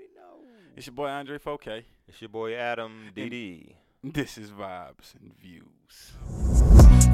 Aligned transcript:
already 0.00 0.14
know. 0.14 0.46
It's 0.76 0.86
your 0.86 0.94
boy 0.94 1.08
Andre 1.08 1.38
4K. 1.38 1.84
It's 2.08 2.20
your 2.20 2.28
boy 2.28 2.54
Adam 2.54 3.10
DD. 3.14 3.74
This 4.02 4.38
is 4.38 4.50
Vibes 4.50 5.14
and 5.20 5.32
Views. 5.38 6.12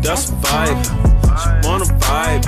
That's 0.03 0.31
a 0.31 0.33
vibe. 0.35 0.85
She 1.43 1.69
wanna 1.69 1.85
vibe. 1.85 2.45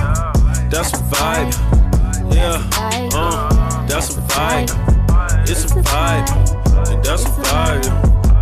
That's 0.71 0.93
a 0.93 0.97
vibe. 0.97 2.33
Yeah. 2.33 2.69
Uh, 3.13 3.85
that's 3.87 4.15
a 4.15 4.21
vibe. 4.21 5.49
It's 5.49 5.65
a 5.65 5.67
vibe. 5.67 6.89
And 6.89 7.03
that's 7.03 7.23
a 7.25 7.29
vibe. 7.29 7.85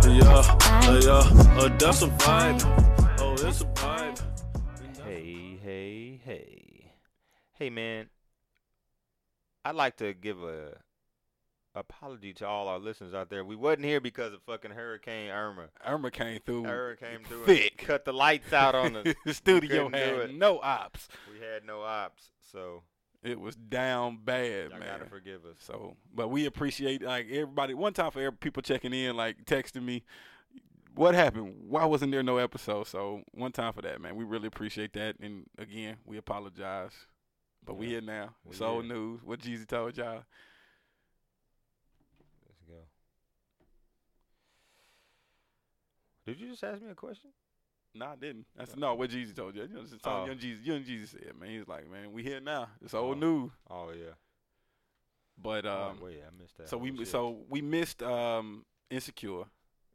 Yeah. 0.06 0.42
Uh, 0.86 1.00
yeah. 1.02 1.60
Uh, 1.60 1.76
that's 1.78 2.02
a 2.02 2.06
vibe. 2.06 3.18
Oh, 3.20 3.32
it's 3.32 3.60
a 3.60 3.64
vibe. 3.64 4.20
Hey, 5.04 5.58
hey, 5.62 6.20
hey. 6.24 6.92
Hey, 7.54 7.70
man. 7.70 8.08
I'd 9.64 9.74
like 9.74 9.96
to 9.96 10.14
give 10.14 10.42
a 10.42 10.78
apology 11.78 12.32
to 12.34 12.46
all 12.46 12.68
our 12.68 12.78
listeners 12.78 13.14
out 13.14 13.30
there. 13.30 13.44
We 13.44 13.56
wasn't 13.56 13.84
here 13.84 14.00
because 14.00 14.32
of 14.32 14.42
fucking 14.42 14.72
Hurricane 14.72 15.30
Irma. 15.30 15.68
Irma 15.86 16.10
came 16.10 16.40
through 16.44 16.64
Hurricane 16.64 17.20
through 17.26 17.38
and 17.38 17.46
thick. 17.46 17.78
cut 17.78 18.04
the 18.04 18.12
lights 18.12 18.52
out 18.52 18.74
on 18.74 18.92
the. 18.94 19.14
the 19.24 19.34
studio 19.34 19.88
had 19.88 20.34
no 20.34 20.58
ops. 20.60 21.08
we 21.32 21.38
had 21.44 21.64
no 21.64 21.82
ops, 21.82 22.30
so 22.52 22.82
It 23.22 23.40
was 23.40 23.56
down 23.56 24.18
bad, 24.24 24.70
y'all 24.70 24.78
man. 24.78 24.88
gotta 24.98 25.06
forgive 25.10 25.44
us. 25.44 25.56
So, 25.58 25.96
but 26.14 26.28
we 26.28 26.46
appreciate 26.46 27.02
like 27.02 27.26
everybody. 27.30 27.74
One 27.74 27.92
time 27.92 28.10
for 28.10 28.30
people 28.32 28.62
checking 28.62 28.92
in, 28.92 29.16
like 29.16 29.44
texting 29.44 29.84
me, 29.84 30.04
what 30.94 31.14
happened? 31.14 31.54
Why 31.68 31.84
wasn't 31.84 32.12
there 32.12 32.22
no 32.22 32.38
episode? 32.38 32.86
So 32.88 33.22
one 33.32 33.52
time 33.52 33.72
for 33.72 33.82
that, 33.82 34.00
man. 34.00 34.16
We 34.16 34.24
really 34.24 34.48
appreciate 34.48 34.92
that. 34.94 35.16
And 35.20 35.44
again, 35.56 35.96
we 36.04 36.16
apologize. 36.16 36.92
But 37.64 37.76
we 37.76 37.86
here 37.86 38.00
now. 38.00 38.30
we 38.44 38.58
old 38.64 38.84
here. 38.84 38.94
news. 38.94 39.20
What 39.22 39.40
Jeezy 39.40 39.66
told 39.66 39.96
y'all. 39.96 40.24
Let's 42.46 42.62
go. 42.66 42.74
Did 46.28 46.40
you 46.40 46.48
just 46.50 46.62
ask 46.62 46.82
me 46.82 46.90
a 46.90 46.94
question? 46.94 47.30
No, 47.94 48.06
I 48.06 48.16
didn't. 48.16 48.44
That's 48.56 48.76
no 48.76 48.94
what 48.94 49.10
Jeezy 49.10 49.34
told 49.34 49.56
you. 49.56 49.62
You 49.62 49.68
know, 49.74 49.82
just 49.82 50.06
Oh. 50.06 50.26
young 50.26 50.36
Jeezy. 50.36 50.64
Young 50.66 50.82
Jeezy 50.84 51.08
said, 51.08 51.32
man, 51.40 51.48
he's 51.50 51.66
like, 51.66 51.90
man, 51.90 52.12
we 52.12 52.22
here 52.22 52.38
now. 52.40 52.68
It's 52.84 52.92
old 52.94 53.16
Oh. 53.16 53.20
news. 53.20 53.50
Oh 53.70 53.90
yeah. 53.90 54.12
But 55.40 55.64
um, 55.66 55.98
oh, 56.00 56.04
wait, 56.04 56.18
I 56.26 56.30
missed 56.42 56.58
that. 56.58 56.68
so 56.68 56.76
we 56.76 56.96
shit. 56.96 57.08
so 57.08 57.38
we 57.48 57.60
missed 57.62 58.02
um 58.02 58.64
insecure. 58.90 59.44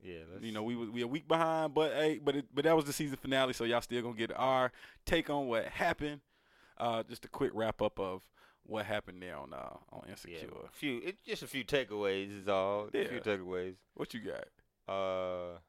yeah. 0.02 0.20
Let's, 0.32 0.44
You 0.44 0.52
know, 0.54 0.64
we 0.64 0.76
we 0.76 1.02
a 1.02 1.08
week 1.08 1.28
behind, 1.28 1.74
but 1.74 1.94
hey, 1.94 2.20
but 2.24 2.36
it, 2.38 2.46
but 2.54 2.64
that 2.64 2.76
was 2.76 2.86
the 2.86 2.94
season 2.94 3.18
finale, 3.18 3.54
so 3.54 3.64
y'all 3.66 3.82
still 3.82 4.02
gonna 4.02 4.16
get 4.16 4.32
our 4.36 4.72
take 5.06 5.30
on 5.30 5.48
what 5.48 5.66
happened. 5.66 6.22
Uh, 6.78 7.04
just 7.04 7.26
a 7.26 7.28
quick 7.28 7.52
wrap 7.54 7.82
up 7.82 8.00
of 8.00 8.24
what 8.66 8.86
happened 8.86 9.22
there 9.22 9.38
on 9.38 9.54
uh 9.54 9.76
on 9.92 10.04
yeah, 10.06 10.12
Insecure. 10.12 10.48
a 10.66 10.72
few. 10.72 11.00
It, 11.04 11.18
just 11.26 11.44
a 11.44 11.48
few 11.48 11.64
takeaways 11.64 12.42
is 12.42 12.48
all. 12.48 12.90
Yeah. 12.94 13.02
A 13.02 13.08
few 13.10 13.20
takeaways. 13.20 13.76
What 13.94 14.14
you 14.14 14.22
got? 14.22 14.46
Uh, 14.94 15.60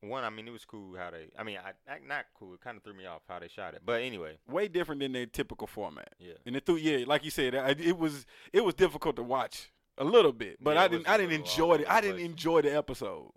one. 0.00 0.24
I 0.24 0.30
mean, 0.30 0.46
it 0.48 0.50
was 0.52 0.64
cool 0.64 0.96
how 0.96 1.10
they. 1.10 1.28
I 1.38 1.42
mean, 1.42 1.58
I, 1.58 1.70
I 1.92 1.98
not 2.06 2.26
cool. 2.38 2.54
It 2.54 2.60
kind 2.60 2.76
of 2.76 2.82
threw 2.82 2.94
me 2.94 3.06
off 3.06 3.22
how 3.28 3.38
they 3.38 3.48
shot 3.48 3.74
it. 3.74 3.82
But 3.84 4.02
anyway, 4.02 4.38
Way 4.48 4.68
different 4.68 5.00
than 5.00 5.12
their 5.12 5.26
typical 5.26 5.66
format. 5.66 6.14
yeah. 6.18 6.34
And 6.46 6.54
it 6.56 6.64
threw 6.66 6.76
yeah, 6.76 7.04
like 7.06 7.24
you 7.24 7.30
said, 7.30 7.54
I, 7.54 7.70
it 7.70 7.98
was 7.98 8.26
it 8.52 8.64
was 8.64 8.74
difficult 8.74 9.16
to 9.16 9.22
watch 9.22 9.70
a 9.98 10.04
little 10.04 10.32
bit, 10.32 10.58
but 10.62 10.76
Yeah, 10.76 10.82
I 10.84 10.88
didn't 10.88 11.08
I 11.08 11.16
didn't 11.16 11.32
enjoy 11.32 11.74
it. 11.74 11.86
I 11.88 12.00
didn't 12.00 12.20
enjoy 12.20 12.62
the 12.62 12.76
episode. 12.76 13.30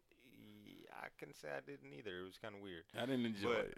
Yeah, 0.65 0.89
I 1.01 1.07
can 1.17 1.33
say 1.33 1.47
I 1.55 1.61
didn't 1.65 1.93
either. 1.97 2.19
It 2.19 2.23
was 2.25 2.37
kind 2.41 2.55
of 2.55 2.61
weird. 2.61 2.83
I 2.97 3.05
didn't 3.05 3.25
enjoy 3.25 3.53
But- 3.53 3.65
it. 3.65 3.77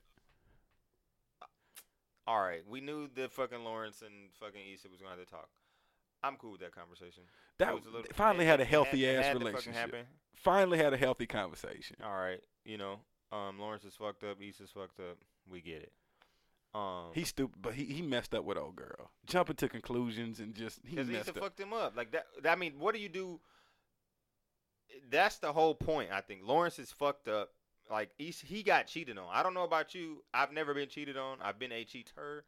All 2.26 2.40
right, 2.40 2.62
we 2.70 2.80
knew 2.80 3.10
that 3.16 3.34
fucking 3.34 3.66
Lawrence 3.66 4.02
and 4.02 4.32
fucking 4.40 4.62
Issa 4.74 4.88
was 4.90 5.02
going 5.02 5.12
to 5.12 5.20
have 5.20 5.26
to 5.28 5.30
talk. 5.30 5.50
I'm 6.24 6.38
cool 6.38 6.54
with 6.54 6.62
that 6.62 6.74
conversation. 6.74 7.24
That 7.60 7.74
was 7.76 7.86
a 7.86 7.90
little- 7.90 8.06
finally 8.14 8.46
it- 8.46 8.50
had 8.50 8.62
a 8.62 8.66
healthy 8.66 9.06
it 9.06 9.20
ass 9.20 9.36
relationship. 9.36 10.08
Finally 10.36 10.78
had 10.78 10.94
a 10.94 10.98
healthy 10.98 11.26
conversation. 11.28 11.96
All 12.04 12.16
right, 12.16 12.42
you 12.66 12.78
know, 12.78 13.00
um, 13.32 13.60
Lawrence 13.60 13.84
is 13.86 13.96
fucked 13.96 14.24
up. 14.24 14.42
Issa's 14.42 14.72
fucked 14.72 15.00
up. 15.00 15.18
We 15.50 15.62
get 15.62 15.84
it. 15.84 15.94
Um, 16.76 17.12
He's 17.14 17.28
stupid, 17.30 17.62
but 17.62 17.76
he, 17.76 17.86
he 17.86 18.02
messed 18.02 18.34
up 18.34 18.44
with 18.46 18.58
old 18.58 18.76
girl, 18.76 19.12
jumping 19.28 19.56
to 19.58 19.70
conclusions 19.70 20.40
and 20.40 20.56
just 20.56 20.80
he 20.84 20.96
because 20.96 21.08
messed 21.08 21.30
Issa 21.30 21.38
up. 21.38 21.44
fucked 21.44 21.60
him 21.60 21.72
up. 21.74 21.96
Like 21.96 22.12
that. 22.12 22.26
I 22.50 22.56
mean, 22.56 22.74
what 22.80 22.96
do 22.96 23.00
you 23.02 23.10
do? 23.10 23.40
That's 25.10 25.38
the 25.38 25.54
whole 25.54 25.76
point. 25.76 26.10
I 26.12 26.22
think 26.22 26.42
Lawrence 26.44 26.80
is 26.80 26.92
fucked 26.92 27.28
up. 27.28 27.50
Like 27.92 28.10
Issa, 28.18 28.46
he 28.46 28.64
got 28.64 28.88
cheated 28.88 29.18
on. 29.18 29.28
I 29.32 29.44
don't 29.44 29.54
know 29.54 29.64
about 29.66 29.94
you. 29.94 30.24
I've 30.34 30.52
never 30.52 30.74
been 30.74 30.90
cheated 30.90 31.18
on. 31.18 31.38
I've 31.42 31.60
been 31.60 31.72
a 31.72 31.84
cheater. 31.84 32.46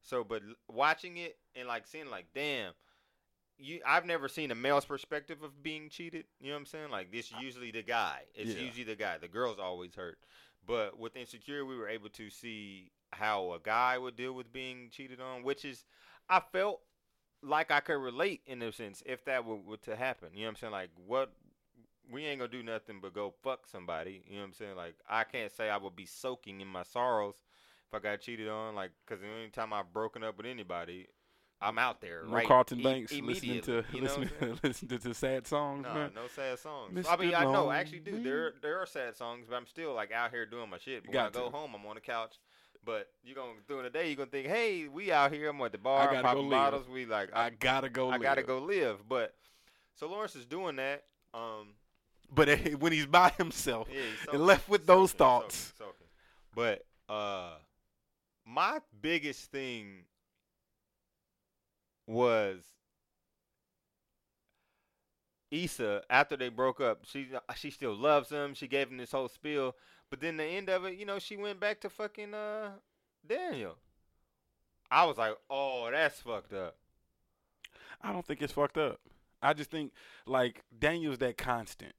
So, 0.00 0.24
but 0.24 0.42
watching 0.68 1.16
it 1.18 1.36
and 1.54 1.68
like 1.68 1.86
seeing 1.86 2.08
like, 2.10 2.26
damn, 2.34 2.72
you. 3.58 3.80
I've 3.86 4.06
never 4.06 4.28
seen 4.28 4.50
a 4.50 4.54
male's 4.54 4.84
perspective 4.84 5.42
of 5.42 5.62
being 5.62 5.88
cheated. 5.88 6.24
You 6.40 6.48
know 6.48 6.54
what 6.54 6.60
I'm 6.60 6.66
saying? 6.66 6.90
Like 6.90 7.12
this 7.12 7.32
usually 7.40 7.70
the 7.70 7.82
guy. 7.82 8.22
It's 8.34 8.54
Yeah. 8.54 8.62
usually 8.64 8.84
the 8.84 8.96
guy. 8.96 9.18
The 9.18 9.28
girl's 9.28 9.58
always 9.58 9.94
hurt. 9.94 10.18
But 10.66 10.98
with 10.98 11.16
insecure, 11.16 11.64
we 11.64 11.76
were 11.76 11.88
able 11.88 12.10
to 12.10 12.30
see 12.30 12.90
how 13.12 13.52
a 13.52 13.58
guy 13.60 13.96
would 13.96 14.16
deal 14.16 14.32
with 14.34 14.52
being 14.52 14.90
cheated 14.90 15.20
on, 15.20 15.42
which 15.42 15.64
is, 15.64 15.84
I 16.28 16.40
felt 16.40 16.82
like 17.42 17.70
I 17.70 17.80
could 17.80 17.98
relate 18.02 18.42
in 18.46 18.60
a 18.62 18.72
sense 18.72 19.02
if 19.06 19.24
that 19.24 19.44
were, 19.44 19.56
were 19.56 19.76
to 19.78 19.96
happen. 19.96 20.30
You 20.34 20.40
know 20.40 20.46
what 20.46 20.50
I'm 20.50 20.56
saying? 20.56 20.72
Like 20.72 20.90
what 21.06 21.32
we 22.10 22.24
ain't 22.24 22.40
gonna 22.40 22.50
do 22.50 22.62
nothing 22.62 23.00
but 23.00 23.12
go 23.14 23.34
fuck 23.42 23.66
somebody. 23.66 24.22
You 24.26 24.36
know 24.36 24.40
what 24.40 24.46
I'm 24.48 24.52
saying? 24.54 24.76
Like 24.76 24.94
I 25.08 25.24
can't 25.24 25.52
say 25.52 25.68
I 25.70 25.76
would 25.76 25.96
be 25.96 26.06
soaking 26.06 26.60
in 26.60 26.68
my 26.68 26.82
sorrows 26.82 27.36
if 27.88 27.94
I 27.94 27.98
got 28.00 28.20
cheated 28.20 28.48
on. 28.48 28.74
Like 28.74 28.90
because 29.06 29.20
the 29.22 29.28
only 29.28 29.50
time 29.50 29.72
I've 29.72 29.92
broken 29.92 30.24
up 30.24 30.36
with 30.36 30.46
anybody, 30.46 31.06
I'm 31.60 31.78
out 31.78 32.00
there. 32.00 32.22
No 32.24 32.34
right 32.34 32.46
Carlton 32.46 32.80
e- 32.80 32.82
Banks 32.84 33.12
listening 33.12 33.60
to 33.62 33.84
you 33.92 34.00
know 34.00 34.06
listening 34.06 34.30
saying? 34.40 34.58
listening 34.62 34.98
to 35.00 35.14
sad 35.14 35.46
songs, 35.46 35.82
No, 35.84 35.94
man. 35.94 36.10
no 36.14 36.26
sad 36.28 36.58
songs. 36.58 37.06
I 37.06 37.16
Mr. 37.16 37.20
mean, 37.20 37.34
I 37.34 37.44
know, 37.44 37.68
I 37.68 37.78
actually 37.78 37.98
do. 38.00 38.22
There, 38.22 38.52
there 38.62 38.78
are 38.78 38.86
sad 38.86 39.16
songs, 39.16 39.44
but 39.48 39.56
I'm 39.56 39.66
still 39.66 39.92
like 39.94 40.12
out 40.12 40.30
here 40.30 40.46
doing 40.46 40.70
my 40.70 40.78
shit. 40.78 41.04
But 41.04 41.14
when 41.14 41.24
I 41.26 41.30
go 41.30 41.50
to. 41.50 41.56
home, 41.56 41.72
I'm 41.74 41.84
on 41.86 41.96
the 41.96 42.00
couch. 42.00 42.38
But 42.84 43.08
you 43.24 43.34
gonna 43.34 43.52
during 43.66 43.82
the 43.84 43.90
day, 43.90 44.08
you 44.08 44.16
gonna 44.16 44.30
think, 44.30 44.46
hey, 44.46 44.86
we 44.88 45.10
out 45.10 45.32
here. 45.32 45.50
I'm 45.50 45.60
at 45.62 45.72
the 45.72 45.78
bar, 45.78 46.06
gotta 46.06 46.22
popping 46.22 46.48
bottles. 46.48 46.88
We 46.88 47.06
like, 47.06 47.30
I 47.34 47.50
gotta 47.50 47.88
go. 47.90 48.08
I 48.08 48.18
gotta 48.18 48.40
live. 48.42 48.46
go 48.46 48.58
live. 48.60 48.96
But 49.08 49.34
so 49.96 50.08
Lawrence 50.08 50.36
is 50.36 50.46
doing 50.46 50.76
that. 50.76 51.02
Um, 51.34 51.74
But 52.32 52.48
when 52.78 52.92
he's 52.92 53.06
by 53.06 53.30
himself 53.36 53.88
yeah, 53.92 54.00
he's 54.00 54.32
and 54.34 54.46
left 54.46 54.68
with 54.68 54.86
those 54.86 55.10
soaking, 55.10 55.18
thoughts, 55.18 55.72
soaking, 55.76 55.92
soaking. 56.54 56.84
But 57.08 57.12
uh, 57.12 57.56
my 58.46 58.78
biggest 59.02 59.50
thing 59.50 60.04
was 62.08 62.64
Issa. 65.50 66.02
After 66.10 66.36
they 66.36 66.48
broke 66.48 66.80
up, 66.80 67.00
she 67.04 67.28
she 67.54 67.70
still 67.70 67.94
loves 67.94 68.30
him. 68.30 68.54
She 68.54 68.66
gave 68.66 68.90
him 68.90 68.96
this 68.96 69.12
whole 69.12 69.28
spiel, 69.28 69.76
but 70.10 70.20
then 70.20 70.36
the 70.36 70.44
end 70.44 70.68
of 70.68 70.84
it, 70.84 70.96
you 70.96 71.06
know, 71.06 71.18
she 71.18 71.36
went 71.36 71.60
back 71.60 71.80
to 71.82 71.90
fucking 71.90 72.34
uh 72.34 72.70
Daniel. 73.26 73.76
I 74.90 75.04
was 75.04 75.18
like, 75.18 75.36
oh, 75.50 75.88
that's 75.90 76.20
fucked 76.20 76.54
up. 76.54 76.76
I 78.02 78.12
don't 78.12 78.26
think 78.26 78.40
it's 78.40 78.52
fucked 78.52 78.78
up. 78.78 79.00
I 79.42 79.52
just 79.52 79.70
think 79.70 79.92
like 80.26 80.64
Daniel's 80.76 81.18
that 81.18 81.36
constant, 81.36 81.92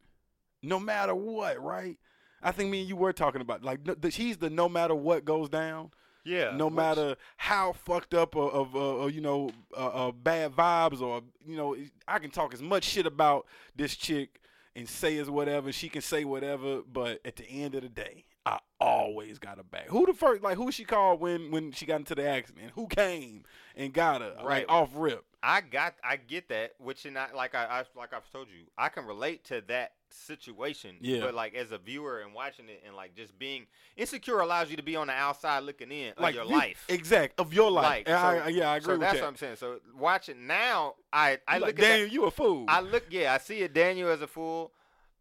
no 0.61 0.79
matter 0.79 1.15
what, 1.15 1.61
right? 1.63 1.97
I 2.41 2.51
think 2.51 2.69
me 2.71 2.81
and 2.81 2.89
you 2.89 2.95
were 2.95 3.13
talking 3.13 3.41
about 3.41 3.63
like 3.63 3.85
no, 3.85 3.93
the, 3.93 4.09
he's 4.09 4.37
the 4.37 4.49
no 4.49 4.67
matter 4.69 4.95
what 4.95 5.25
goes 5.25 5.49
down, 5.49 5.91
Yeah. 6.23 6.55
no 6.55 6.69
matter 6.69 7.15
how 7.37 7.73
fucked 7.73 8.13
up 8.13 8.35
of, 8.35 8.53
of 8.53 8.75
uh, 8.75 9.03
uh, 9.03 9.07
you 9.07 9.21
know 9.21 9.51
uh, 9.75 10.07
uh, 10.07 10.11
bad 10.11 10.51
vibes 10.51 11.01
or 11.01 11.21
you 11.47 11.55
know 11.57 11.75
I 12.07 12.19
can 12.19 12.29
talk 12.29 12.53
as 12.53 12.61
much 12.61 12.83
shit 12.83 13.05
about 13.05 13.45
this 13.75 13.95
chick 13.95 14.39
and 14.75 14.87
say 14.87 15.17
as 15.17 15.29
whatever 15.29 15.71
she 15.71 15.89
can 15.89 16.01
say 16.01 16.23
whatever, 16.25 16.81
but 16.91 17.19
at 17.25 17.35
the 17.35 17.49
end 17.49 17.75
of 17.75 17.81
the 17.81 17.89
day, 17.89 18.25
I 18.49 18.59
always 18.79 19.37
got 19.39 19.57
her 19.57 19.63
back. 19.63 19.87
Who 19.89 20.05
the 20.05 20.13
first 20.13 20.41
like 20.41 20.57
who 20.57 20.71
she 20.71 20.83
called 20.85 21.19
when 21.19 21.51
when 21.51 21.71
she 21.71 21.85
got 21.85 21.97
into 21.97 22.15
the 22.15 22.27
accident? 22.27 22.71
Who 22.75 22.87
came 22.87 23.43
and 23.75 23.93
got 23.93 24.21
her 24.21 24.35
Right. 24.43 24.65
off 24.67 24.89
rip? 24.95 25.23
I 25.41 25.61
got, 25.61 25.95
I 26.03 26.17
get 26.17 26.49
that, 26.49 26.73
which 26.79 27.05
and 27.05 27.17
I 27.17 27.27
like 27.33 27.55
I, 27.55 27.63
I 27.65 27.83
like 27.97 28.13
I've 28.13 28.29
told 28.31 28.47
you, 28.49 28.65
I 28.77 28.89
can 28.89 29.05
relate 29.05 29.45
to 29.45 29.61
that 29.67 29.93
situation. 30.09 30.95
Yeah. 31.01 31.21
But 31.21 31.33
like 31.33 31.53
as 31.55 31.71
a 31.71 31.77
viewer 31.77 32.19
and 32.19 32.33
watching 32.33 32.67
it 32.69 32.83
and 32.85 32.95
like 32.95 33.15
just 33.15 33.37
being 33.39 33.67
insecure 33.95 34.39
allows 34.39 34.69
you 34.69 34.77
to 34.77 34.83
be 34.83 34.95
on 34.95 35.07
the 35.07 35.13
outside 35.13 35.59
looking 35.63 35.91
in 35.91 36.09
of 36.13 36.19
like 36.19 36.35
your 36.35 36.45
you- 36.45 36.51
life. 36.57 36.83
exact 36.89 37.39
of 37.39 37.53
your 37.53 37.71
life. 37.71 38.07
Like, 38.07 38.09
I- 38.09 38.43
so- 38.43 38.47
yeah, 38.49 38.71
I 38.71 38.77
agree 38.77 38.93
so 38.95 38.97
that's 38.97 39.13
that. 39.13 39.21
what 39.21 39.27
I'm 39.29 39.35
saying. 39.37 39.55
So 39.57 39.79
watching 39.97 40.47
now, 40.47 40.95
I 41.13 41.37
I 41.47 41.55
look 41.59 41.61
like, 41.67 41.69
at 41.69 41.75
that- 41.77 41.87
Daniel, 41.87 42.07
you 42.09 42.25
a 42.25 42.31
fool. 42.31 42.65
I 42.67 42.81
look, 42.81 43.05
yeah, 43.09 43.33
I 43.33 43.37
see 43.37 43.59
it. 43.59 43.73
Daniel 43.73 44.09
as 44.09 44.21
a 44.21 44.27
fool. 44.27 44.71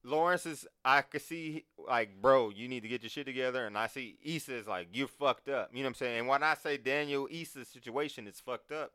Lawrence 0.05 0.47
is, 0.47 0.67
I 0.85 1.03
could 1.03 1.23
see, 1.23 1.65
like, 1.89 2.21
bro, 2.23 2.50
you 2.50 2.69
need 2.69 2.83
to 2.83 2.89
get 2.89 3.03
your 3.03 3.11
shit 3.11 3.27
together. 3.27 3.67
And 3.67 3.77
I 3.77 3.89
see 3.89 4.17
Issa 4.23 4.55
is 4.55 4.67
like, 4.67 4.89
you're 4.93 5.09
fucked 5.09 5.49
up. 5.49 5.71
You 5.73 5.79
know 5.79 5.85
what 5.85 5.89
I'm 5.89 5.95
saying? 5.95 6.19
And 6.21 6.29
when 6.29 6.43
I 6.43 6.55
say 6.55 6.77
Daniel 6.77 7.29
Issa's 7.31 7.69
situation 7.69 8.27
is 8.27 8.41
fucked 8.41 8.73
up, 8.73 8.93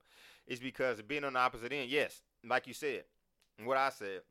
is 0.48 0.60
because 0.60 1.02
being 1.02 1.24
on 1.24 1.34
the 1.34 1.40
opposite 1.40 1.72
end, 1.72 1.90
yes, 1.90 2.22
like 2.48 2.68
you 2.68 2.74
said, 2.74 3.04
what 3.64 3.78
I 3.78 3.90
said, 3.90 4.22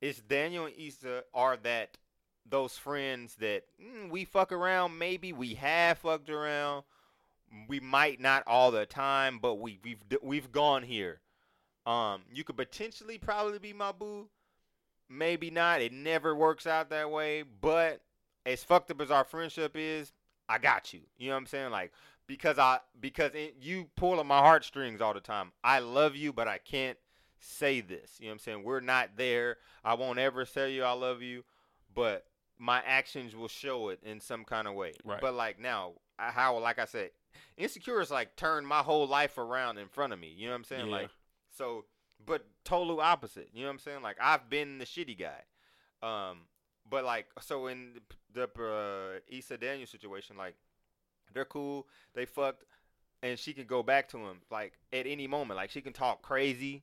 is 0.00 0.18
Daniel 0.18 0.66
and 0.66 0.74
Issa 0.76 1.22
are 1.32 1.56
that 1.58 1.96
those 2.48 2.76
friends 2.76 3.36
that 3.36 3.62
mm, 3.80 4.10
we 4.10 4.24
fuck 4.24 4.52
around. 4.52 4.98
Maybe 4.98 5.32
we 5.32 5.54
have 5.54 5.98
fucked 5.98 6.30
around. 6.30 6.84
We 7.68 7.80
might 7.80 8.20
not 8.20 8.44
all 8.46 8.70
the 8.70 8.86
time, 8.86 9.38
but 9.40 9.56
we 9.56 9.78
we've 9.84 10.02
we've 10.22 10.50
gone 10.52 10.82
here. 10.82 11.20
Um, 11.84 12.22
you 12.32 12.44
could 12.44 12.56
potentially 12.56 13.18
probably 13.18 13.58
be 13.58 13.72
my 13.72 13.92
boo, 13.92 14.28
maybe 15.12 15.50
not. 15.50 15.80
It 15.80 15.92
never 15.92 16.34
works 16.34 16.66
out 16.66 16.90
that 16.90 17.10
way. 17.10 17.42
But 17.42 18.00
as 18.46 18.64
fucked 18.64 18.90
up 18.90 19.00
as 19.00 19.10
our 19.10 19.24
friendship 19.24 19.72
is, 19.76 20.12
I 20.48 20.58
got 20.58 20.92
you. 20.92 21.00
You 21.18 21.28
know 21.28 21.34
what 21.34 21.40
I'm 21.40 21.46
saying? 21.46 21.70
Like 21.70 21.92
because 22.26 22.58
I 22.58 22.78
because 23.00 23.32
it, 23.34 23.56
you 23.60 23.88
pull 23.96 24.18
on 24.20 24.26
my 24.26 24.38
heartstrings 24.38 25.00
all 25.00 25.14
the 25.14 25.20
time. 25.20 25.52
I 25.62 25.80
love 25.80 26.16
you, 26.16 26.32
but 26.32 26.48
I 26.48 26.58
can't 26.58 26.98
say 27.38 27.80
this. 27.80 28.16
You 28.18 28.26
know 28.26 28.30
what 28.30 28.34
I'm 28.34 28.38
saying? 28.40 28.64
We're 28.64 28.80
not 28.80 29.10
there. 29.16 29.56
I 29.84 29.94
won't 29.94 30.18
ever 30.18 30.44
tell 30.44 30.68
you 30.68 30.84
I 30.84 30.92
love 30.92 31.22
you, 31.22 31.44
but 31.94 32.24
my 32.58 32.82
actions 32.86 33.34
will 33.34 33.48
show 33.48 33.88
it 33.88 34.00
in 34.04 34.20
some 34.20 34.44
kind 34.44 34.68
of 34.68 34.74
way. 34.74 34.92
Right. 35.04 35.20
But 35.20 35.34
like 35.34 35.58
now, 35.58 35.92
I- 36.18 36.30
how 36.30 36.58
like 36.58 36.78
I 36.78 36.84
said, 36.84 37.10
insecure 37.56 38.00
is 38.00 38.10
like 38.10 38.36
turned 38.36 38.66
my 38.66 38.80
whole 38.80 39.06
life 39.06 39.38
around 39.38 39.78
in 39.78 39.88
front 39.88 40.12
of 40.12 40.18
me. 40.18 40.32
You 40.36 40.46
know 40.46 40.52
what 40.52 40.58
I'm 40.58 40.64
saying? 40.64 40.86
Yeah. 40.86 40.92
Like 40.92 41.10
so, 41.50 41.84
but 42.24 42.46
total 42.64 43.00
opposite. 43.00 43.48
You 43.52 43.62
know 43.62 43.68
what 43.68 43.74
I'm 43.74 43.78
saying? 43.80 44.02
Like 44.02 44.16
I've 44.20 44.48
been 44.48 44.78
the 44.78 44.84
shitty 44.84 45.18
guy. 45.18 45.42
Um, 46.02 46.40
but 46.88 47.04
like 47.04 47.26
so 47.40 47.66
in 47.68 48.00
the 48.34 48.44
uh, 48.44 49.20
Issa 49.28 49.58
Daniel 49.58 49.86
situation, 49.86 50.36
like 50.36 50.56
they're 51.32 51.44
cool, 51.44 51.86
they 52.14 52.26
fucked, 52.26 52.64
and 53.22 53.38
she 53.38 53.52
can 53.52 53.66
go 53.66 53.82
back 53.82 54.08
to 54.10 54.18
him 54.18 54.40
like 54.50 54.74
at 54.92 55.06
any 55.06 55.26
moment. 55.26 55.56
Like 55.56 55.70
she 55.70 55.80
can 55.80 55.92
talk 55.92 56.22
crazy, 56.22 56.82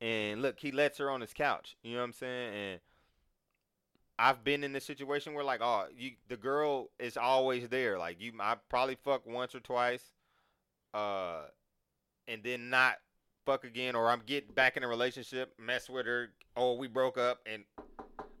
and 0.00 0.42
look, 0.42 0.60
he 0.60 0.72
lets 0.72 0.98
her 0.98 1.10
on 1.10 1.20
his 1.20 1.32
couch. 1.32 1.76
You 1.82 1.92
know 1.92 1.98
what 1.98 2.04
I'm 2.04 2.12
saying? 2.12 2.54
And 2.54 2.80
I've 4.18 4.42
been 4.44 4.64
in 4.64 4.72
this 4.72 4.84
situation 4.84 5.34
where 5.34 5.44
like, 5.44 5.60
oh, 5.62 5.86
you 5.96 6.12
the 6.28 6.36
girl 6.36 6.90
is 6.98 7.16
always 7.16 7.68
there. 7.68 7.98
Like 7.98 8.20
you, 8.20 8.32
I 8.40 8.56
probably 8.68 8.96
fuck 9.04 9.26
once 9.26 9.54
or 9.54 9.60
twice, 9.60 10.02
uh, 10.94 11.42
and 12.26 12.42
then 12.42 12.70
not 12.70 12.96
fuck 13.46 13.64
again, 13.64 13.94
or 13.94 14.10
I'm 14.10 14.22
getting 14.26 14.52
back 14.52 14.76
in 14.76 14.82
a 14.82 14.88
relationship, 14.88 15.54
mess 15.58 15.88
with 15.88 16.04
her, 16.04 16.30
or 16.56 16.76
we 16.76 16.88
broke 16.88 17.16
up, 17.16 17.38
and 17.46 17.64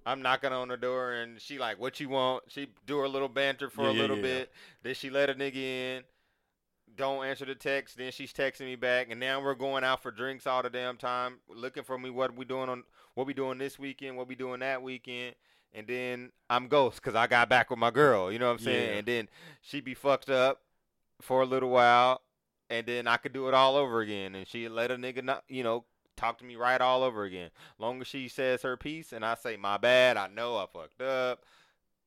I'm 0.04 0.20
knocking 0.20 0.52
on 0.52 0.68
the 0.68 0.76
door, 0.76 1.12
and 1.12 1.40
she 1.40 1.58
like, 1.58 1.80
what 1.80 1.98
you 2.00 2.08
want? 2.08 2.44
She 2.48 2.68
do 2.84 2.98
her 2.98 3.08
little 3.08 3.28
banter 3.28 3.70
for 3.70 3.82
Yeah, 3.84 3.90
a 3.90 3.92
yeah, 3.92 4.00
little 4.02 4.16
yeah. 4.16 4.22
bit. 4.22 4.52
Then 4.82 4.94
she 4.94 5.08
let 5.08 5.30
a 5.30 5.34
nigga 5.34 5.56
in. 5.56 6.02
Don't 6.96 7.24
answer 7.24 7.44
the 7.44 7.54
text. 7.54 7.96
Then 7.96 8.10
she's 8.10 8.32
texting 8.32 8.66
me 8.66 8.76
back, 8.76 9.08
and 9.10 9.20
now 9.20 9.40
we're 9.42 9.54
going 9.54 9.84
out 9.84 10.02
for 10.02 10.10
drinks 10.10 10.46
all 10.46 10.62
the 10.62 10.70
damn 10.70 10.96
time, 10.96 11.36
looking 11.48 11.84
for 11.84 11.98
me. 11.98 12.10
What 12.10 12.36
we 12.36 12.44
doing 12.44 12.68
on? 12.68 12.82
What 13.14 13.26
we 13.26 13.34
doing 13.34 13.58
this 13.58 13.78
weekend? 13.78 14.16
What 14.16 14.28
we 14.28 14.34
doing 14.34 14.60
that 14.60 14.82
weekend? 14.82 15.34
And 15.72 15.86
then 15.86 16.32
I'm 16.48 16.68
ghost 16.68 16.96
because 16.96 17.14
I 17.14 17.26
got 17.26 17.48
back 17.48 17.70
with 17.70 17.78
my 17.78 17.90
girl. 17.90 18.32
You 18.32 18.38
know 18.38 18.46
what 18.46 18.52
I'm 18.52 18.58
saying? 18.60 18.98
And 18.98 19.06
then 19.06 19.28
she 19.60 19.80
be 19.80 19.94
fucked 19.94 20.30
up 20.30 20.62
for 21.20 21.42
a 21.42 21.46
little 21.46 21.70
while, 21.70 22.22
and 22.70 22.86
then 22.86 23.06
I 23.06 23.16
could 23.16 23.32
do 23.32 23.48
it 23.48 23.54
all 23.54 23.76
over 23.76 24.00
again. 24.00 24.34
And 24.34 24.46
she 24.46 24.68
let 24.68 24.90
a 24.90 24.96
nigga 24.96 25.22
not, 25.22 25.44
you 25.48 25.62
know, 25.62 25.84
talk 26.16 26.38
to 26.38 26.44
me 26.44 26.56
right 26.56 26.80
all 26.80 27.02
over 27.02 27.24
again. 27.24 27.50
Long 27.78 28.00
as 28.00 28.06
she 28.06 28.28
says 28.28 28.62
her 28.62 28.76
piece, 28.76 29.12
and 29.12 29.24
I 29.24 29.34
say 29.34 29.56
my 29.56 29.76
bad, 29.76 30.16
I 30.16 30.28
know 30.28 30.56
I 30.56 30.66
fucked 30.66 31.00
up. 31.00 31.44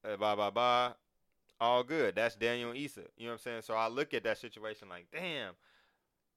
Uh, 0.03 0.17
blah 0.17 0.35
blah 0.35 0.51
blah. 0.51 0.93
All 1.61 1.83
good. 1.83 2.15
That's 2.15 2.35
Daniel 2.35 2.71
Issa. 2.73 3.01
You 3.17 3.25
know 3.25 3.31
what 3.31 3.33
I'm 3.33 3.39
saying? 3.39 3.61
So 3.63 3.73
I 3.73 3.89
look 3.89 4.13
at 4.13 4.23
that 4.23 4.37
situation 4.37 4.87
like, 4.87 5.07
damn, 5.11 5.53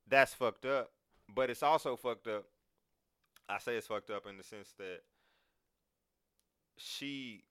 that's 0.08 0.34
fucked 0.34 0.64
up. 0.64 0.90
But 1.32 1.48
it's 1.50 1.62
also 1.62 1.96
fucked 1.96 2.26
up. 2.26 2.44
I 3.48 3.58
say 3.58 3.76
it's 3.76 3.86
fucked 3.86 4.10
up 4.10 4.26
in 4.26 4.36
the 4.36 4.42
sense 4.42 4.74
that 4.78 5.00
she 6.76 7.44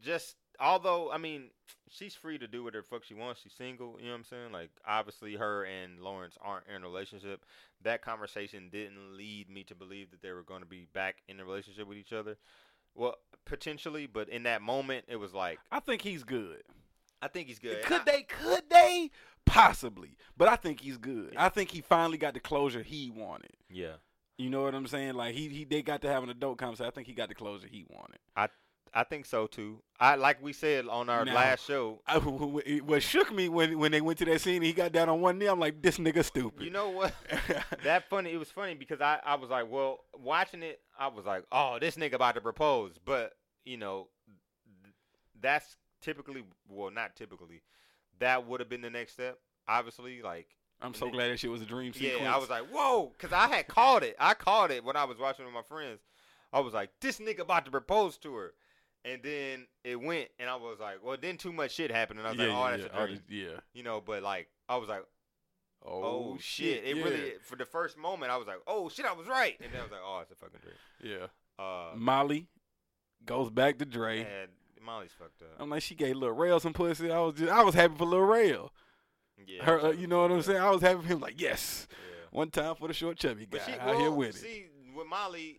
just 0.00 0.36
although 0.62 1.10
I 1.10 1.18
mean 1.18 1.50
she's 1.90 2.14
free 2.14 2.38
to 2.38 2.46
do 2.48 2.64
whatever 2.64 2.82
fuck 2.84 3.04
she 3.04 3.14
wants. 3.14 3.40
She's 3.42 3.52
single, 3.52 3.96
you 3.98 4.06
know 4.06 4.12
what 4.12 4.18
I'm 4.18 4.24
saying? 4.24 4.52
Like 4.52 4.70
obviously 4.86 5.34
her 5.36 5.64
and 5.64 6.00
Lawrence 6.00 6.36
aren't 6.40 6.66
in 6.74 6.82
a 6.82 6.86
relationship. 6.86 7.44
That 7.82 8.00
conversation 8.02 8.68
didn't 8.70 9.16
lead 9.16 9.50
me 9.50 9.64
to 9.64 9.74
believe 9.74 10.10
that 10.12 10.22
they 10.22 10.30
were 10.32 10.42
going 10.42 10.62
to 10.62 10.66
be 10.68 10.86
back 10.94 11.16
in 11.28 11.40
a 11.40 11.44
relationship 11.44 11.86
with 11.88 11.98
each 11.98 12.12
other. 12.12 12.36
Well, 12.94 13.16
potentially, 13.44 14.06
but 14.06 14.28
in 14.28 14.44
that 14.44 14.62
moment 14.62 15.06
it 15.08 15.16
was 15.16 15.34
like 15.34 15.58
I 15.70 15.80
think 15.80 16.02
he's 16.02 16.22
good. 16.24 16.62
I 17.20 17.28
think 17.28 17.48
he's 17.48 17.58
good. 17.58 17.82
Could 17.82 18.02
I- 18.02 18.04
they? 18.12 18.22
Could 18.22 18.70
they? 18.70 19.10
Possibly, 19.44 20.16
but 20.36 20.48
I 20.48 20.54
think 20.56 20.80
he's 20.80 20.96
good. 20.98 21.34
I 21.36 21.48
think 21.48 21.70
he 21.72 21.80
finally 21.80 22.16
got 22.16 22.32
the 22.34 22.40
closure 22.40 22.82
he 22.82 23.10
wanted. 23.10 23.50
Yeah. 23.68 23.94
You 24.38 24.48
know 24.50 24.62
what 24.62 24.74
I'm 24.74 24.86
saying? 24.86 25.14
Like 25.14 25.34
he, 25.34 25.48
he 25.48 25.64
they 25.64 25.82
got 25.82 26.00
to 26.02 26.08
have 26.08 26.22
an 26.22 26.30
adult 26.30 26.58
conversation. 26.58 26.86
I 26.86 26.90
think 26.90 27.06
he 27.08 27.12
got 27.12 27.28
the 27.28 27.34
closure 27.34 27.66
he 27.70 27.84
wanted. 27.90 28.18
I 28.36 28.48
think 29.04 29.26
so 29.26 29.46
too. 29.46 29.82
I 29.98 30.16
like 30.16 30.42
we 30.42 30.52
said 30.52 30.86
on 30.86 31.08
our 31.08 31.24
Now- 31.24 31.34
last 31.34 31.66
show. 31.66 32.00
I, 32.06 32.18
what 32.18 33.02
shook 33.02 33.32
me 33.32 33.48
when 33.48 33.78
when 33.78 33.90
they 33.90 34.00
went 34.00 34.18
to 34.18 34.24
that 34.26 34.40
scene, 34.40 34.56
and 34.56 34.64
he 34.64 34.72
got 34.72 34.92
down 34.92 35.08
on 35.08 35.20
one 35.20 35.38
knee. 35.38 35.46
I'm 35.46 35.58
like, 35.58 35.80
this 35.80 35.98
nigga 35.98 36.24
stupid. 36.24 36.62
You 36.62 36.70
know 36.70 36.90
what? 36.90 37.14
that 37.84 38.08
funny. 38.10 38.32
It 38.32 38.36
was 38.36 38.50
funny 38.50 38.74
because 38.74 39.00
I, 39.00 39.18
I 39.24 39.36
was 39.36 39.48
like, 39.50 39.70
well, 39.70 40.00
watching 40.22 40.62
it, 40.62 40.80
I 40.98 41.08
was 41.08 41.24
like, 41.24 41.44
oh, 41.50 41.78
this 41.80 41.96
nigga 41.96 42.14
about 42.14 42.34
to 42.34 42.40
propose. 42.42 42.92
But 43.02 43.32
you 43.64 43.78
know, 43.78 44.08
that's 45.40 45.76
typically, 46.00 46.44
well, 46.68 46.90
not 46.90 47.16
typically, 47.16 47.62
that 48.18 48.46
would 48.46 48.60
have 48.60 48.68
been 48.68 48.82
the 48.82 48.90
next 48.90 49.14
step. 49.14 49.38
Obviously, 49.68 50.20
like, 50.22 50.48
I'm 50.80 50.94
so 50.94 51.08
glad 51.08 51.30
that 51.30 51.38
shit 51.38 51.50
was 51.50 51.62
a 51.62 51.66
dream 51.66 51.92
sequence. 51.92 52.22
yeah, 52.22 52.34
I 52.34 52.38
was 52.38 52.50
like, 52.50 52.64
whoa, 52.66 53.12
because 53.16 53.32
I 53.32 53.48
had 53.48 53.68
called 53.68 54.02
it. 54.02 54.16
I 54.18 54.34
called 54.34 54.70
it 54.70 54.84
when 54.84 54.96
I 54.96 55.04
was 55.04 55.18
watching 55.18 55.44
with 55.44 55.54
my 55.54 55.62
friends. 55.62 56.00
I 56.52 56.60
was 56.60 56.74
like, 56.74 56.90
this 57.00 57.18
nigga 57.18 57.40
about 57.40 57.64
to 57.64 57.70
propose 57.70 58.18
to 58.18 58.34
her. 58.34 58.52
And 59.04 59.20
then 59.22 59.66
it 59.84 60.00
went, 60.00 60.28
and 60.38 60.48
I 60.48 60.54
was 60.56 60.78
like, 60.80 61.04
well, 61.04 61.16
then 61.20 61.36
too 61.36 61.52
much 61.52 61.72
shit 61.72 61.90
happened, 61.90 62.20
and 62.20 62.28
I 62.28 62.30
was 62.32 62.38
yeah, 62.38 62.46
like, 62.46 62.56
oh, 62.56 62.64
yeah, 62.64 62.70
that's 62.76 62.94
yeah, 62.94 63.02
a 63.02 63.06
dream. 63.06 63.20
yeah. 63.28 63.60
You 63.74 63.82
know, 63.82 64.00
but 64.04 64.22
like, 64.22 64.48
I 64.68 64.76
was 64.76 64.88
like, 64.88 65.04
Oh, 65.84 66.02
oh, 66.04 66.38
shit. 66.40 66.84
It 66.84 66.96
yeah. 66.96 67.02
really 67.02 67.32
for 67.42 67.56
the 67.56 67.64
first 67.64 67.98
moment 67.98 68.30
I 68.30 68.36
was 68.36 68.46
like, 68.46 68.58
oh 68.68 68.88
shit, 68.88 69.04
I 69.04 69.12
was 69.14 69.26
right. 69.26 69.56
And 69.60 69.72
then 69.72 69.80
I 69.80 69.82
was 69.82 69.90
like, 69.90 70.00
oh, 70.04 70.20
it's 70.22 70.30
a 70.30 70.36
fucking 70.36 70.60
dream. 70.62 71.18
Yeah. 71.20 71.26
Uh 71.64 71.96
Molly 71.96 72.46
goes 73.26 73.50
back 73.50 73.78
to 73.78 73.84
Dro. 73.84 74.10
and 74.10 74.48
Molly's 74.80 75.10
fucked 75.18 75.42
up. 75.42 75.56
I'm 75.58 75.70
like, 75.70 75.82
she 75.82 75.96
gave 75.96 76.14
Lil 76.14 76.30
Rel 76.30 76.60
some 76.60 76.72
pussy. 76.72 77.10
I 77.10 77.18
was 77.18 77.34
just, 77.34 77.50
I 77.50 77.64
was 77.64 77.74
happy 77.74 77.96
for 77.96 78.04
Lil 78.06 78.20
Rel. 78.20 78.72
yeah. 79.44 79.64
Her, 79.64 79.86
uh, 79.86 79.90
you 79.90 80.06
know 80.06 80.22
what 80.22 80.30
I'm 80.30 80.36
fucked 80.38 80.46
saying? 80.46 80.62
I 80.62 80.70
was 80.70 80.82
happy 80.82 81.02
for 81.02 81.08
him. 81.08 81.18
Like, 81.18 81.40
yes, 81.40 81.88
Yeah. 81.90 81.96
one 82.30 82.50
time 82.50 82.76
for 82.76 82.86
the 82.86 82.94
short 82.94 83.16
chubby 83.16 83.46
guy 83.46 83.58
But 83.58 83.62
she 83.66 83.72
out 83.72 83.86
well, 83.88 83.98
here 83.98 84.10
with 84.12 84.36
it. 84.36 84.38
see 84.38 84.66
with 84.94 85.08
Molly 85.08 85.58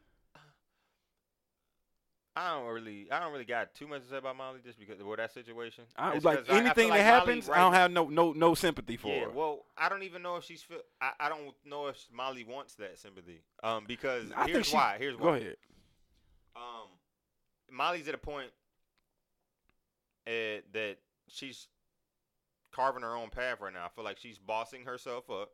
I 2.35 2.49
don't 2.55 2.65
really 2.73 3.11
I 3.11 3.19
don't 3.19 3.31
really 3.31 3.45
got 3.45 3.75
too 3.75 3.87
much 3.87 4.01
to 4.03 4.07
say 4.09 4.17
about 4.17 4.35
Molly 4.35 4.59
just 4.65 4.79
because 4.79 4.99
of 4.99 5.05
that 5.17 5.31
situation. 5.33 5.83
I, 5.95 6.13
It's 6.15 6.25
like 6.25 6.39
'cause 6.39 6.49
I- 6.49 6.55
I 6.55 6.59
anything 6.61 6.89
like 6.89 6.99
that 6.99 7.03
happens, 7.05 7.47
right 7.47 7.59
I 7.59 7.61
don't 7.61 7.73
have 7.73 7.91
no 7.91 8.07
no 8.09 8.33
no 8.33 8.55
sympathy 8.55 8.97
for 8.97 9.09
Yeah, 9.09 9.25
her. 9.25 9.29
well, 9.29 9.65
I 9.77 9.87
don't 9.87 10.01
even 10.03 10.23
know 10.23 10.37
if 10.37 10.43
she's 10.43 10.63
feel. 10.63 10.81
I, 10.99 11.11
I 11.19 11.29
don't 11.29 11.53
know 11.65 11.87
if 11.87 11.97
Molly 12.11 12.43
wants 12.43 12.73
that 12.75 12.97
sympathy. 12.97 13.41
Um, 13.61 13.85
because 13.87 14.31
I 14.35 14.47
here's 14.47 14.65
she- 14.67 14.75
why. 14.75 14.95
Here's 14.97 15.15
Go 15.15 15.29
ahead. 15.29 15.57
um, 16.55 16.87
Molly's 17.71 18.07
at 18.07 18.15
a 18.15 18.19
point 18.19 18.49
uh, 20.27 20.61
that 20.73 20.97
she's 21.27 21.67
carving 22.71 23.03
her 23.03 23.15
own 23.15 23.29
path 23.29 23.59
right 23.61 23.73
now. 23.73 23.85
I 23.85 23.89
feel 23.89 24.03
like 24.03 24.17
she's 24.17 24.37
bossing 24.39 24.85
herself 24.85 25.29
up. 25.29 25.49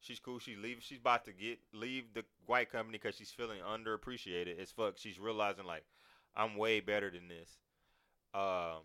She's 0.00 0.18
cool. 0.18 0.38
She 0.38 0.56
leave. 0.56 0.78
She's 0.82 0.98
about 0.98 1.24
to 1.26 1.32
get 1.32 1.58
leave 1.72 2.12
the 2.14 2.24
white 2.46 2.70
company 2.70 2.98
because 2.98 3.16
she's 3.16 3.30
feeling 3.30 3.60
underappreciated 3.60 4.58
as 4.60 4.70
fuck. 4.70 4.94
She's 4.98 5.18
realizing 5.18 5.64
like 5.64 5.84
I'm 6.36 6.56
way 6.56 6.80
better 6.80 7.10
than 7.10 7.28
this. 7.28 7.58
Um, 8.34 8.82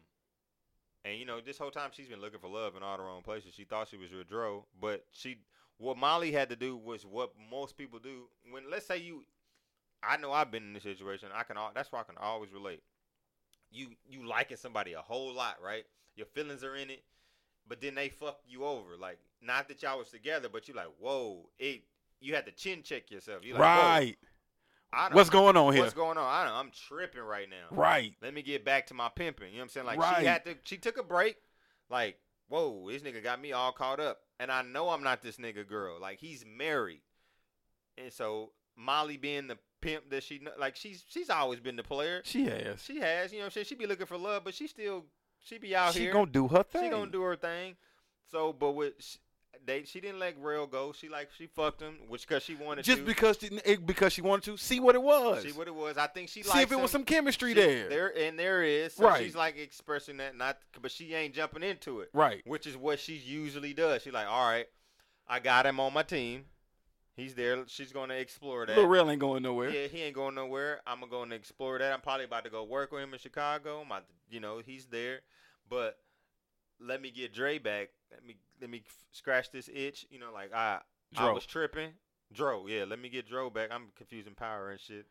and 1.03 1.17
you 1.17 1.25
know 1.25 1.41
this 1.41 1.57
whole 1.57 1.71
time 1.71 1.89
she's 1.93 2.07
been 2.07 2.21
looking 2.21 2.39
for 2.39 2.47
love 2.47 2.75
in 2.75 2.83
all 2.83 2.97
the 2.97 3.03
wrong 3.03 3.21
places. 3.21 3.53
She 3.53 3.63
thought 3.63 3.87
she 3.89 3.97
was 3.97 4.11
your 4.11 4.23
dro, 4.23 4.65
but 4.79 5.05
she 5.11 5.37
what 5.77 5.97
Molly 5.97 6.31
had 6.31 6.49
to 6.49 6.55
do 6.55 6.77
was 6.77 7.05
what 7.05 7.31
most 7.49 7.77
people 7.77 7.99
do 7.99 8.27
when 8.51 8.69
let's 8.69 8.85
say 8.85 8.97
you 8.97 9.23
I 10.03 10.17
know 10.17 10.31
I've 10.31 10.51
been 10.51 10.63
in 10.63 10.73
this 10.73 10.83
situation. 10.83 11.29
I 11.35 11.43
can 11.43 11.57
all 11.57 11.71
that's 11.73 11.91
why 11.91 11.99
I 12.01 12.03
can 12.03 12.17
always 12.17 12.51
relate. 12.51 12.83
You 13.71 13.87
you 14.07 14.27
liking 14.27 14.57
somebody 14.57 14.93
a 14.93 15.01
whole 15.01 15.33
lot, 15.33 15.57
right? 15.63 15.83
Your 16.15 16.27
feelings 16.27 16.63
are 16.63 16.75
in 16.75 16.89
it, 16.89 17.03
but 17.67 17.81
then 17.81 17.95
they 17.95 18.09
fuck 18.09 18.39
you 18.47 18.63
over. 18.63 18.95
Like 18.99 19.17
not 19.41 19.67
that 19.67 19.81
y'all 19.81 19.97
was 19.97 20.09
together, 20.09 20.49
but 20.51 20.67
you 20.67 20.73
like, 20.73 20.89
whoa, 20.99 21.49
it. 21.59 21.83
You 22.23 22.35
had 22.35 22.45
to 22.45 22.51
chin 22.51 22.83
check 22.83 23.09
yourself. 23.09 23.43
You 23.43 23.53
like, 23.53 23.61
right. 23.61 24.17
Done- 24.21 24.30
What's 25.11 25.29
going 25.29 25.55
on 25.55 25.73
here? 25.73 25.83
What's 25.83 25.93
going 25.93 26.17
on? 26.17 26.25
I 26.25 26.59
I'm 26.59 26.71
tripping 26.87 27.21
right 27.21 27.49
now. 27.49 27.75
Right. 27.75 28.13
Let 28.21 28.33
me 28.33 28.41
get 28.41 28.65
back 28.65 28.87
to 28.87 28.93
my 28.93 29.09
pimping. 29.09 29.47
You 29.47 29.53
know 29.53 29.57
what 29.59 29.63
I'm 29.63 29.69
saying? 29.69 29.85
Like 29.85 29.99
Right. 29.99 30.19
she 30.19 30.25
had 30.25 30.45
to. 30.45 30.55
She 30.63 30.77
took 30.77 30.97
a 30.97 31.03
break. 31.03 31.37
Like, 31.89 32.17
whoa, 32.47 32.89
this 32.89 33.01
nigga 33.01 33.23
got 33.23 33.41
me 33.41 33.51
all 33.51 33.71
caught 33.71 33.99
up, 33.99 34.19
and 34.39 34.51
I 34.51 34.61
know 34.61 34.89
I'm 34.89 35.03
not 35.03 35.21
this 35.21 35.37
nigga 35.37 35.67
girl. 35.67 35.99
Like 35.99 36.19
he's 36.19 36.45
married, 36.45 37.01
and 37.97 38.11
so 38.11 38.51
Molly 38.75 39.17
being 39.17 39.47
the 39.47 39.57
pimp 39.81 40.09
that 40.09 40.23
she 40.23 40.41
like 40.59 40.75
she's 40.75 41.03
she's 41.07 41.29
always 41.29 41.59
been 41.59 41.75
the 41.75 41.83
player. 41.83 42.21
She 42.23 42.45
has. 42.45 42.83
She 42.83 42.99
has, 42.99 43.31
you 43.31 43.39
know 43.39 43.43
what 43.43 43.47
I'm 43.47 43.51
saying? 43.51 43.65
She 43.65 43.75
be 43.75 43.87
looking 43.87 44.05
for 44.05 44.17
love, 44.17 44.43
but 44.43 44.53
she 44.53 44.67
still 44.67 45.05
she 45.39 45.57
be 45.57 45.75
out 45.75 45.93
she 45.93 46.01
here. 46.01 46.11
She 46.11 46.13
gonna 46.13 46.31
do 46.31 46.47
her 46.47 46.63
thing. 46.63 46.83
She 46.83 46.89
gonna 46.89 47.11
do 47.11 47.21
her 47.23 47.35
thing. 47.35 47.75
So, 48.29 48.53
but 48.53 48.71
with 48.71 48.93
they, 49.65 49.83
she 49.83 49.99
didn't 49.99 50.19
let 50.19 50.35
Rel 50.39 50.65
go. 50.67 50.91
She 50.91 51.09
like 51.09 51.29
she 51.37 51.47
fucked 51.47 51.81
him, 51.81 51.95
which 52.07 52.27
because 52.27 52.43
she 52.43 52.55
wanted 52.55 52.83
just 52.85 52.99
to. 52.99 53.05
because 53.05 53.37
she, 53.39 53.47
it, 53.65 53.85
because 53.85 54.13
she 54.13 54.21
wanted 54.21 54.43
to 54.45 54.57
see 54.57 54.79
what 54.79 54.95
it 54.95 55.01
was. 55.01 55.43
see 55.43 55.51
what 55.51 55.67
it 55.67 55.75
was. 55.75 55.97
I 55.97 56.07
think 56.07 56.29
she 56.29 56.43
see 56.43 56.61
if 56.61 56.71
it 56.71 56.79
was 56.79 56.91
some 56.91 57.03
chemistry 57.03 57.51
She- 57.51 57.61
there. 57.61 57.89
There 57.89 58.17
and 58.17 58.37
there 58.39 58.63
is. 58.63 58.93
So 58.95 59.05
Right. 59.05 59.23
She's 59.23 59.35
like 59.35 59.57
expressing 59.57 60.17
that, 60.17 60.35
not, 60.35 60.57
but 60.81 60.91
she 60.91 61.13
ain't 61.13 61.33
jumping 61.35 61.63
into 61.63 62.01
it, 62.01 62.09
Right. 62.13 62.41
which 62.45 62.65
is 62.67 62.75
what 62.77 62.99
she 62.99 63.13
usually 63.15 63.73
does. 63.73 64.01
She 64.01 64.11
like, 64.11 64.27
all 64.27 64.49
right, 64.49 64.67
I 65.27 65.39
got 65.39 65.65
him 65.65 65.79
on 65.79 65.93
my 65.93 66.03
team. 66.03 66.45
He's 67.15 67.35
there. 67.35 67.63
She's 67.67 67.91
gonna 67.91 68.15
explore 68.15 68.65
that. 68.65 68.77
Lil 68.77 68.87
Rel 68.87 69.11
ain't 69.11 69.19
going 69.19 69.43
nowhere. 69.43 69.69
Yeah, 69.69 69.87
he 69.87 70.01
ain't 70.01 70.15
going 70.15 70.33
nowhere. 70.33 70.81
I'm 70.87 71.01
gonna 71.01 71.11
go 71.11 71.23
and 71.23 71.33
explore 71.33 71.77
that. 71.77 71.91
I'm 71.93 72.01
probably 72.01 72.25
about 72.25 72.45
to 72.45 72.49
go 72.49 72.63
work 72.63 72.91
with 72.91 73.03
him 73.03 73.13
in 73.13 73.19
Chicago. 73.19 73.83
My, 73.87 73.99
you 74.29 74.39
know, 74.39 74.59
he's 74.65 74.85
there. 74.85 75.19
But 75.69 75.97
let 76.79 77.01
me 77.01 77.11
get 77.11 77.33
Dro 77.33 77.59
back. 77.59 77.89
Let 78.11 78.25
me 78.25 78.37
let 78.61 78.69
me 78.69 78.83
f- 78.85 79.05
scratch 79.11 79.51
this 79.51 79.69
itch. 79.73 80.05
You 80.09 80.19
know, 80.19 80.31
like 80.33 80.53
I 80.53 80.79
I 81.17 81.31
was 81.31 81.45
tripping. 81.45 81.89
Dro, 82.33 82.67
yeah. 82.67 82.85
Let 82.87 82.99
me 82.99 83.09
get 83.09 83.27
Dro 83.27 83.49
back. 83.49 83.69
I'm 83.71 83.87
confusing 83.97 84.33
power 84.35 84.69
and 84.71 84.79
shit. 84.79 85.05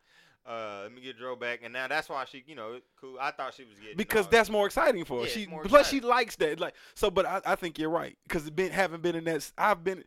Uh, 0.47 0.81
let 0.85 0.95
me 0.95 1.03
get 1.03 1.19
Dro 1.19 1.37
back, 1.37 1.61
and 1.63 1.71
now 1.71 1.87
that's 1.87 2.09
why 2.09 2.25
she, 2.25 2.43
you 2.47 2.55
know, 2.55 2.79
cool. 2.99 3.19
I 3.21 3.31
thought 3.31 3.53
she 3.53 3.65
was 3.65 3.75
getting 3.79 3.99
because 3.99 4.25
uh, 4.27 4.31
that's 4.31 4.49
more 4.49 4.65
exciting 4.65 5.05
for 5.05 5.19
her. 5.21 5.27
Yeah, 5.27 5.33
she 5.33 5.47
plus 5.47 5.91
she 5.91 6.01
likes 6.01 6.35
that. 6.37 6.59
Like 6.59 6.75
so, 6.95 7.11
but 7.11 7.27
I, 7.27 7.43
I 7.45 7.55
think 7.57 7.79
you're 7.79 7.91
right 7.91 8.17
because 8.27 8.47
it 8.47 8.57
been 8.57 8.73
having 8.73 9.03
been 9.03 9.17
in 9.17 9.25
that. 9.25 9.53
I've 9.59 9.85
been 9.85 10.03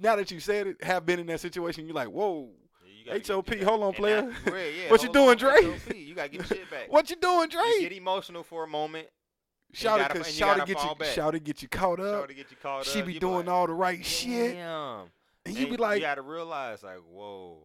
now 0.00 0.16
that 0.16 0.30
you 0.30 0.40
said 0.40 0.66
it, 0.68 0.82
have 0.82 1.04
been 1.04 1.20
in 1.20 1.26
that 1.26 1.40
situation. 1.40 1.84
You're 1.84 1.94
like, 1.94 2.08
whoa, 2.08 2.48
you 2.86 3.12
HOP, 3.26 3.46
get- 3.50 3.62
hold 3.64 3.82
on, 3.82 3.92
player. 3.92 4.32
yeah, 4.46 4.52
What 4.90 5.02
you 5.02 5.12
doing, 5.12 5.36
Dre? 5.36 5.60
You 5.94 6.14
gotta 6.14 6.30
get 6.30 6.46
shit 6.46 6.70
back. 6.70 6.90
what 6.90 7.10
you 7.10 7.16
doing, 7.16 7.50
You 7.52 7.58
Dre? 7.58 7.80
get 7.80 7.92
emotional 7.92 8.44
for 8.44 8.64
a 8.64 8.68
moment. 8.68 9.08
Shout 9.76 10.00
it, 10.00 10.08
cause 10.08 10.34
shout 10.34 10.56
gotta 10.58 10.72
get 10.74 10.82
you, 10.82 11.06
shout 11.06 11.34
it, 11.34 11.44
get 11.44 11.62
you 11.62 11.68
caught 11.68 12.00
up. 12.00 12.28
get 12.28 12.50
you 12.50 12.56
caught 12.62 12.86
She 12.86 13.00
up. 13.00 13.06
be 13.06 13.14
You 13.14 13.20
doing 13.20 13.36
like, 13.46 13.48
all 13.48 13.66
the 13.66 13.74
right 13.74 14.04
shit, 14.04 14.54
Damn. 14.54 15.06
and 15.44 15.56
you 15.56 15.66
be 15.68 15.76
like, 15.76 15.96
you 15.96 16.06
gotta 16.06 16.22
realize, 16.22 16.82
like, 16.82 16.98
whoa. 17.12 17.58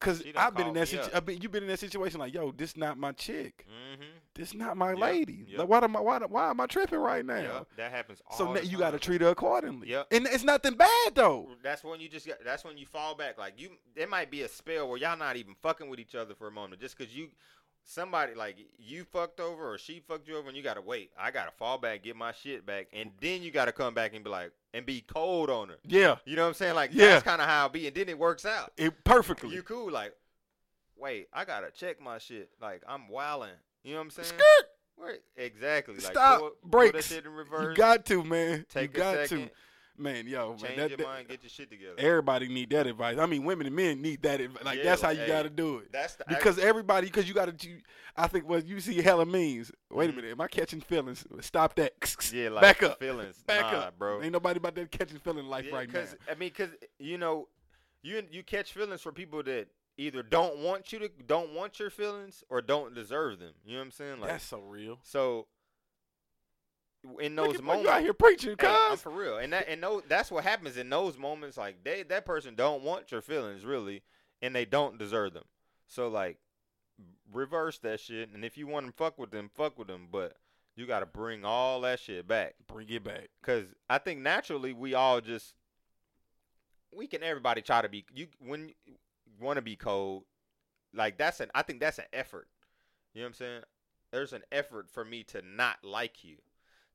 cause 0.00 0.22
I've 0.36 0.54
been 0.54 0.66
in 0.68 0.74
that. 0.74 0.80
me 0.92 0.98
Situ- 0.98 1.10
I've 1.14 1.24
been, 1.24 1.40
you 1.40 1.48
been 1.48 1.62
in 1.62 1.68
that 1.70 1.78
situation, 1.80 2.20
like, 2.20 2.34
yo, 2.34 2.52
this 2.52 2.76
not 2.76 2.98
my 2.98 3.12
chick. 3.12 3.66
Mm-hmm. 3.68 4.02
This 4.34 4.52
not 4.52 4.76
my 4.76 4.90
Yep, 4.90 4.98
lady. 4.98 5.46
yep. 5.48 5.60
Like, 5.60 5.68
why 5.68 5.78
am 5.84 5.96
I? 5.96 6.00
Why, 6.00 6.18
why 6.18 6.50
am 6.50 6.60
I 6.60 6.66
tripping 6.66 6.98
right 6.98 7.24
now? 7.24 7.36
Yep, 7.40 7.66
that 7.76 7.92
happens 7.92 8.20
all 8.28 8.36
So 8.36 8.52
now 8.52 8.60
you 8.60 8.76
got 8.76 8.90
to 8.90 8.98
treat 8.98 9.20
her 9.20 9.28
accordingly. 9.28 9.88
Yep. 9.90 10.08
And 10.10 10.26
it's 10.26 10.42
nothing 10.44 10.74
bad 10.74 11.14
though. 11.14 11.48
That's 11.62 11.82
when 11.84 12.00
you 12.00 12.08
just 12.08 12.26
get. 12.26 12.44
That's 12.44 12.64
when 12.64 12.76
you 12.76 12.84
fall 12.84 13.14
back. 13.14 13.38
Like 13.38 13.54
you, 13.58 13.70
there 13.94 14.08
might 14.08 14.30
be 14.32 14.42
a 14.42 14.48
spell 14.48 14.88
where 14.88 14.98
y'all 14.98 15.16
not 15.16 15.36
even 15.36 15.54
fucking 15.62 15.88
with 15.88 16.00
each 16.00 16.14
other 16.16 16.34
for 16.34 16.48
a 16.48 16.50
moment, 16.52 16.80
just 16.82 16.98
because 16.98 17.16
you, 17.16 17.28
somebody 17.84 18.34
like 18.34 18.56
you 18.78 19.04
fucked 19.04 19.40
over 19.40 19.72
or 19.72 19.78
she 19.78 20.00
fucked 20.00 20.26
you 20.28 20.36
over, 20.36 20.48
and 20.48 20.56
you 20.56 20.62
gotta 20.62 20.80
wait. 20.80 21.10
I 21.18 21.30
gotta 21.30 21.50
fall 21.52 21.78
back, 21.78 22.02
get 22.02 22.16
my 22.16 22.32
shit 22.32 22.64
back, 22.66 22.86
and 22.92 23.10
then 23.20 23.42
you 23.42 23.50
gotta 23.50 23.72
come 23.72 23.94
back 23.94 24.14
and 24.14 24.24
be 24.24 24.30
like, 24.30 24.52
and 24.72 24.84
be 24.84 25.02
cold 25.02 25.50
on 25.50 25.68
her. 25.68 25.76
Yeah. 25.84 26.16
You 26.24 26.36
know 26.36 26.42
what 26.42 26.48
I'm 26.48 26.54
saying? 26.54 26.74
Like 26.74 26.90
Yeah. 26.92 27.06
that's 27.08 27.22
kind 27.24 27.40
of 27.40 27.48
how 27.48 27.66
it 27.66 27.72
be, 27.72 27.86
and 27.86 27.94
then 27.96 28.08
it 28.08 28.18
works 28.18 28.44
out. 28.44 28.72
It 28.76 29.04
perfectly. 29.04 29.54
You 29.54 29.62
cool? 29.62 29.90
Like, 29.90 30.14
wait, 30.96 31.28
I 31.32 31.44
gotta 31.44 31.70
check 31.70 32.00
my 32.00 32.18
shit. 32.18 32.50
Like 32.60 32.82
I'm 32.88 33.08
wilding. 33.08 33.50
You 33.82 33.92
know 33.92 33.98
what 33.98 34.04
I'm 34.04 34.10
saying? 34.10 34.28
Skirt. 34.28 34.68
Wait, 34.96 35.20
exactly. 35.36 35.94
Like, 35.94 36.04
Stop. 36.04 36.38
Pull, 36.40 36.50
pull 36.50 36.70
Brakes. 36.70 37.08
that 37.08 37.14
shit 37.14 37.26
in 37.26 37.32
reverse. 37.32 37.70
You 37.70 37.74
got 37.76 38.06
to, 38.06 38.22
man. 38.24 38.64
take 38.72 38.92
you 38.94 38.98
got 39.00 39.28
second. 39.28 39.46
to. 39.46 39.50
Man, 39.96 40.26
yo, 40.26 40.48
man, 40.50 40.58
Change 40.58 40.76
that- 40.76 40.88
your 40.90 40.96
that- 40.98 41.06
mind. 41.06 41.28
Get 41.28 41.42
your 41.42 41.50
shit 41.50 41.70
together. 41.70 41.94
everybody 41.98 42.48
need 42.48 42.70
that 42.70 42.86
advice. 42.86 43.16
I 43.18 43.26
mean, 43.26 43.44
women 43.44 43.66
and 43.68 43.76
men 43.76 44.02
need 44.02 44.22
that 44.22 44.40
advice. 44.40 44.64
Like 44.64 44.78
Yeah, 44.78 44.84
that's 44.84 45.02
how 45.02 45.10
you 45.10 45.20
hey, 45.20 45.26
got 45.28 45.42
to 45.44 45.50
do 45.50 45.78
it. 45.78 45.92
That's 45.92 46.16
the 46.16 46.24
Because 46.26 46.58
everybody, 46.58 47.06
because 47.06 47.28
you 47.28 47.34
got 47.34 47.56
to. 47.56 47.76
I 48.16 48.26
think 48.26 48.48
what 48.48 48.66
you 48.66 48.80
see 48.80 49.00
hella 49.02 49.24
means. 49.26 49.70
Wait 49.90 50.08
Mhm. 50.10 50.12
a 50.12 50.16
minute, 50.16 50.30
am 50.32 50.40
I 50.40 50.48
catching 50.48 50.80
feelings? 50.80 51.24
Stop 51.40 51.76
that. 51.76 51.92
Yeah, 52.32 52.48
like 52.48 52.62
back 52.62 52.82
up. 52.82 52.98
feelings. 52.98 53.42
Back 53.44 53.72
nah, 53.72 53.78
up, 53.80 53.98
bro. 53.98 54.22
Ain't 54.22 54.32
nobody 54.32 54.58
about 54.58 54.74
that 54.76 54.90
catching 54.90 55.18
feeling 55.18 55.46
life 55.46 55.66
right 55.72 55.90
now. 55.92 56.00
Cause, 56.00 56.16
I 56.30 56.34
mean, 56.34 56.50
cause 56.50 56.70
you 56.98 57.18
know, 57.18 57.48
you 58.02 58.22
you 58.30 58.42
catch 58.42 58.72
feelings 58.72 59.00
for 59.02 59.12
people 59.12 59.42
that 59.44 59.68
either 59.96 60.22
don't 60.24 60.58
want 60.58 60.92
you 60.92 60.98
to 60.98 61.08
don't 61.08 61.54
want 61.54 61.78
your 61.78 61.90
feelings 61.90 62.42
or 62.48 62.60
don't 62.60 62.94
deserve 62.94 63.38
them. 63.38 63.52
You 63.64 63.74
know 63.74 63.78
what 63.78 63.84
I'm 63.84 63.90
saying? 63.92 64.20
Like 64.20 64.30
That's 64.30 64.44
so 64.44 64.58
real. 64.60 64.98
so. 65.04 65.46
In 67.20 67.36
those 67.36 67.56
at- 67.56 67.64
moments, 67.64 67.84
you 67.84 67.90
out 67.90 68.02
here 68.02 68.14
preaching, 68.14 68.56
Hey, 68.58 68.74
cuz. 68.90 69.02
for 69.02 69.10
real, 69.10 69.36
and 69.38 69.52
that 69.52 69.68
and 69.68 69.82
those, 69.82 70.02
that's 70.08 70.30
what 70.30 70.44
happens 70.44 70.76
in 70.76 70.88
those 70.88 71.18
moments. 71.18 71.56
Like 71.56 71.84
they 71.84 72.02
that 72.04 72.24
person 72.24 72.54
don't 72.54 72.82
want 72.82 73.12
your 73.12 73.20
feelings 73.20 73.64
really, 73.64 74.02
and 74.40 74.54
they 74.54 74.64
don't 74.64 74.98
deserve 74.98 75.34
them. 75.34 75.44
So 75.86 76.08
like, 76.08 76.38
reverse 77.32 77.78
that 77.80 78.00
shit, 78.00 78.30
and 78.32 78.44
if 78.44 78.56
you 78.56 78.66
want 78.66 78.86
to 78.86 78.92
fuck 78.92 79.18
with 79.18 79.30
them, 79.30 79.50
fuck 79.54 79.78
with 79.78 79.88
them. 79.88 80.08
But 80.10 80.36
you 80.76 80.86
got 80.86 81.00
to 81.00 81.06
bring 81.06 81.44
all 81.44 81.80
that 81.82 82.00
shit 82.00 82.26
back, 82.26 82.54
Bring 82.66 82.88
it 82.88 83.04
back. 83.04 83.28
cause 83.42 83.74
I 83.88 83.98
think 83.98 84.20
naturally 84.20 84.72
we 84.72 84.94
all 84.94 85.20
just 85.20 85.54
we 86.90 87.06
can 87.06 87.22
everybody 87.22 87.60
try 87.60 87.82
to 87.82 87.88
be 87.88 88.04
you 88.14 88.28
when 88.38 88.68
you 88.86 88.94
want 89.40 89.56
to 89.56 89.62
be 89.62 89.76
cold. 89.76 90.24
Like 90.94 91.18
that's 91.18 91.40
an 91.40 91.50
I 91.54 91.62
think 91.62 91.80
that's 91.80 91.98
an 91.98 92.06
effort. 92.12 92.48
You 93.12 93.20
know 93.20 93.26
what 93.26 93.28
I'm 93.28 93.34
saying? 93.34 93.60
There's 94.10 94.32
an 94.32 94.42
effort 94.50 94.88
for 94.90 95.04
me 95.04 95.22
to 95.24 95.42
not 95.42 95.84
like 95.84 96.24
you, 96.24 96.36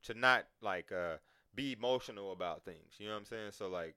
to 0.03 0.13
not 0.13 0.45
like 0.61 0.91
uh 0.91 1.17
be 1.55 1.73
emotional 1.73 2.31
about 2.31 2.63
things. 2.63 2.93
You 2.97 3.07
know 3.07 3.13
what 3.13 3.19
I'm 3.19 3.25
saying? 3.25 3.51
So 3.51 3.67
like 3.67 3.95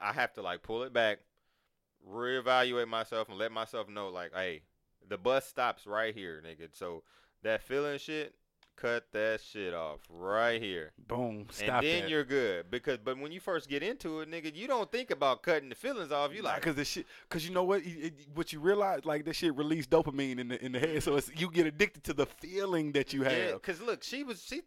I 0.00 0.12
have 0.12 0.32
to 0.34 0.42
like 0.42 0.62
pull 0.62 0.82
it 0.82 0.92
back, 0.92 1.18
reevaluate 2.08 2.88
myself 2.88 3.28
and 3.28 3.38
let 3.38 3.52
myself 3.52 3.88
know 3.88 4.08
like, 4.08 4.32
hey, 4.34 4.62
the 5.08 5.18
bus 5.18 5.46
stops 5.46 5.86
right 5.86 6.14
here, 6.14 6.42
nigga. 6.44 6.68
So 6.72 7.02
that 7.42 7.62
feeling 7.62 7.98
shit, 7.98 8.34
cut 8.76 9.04
that 9.12 9.40
shit 9.40 9.74
off 9.74 10.00
right 10.08 10.60
here. 10.60 10.92
Boom. 11.06 11.46
Stop 11.50 11.68
and 11.82 11.86
then 11.86 12.02
that. 12.02 12.10
you're 12.10 12.24
good. 12.24 12.70
Because 12.70 12.98
but 12.98 13.18
when 13.18 13.32
you 13.32 13.40
first 13.40 13.68
get 13.68 13.82
into 13.82 14.20
it, 14.20 14.30
nigga, 14.30 14.54
you 14.54 14.66
don't 14.66 14.90
think 14.90 15.10
about 15.10 15.42
cutting 15.42 15.68
the 15.68 15.74
feelings 15.74 16.12
off. 16.12 16.34
You 16.34 16.42
like 16.42 16.56
because 16.56 16.76
the 16.76 16.84
shit, 16.84 17.06
because 17.28 17.46
you 17.46 17.52
know 17.54 17.64
what, 17.64 17.82
it, 17.82 17.88
it- 17.88 18.28
what 18.34 18.52
you 18.52 18.60
realize, 18.60 19.04
like 19.04 19.24
this 19.24 19.36
shit 19.36 19.54
release 19.56 19.86
dopamine 19.86 20.38
in 20.38 20.48
the 20.48 20.64
in 20.64 20.72
the 20.72 20.78
head, 20.78 21.02
so 21.02 21.16
it's 21.16 21.30
you 21.36 21.50
get 21.50 21.66
addicted 21.66 22.04
to 22.04 22.14
the 22.14 22.26
feeling 22.26 22.92
that 22.92 23.12
you 23.12 23.22
have. 23.22 23.32
Yeah, 23.32 23.58
cause 23.62 23.80
look, 23.80 24.02
she 24.02 24.22
was 24.22 24.42
she 24.42 24.62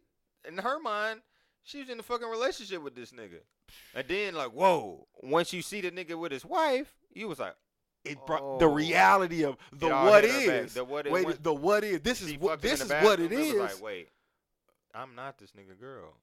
in 0.48 0.58
her 0.58 0.80
mind, 0.80 1.22
she 1.64 1.80
was 1.80 1.90
in 1.90 2.00
a 2.00 2.04
fucking 2.04 2.28
relationship 2.28 2.82
with 2.82 2.96
this 2.96 3.12
nigga, 3.12 3.40
and 3.96 4.08
then 4.08 4.36
like, 4.36 4.52
whoa, 4.52 5.08
once 5.22 5.54
you 5.54 5.62
see 5.62 5.82
the 5.82 5.92
nigga 5.92 6.18
with 6.18 6.32
his 6.32 6.46
wife, 6.46 6.94
you 7.14 7.28
was 7.28 7.40
like, 7.40 7.56
It 8.06 8.18
brought 8.26 8.60
the 8.60 8.66
Oh. 8.68 8.74
reality 8.74 9.46
of 9.46 9.56
the 9.72 9.88
what 9.88 10.26
hit 10.26 10.34
her 10.34 10.40
back. 10.52 10.66
is. 10.66 10.74
The 10.74 10.84
what 10.84 11.10
Wait, 11.10 11.26
went- 11.26 11.42
the 11.44 11.54
what 11.54 11.84
is. 11.86 12.02
This 12.02 12.22
is 12.22 12.34
what 12.38 12.62
this 12.62 12.82
is 12.82 12.90
what 12.90 13.20
it 13.22 13.32
is. 13.32 13.54
like, 13.56 13.82
wait, 13.82 14.10
I'm 14.94 15.16
not 15.16 15.38
this 15.38 15.52
nigga 15.52 15.80
girl. 15.80 16.14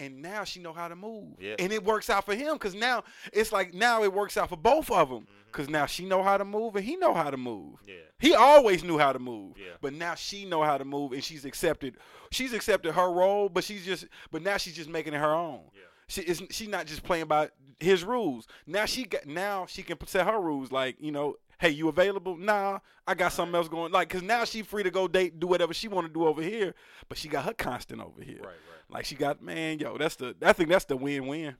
And 0.00 0.22
now 0.22 0.44
she 0.44 0.60
know 0.60 0.72
how 0.72 0.88
to 0.88 0.96
move. 0.96 1.36
Yeah. 1.38 1.56
And 1.58 1.72
it 1.72 1.84
works 1.84 2.08
out 2.08 2.24
for 2.24 2.34
him 2.34 2.54
because 2.54 2.74
now 2.74 3.04
it's 3.32 3.52
like 3.52 3.74
now 3.74 4.02
it 4.02 4.12
works 4.12 4.36
out 4.36 4.48
for 4.48 4.56
both 4.56 4.90
of 4.90 5.10
them 5.10 5.26
because 5.46 5.66
mm-hmm. 5.66 5.74
now 5.74 5.86
she 5.86 6.06
know 6.06 6.22
how 6.22 6.38
to 6.38 6.44
move 6.44 6.74
and 6.76 6.84
he 6.84 6.96
know 6.96 7.12
how 7.12 7.30
to 7.30 7.36
move. 7.36 7.78
Yeah, 7.86 7.96
He 8.18 8.34
always 8.34 8.82
knew 8.82 8.98
how 8.98 9.12
to 9.12 9.18
move. 9.18 9.56
Yeah. 9.58 9.74
But 9.80 9.92
now 9.92 10.14
she 10.14 10.46
know 10.46 10.62
how 10.62 10.78
to 10.78 10.84
move 10.84 11.12
and 11.12 11.22
she's 11.22 11.44
accepted 11.44 11.96
she's 12.30 12.54
accepted 12.54 12.92
her 12.92 13.12
role, 13.12 13.48
but 13.48 13.62
she's 13.62 13.84
just 13.84 14.06
but 14.30 14.42
now 14.42 14.56
she's 14.56 14.74
just 14.74 14.88
making 14.88 15.12
it 15.12 15.18
her 15.18 15.34
own. 15.34 15.60
yeah, 15.74 15.80
She 16.08 16.22
is 16.22 16.42
she's 16.50 16.68
not 16.68 16.86
just 16.86 17.02
playing 17.02 17.26
by 17.26 17.50
his 17.78 18.02
rules. 18.02 18.46
Now 18.66 18.86
she 18.86 19.04
got 19.04 19.26
now 19.26 19.66
she 19.66 19.82
can 19.82 19.98
set 20.06 20.26
her 20.26 20.40
rules 20.40 20.72
like, 20.72 20.96
you 20.98 21.12
know, 21.12 21.36
hey, 21.60 21.70
you 21.70 21.88
available? 21.88 22.36
Nah, 22.36 22.80
I 23.06 23.14
got 23.14 23.32
something 23.32 23.54
else 23.54 23.68
going. 23.68 23.92
Like 23.92 24.08
cuz 24.08 24.22
now 24.22 24.44
she 24.44 24.62
free 24.62 24.82
to 24.82 24.90
go 24.90 25.06
date, 25.06 25.38
do 25.38 25.46
whatever 25.46 25.72
she 25.74 25.88
want 25.88 26.06
to 26.06 26.12
do 26.12 26.26
over 26.26 26.42
here, 26.42 26.74
but 27.08 27.18
she 27.18 27.28
got 27.28 27.44
her 27.44 27.54
constant 27.54 28.00
over 28.00 28.22
here. 28.22 28.38
right, 28.38 28.46
right. 28.46 28.56
Like 28.88 29.04
she 29.04 29.14
got 29.14 29.42
man, 29.42 29.78
yo, 29.78 29.96
that's 29.98 30.16
the 30.16 30.34
I 30.42 30.52
think 30.52 30.68
that's 30.68 30.86
the 30.86 30.96
win-win. 30.96 31.56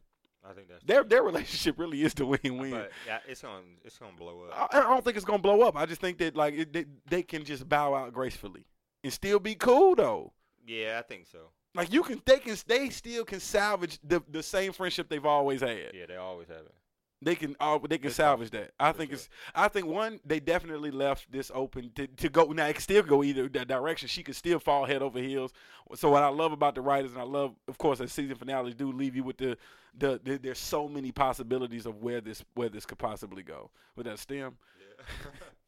I 0.48 0.52
think 0.54 0.68
that's 0.68 0.82
Their 0.84 1.04
their 1.04 1.22
relationship 1.22 1.78
really 1.78 2.02
is 2.02 2.14
the 2.14 2.26
win-win. 2.26 2.70
But 2.70 2.90
yeah, 3.06 3.18
it's 3.28 3.42
gonna 3.42 3.62
it's 3.84 3.98
gonna 3.98 4.16
blow 4.16 4.44
up. 4.50 4.70
I, 4.72 4.78
I 4.78 4.82
don't 4.82 5.04
think 5.04 5.16
it's 5.16 5.26
gonna 5.26 5.42
blow 5.42 5.60
up. 5.62 5.76
I 5.76 5.86
just 5.86 6.00
think 6.00 6.18
that 6.18 6.34
like 6.34 6.54
it, 6.54 6.72
they, 6.72 6.86
they 7.08 7.22
can 7.22 7.44
just 7.44 7.68
bow 7.68 7.94
out 7.94 8.12
gracefully 8.12 8.64
and 9.04 9.12
still 9.12 9.38
be 9.38 9.54
cool 9.54 9.94
though. 9.94 10.32
Yeah, 10.66 10.98
I 10.98 11.02
think 11.02 11.26
so. 11.26 11.50
Like 11.74 11.92
you 11.92 12.02
can, 12.02 12.20
they 12.24 12.38
can, 12.38 12.56
they 12.66 12.90
still 12.90 13.24
can 13.24 13.40
salvage 13.40 13.98
the 14.02 14.22
the 14.28 14.42
same 14.42 14.72
friendship 14.72 15.08
they've 15.08 15.24
always 15.24 15.60
had. 15.60 15.92
Yeah, 15.94 16.06
they 16.06 16.16
always 16.16 16.48
have 16.48 16.58
it. 16.58 16.74
They 17.22 17.34
can, 17.34 17.54
all 17.60 17.78
they 17.78 17.98
can 17.98 18.10
salvage 18.10 18.50
that. 18.50 18.70
I 18.80 18.92
think 18.92 19.12
it's, 19.12 19.28
I 19.54 19.68
think 19.68 19.86
one, 19.86 20.20
they 20.24 20.40
definitely 20.40 20.90
left 20.90 21.30
this 21.30 21.50
open 21.54 21.90
to, 21.96 22.06
to 22.06 22.28
go. 22.30 22.44
Now 22.46 22.66
it 22.66 22.74
can 22.74 22.82
still 22.82 23.02
go 23.02 23.22
either 23.22 23.46
that 23.48 23.68
direction. 23.68 24.08
She 24.08 24.22
could 24.22 24.36
still 24.36 24.58
fall 24.58 24.86
head 24.86 25.02
over 25.02 25.18
heels. 25.18 25.52
So 25.94 26.10
what 26.10 26.22
I 26.22 26.28
love 26.28 26.52
about 26.52 26.74
the 26.74 26.80
writers, 26.80 27.12
and 27.12 27.20
I 27.20 27.24
love, 27.24 27.54
of 27.68 27.76
course, 27.76 28.00
as 28.00 28.10
season 28.12 28.36
finales 28.36 28.74
do 28.74 28.90
leave 28.90 29.16
you 29.16 29.24
with 29.24 29.36
the, 29.36 29.58
the, 29.98 30.18
the 30.24 30.38
there's 30.38 30.58
so 30.58 30.88
many 30.88 31.12
possibilities 31.12 31.84
of 31.84 32.02
where 32.02 32.22
this 32.22 32.42
where 32.54 32.70
this 32.70 32.86
could 32.86 32.98
possibly 32.98 33.42
go 33.42 33.70
with 33.96 34.06
that 34.06 34.18
stem. 34.18 34.56
Yeah. 34.78 35.30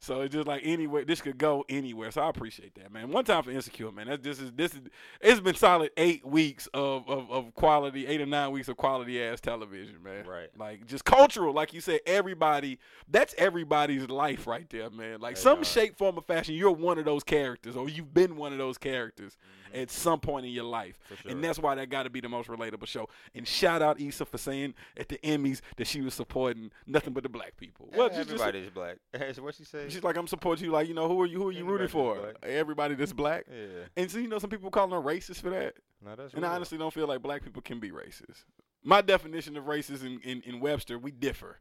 So 0.00 0.20
it's 0.20 0.32
just 0.32 0.46
like 0.46 0.62
anywhere 0.64 1.04
this 1.04 1.20
could 1.20 1.38
go 1.38 1.64
anywhere. 1.68 2.10
So 2.12 2.22
I 2.22 2.28
appreciate 2.30 2.74
that, 2.76 2.92
man. 2.92 3.10
One 3.10 3.24
time 3.24 3.42
for 3.42 3.50
insecure, 3.50 3.90
man. 3.90 4.06
That 4.06 4.22
this 4.22 4.38
is 4.40 4.52
this 4.52 4.72
is 4.72 4.80
it's 5.20 5.40
been 5.40 5.56
solid 5.56 5.90
eight 5.96 6.24
weeks 6.24 6.68
of, 6.72 7.08
of, 7.08 7.28
of 7.30 7.52
quality, 7.54 8.06
eight 8.06 8.20
or 8.20 8.26
nine 8.26 8.52
weeks 8.52 8.68
of 8.68 8.76
quality 8.76 9.20
ass 9.22 9.40
television, 9.40 10.00
man. 10.02 10.24
Right. 10.26 10.48
Like 10.56 10.86
just 10.86 11.04
cultural, 11.04 11.52
like 11.52 11.72
you 11.74 11.80
said, 11.80 12.00
everybody 12.06 12.78
that's 13.08 13.34
everybody's 13.38 14.08
life 14.08 14.46
right 14.46 14.68
there, 14.70 14.88
man. 14.90 15.20
Like 15.20 15.36
some 15.36 15.64
shape, 15.64 15.98
form, 15.98 16.16
or 16.16 16.22
fashion, 16.22 16.54
you're 16.54 16.70
one 16.70 16.98
of 16.98 17.04
those 17.04 17.24
characters, 17.24 17.76
or 17.76 17.88
you've 17.88 18.14
been 18.14 18.36
one 18.36 18.52
of 18.52 18.58
those 18.58 18.78
characters 18.78 19.36
Mhm. 19.36 19.57
At 19.74 19.90
some 19.90 20.20
point 20.20 20.46
in 20.46 20.52
your 20.52 20.64
life. 20.64 20.98
Sure. 21.22 21.30
And 21.32 21.42
that's 21.42 21.58
why 21.58 21.74
that 21.74 21.88
got 21.90 22.04
to 22.04 22.10
be 22.10 22.20
the 22.20 22.28
most 22.28 22.48
relatable 22.48 22.86
show. 22.86 23.08
And 23.34 23.46
shout 23.46 23.82
out 23.82 24.00
Issa 24.00 24.24
for 24.26 24.38
saying 24.38 24.74
at 24.96 25.08
the 25.08 25.18
Emmys 25.18 25.60
that 25.76 25.86
she 25.86 26.00
was 26.00 26.14
supporting 26.14 26.70
nothing 26.86 27.12
but 27.12 27.22
the 27.22 27.28
black 27.28 27.56
people. 27.56 27.88
Well, 27.94 28.08
just- 28.08 28.28
just- 28.30 28.74
black. 28.74 28.96
That's 29.12 29.38
what 29.40 29.54
she 29.54 29.64
said. 29.64 29.90
She's 29.92 30.02
like, 30.02 30.16
I'm 30.16 30.26
supporting 30.26 30.64
you. 30.66 30.70
Like, 30.72 30.88
you 30.88 30.94
know, 30.94 31.08
who 31.08 31.20
are 31.20 31.26
you? 31.26 31.38
Who 31.38 31.48
are 31.48 31.52
you 31.52 31.64
rooting 31.64 31.88
for? 31.88 32.34
Everybody 32.42 32.94
that's 32.94 33.12
black. 33.12 33.44
yeah, 33.50 33.84
And 33.96 34.10
so, 34.10 34.18
you 34.18 34.28
know, 34.28 34.38
some 34.38 34.50
people 34.50 34.70
calling 34.70 34.90
her 34.90 35.00
racist 35.00 35.40
for 35.42 35.50
that. 35.50 35.74
no, 36.04 36.14
that's 36.16 36.34
And 36.34 36.44
I 36.44 36.54
honestly 36.54 36.78
don't 36.78 36.92
feel 36.92 37.06
like 37.06 37.22
black 37.22 37.42
people 37.42 37.62
can 37.62 37.78
be 37.80 37.90
racist. 37.90 38.44
My 38.84 39.00
definition 39.00 39.56
of 39.56 39.64
racist 39.64 40.04
in, 40.04 40.20
in, 40.20 40.42
in 40.42 40.60
Webster, 40.60 40.98
we 40.98 41.10
differ. 41.10 41.58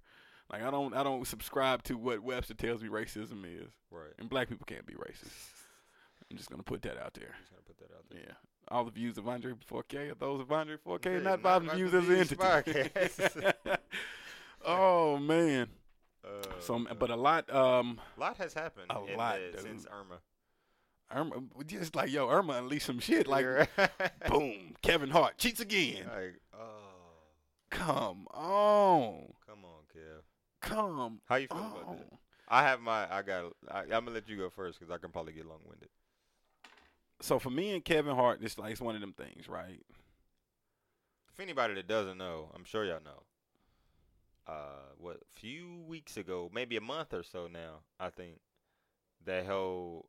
Like 0.52 0.64
I 0.64 0.72
don't 0.72 0.94
I 0.94 1.04
don't 1.04 1.28
subscribe 1.28 1.84
to 1.84 1.98
what 1.98 2.22
Webster 2.22 2.54
tells 2.54 2.82
me 2.82 2.88
racism 2.90 3.44
is, 3.44 3.70
Right. 3.92 4.14
and 4.18 4.30
black 4.30 4.48
people 4.48 4.66
can't 4.66 4.86
be 4.86 4.94
racist. 4.94 5.34
I'm 6.32 6.38
just 6.38 6.50
gonna 6.50 6.64
put 6.64 6.82
that 6.84 6.98
out 6.98 7.14
there. 7.14 7.36
Just 7.40 7.52
gonna 7.52 7.64
put 7.66 7.78
that 7.80 7.96
out 7.96 8.04
there. 8.10 8.20
Yeah. 8.28 8.34
All 8.70 8.84
the 8.84 8.92
views 8.92 9.18
of 9.18 9.28
Andre 9.28 9.54
4K 9.70 10.12
are 10.12 10.16
those 10.16 10.42
of 10.42 10.52
Andre 10.52 10.76
4K, 10.86 11.06
Yeah, 11.06 11.20
not 11.20 11.42
not 11.42 11.44
by 11.44 11.60
the 11.60 11.74
views 11.76 11.94
as 11.94 12.10
an 12.10 12.16
entity. 12.16 13.76
oh 14.66 15.18
man. 15.18 15.70
Uh, 16.26 16.44
So, 16.60 16.86
but 17.00 17.10
a 17.10 17.16
lot, 17.16 17.50
um, 17.54 18.02
a 18.18 18.20
lot 18.20 18.38
has 18.38 18.54
happened 18.54 18.88
a 18.90 19.00
lot, 19.16 19.40
the- 19.54 19.62
since. 19.62 19.86
Irma. 19.90 20.20
Irma, 21.10 21.36
just 21.66 21.96
like 21.96 22.12
yo, 22.12 22.28
Irma 22.30 22.54
unleashed 22.54 22.86
some 22.88 23.00
shit. 23.00 23.28
Like, 23.28 23.46
boom, 24.30 24.76
Kevin 24.82 25.10
Hart 25.10 25.38
cheats 25.38 25.62
again. 25.62 26.06
like, 26.14 26.36
oh, 26.54 26.66
Come 27.70 28.28
on, 28.34 29.34
come 29.48 29.64
on, 29.64 29.84
Kev. 29.96 30.22
come 30.62 31.22
How 31.30 31.36
you 31.36 31.48
feel 31.48 31.58
about 31.60 31.98
that? 31.98 32.10
I 32.50 32.64
have 32.64 32.82
my. 32.82 33.14
I 33.14 33.22
got. 33.22 33.54
I, 33.70 33.80
I'm 33.84 33.90
gonna 33.90 34.12
let 34.12 34.28
you 34.28 34.36
go 34.38 34.50
first 34.50 34.80
because 34.80 34.94
I 34.94 34.98
can 34.98 35.12
probably 35.12 35.32
get 35.34 35.46
long 35.46 35.60
winded. 35.68 35.90
So 37.20 37.40
for 37.40 37.50
me 37.50 37.74
and 37.74 37.84
Kevin 37.84 38.16
Hart, 38.16 38.40
it's 38.42 38.58
like 38.58 38.72
it's 38.72 38.82
one 38.82 38.96
of 38.96 39.02
them 39.02 39.14
things, 39.14 39.50
right? 39.50 39.82
If 41.34 41.40
anybody 41.40 41.74
that 41.76 41.88
doesn't 41.88 42.18
know, 42.18 42.50
I'm 42.56 42.64
sure 42.64 42.86
y'all 42.86 43.00
know. 43.04 43.24
Uh, 44.48 44.94
what 44.98 45.18
few 45.36 45.84
weeks 45.88 46.16
ago, 46.16 46.50
maybe 46.54 46.78
a 46.78 46.82
month 46.82 47.14
or 47.14 47.24
so 47.24 47.48
now, 47.48 47.82
I 48.00 48.10
think 48.10 48.40
that 49.26 49.46
whole 49.46 50.08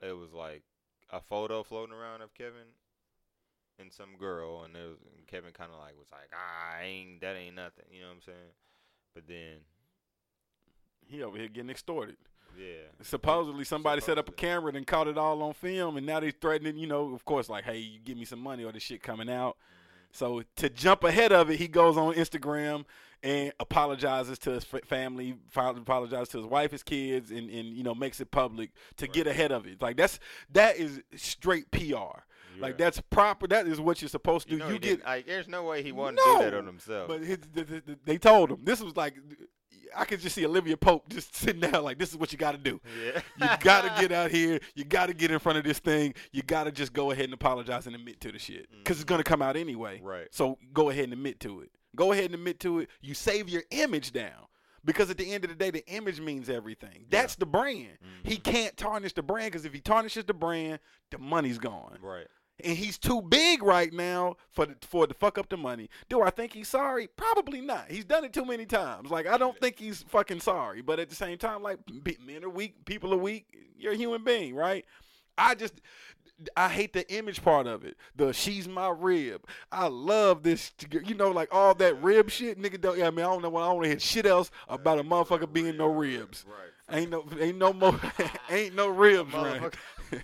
it 0.00 0.12
was 0.16 0.32
like 0.32 0.62
a 1.10 1.20
photo 1.20 1.62
floating 1.62 1.94
around 1.94 2.20
of 2.22 2.34
Kevin 2.34 2.74
and 3.78 3.92
some 3.92 4.16
girl, 4.18 4.64
and 4.64 4.74
it 4.74 4.86
was 4.88 4.98
and 5.16 5.26
Kevin 5.26 5.52
kind 5.52 5.70
of 5.72 5.78
like 5.78 5.96
was 5.98 6.08
like, 6.10 6.30
ah, 6.34 6.80
ain't 6.82 7.20
that 7.20 7.36
ain't 7.36 7.54
nothing, 7.54 7.84
you 7.92 8.00
know 8.00 8.08
what 8.08 8.14
I'm 8.16 8.22
saying? 8.22 8.54
But 9.14 9.28
then, 9.28 9.60
He 11.06 11.22
over 11.22 11.38
here 11.38 11.48
getting 11.48 11.70
extorted. 11.70 12.16
Yeah, 12.58 12.64
Supposedly 13.02 13.64
somebody 13.64 14.00
set 14.00 14.18
up 14.18 14.28
a 14.28 14.32
camera 14.32 14.72
and 14.74 14.86
caught 14.86 15.08
it 15.08 15.18
all 15.18 15.42
on 15.42 15.52
film, 15.52 15.96
and 15.96 16.06
now 16.06 16.20
they're 16.20 16.30
threatening, 16.30 16.76
you 16.78 16.86
know, 16.86 17.14
of 17.14 17.24
course, 17.24 17.48
like, 17.48 17.64
hey, 17.64 17.78
you 17.78 17.98
give 18.00 18.16
me 18.16 18.24
some 18.24 18.40
money 18.40 18.64
or 18.64 18.72
the 18.72 18.80
shit 18.80 19.02
coming 19.02 19.28
out. 19.30 19.56
Mm-hmm. 19.56 20.06
So 20.12 20.42
to 20.56 20.68
jump 20.70 21.04
ahead 21.04 21.32
of 21.32 21.50
it, 21.50 21.58
he 21.58 21.68
goes 21.68 21.96
on 21.96 22.14
Instagram 22.14 22.84
and 23.22 23.52
apologizes 23.60 24.38
to 24.40 24.50
his 24.52 24.64
family, 24.86 25.36
apologizes 25.54 26.28
to 26.30 26.38
his 26.38 26.46
wife, 26.46 26.70
his 26.70 26.82
kids, 26.82 27.30
and, 27.30 27.50
and 27.50 27.68
you 27.76 27.82
know 27.82 27.94
makes 27.94 28.20
it 28.20 28.30
public 28.30 28.70
to 28.98 29.06
get 29.06 29.26
ahead 29.26 29.52
of 29.52 29.66
it. 29.66 29.80
Like 29.82 29.96
that's 29.96 30.18
that 30.52 30.76
is 30.76 31.00
straight 31.16 31.70
PR. 31.70 32.22
Like 32.58 32.72
Yeah. 32.78 32.84
that's 32.86 33.00
proper. 33.10 33.46
That 33.46 33.66
is 33.66 33.80
what 33.80 34.00
you're 34.00 34.08
supposed 34.08 34.46
to 34.48 34.52
You, 34.54 34.58
do. 34.60 34.64
know 34.64 34.70
You 34.72 34.78
get, 34.78 35.04
like, 35.04 35.26
there's 35.26 35.48
no 35.48 35.64
way 35.64 35.82
he 35.82 35.92
wanted 35.92 36.16
to 36.18 36.22
do 36.24 36.38
that 36.44 36.54
on 36.54 36.66
himself. 36.66 37.08
but 37.08 37.20
his, 37.20 37.38
th- 37.54 37.66
th- 37.68 37.84
th- 37.84 37.98
they 38.06 38.16
told 38.16 38.50
him 38.50 38.60
this 38.64 38.80
was 38.80 38.96
like 38.96 39.14
I 39.94 40.04
could 40.04 40.20
just 40.20 40.34
see 40.34 40.46
Olivia 40.46 40.76
Pope 40.76 41.08
just 41.08 41.34
sitting 41.36 41.60
there 41.60 41.80
like 41.80 41.98
this 41.98 42.10
is 42.10 42.16
what 42.16 42.32
you 42.32 42.38
got 42.38 42.52
to 42.52 42.58
do. 42.58 42.80
yeah, 43.04 43.20
You 43.38 43.58
got 43.60 43.82
to 43.82 44.00
get 44.00 44.12
out 44.12 44.30
here. 44.30 44.60
You 44.74 44.84
got 44.84 45.06
to 45.06 45.14
get 45.14 45.30
in 45.30 45.38
front 45.38 45.58
of 45.58 45.64
this 45.64 45.78
thing. 45.78 46.14
You 46.32 46.42
got 46.42 46.64
to 46.64 46.72
just 46.72 46.92
go 46.92 47.10
ahead 47.10 47.24
and 47.26 47.34
apologize 47.34 47.86
and 47.86 47.94
admit 47.94 48.20
to 48.22 48.32
the 48.32 48.38
shit 48.38 48.70
mm-hmm. 48.70 48.78
because 48.78 48.96
it's 48.96 49.04
gonna 49.04 49.22
come 49.22 49.42
out 49.42 49.56
anyway. 49.56 50.00
Right. 50.02 50.28
So 50.30 50.58
go 50.72 50.90
ahead 50.90 51.04
and 51.04 51.12
admit 51.12 51.40
to 51.40 51.60
it. 51.60 51.70
Go 51.94 52.12
ahead 52.12 52.26
and 52.26 52.34
admit 52.34 52.60
to 52.60 52.80
it. 52.80 52.90
You 53.00 53.14
save 53.14 53.48
your 53.48 53.62
image 53.70 54.12
down 54.12 54.46
because 54.84 55.10
at 55.10 55.18
the 55.18 55.32
end 55.32 55.44
of 55.44 55.50
the 55.50 55.56
day, 55.56 55.70
the 55.70 55.86
image 55.88 56.20
means 56.20 56.48
everything. 56.48 57.06
That's 57.10 57.34
the 57.34 57.46
brand. 57.46 57.98
He 58.22 58.36
mm-hmm. 58.36 58.50
can't 58.50 58.76
tarnish 58.76 59.14
the 59.14 59.22
brand 59.22 59.52
because 59.52 59.64
if 59.64 59.72
he 59.72 59.80
tarnishes 59.80 60.24
the 60.24 60.34
brand, 60.34 60.78
the 61.10 61.18
money's 61.18 61.58
gone. 61.58 61.98
right. 62.00 62.26
And 62.64 62.76
he's 62.76 62.96
too 62.96 63.20
big 63.20 63.62
right 63.62 63.92
now 63.92 64.36
for 64.50 64.66
the, 64.66 64.76
for 64.80 65.06
to 65.06 65.14
fuck 65.14 65.36
up 65.36 65.48
the 65.50 65.58
money. 65.58 65.90
Do 66.08 66.22
I 66.22 66.30
think 66.30 66.54
he's 66.54 66.68
sorry? 66.68 67.06
Probably 67.06 67.60
not. 67.60 67.90
He's 67.90 68.04
done 68.04 68.24
it 68.24 68.32
too 68.32 68.46
many 68.46 68.64
times. 68.64 69.10
Like 69.10 69.26
I 69.26 69.36
don't 69.36 69.58
think 69.60 69.78
he's 69.78 70.02
fucking 70.04 70.40
sorry. 70.40 70.80
But 70.80 70.98
at 70.98 71.10
the 71.10 71.14
same 71.14 71.36
time, 71.38 71.62
like 71.62 71.78
men 72.24 72.44
are 72.44 72.48
weak, 72.48 72.84
people 72.86 73.12
are 73.12 73.18
weak. 73.18 73.46
You're 73.78 73.92
a 73.92 73.96
human 73.96 74.24
being, 74.24 74.54
right? 74.54 74.86
I 75.36 75.54
just 75.54 75.74
I 76.56 76.68
hate 76.68 76.92
the 76.92 77.10
image 77.12 77.42
part 77.42 77.66
of 77.66 77.84
it. 77.84 77.96
The 78.14 78.32
she's 78.32 78.68
my 78.68 78.88
rib. 78.88 79.46
I 79.72 79.86
love 79.88 80.42
this. 80.42 80.72
You 80.90 81.14
know, 81.14 81.30
like 81.30 81.54
all 81.54 81.74
that 81.74 82.02
rib 82.02 82.30
shit, 82.30 82.60
nigga. 82.60 82.80
Don't. 82.80 82.98
Yeah, 82.98 83.08
I 83.08 83.10
mean, 83.10 83.24
I 83.24 83.28
don't 83.28 83.42
know. 83.42 83.50
What 83.50 83.62
I 83.62 83.66
don't 83.68 83.76
want 83.76 83.84
to 83.84 83.90
hear 83.90 83.98
shit 83.98 84.26
else 84.26 84.50
about 84.68 84.98
a 84.98 85.04
motherfucker 85.04 85.50
being 85.50 85.76
no 85.76 85.86
ribs. 85.86 86.44
Right. 86.46 86.98
Ain't 86.98 87.10
no, 87.10 87.24
ain't 87.40 87.58
no 87.58 87.72
more, 87.72 87.98
ain't 88.50 88.74
no 88.74 88.88
ribs, 88.88 89.34
right? 89.34 89.74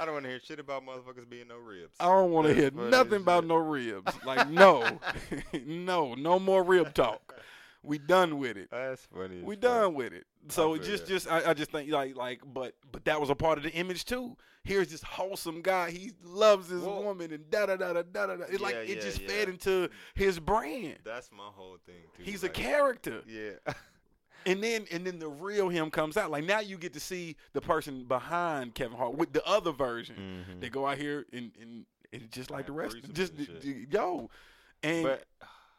I 0.00 0.06
don't 0.06 0.14
want 0.14 0.24
to 0.24 0.30
hear 0.30 0.40
shit 0.40 0.58
about 0.58 0.86
motherfuckers 0.86 1.28
being 1.28 1.48
no 1.48 1.58
ribs. 1.58 1.94
I 2.00 2.06
don't 2.06 2.30
want 2.30 2.46
to 2.46 2.54
hear 2.54 2.70
nothing 2.70 3.20
about 3.20 3.42
shit. 3.42 3.48
no 3.48 3.56
ribs. 3.56 4.12
Like 4.24 4.48
no, 4.48 4.98
no, 5.66 6.14
no 6.14 6.38
more 6.38 6.62
rib 6.62 6.94
talk. 6.94 7.34
We 7.82 7.98
done 7.98 8.38
with 8.38 8.56
it. 8.56 8.68
That's 8.70 9.06
funny. 9.06 9.42
We 9.42 9.56
done 9.56 9.94
with 9.94 10.12
it. 10.12 10.24
So 10.48 10.76
just, 10.76 11.06
just, 11.06 11.30
I, 11.30 11.50
I 11.50 11.54
just 11.54 11.70
think 11.70 11.90
like, 11.90 12.16
like, 12.16 12.40
but, 12.46 12.74
but 12.92 13.04
that 13.06 13.20
was 13.20 13.30
a 13.30 13.34
part 13.34 13.58
of 13.58 13.64
the 13.64 13.72
image 13.72 14.04
too. 14.04 14.36
Here's 14.64 14.88
this 14.88 15.02
wholesome 15.02 15.62
guy. 15.62 15.90
He 15.90 16.12
loves 16.22 16.68
his 16.68 16.82
woman 16.82 17.32
and 17.32 17.50
da 17.50 17.66
da 17.66 17.76
da 17.76 17.94
da 17.94 18.02
da 18.02 18.26
da. 18.26 18.44
It's 18.48 18.60
like 18.60 18.74
it 18.74 18.88
yeah, 18.88 19.02
just 19.02 19.20
yeah. 19.20 19.28
fed 19.28 19.48
into 19.48 19.88
his 20.14 20.38
brand. 20.38 20.98
That's 21.04 21.30
my 21.32 21.48
whole 21.52 21.78
thing 21.86 22.02
too. 22.16 22.22
He's 22.22 22.44
a 22.44 22.48
character. 22.48 23.22
Yeah. 23.26 23.72
And 24.46 24.62
then 24.62 24.86
and 24.90 25.06
then 25.06 25.18
the 25.18 25.28
real 25.28 25.68
him 25.68 25.90
comes 25.90 26.16
out. 26.16 26.30
Like 26.30 26.44
now 26.44 26.60
you 26.60 26.78
get 26.78 26.92
to 26.94 27.00
see 27.00 27.36
the 27.52 27.60
person 27.60 28.04
behind 28.04 28.74
Kevin 28.74 28.96
Hart 28.96 29.14
with 29.16 29.32
the 29.32 29.44
other 29.46 29.72
version. 29.72 30.44
Mhm. 30.48 30.60
They 30.60 30.68
go 30.68 30.86
out 30.86 30.98
here 30.98 31.26
and 31.32 31.50
and, 31.60 31.84
and 32.12 32.30
just 32.32 32.50
like 32.50 32.66
the 32.66 32.72
rest, 32.72 32.96
just 33.12 33.34
and 33.34 33.46
d- 33.46 33.58
d- 33.60 33.86
yo, 33.90 34.30
and 34.82 35.04
But 35.04 35.24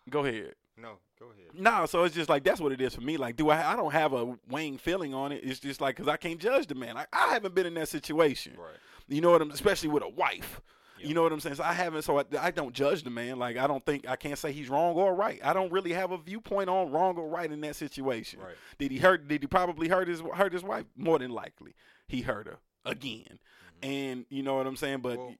go 0.09 0.25
ahead. 0.25 0.53
no, 0.77 0.97
go 1.19 1.25
ahead. 1.27 1.47
No, 1.53 1.85
so 1.85 2.03
it's 2.03 2.15
just 2.15 2.29
like 2.29 2.43
that's 2.43 2.61
what 2.61 2.71
it 2.71 2.81
is 2.81 2.93
for 2.95 3.01
me. 3.01 3.17
Like, 3.17 3.35
do 3.35 3.49
I? 3.49 3.73
I 3.73 3.75
don't 3.75 3.91
have 3.91 4.13
a 4.13 4.37
Wayne 4.49 4.77
feeling 4.77 5.13
on 5.13 5.31
it. 5.31 5.41
It's 5.43 5.59
just 5.59 5.81
like 5.81 5.95
because 5.95 6.07
I 6.07 6.17
can't 6.17 6.39
judge 6.39 6.67
the 6.67 6.75
man. 6.75 6.95
Like, 6.95 7.07
I 7.11 7.29
haven't 7.33 7.55
been 7.55 7.65
in 7.65 7.73
that 7.75 7.89
situation. 7.89 8.53
Right. 8.57 8.77
You 9.07 9.21
know 9.21 9.31
what 9.31 9.41
I'm? 9.41 9.51
Especially 9.51 9.89
with 9.89 10.03
a 10.03 10.09
wife. 10.09 10.61
Yeah. 11.01 11.07
You 11.09 11.13
know 11.13 11.23
what 11.23 11.31
I'm 11.33 11.39
saying? 11.39 11.55
So 11.55 11.63
I 11.63 11.73
haven't. 11.73 12.01
So 12.03 12.19
I, 12.19 12.23
I 12.39 12.51
don't 12.51 12.73
judge 12.73 13.03
the 13.03 13.09
man. 13.09 13.37
Like 13.39 13.57
I 13.57 13.67
don't 13.67 13.85
think 13.85 14.07
I 14.07 14.15
can't 14.15 14.37
say 14.37 14.51
he's 14.51 14.69
wrong 14.69 14.95
or 14.95 15.13
right. 15.15 15.39
I 15.43 15.53
don't 15.53 15.71
really 15.71 15.93
have 15.93 16.11
a 16.11 16.17
viewpoint 16.17 16.69
on 16.69 16.91
wrong 16.91 17.17
or 17.17 17.27
right 17.27 17.51
in 17.51 17.61
that 17.61 17.75
situation. 17.75 18.39
Right. 18.39 18.55
Did 18.77 18.91
he 18.91 18.97
hurt? 18.97 19.27
Did 19.27 19.41
he 19.41 19.47
probably 19.47 19.87
hurt 19.87 20.07
his 20.07 20.21
hurt 20.21 20.53
his 20.53 20.63
wife? 20.63 20.85
More 20.95 21.19
than 21.19 21.31
likely, 21.31 21.73
he 22.07 22.21
hurt 22.21 22.47
her 22.47 22.57
again. 22.85 23.39
And 23.83 24.25
you 24.29 24.43
know 24.43 24.55
what 24.55 24.67
I'm 24.67 24.75
saying? 24.75 24.99
But 24.99 25.17
Mm-hmm. 25.17 25.21
Well, 25.23 25.35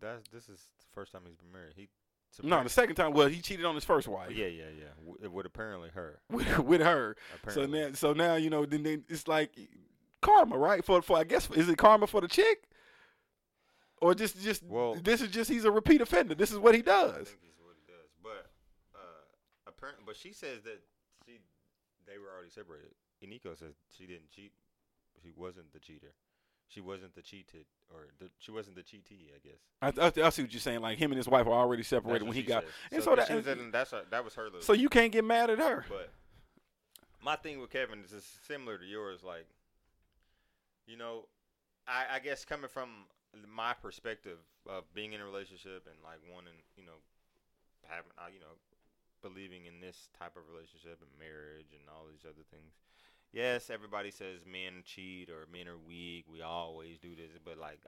that's 0.00 0.28
this 0.28 0.44
is 0.48 0.60
the 0.78 0.86
first 0.94 1.12
time 1.12 1.22
he's 1.26 1.36
been 1.36 1.50
married. 1.52 1.72
He. 1.76 1.88
no, 2.42 2.62
the 2.62 2.68
second 2.68 2.94
time, 2.94 3.12
well, 3.14 3.26
he 3.26 3.40
cheated 3.40 3.64
on 3.64 3.74
his 3.74 3.84
first 3.84 4.06
wife. 4.06 4.30
Yeah, 4.30 4.46
yeah, 4.46 4.64
yeah. 4.78 4.84
W- 5.00 5.18
It 5.22 5.32
would 5.32 5.44
apparently 5.46 5.88
her. 5.94 6.20
With, 6.30 6.58
with 6.60 6.80
her. 6.82 7.16
So 7.48 7.66
now, 7.66 7.88
so 7.94 8.12
now 8.12 8.36
you 8.36 8.48
know, 8.50 8.64
then, 8.66 8.82
then 8.84 9.04
it's 9.08 9.26
like 9.26 9.50
karma, 10.22 10.56
right? 10.56 10.84
For 10.84 11.02
for 11.02 11.16
I 11.18 11.24
guess 11.24 11.48
is 11.50 11.68
it 11.68 11.78
karma 11.78 12.06
for 12.06 12.20
the 12.20 12.28
chick, 12.28 12.64
or 14.00 14.14
just 14.14 14.40
just 14.40 14.62
Well- 14.64 14.94
this 14.94 15.20
is 15.20 15.30
just 15.30 15.50
he's 15.50 15.64
a 15.64 15.70
repeat 15.70 16.00
offender. 16.00 16.34
This 16.34 16.50
is 16.52 16.58
what 16.58 16.74
he 16.74 16.80
I 16.80 16.84
does. 16.84 17.12
what 17.60 17.76
he 17.76 17.92
does. 17.92 18.10
But 18.22 18.50
uh, 18.94 18.98
apparently, 19.66 20.04
but 20.06 20.16
she 20.16 20.32
says 20.32 20.62
that 20.64 20.80
she 21.26 21.38
they 22.06 22.18
were 22.18 22.30
already 22.34 22.50
separated. 22.50 22.92
Eniko 23.24 23.58
says 23.58 23.74
she 23.96 24.06
didn't 24.06 24.30
cheat. 24.30 24.52
She 25.22 25.30
wasn't 25.36 25.72
the 25.72 25.80
cheater. 25.80 26.12
She 26.68 26.80
wasn't 26.82 27.14
the 27.14 27.22
cheated, 27.22 27.64
or 27.90 28.08
the, 28.20 28.28
she 28.38 28.50
wasn't 28.50 28.76
the 28.76 28.82
cheatee. 28.82 29.30
I 29.34 29.38
guess. 29.42 30.12
I, 30.20 30.22
I, 30.22 30.26
I 30.26 30.30
see 30.30 30.42
what 30.42 30.52
you're 30.52 30.60
saying. 30.60 30.80
Like 30.80 30.98
him 30.98 31.10
and 31.10 31.16
his 31.16 31.26
wife 31.26 31.46
were 31.46 31.52
already 31.54 31.82
separated 31.82 32.24
when 32.24 32.34
he 32.34 32.42
got. 32.42 32.62
says. 32.62 32.72
and 32.92 33.02
so, 33.02 33.10
so 33.16 33.16
that- 33.40 33.56
was 33.58 33.72
that's 33.72 33.90
her, 33.92 34.02
that 34.10 34.22
was 34.24 34.34
her 34.34 34.44
little. 34.44 34.60
So 34.60 34.74
you 34.74 34.88
can't 34.90 35.10
get 35.10 35.24
mad 35.24 35.48
at 35.50 35.58
her. 35.58 35.86
But 35.88 36.10
my 37.24 37.36
thing 37.36 37.58
with 37.60 37.70
Kevin 37.70 38.00
is 38.04 38.22
similar 38.46 38.76
to 38.76 38.84
yours. 38.84 39.24
Like, 39.24 39.46
you 40.86 40.96
know, 40.98 41.24
I, 41.86 42.16
I 42.16 42.18
guess 42.20 42.44
coming 42.44 42.68
from 42.68 42.90
my 43.34 43.74
perspective 43.74 44.38
of 44.68 44.84
being 44.94 45.12
in 45.12 45.20
a 45.20 45.24
relationship 45.24 45.86
and 45.86 45.96
like 46.04 46.20
wanting, 46.32 46.58
you 46.76 46.84
know, 46.84 46.98
having, 47.86 48.12
uh, 48.18 48.30
you 48.32 48.40
know, 48.40 48.56
believing 49.22 49.66
in 49.66 49.80
this 49.80 50.08
type 50.18 50.36
of 50.36 50.46
relationship 50.48 50.98
and 51.00 51.10
marriage 51.18 51.72
and 51.72 51.82
all 51.90 52.06
these 52.08 52.24
other 52.24 52.44
things. 52.50 52.74
Yes, 53.32 53.68
everybody 53.68 54.10
says 54.10 54.40
men 54.50 54.82
cheat 54.84 55.28
or 55.28 55.46
men 55.52 55.68
are 55.68 55.78
weak. 55.78 56.24
We 56.30 56.40
always 56.40 56.98
do 56.98 57.14
this, 57.14 57.36
but 57.44 57.58
like, 57.58 57.80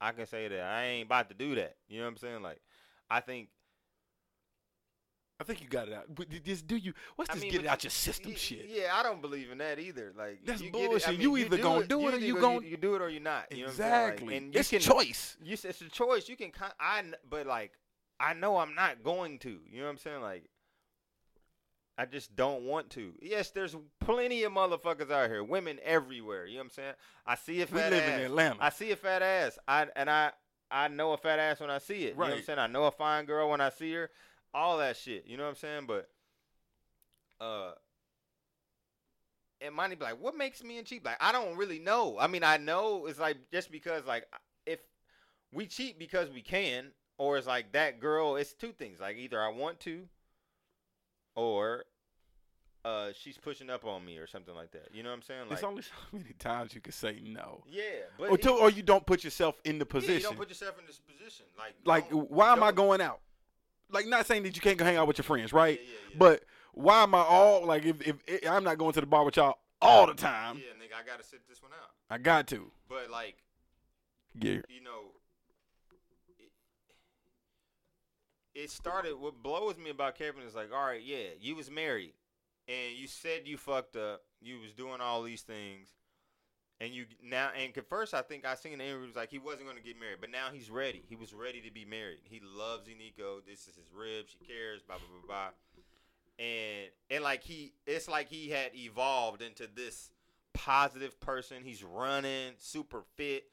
I 0.00 0.12
can 0.12 0.26
say 0.26 0.48
that 0.48 0.60
I 0.60 0.84
ain't 0.84 1.06
about 1.06 1.28
to 1.30 1.34
do 1.34 1.54
that. 1.56 1.76
You 1.88 1.98
know 1.98 2.04
what 2.04 2.12
I'm 2.12 2.16
saying? 2.18 2.42
Like, 2.42 2.60
I 3.10 3.20
think 3.20 3.48
I 5.40 5.44
think 5.44 5.62
you 5.62 5.68
got 5.68 5.86
it 5.86 5.94
out. 5.94 6.06
But 6.12 6.28
Just 6.44 6.66
do 6.66 6.76
you? 6.76 6.92
What's 7.14 7.30
I 7.30 7.34
this 7.34 7.42
mean, 7.44 7.52
get 7.52 7.60
it 7.62 7.66
out 7.68 7.84
your 7.84 7.90
system 7.92 8.32
y- 8.32 8.36
shit? 8.36 8.66
Yeah, 8.68 8.90
I 8.94 9.02
don't 9.04 9.20
believe 9.22 9.50
in 9.52 9.58
that 9.58 9.78
either. 9.78 10.12
Like 10.16 10.40
That's 10.44 10.60
you 10.60 10.70
get 10.70 10.80
it- 10.80 10.84
I 10.84 10.88
bullshit. 10.88 11.10
mean, 11.10 11.20
You 11.20 11.36
either 11.36 11.58
gonna 11.58 11.86
do 11.86 12.08
it 12.08 12.14
or 12.14 12.18
you 12.18 12.34
go- 12.34 12.40
gon- 12.40 12.64
you 12.64 12.76
do 12.76 12.96
it 12.96 13.02
or 13.02 13.08
you're 13.08 13.20
not. 13.22 13.52
You 13.52 13.66
know 13.66 13.70
what 13.72 13.80
I'm? 13.80 13.90
Like, 13.90 14.12
exactly. 14.14 14.36
and 14.36 14.54
you 14.54 14.60
it's 14.60 14.70
can 14.70 14.80
choice. 14.80 15.36
You, 15.42 15.52
it's 15.52 15.80
a 15.80 15.88
choice. 15.88 16.28
You 16.28 16.36
can. 16.36 16.50
I. 16.80 17.04
But 17.30 17.46
like, 17.46 17.72
I 18.18 18.34
know 18.34 18.56
I'm 18.56 18.74
not 18.74 19.04
going 19.04 19.38
to. 19.40 19.60
You 19.70 19.78
know 19.78 19.84
what 19.84 19.90
I'm 19.92 19.98
saying? 19.98 20.22
Like, 20.22 20.44
I 21.96 22.04
just 22.06 22.34
don't 22.34 22.62
want 22.64 22.90
to. 22.90 23.12
Yes, 23.22 23.50
there's 23.50 23.76
plenty 24.00 24.42
of 24.44 24.52
motherfuckers 24.52 25.10
out 25.10 25.28
here, 25.30 25.42
women 25.44 25.78
everywhere. 25.84 26.46
You 26.46 26.54
know 26.54 26.58
what 26.60 26.64
I'm 26.64 26.70
saying? 26.70 26.94
I 27.26 27.34
see 27.36 27.56
a 27.62 27.66
We 27.66 27.78
fat 27.78 27.92
live 27.92 28.02
ass. 28.02 28.18
in 28.20 28.24
Atlanta. 28.26 28.56
I 28.60 28.70
see 28.70 28.90
a 28.92 28.96
fat 28.96 29.22
ass. 29.22 29.58
I 29.68 29.86
and 29.94 30.08
I 30.10 30.32
I 30.70 30.88
know 30.88 31.12
a 31.12 31.16
fat 31.16 31.38
ass 31.38 31.60
when 31.60 31.70
I 31.70 31.78
see 31.78 32.04
it. 32.04 32.08
You 32.08 32.10
know 32.14 32.16
what 32.18 32.32
I'm 32.32 32.42
saying? 32.42 32.58
I 32.58 32.66
know 32.66 32.84
a 32.84 32.90
fine 32.90 33.24
girl 33.24 33.48
when 33.50 33.60
I 33.60 33.70
see 33.70 33.92
her. 33.94 34.10
All 34.54 34.78
that 34.78 34.96
shit. 34.96 35.26
You 35.26 35.36
know 35.36 35.44
what 35.44 35.50
I'm 35.50 35.56
saying? 35.56 35.84
But 35.86 36.08
uh 37.40 37.72
and 39.60 39.74
money 39.74 39.96
be 39.96 40.04
like, 40.04 40.20
"What 40.20 40.36
makes 40.36 40.62
me 40.62 40.78
and 40.78 40.86
cheap? 40.86 41.04
Like, 41.04 41.16
I 41.20 41.32
don't 41.32 41.56
really 41.56 41.78
know. 41.80 42.16
I 42.18 42.28
mean, 42.28 42.44
I 42.44 42.58
know 42.58 43.06
it's 43.06 43.18
like 43.18 43.36
just 43.52 43.72
because 43.72 44.06
like 44.06 44.26
if 44.66 44.78
we 45.52 45.66
cheat 45.66 45.98
because 45.98 46.30
we 46.30 46.42
can, 46.42 46.92
or 47.18 47.38
it's 47.38 47.46
like 47.46 47.72
that 47.72 48.00
girl. 48.00 48.36
It's 48.36 48.52
two 48.52 48.72
things. 48.72 49.00
Like 49.00 49.16
either 49.16 49.42
I 49.42 49.48
want 49.48 49.80
to, 49.80 50.04
or 51.34 51.84
uh, 52.84 53.10
she's 53.20 53.36
pushing 53.36 53.68
up 53.68 53.84
on 53.84 54.04
me 54.04 54.16
or 54.18 54.26
something 54.26 54.54
like 54.54 54.70
that. 54.72 54.88
You 54.92 55.02
know 55.02 55.10
what 55.10 55.16
I'm 55.16 55.22
saying? 55.22 55.40
Like, 55.42 55.48
There's 55.50 55.64
only 55.64 55.82
so 55.82 55.90
many 56.12 56.32
times 56.38 56.74
you 56.74 56.80
can 56.80 56.92
say 56.92 57.20
no. 57.22 57.64
yeah, 57.68 57.82
but 58.18 58.30
Or, 58.30 58.38
to, 58.38 58.50
or 58.50 58.70
you 58.70 58.82
don't 58.82 59.04
put 59.04 59.24
yourself 59.24 59.60
in 59.64 59.78
the 59.78 59.84
yeah, 59.86 59.92
position. 59.92 60.14
you 60.14 60.22
don't 60.22 60.38
put 60.38 60.48
yourself 60.48 60.78
in 60.78 60.86
this 60.86 60.98
position. 61.00 61.46
Like, 61.58 61.74
like, 61.84 62.10
why 62.10 62.52
am 62.52 62.62
I 62.62 62.72
going 62.72 63.00
out? 63.00 63.20
Like, 63.90 64.06
not 64.06 64.26
saying 64.26 64.42
that 64.42 64.54
you 64.54 64.60
can't 64.62 64.76
go 64.78 64.84
hang 64.84 64.96
out 64.96 65.06
with 65.08 65.18
your 65.18 65.24
friends, 65.24 65.52
right? 65.52 65.80
Yeah, 65.80 65.86
yeah, 65.86 65.92
yeah. 66.10 66.16
But 66.18 66.44
why 66.72 67.02
am 67.02 67.14
I 67.14 67.20
all 67.22 67.64
like? 67.64 67.84
If, 67.84 68.06
if, 68.06 68.16
if 68.26 68.48
I'm 68.50 68.64
not 68.64 68.78
going 68.78 68.92
to 68.92 69.00
the 69.00 69.06
bar 69.06 69.24
with 69.24 69.36
y'all 69.36 69.56
all 69.80 70.06
the 70.06 70.14
time, 70.14 70.56
yeah, 70.58 70.72
nigga, 70.82 71.02
I 71.02 71.06
gotta 71.06 71.24
sit 71.24 71.40
this 71.48 71.62
one 71.62 71.72
out. 71.72 71.90
I 72.10 72.18
got 72.18 72.46
to. 72.48 72.70
But 72.88 73.10
like, 73.10 73.36
Yeah. 74.34 74.60
you 74.68 74.82
know, 74.84 75.12
it, 76.38 76.50
it 78.64 78.70
started. 78.70 79.14
What 79.18 79.42
blows 79.42 79.76
me 79.78 79.90
about 79.90 80.16
Kevin 80.16 80.42
is 80.42 80.54
like, 80.54 80.70
all 80.72 80.84
right, 80.84 81.02
yeah, 81.02 81.28
you 81.40 81.56
was 81.56 81.70
married, 81.70 82.12
and 82.66 82.96
you 82.96 83.06
said 83.06 83.42
you 83.46 83.56
fucked 83.56 83.96
up. 83.96 84.22
You 84.40 84.60
was 84.60 84.72
doing 84.72 85.00
all 85.00 85.22
these 85.22 85.42
things, 85.42 85.88
and 86.80 86.92
you 86.92 87.06
now 87.22 87.50
and 87.60 87.72
first 87.88 88.14
I 88.14 88.22
think 88.22 88.46
I 88.46 88.54
seen 88.54 88.72
in 88.72 88.78
the 88.78 88.84
interview 88.84 89.06
was 89.06 89.16
like 89.16 89.30
he 89.30 89.38
wasn't 89.38 89.68
gonna 89.68 89.80
get 89.80 89.98
married, 89.98 90.18
but 90.20 90.30
now 90.30 90.48
he's 90.52 90.70
ready. 90.70 91.02
He 91.08 91.16
was 91.16 91.34
ready 91.34 91.60
to 91.60 91.72
be 91.72 91.84
married. 91.84 92.20
He 92.24 92.40
loves 92.40 92.88
Eniko. 92.88 93.44
This 93.46 93.60
is 93.60 93.76
his 93.76 93.90
rib. 93.94 94.26
She 94.28 94.38
cares. 94.46 94.82
Blah 94.82 94.96
blah 94.96 95.20
blah 95.20 95.26
blah. 95.26 96.44
And 96.44 96.90
and 97.10 97.24
like 97.24 97.42
he, 97.42 97.72
it's 97.86 98.08
like 98.08 98.28
he 98.28 98.50
had 98.50 98.70
evolved 98.74 99.42
into 99.42 99.66
this 99.66 100.10
positive 100.54 101.18
person. 101.20 101.64
He's 101.64 101.82
running, 101.82 102.52
super 102.58 103.02
fit, 103.16 103.44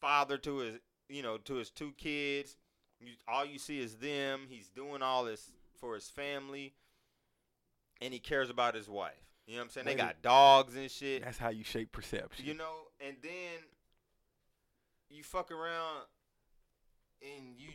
father 0.00 0.38
to 0.38 0.58
his, 0.58 0.74
you 1.08 1.22
know, 1.22 1.36
to 1.38 1.54
his 1.54 1.70
two 1.70 1.92
kids. 1.98 2.56
You, 3.00 3.12
all 3.28 3.44
you 3.44 3.58
see 3.58 3.80
is 3.80 3.96
them. 3.96 4.46
He's 4.48 4.68
doing 4.68 5.02
all 5.02 5.24
this 5.24 5.50
for 5.78 5.94
his 5.94 6.08
family, 6.08 6.72
and 8.00 8.14
he 8.14 8.20
cares 8.20 8.48
about 8.48 8.74
his 8.74 8.88
wife. 8.88 9.31
You 9.46 9.54
know 9.54 9.60
what 9.60 9.64
I'm 9.64 9.70
saying? 9.70 9.86
They 9.86 9.94
got 9.94 10.22
dogs 10.22 10.76
and 10.76 10.90
shit. 10.90 11.24
That's 11.24 11.38
how 11.38 11.50
you 11.50 11.64
shape 11.64 11.92
perception. 11.92 12.46
You 12.46 12.54
know, 12.54 12.72
and 13.04 13.16
then 13.22 13.60
you 15.10 15.22
fuck 15.22 15.50
around 15.50 16.02
and 17.20 17.54
you 17.56 17.70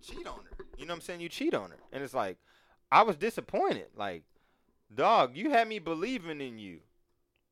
cheat 0.00 0.26
on 0.26 0.40
her. 0.50 0.64
You 0.78 0.86
know 0.86 0.92
what 0.92 0.96
I'm 0.96 1.00
saying? 1.02 1.20
You 1.20 1.28
cheat 1.28 1.54
on 1.54 1.70
her. 1.70 1.78
And 1.92 2.02
it's 2.02 2.14
like, 2.14 2.38
I 2.90 3.02
was 3.02 3.16
disappointed. 3.16 3.86
Like, 3.96 4.24
dog, 4.94 5.36
you 5.36 5.50
had 5.50 5.68
me 5.68 5.78
believing 5.78 6.40
in 6.40 6.58
you. 6.58 6.80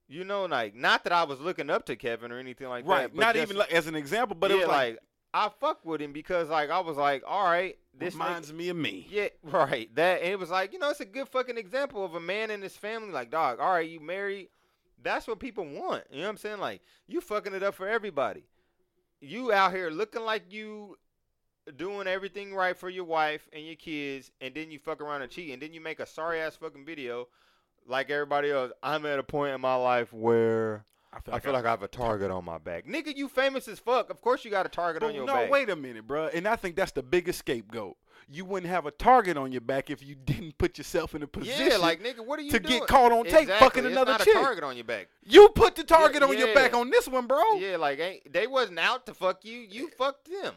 You 0.09 0.25
know, 0.25 0.47
like, 0.47 0.75
not 0.75 1.05
that 1.05 1.13
I 1.13 1.23
was 1.23 1.39
looking 1.39 1.71
up 1.71 1.87
to 1.87 1.97
Kevin 1.97 2.33
or 2.33 2.39
anything 2.39 2.69
like 2.69 2.87
right. 2.87 3.03
that. 3.03 3.11
Right. 3.11 3.15
Not 3.15 3.35
just- 3.37 3.45
even 3.45 3.57
like, 3.57 3.73
as 3.73 3.87
an 3.87 3.95
example, 3.95 4.37
but 4.39 4.51
yeah, 4.51 4.57
it 4.57 4.61
was 4.61 4.69
like, 4.69 4.99
I 5.33 5.49
fuck 5.61 5.85
with 5.85 6.01
him 6.01 6.13
because, 6.13 6.49
like, 6.49 6.71
I 6.71 6.81
was 6.81 6.97
like, 6.97 7.23
all 7.27 7.45
right, 7.45 7.79
this 7.97 8.15
nigga- 8.15 8.19
reminds 8.25 8.53
me 8.53 8.69
of 8.69 8.77
me. 8.77 9.07
yeah, 9.11 9.29
right. 9.43 9.95
That 9.95 10.23
and 10.23 10.33
it 10.33 10.39
was 10.39 10.51
like, 10.51 10.73
you 10.73 10.79
know, 10.79 10.91
it's 10.91 11.01
a 11.01 11.05
good 11.05 11.29
fucking 11.29 11.57
example 11.59 12.05
of 12.05 12.15
a 12.15 12.21
man 12.21 12.51
and 12.51 12.63
his 12.63 12.77
family. 12.77 13.11
Like, 13.13 13.31
dog, 13.31 13.61
all 13.61 13.73
right, 13.73 13.89
you 13.89 14.01
married. 14.01 14.49
That's 15.03 15.27
what 15.27 15.39
people 15.39 15.65
want. 15.65 16.05
You 16.11 16.19
know 16.19 16.25
what 16.25 16.31
I'm 16.31 16.37
saying? 16.37 16.59
Like, 16.59 16.83
you 17.07 17.21
fucking 17.21 17.55
it 17.55 17.63
up 17.63 17.75
for 17.75 17.89
everybody. 17.89 18.45
You 19.21 19.53
out 19.53 19.73
here 19.73 19.91
looking 19.91 20.23
like 20.23 20.53
you 20.53 20.97
doing 21.77 22.07
everything 22.07 22.55
right 22.55 22.77
for 22.77 22.91
your 22.91 23.05
wife 23.05 23.49
and 23.53 23.65
your 23.65 23.77
kids, 23.77 24.31
and 24.41 24.55
then 24.55 24.71
you 24.71 24.79
fuck 24.79 25.01
around 25.01 25.23
and 25.23 25.31
cheat, 25.31 25.53
and 25.53 25.63
then 25.63 25.73
you 25.73 25.81
make 25.81 26.01
a 26.01 26.07
sorry 26.07 26.41
ass 26.41 26.57
fucking 26.57 26.85
video 26.85 27.29
like 27.87 28.11
everybody 28.11 28.51
else. 28.51 28.73
I'm 28.83 29.07
at 29.07 29.19
a 29.19 29.23
point 29.23 29.55
in 29.55 29.61
my 29.61 29.75
life 29.77 30.13
where 30.13 30.85
I 31.13 31.19
I 31.37 31.41
feel 31.41 31.53
like 31.53 31.65
I 31.65 31.71
have 31.71 31.83
a 31.83 31.89
target 31.89 32.31
on 32.31 32.45
my 32.45 32.59
back. 32.59 32.87
Nigga, 32.87 33.17
you 33.17 33.29
famous 33.29 33.67
as 33.67 33.79
fuck. 33.81 34.11
Of 34.11 34.21
course 34.21 34.45
you 34.45 34.51
got 34.51 34.65
a 34.65 34.69
target 34.69 35.03
on 35.03 35.13
your 35.15 35.27
no, 35.27 35.35
back. 35.35 35.47
No, 35.47 35.51
wait 35.53 35.69
a 35.69 35.75
minute, 35.77 36.07
bro. 36.07 36.27
And 36.29 36.47
I 36.47 36.55
think 36.57 36.77
that's 36.77 36.93
the 36.93 37.03
biggest 37.03 37.41
scapegoat. 37.41 37.97
You 38.29 38.45
wouldn't 38.45 38.71
have 38.71 38.87
a 38.87 38.93
target 38.93 39.37
on 39.37 39.51
your 39.51 39.61
back 39.61 39.91
if 39.91 40.05
you 40.07 40.15
didn't 40.25 40.57
put 40.57 40.79
yourself 40.79 41.17
in 41.17 41.23
a 41.25 41.27
position. 41.27 41.67
Yeah, 41.67 41.79
like 41.79 42.01
nigga, 42.01 42.25
what 42.25 42.39
are 42.39 42.43
you 42.43 42.53
to 42.53 42.61
doing? 42.61 42.79
get 42.81 42.89
caught 42.89 43.11
on 43.11 43.25
tape 43.25 43.43
Exactly. 43.43 43.67
fucking 43.67 43.85
it's 43.87 43.93
another 43.93 44.13
not 44.13 44.21
chick. 44.21 44.37
a 44.37 44.39
target 44.41 44.63
on 44.65 44.77
your 44.77 44.85
back. 44.85 45.09
you 45.25 45.49
put 45.49 45.75
the 45.75 45.83
target 45.83 46.23
on 46.23 46.39
your 46.39 46.55
back 46.55 46.75
on 46.75 46.91
this 46.91 47.09
one, 47.09 47.27
bro. 47.27 47.55
Yeah, 47.57 47.77
like 47.77 47.99
ain't 47.99 48.33
they 48.33 48.47
wasn't 48.47 48.79
out 48.79 49.07
to 49.07 49.15
fuck 49.15 49.45
you. 49.45 49.59
You 49.59 49.89
fucked 49.99 50.31
them. 50.31 50.55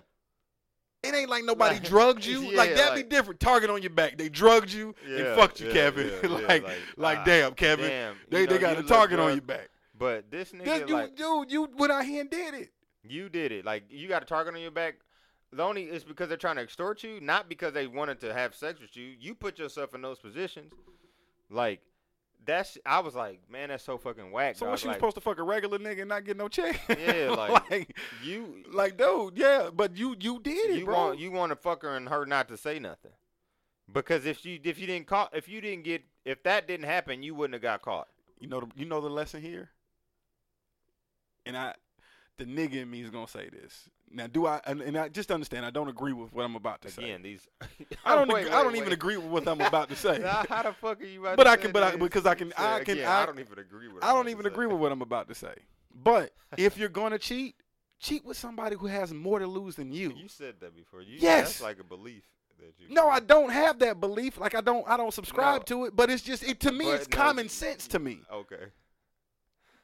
It 1.02 1.14
ain't 1.14 1.30
like 1.30 1.44
nobody 1.44 1.76
Like- 1.76 1.84
drugged 1.84 2.26
you. 2.26 2.42
yeah, 2.52 2.58
like 2.58 2.76
that'd 2.76 2.94
like- 2.94 3.10
be 3.10 3.16
different. 3.16 3.40
Target 3.40 3.72
on 3.72 3.82
your 3.82 3.90
back. 3.90 4.18
They 4.18 4.30
drugged 4.30 4.72
you 4.72 4.94
Yeah, 5.08 5.18
and 5.18 5.36
fucked 5.36 5.60
you, 5.60 5.68
yeah, 5.68 5.74
Kevin. 5.74 6.08
yeah, 6.08 6.14
yeah, 6.24 6.30
like, 6.48 6.64
like, 6.64 6.78
like, 6.96 7.18
ah, 7.20 7.24
damn, 7.26 7.54
Kevin. 7.56 7.90
Damn, 7.90 8.16
they 8.30 8.42
you 8.42 8.48
they 8.48 8.58
got 8.60 8.78
a 8.78 8.84
target 8.84 9.20
on 9.20 9.32
your 9.34 9.42
back. 9.42 9.70
But 9.98 10.32
this 10.32 10.52
nigga, 10.52 10.66
This, 10.66 10.90
you, 10.90 10.94
like, 10.96 11.16
dude, 11.16 11.52
you 11.52 11.70
went 11.78 11.92
out 11.92 12.06
here 12.06 12.22
and 12.22 12.30
did 12.30 12.54
it. 12.56 12.72
you 13.08 13.30
did 13.30 13.52
it. 13.52 13.66
Like 13.66 13.84
you 13.90 14.08
got 14.08 14.24
a 14.24 14.26
target 14.26 14.54
on 14.56 14.62
your 14.62 14.72
back. 14.72 14.96
The 15.52 15.62
only 15.62 15.84
is 15.84 16.04
because 16.04 16.30
they're 16.30 16.38
trying 16.38 16.56
to 16.56 16.64
extort 16.64 17.04
you, 17.04 17.20
not 17.22 17.48
because 17.48 17.74
they 17.74 17.86
wanted 17.86 18.20
to 18.22 18.34
have 18.34 18.56
sex 18.56 18.80
with 18.82 18.98
you. 18.98 19.14
You 19.20 19.36
put 19.36 19.60
yourself 19.60 19.94
in 19.94 20.02
those 20.02 20.18
positions. 20.18 20.74
Like 21.52 21.82
that's. 22.44 22.78
I 22.86 23.00
was 23.02 23.14
like, 23.14 23.40
man, 23.52 23.70
that's 23.70 23.84
so 23.84 24.00
fucking 24.00 24.32
whack. 24.32 24.56
So 24.56 24.66
dog. 24.66 24.72
what? 24.72 24.80
She 24.80 24.88
was 24.88 24.94
like, 24.94 24.98
supposed 24.98 25.16
to 25.16 25.22
fuck 25.22 25.38
a 25.38 25.44
regular 25.44 25.78
nigga 25.78 26.00
and 26.02 26.10
not 26.10 26.26
get 26.26 26.38
no 26.38 26.48
check? 26.48 26.80
Yeah, 26.90 27.30
like, 27.38 27.70
like, 27.70 27.98
you. 28.24 28.64
like, 28.74 28.98
dude, 28.98 29.38
yeah, 29.38 29.70
but 29.72 29.96
you 29.96 30.16
you 30.20 30.40
did 30.40 30.72
it, 30.72 30.80
you 30.80 30.86
bro. 30.86 30.96
want 30.96 31.20
you 31.20 31.32
want 31.32 31.52
to 31.52 31.56
fuck 31.56 31.84
her 31.84 31.96
and 31.96 32.10
her 32.10 32.26
not 32.26 32.48
to 32.48 32.58
say 32.58 32.80
nothing. 32.80 33.12
Because 33.92 34.26
if 34.26 34.44
you 34.44 34.60
if 34.64 34.80
you 34.80 34.88
didn't 34.88 35.06
caught 35.06 35.36
if 35.36 35.48
you 35.48 35.62
didn't 35.62 35.84
get 35.84 36.04
if 36.26 36.42
that 36.44 36.68
didn't 36.68 36.88
happen, 36.88 37.22
you 37.22 37.36
wouldn't 37.36 37.54
have 37.54 37.62
got 37.62 37.84
caught. 37.84 38.08
You 38.40 38.48
know 38.48 38.62
the 38.62 38.68
you 38.76 38.86
know 38.86 39.02
the 39.02 39.10
lesson 39.10 39.42
here? 39.42 39.70
And 41.46 41.58
I 41.58 41.76
the 42.38 42.46
nigga 42.46 42.76
in 42.76 42.90
me 42.90 43.02
is 43.02 43.10
gonna 43.10 43.28
say 43.28 43.50
this. 43.50 43.90
Now 44.12 44.28
do 44.28 44.46
I 44.46 44.62
and, 44.66 44.82
and 44.82 44.98
I 44.98 45.10
just 45.10 45.32
understand 45.32 45.66
I 45.66 45.70
don't 45.72 45.90
agree 45.90 46.14
with 46.14 46.32
what 46.34 46.44
I'm 46.46 46.56
about 46.56 46.82
to 46.84 46.90
say. 46.92 47.04
Again, 47.04 47.22
these 47.24 47.48
I 48.06 48.16
don't 48.16 48.30
oh, 48.30 48.34
Wait, 48.34 48.42
agree, 48.48 48.54
I 48.56 48.64
don't 48.64 48.76
even 48.76 48.94
agree 48.94 49.18
with 49.18 49.28
what 49.28 49.48
I'm 49.48 49.62
about 49.62 49.90
to 49.90 49.96
say. 49.96 50.18
Now, 50.22 50.44
how 50.50 50.64
the 50.64 50.74
fuck 50.74 51.02
are 51.02 51.06
you 51.06 51.22
about 51.22 51.38
But 51.38 51.44
to 51.46 51.50
I 51.50 51.56
say 51.56 51.62
can- 51.64 51.72
but 51.72 51.84
I- 51.84 51.96
because 51.96 52.26
I 52.26 52.36
can- 52.36 52.48
You 52.48 52.54
I 52.58 52.80
can- 52.84 52.98
again, 52.98 53.08
I- 53.08 53.24
I 53.24 53.26
don't 53.26 53.40
even 53.40 53.60
agree 53.60 53.88
with. 53.88 54.04
I 54.04 54.14
don't 54.14 54.30
even 54.30 54.46
agree 54.46 54.68
with 54.68 54.78
what 54.78 54.92
I'm 54.92 55.02
about 55.02 55.28
to 55.30 55.36
say. 55.36 55.54
But 56.04 56.34
if 56.58 56.78
you're 56.78 56.90
gonna 56.90 57.20
cheat, 57.20 57.56
cheat 58.00 58.26
with 58.26 58.38
somebody 58.38 58.76
who 58.76 58.88
has 58.88 59.14
more 59.14 59.40
to 59.40 59.48
lose 59.48 59.76
than 59.76 59.92
you. 59.92 60.14
You 60.16 60.28
said 60.28 60.56
that 60.62 60.76
before. 60.76 61.02
You, 61.02 61.18
Yes. 61.20 61.46
that's 61.60 61.62
like 61.62 61.80
a 61.80 61.84
belief 61.84 62.24
that 62.60 62.74
you. 62.80 62.88
No, 62.94 63.08
I 63.10 63.20
don't 63.20 63.50
have 63.50 63.80
that 63.80 64.00
belief. 64.00 64.38
Like 64.40 64.56
I 64.56 64.62
don't 64.62 64.88
I 64.88 64.98
don't 64.98 65.14
subscribe 65.14 65.62
No. 65.62 65.66
to 65.66 65.86
it, 65.86 65.96
but 65.96 66.10
it's 66.10 66.24
just 66.24 66.44
it 66.44 66.60
to 66.62 66.72
me 66.72 66.86
But 66.86 66.96
it's 67.02 67.10
no, 67.10 67.18
common 67.18 67.48
sense 67.50 67.88
to 67.90 68.00
me. 68.00 68.22
Okay. 68.32 68.66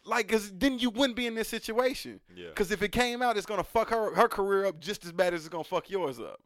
Like 0.06 0.28
cuz 0.30 0.52
then 0.54 0.80
you 0.80 0.90
wouldn't 0.90 1.16
be 1.16 1.28
in 1.28 1.36
this 1.36 1.48
situation. 1.50 2.20
Yeah. 2.36 2.50
Cuz 2.56 2.72
if 2.72 2.82
it 2.82 2.92
came 2.92 3.22
out 3.22 3.38
it's 3.38 3.46
going 3.46 3.60
to 3.60 3.64
fuck 3.70 3.90
her 3.90 4.16
her 4.16 4.28
career 4.28 4.66
up 4.66 4.80
just 4.80 5.06
as 5.06 5.12
bad 5.12 5.34
as 5.34 5.42
it's 5.42 5.50
going 5.50 5.64
to 5.64 5.70
fuck 5.70 5.90
yours 5.90 6.20
up. 6.20 6.42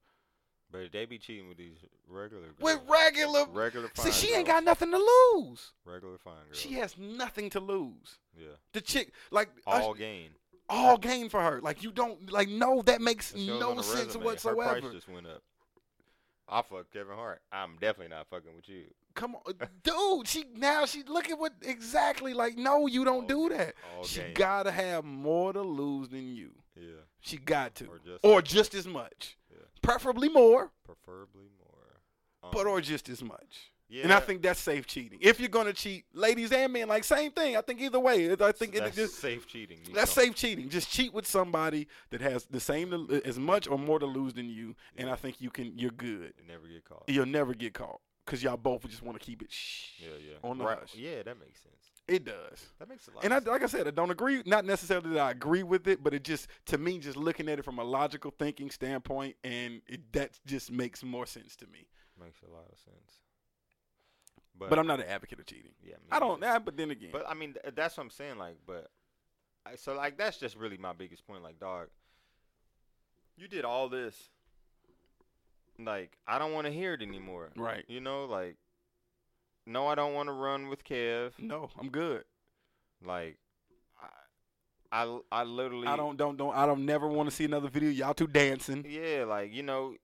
But 0.71 0.91
they 0.91 1.05
be 1.05 1.19
cheating 1.19 1.47
with 1.47 1.57
these 1.57 1.77
regular. 2.07 2.47
Girls. 2.47 2.55
With 2.59 2.79
regular 2.89 3.45
regular. 3.51 3.89
See, 3.93 4.01
Fine 4.03 4.11
she 4.11 4.33
ain't 4.33 4.47
got 4.47 4.63
nothing 4.63 4.89
to 4.91 4.97
lose. 4.97 5.71
regular 5.85 6.17
fine 6.17 6.33
girls. 6.47 6.57
She 6.59 6.73
has 6.73 6.97
nothing 6.97 7.49
to 7.51 7.59
lose. 7.59 8.17
yeah. 8.35 8.47
The 8.73 8.81
chick 8.81 9.13
like 9.31 9.49
All 9.67 9.93
gain. 9.93 10.31
all 10.67 10.97
gain 10.97 11.29
for 11.29 11.41
her. 11.41 11.61
Like 11.61 11.83
you 11.83 11.91
don't 11.91 12.31
like 12.31 12.49
no 12.49 12.81
that 12.83 13.01
makes 13.01 13.33
It 13.33 13.45
shows 13.45 13.61
on 13.61 13.75
no 13.77 13.81
sense 13.83 14.05
resume. 14.07 14.21
Her 14.23 14.25
whatsoever. 14.25 14.81
price 14.81 14.93
just 14.93 15.07
went 15.07 15.27
up. 15.27 15.43
I 16.49 16.61
fuck 16.63 16.91
Kevin 16.91 17.15
Hart. 17.15 17.41
I'm 17.51 17.73
definitely 17.79 18.09
not 18.15 18.27
fucking 18.29 18.55
with 18.55 18.67
you. 18.67 18.85
Come 19.15 19.35
on, 19.35 19.53
dude. 19.83 20.27
She 20.27 20.45
now 20.55 20.85
she 20.85 21.03
look 21.03 21.29
at 21.29 21.37
what 21.37 21.53
exactly 21.61 22.33
like. 22.33 22.57
No, 22.57 22.87
you 22.87 23.03
don't 23.05 23.31
All 23.31 23.47
do 23.49 23.49
that. 23.49 23.75
She 24.03 24.21
gotta 24.33 24.71
have 24.71 25.03
more 25.05 25.53
to 25.53 25.61
lose 25.61 26.09
than 26.09 26.35
you. 26.35 26.51
Yeah. 26.75 27.01
She 27.21 27.37
got 27.37 27.75
to, 27.75 27.85
Or 27.85 27.99
just- 27.99 28.25
or 28.25 28.41
just 28.41 28.73
as 28.73 28.87
much, 28.87 29.37
Yeah. 29.51 29.57
preferably 29.81 30.27
more, 30.29 30.71
Preferably 30.83 31.47
more. 31.59 32.01
but 32.51 32.61
Um, 32.61 32.67
or 32.67 32.81
just 32.81 33.07
as 33.09 33.23
much. 33.23 33.71
yeah. 33.87 34.03
And 34.03 34.11
I 34.11 34.19
think 34.19 34.41
that's 34.41 34.59
safe 34.59 34.87
cheating. 34.87 35.19
If 35.21 35.39
you're 35.39 35.47
gonna 35.49 35.71
cheat, 35.73 36.05
ladies 36.13 36.51
and 36.51 36.73
men, 36.73 36.87
like 36.87 37.03
same 37.03 37.31
thing. 37.31 37.55
I 37.55 37.61
think 37.61 37.79
either 37.81 37.99
way. 37.99 38.31
I 38.33 38.51
think 38.51 38.73
it 38.75 38.79
that's 38.79 38.95
just 38.95 39.19
safe 39.19 39.45
cheating. 39.47 39.79
That's 39.93 40.11
safe 40.11 40.33
cheating. 40.35 40.67
Just 40.69 40.89
cheat 40.89 41.13
with 41.13 41.27
somebody 41.27 41.87
that 42.09 42.19
has 42.21 42.45
the 42.47 42.59
same 42.59 42.89
to- 42.89 43.21
as 43.23 43.37
much 43.37 43.67
or 43.67 43.77
more 43.77 43.99
to 43.99 44.07
lose 44.07 44.33
than 44.33 44.49
you, 44.49 44.75
and 44.97 45.09
I 45.09 45.15
think 45.15 45.39
you 45.39 45.51
can. 45.51 45.77
You're 45.77 45.91
good. 45.91 46.33
You'll 46.39 46.47
never 46.47 46.67
get 46.67 46.83
caught. 46.83 47.03
You'll 47.07 47.25
never 47.27 47.53
get 47.53 47.73
caught 47.75 48.01
because 48.25 48.43
y'all 48.43 48.57
both 48.57 48.87
just 48.87 49.01
want 49.03 49.19
to 49.19 49.25
keep 49.25 49.41
it. 49.41 49.51
Shh. 49.51 49.99
Yeah, 49.99 50.09
yeah. 50.19 50.49
On 50.49 50.57
the 50.57 50.65
right. 50.65 50.79
hush. 50.79 50.95
Yeah, 50.95 51.23
that 51.23 51.39
makes 51.39 51.61
sense. 51.61 51.75
It 52.07 52.25
does. 52.25 52.67
That 52.79 52.89
makes 52.89 53.07
a 53.07 53.11
lot. 53.11 53.23
And 53.23 53.33
I, 53.33 53.37
sense. 53.37 53.47
like 53.47 53.63
I 53.63 53.67
said, 53.67 53.87
I 53.87 53.91
don't 53.91 54.11
agree. 54.11 54.43
Not 54.45 54.65
necessarily 54.65 55.11
that 55.11 55.19
I 55.19 55.31
agree 55.31 55.63
with 55.63 55.87
it, 55.87 56.03
but 56.03 56.13
it 56.13 56.23
just 56.23 56.47
to 56.67 56.77
me, 56.77 56.99
just 56.99 57.17
looking 57.17 57.47
at 57.49 57.59
it 57.59 57.65
from 57.65 57.79
a 57.79 57.83
logical 57.83 58.31
thinking 58.37 58.69
standpoint, 58.69 59.35
and 59.43 59.81
it, 59.87 60.11
that 60.13 60.31
just 60.45 60.71
makes 60.71 61.03
more 61.03 61.25
sense 61.25 61.55
to 61.57 61.67
me. 61.67 61.87
makes 62.19 62.41
a 62.41 62.51
lot 62.51 62.65
of 62.71 62.77
sense. 62.77 63.19
But, 64.57 64.69
But 64.69 64.79
I'm 64.79 64.87
not 64.87 64.99
an 64.99 65.07
advocate 65.07 65.39
of 65.39 65.45
cheating. 65.45 65.71
Yeah, 65.83 65.95
I 66.11 66.19
don't. 66.19 66.39
neither. 66.39 66.53
Nah, 66.53 66.59
but 66.59 66.77
then 66.77 66.91
again, 66.91 67.09
But 67.11 67.27
I 67.27 67.33
mean, 67.33 67.53
th- 67.53 67.73
that's 67.75 67.97
what 67.97 68.03
I'm 68.03 68.09
saying. 68.11 68.37
Like, 68.37 68.57
but 68.67 68.87
I, 69.65 69.75
so 69.75 69.95
like 69.95 70.17
that's 70.17 70.37
just 70.37 70.55
really 70.57 70.77
my 70.77 70.93
biggest 70.93 71.25
point. 71.25 71.41
Like, 71.41 71.59
dog, 71.59 71.87
you 73.35 73.47
did 73.47 73.65
all 73.65 73.89
this. 73.89 74.29
Like, 75.85 76.17
I 76.27 76.39
don't 76.39 76.53
want 76.53 76.67
to 76.67 76.73
hear 76.73 76.93
it 76.93 77.01
anymore. 77.01 77.49
right? 77.55 77.83
You 77.87 78.01
know, 78.01 78.25
like 78.25 78.55
no, 79.65 79.87
I 79.87 79.95
don't 79.95 80.13
want 80.13 80.27
to 80.27 80.33
run 80.33 80.67
with 80.69 80.83
Kev. 80.83 81.31
No, 81.39 81.69
I'm 81.79 81.89
good. 81.89 82.23
Like, 83.05 83.37
I, 84.91 85.03
I, 85.03 85.19
I 85.31 85.43
literally. 85.43 85.87
I 85.87 85.95
don't 85.95 86.17
don't 86.17 86.37
don't 86.37 86.55
I 86.55 86.65
don't 86.65 86.85
never 86.85 87.07
want 87.07 87.29
to 87.29 87.35
see 87.35 87.45
another 87.45 87.69
video. 87.69 87.89
Y'all 87.89 88.13
two 88.13 88.27
dancing. 88.27 88.85
Yeah, 88.87 89.25
like 89.25 89.53
you 89.53 89.63
know. 89.63 89.95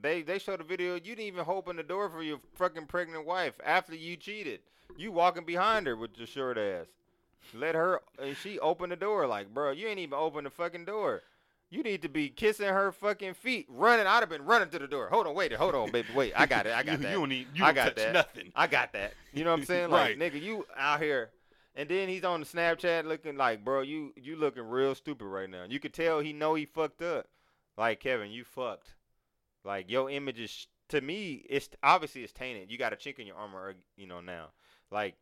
They 0.00 0.22
they 0.22 0.38
showed 0.38 0.60
a 0.60 0.64
video. 0.64 0.94
You 0.94 1.00
didn't 1.00 1.20
even 1.20 1.44
open 1.48 1.76
the 1.76 1.82
door 1.82 2.10
for 2.10 2.22
your 2.22 2.38
fucking 2.54 2.86
pregnant 2.86 3.24
wife 3.26 3.54
after 3.64 3.94
you 3.94 4.16
cheated. 4.16 4.60
You 4.96 5.10
walking 5.10 5.44
behind 5.44 5.86
her 5.86 5.96
with 5.96 6.16
your 6.18 6.26
short 6.26 6.58
ass. 6.58 6.86
Let 7.54 7.74
her 7.74 8.00
and 8.22 8.36
she 8.36 8.58
opened 8.58 8.92
the 8.92 8.96
door. 8.96 9.26
Like, 9.26 9.52
bro, 9.54 9.70
you 9.70 9.88
ain't 9.88 9.98
even 9.98 10.18
open 10.18 10.44
the 10.44 10.50
fucking 10.50 10.84
door. 10.84 11.22
You 11.68 11.82
need 11.82 12.02
to 12.02 12.08
be 12.08 12.28
kissing 12.28 12.68
her 12.68 12.92
fucking 12.92 13.34
feet, 13.34 13.66
running. 13.68 14.06
I'd 14.06 14.20
have 14.20 14.28
been 14.28 14.44
running 14.44 14.68
to 14.70 14.78
the 14.78 14.86
door. 14.86 15.08
Hold 15.08 15.26
on, 15.26 15.34
wait, 15.34 15.52
hold 15.52 15.74
on, 15.74 15.90
baby, 15.90 16.08
wait. 16.14 16.32
I 16.36 16.46
got 16.46 16.66
it. 16.66 16.72
I 16.74 16.82
got 16.84 16.92
you, 16.92 16.98
that. 16.98 17.10
You 17.10 17.18
don't 17.18 17.28
need. 17.28 17.48
You 17.54 17.64
I 17.64 17.72
got 17.72 17.84
touch 17.86 17.96
that. 17.96 18.12
nothing. 18.12 18.52
I 18.54 18.66
got 18.68 18.92
that. 18.92 19.14
You 19.32 19.42
know 19.44 19.50
what 19.50 19.60
I'm 19.60 19.64
saying? 19.66 19.90
Like, 19.90 20.16
Right. 20.16 20.18
nigga, 20.18 20.40
you 20.40 20.64
out 20.76 21.02
here, 21.02 21.30
and 21.74 21.88
then 21.88 22.08
he's 22.08 22.22
on 22.24 22.40
the 22.40 22.46
Snapchat 22.46 23.04
looking 23.04 23.36
like, 23.36 23.64
bro, 23.64 23.80
you 23.82 24.12
you 24.16 24.36
looking 24.36 24.62
real 24.62 24.94
stupid 24.94 25.24
right 25.26 25.50
now. 25.50 25.64
You 25.68 25.80
could 25.80 25.92
tell 25.92 26.20
he 26.20 26.32
know 26.32 26.54
he 26.54 26.66
fucked 26.66 27.02
up. 27.02 27.26
Like 27.76 27.98
Kevin, 28.00 28.30
you 28.30 28.44
fucked. 28.44 28.94
Like 29.64 29.90
your 29.90 30.08
image 30.08 30.38
is 30.38 30.68
to 30.90 31.00
me, 31.00 31.44
it's 31.50 31.68
obviously 31.82 32.22
it's 32.22 32.32
tainted. 32.32 32.70
You 32.70 32.78
got 32.78 32.92
a 32.92 32.96
chink 32.96 33.18
in 33.18 33.26
your 33.26 33.36
armor, 33.36 33.74
you 33.96 34.06
know 34.06 34.20
now. 34.20 34.50
Like 34.92 35.16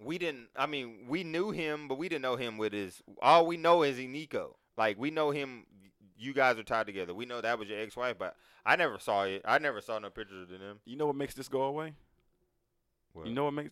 we 0.00 0.18
didn't. 0.18 0.48
I 0.56 0.66
mean, 0.66 1.06
we 1.08 1.22
knew 1.22 1.52
him, 1.52 1.86
but 1.86 1.96
we 1.96 2.08
didn't 2.08 2.22
know 2.22 2.34
him 2.36 2.58
with 2.58 2.72
his. 2.72 3.00
All 3.22 3.46
we 3.46 3.56
know 3.56 3.84
is 3.84 3.98
Eniko. 3.98 4.54
Like 4.76 4.98
we 4.98 5.10
know 5.10 5.30
him. 5.30 5.66
You 6.16 6.32
guys 6.32 6.56
are 6.58 6.62
tied 6.62 6.86
together. 6.86 7.12
We 7.14 7.26
know 7.26 7.40
that 7.40 7.58
was 7.58 7.68
your 7.68 7.80
ex-wife, 7.80 8.16
but 8.18 8.36
I 8.64 8.76
never 8.76 8.98
saw 8.98 9.24
it. 9.24 9.42
I 9.44 9.58
never 9.58 9.80
saw 9.80 9.98
no 9.98 10.08
pictures 10.10 10.50
of 10.52 10.60
them. 10.60 10.78
You 10.84 10.96
know 10.96 11.06
what 11.06 11.16
makes 11.16 11.34
this 11.34 11.48
go 11.48 11.62
away? 11.62 11.94
Well, 13.14 13.26
You 13.26 13.32
know 13.34 13.44
what 13.44 13.54
makes 13.54 13.70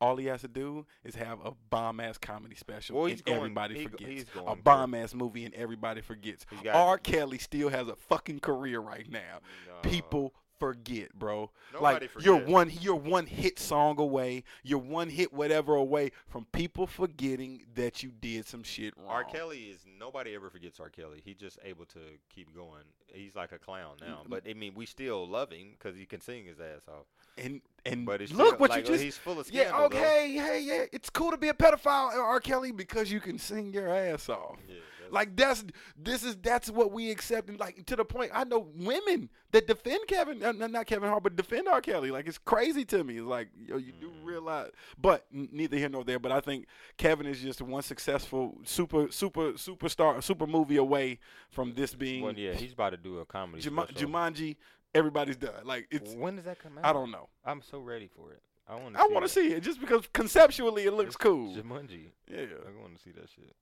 all 0.00 0.16
he 0.16 0.26
has 0.26 0.40
to 0.42 0.48
do 0.48 0.84
is 1.04 1.14
have 1.14 1.38
a 1.44 1.52
bomb 1.70 2.00
ass 2.00 2.18
comedy 2.18 2.56
special 2.56 2.96
Well, 2.96 3.06
and 3.06 3.24
going- 3.24 3.36
everybody 3.38 3.78
he- 3.78 3.86
forgets. 3.86 4.30
a 4.46 4.56
bomb 4.56 4.94
ass 4.94 5.14
movie 5.14 5.44
and 5.44 5.54
everybody 5.54 6.00
forgets. 6.02 6.44
Got- 6.62 6.74
R. 6.74 6.98
Kelly 6.98 7.38
still 7.38 7.68
has 7.70 7.86
a 7.88 7.94
fucking 7.96 8.40
career 8.40 8.80
right 8.80 9.08
now. 9.08 9.38
no. 9.68 9.88
People 9.88 10.34
forget, 10.68 11.12
bro. 11.18 11.50
Nobody 11.72 12.06
like 12.14 12.24
you're 12.24 12.38
one 12.44 12.70
you're 12.80 12.94
one 12.94 13.26
hit 13.26 13.58
song 13.58 13.98
away, 13.98 14.44
you're 14.62 14.78
one 14.78 15.08
hit 15.10 15.32
whatever 15.32 15.74
away 15.74 16.10
from 16.28 16.46
people 16.52 16.86
forgetting 16.86 17.64
that 17.74 18.02
you 18.02 18.10
did 18.20 18.46
some 18.46 18.62
shit 18.62 18.94
wrong. 18.96 19.08
R. 19.08 19.24
Kelly 19.24 19.64
is 19.64 19.84
nobody 19.98 20.34
ever 20.34 20.48
forgets 20.50 20.80
R. 20.80 20.88
Kelly. 20.88 21.20
He's 21.24 21.36
just 21.36 21.58
able 21.64 21.84
to 21.86 21.98
keep 22.34 22.54
going. 22.54 22.82
He's 23.12 23.36
like 23.36 23.52
a 23.52 23.58
clown 23.58 23.96
now, 24.00 24.20
Mm-hmm. 24.22 24.30
but 24.30 24.42
I 24.48 24.54
mean, 24.54 24.72
we 24.74 24.86
still 24.86 25.26
love 25.28 25.50
him 25.52 25.72
because 25.78 25.96
he 25.96 26.04
can 26.06 26.20
sing 26.20 26.44
his 26.46 26.58
ass 26.60 26.82
off. 26.88 27.04
and 27.38 27.60
and 27.86 28.04
But 28.06 28.22
it's 28.22 28.32
look 28.32 28.58
what 28.58 28.70
like, 28.70 28.80
you 28.88 28.92
just 28.92 29.04
he's 29.04 29.16
full 29.18 29.38
of 29.38 29.48
Yeah, 29.52 29.64
scandal. 29.68 29.88
though. 29.90 29.98
okay, 29.98 30.32
hey, 30.32 30.60
yeah, 30.62 30.84
it's 30.92 31.10
cool 31.10 31.30
to 31.30 31.36
be 31.36 31.48
a 31.48 31.54
pedophile, 31.54 32.12
R. 32.14 32.40
Kelly, 32.40 32.72
because 32.72 33.12
you 33.12 33.20
can 33.20 33.38
sing 33.38 33.72
your 33.72 33.88
ass 33.88 34.28
off. 34.28 34.56
Yeah, 34.68 34.76
Like 35.10 35.36
that's 35.36 35.64
this 35.96 36.22
is 36.24 36.36
that's 36.36 36.70
what 36.70 36.92
we 36.92 37.10
accept, 37.10 37.48
and 37.48 37.58
like 37.58 37.84
to 37.86 37.96
the 37.96 38.04
point. 38.04 38.30
I 38.34 38.44
know 38.44 38.68
women 38.76 39.30
that 39.52 39.66
defend 39.66 40.06
Kevin, 40.08 40.42
uh, 40.42 40.52
not 40.52 40.70
not 40.70 40.86
Kevin 40.86 41.08
Hart, 41.08 41.22
but 41.22 41.36
defend 41.36 41.68
R. 41.68 41.80
Kelly. 41.80 42.10
Like 42.10 42.26
it's 42.26 42.38
crazy 42.38 42.84
to 42.86 43.04
me. 43.04 43.18
It's 43.18 43.26
like 43.26 43.48
yo, 43.66 43.76
you 43.76 43.92
do 43.92 44.08
Mm. 44.10 44.24
realize, 44.24 44.70
but 44.98 45.26
neither 45.30 45.76
here 45.76 45.88
nor 45.88 46.04
there. 46.04 46.18
But 46.18 46.32
I 46.32 46.40
think 46.40 46.66
Kevin 46.96 47.26
is 47.26 47.40
just 47.40 47.60
one 47.62 47.82
successful 47.82 48.58
super 48.64 49.10
super 49.10 49.52
superstar 49.52 50.22
super 50.22 50.46
movie 50.46 50.76
away 50.76 51.18
from 51.50 51.74
this 51.74 51.94
being 51.94 52.22
well, 52.24 52.34
yeah, 52.34 52.52
he's 52.54 52.72
about 52.72 52.90
to 52.90 52.96
do 52.96 53.18
a 53.20 53.24
comedy. 53.26 53.62
Juma- 53.62 53.86
Jumanji. 53.88 54.56
Everybody's 54.94 55.36
done. 55.36 55.64
Like 55.64 55.88
it's 55.90 56.14
when 56.14 56.36
does 56.36 56.44
that 56.44 56.60
come 56.60 56.78
out? 56.78 56.84
I 56.84 56.92
don't 56.92 57.10
know. 57.10 57.28
I'm 57.44 57.62
so 57.62 57.80
ready 57.80 58.06
for 58.06 58.30
it. 58.32 58.40
I 58.68 58.76
want. 58.76 58.96
I 58.96 59.06
want 59.08 59.24
to 59.24 59.28
see 59.28 59.48
it 59.52 59.60
just 59.62 59.80
because 59.80 60.08
conceptually 60.12 60.84
it 60.84 60.92
looks 60.94 61.16
cool. 61.16 61.52
Jumanji. 61.54 62.12
Yeah. 62.30 62.38
I 62.66 62.80
want 62.80 62.96
to 62.96 63.02
see 63.02 63.10
that 63.10 63.28
shit. 63.28 63.54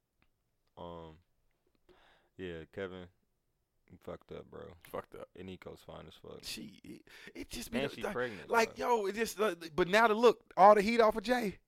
Um. 0.79 1.17
Yeah, 2.39 2.65
Kevin, 2.75 3.07
you 3.91 3.99
fucked 4.03 4.33
up, 4.33 4.51
bro. 4.51 4.63
Fucked 4.91 5.15
up. 5.17 5.29
Eniko's 5.39 5.81
fine 5.87 6.05
as 6.09 6.15
fuck. 6.15 6.39
She 6.43 6.81
it, 6.85 7.03
it 7.35 7.51
just 7.51 7.71
be 7.71 7.79
And 7.81 8.03
like, 8.03 8.13
pregnant. 8.15 8.51
like 8.51 8.77
bro. 8.77 9.03
yo, 9.03 9.07
it 9.07 9.15
just 9.15 9.39
uh, 9.41 9.55
but 9.75 9.89
now 9.89 10.07
to 10.07 10.15
look 10.15 10.41
all 10.57 10.75
the 10.75 10.83
heat 10.83 11.01
off 11.01 11.17
of 11.17 11.23
Jay. 11.23 11.59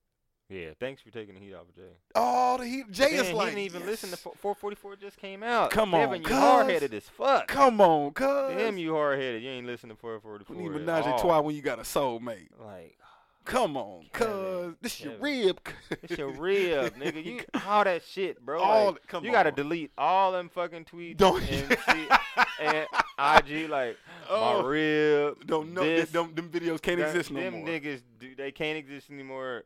Yeah, 0.51 0.71
thanks 0.79 1.01
for 1.01 1.11
taking 1.11 1.35
the 1.35 1.41
heat 1.41 1.55
off 1.55 1.63
of 1.69 1.75
Jay. 1.75 1.83
All 2.15 2.59
the 2.59 2.67
heat. 2.67 2.91
Jay 2.91 3.13
Then 3.17 3.21
is 3.25 3.29
he 3.29 3.35
like, 3.35 3.47
didn't 3.49 3.61
even 3.61 3.81
yes. 3.81 3.89
listen 3.91 4.11
to 4.11 4.17
444 4.17 4.97
just 4.97 5.17
came 5.17 5.43
out. 5.43 5.71
Come 5.71 5.95
on, 5.95 6.01
Kevin, 6.01 6.23
you 6.23 6.29
hard 6.29 6.67
headed 6.69 6.93
as 6.93 7.09
fuck. 7.09 7.49
Come 7.49 7.81
on, 7.81 8.13
cuz. 8.13 8.53
Damn, 8.57 8.77
you 8.77 8.93
hard 8.95 9.19
headed. 9.19 9.43
You 9.43 9.49
ain't 9.51 9.67
listening 9.67 9.97
to 9.97 10.01
444. 10.01 10.55
We 10.57 10.63
need 10.63 10.71
menage 10.87 11.07
a 11.07 11.19
trois 11.19 11.41
when 11.41 11.57
you 11.57 11.63
got 11.63 11.79
a 11.79 11.83
soulmate. 11.83 12.49
Like, 12.63 12.99
Come 13.45 13.77
on, 13.77 14.07
cuz. 14.13 14.75
This 14.81 15.01
your 15.03 15.17
rib. 15.19 15.61
it's 16.03 16.17
your 16.17 16.31
rib, 16.31 16.95
nigga. 16.99 17.23
You 17.25 17.41
all 17.67 17.85
that 17.85 18.03
shit, 18.05 18.41
bro. 18.45 18.61
All- 18.61 18.93
like, 18.93 19.07
come 19.07 19.23
you 19.25 19.31
gotta 19.33 19.51
on. 19.51 19.55
delete 19.57 19.91
all 19.99 20.33
them 20.33 20.49
fucking 20.49 20.87
tweets 20.87 21.19
Don't- 21.19 21.43
and, 21.51 21.77
and 22.61 22.87
IG 23.19 23.69
like 23.69 23.99
Oh. 24.31 24.63
my 24.63 24.69
rib. 24.69 25.47
Don't 25.47 25.75
know 25.75 25.83
this, 25.83 26.11
them, 26.11 26.35
them 26.35 26.49
videos 26.49 26.81
can't 26.81 26.99
that- 26.99 27.09
exist 27.09 27.31
no 27.31 27.41
them 27.41 27.55
more. 27.55 27.69
niggas, 27.69 28.01
do, 28.19 28.35
they 28.35 28.51
can't 28.51 28.79
exist 28.79 29.11
anymore, 29.11 29.65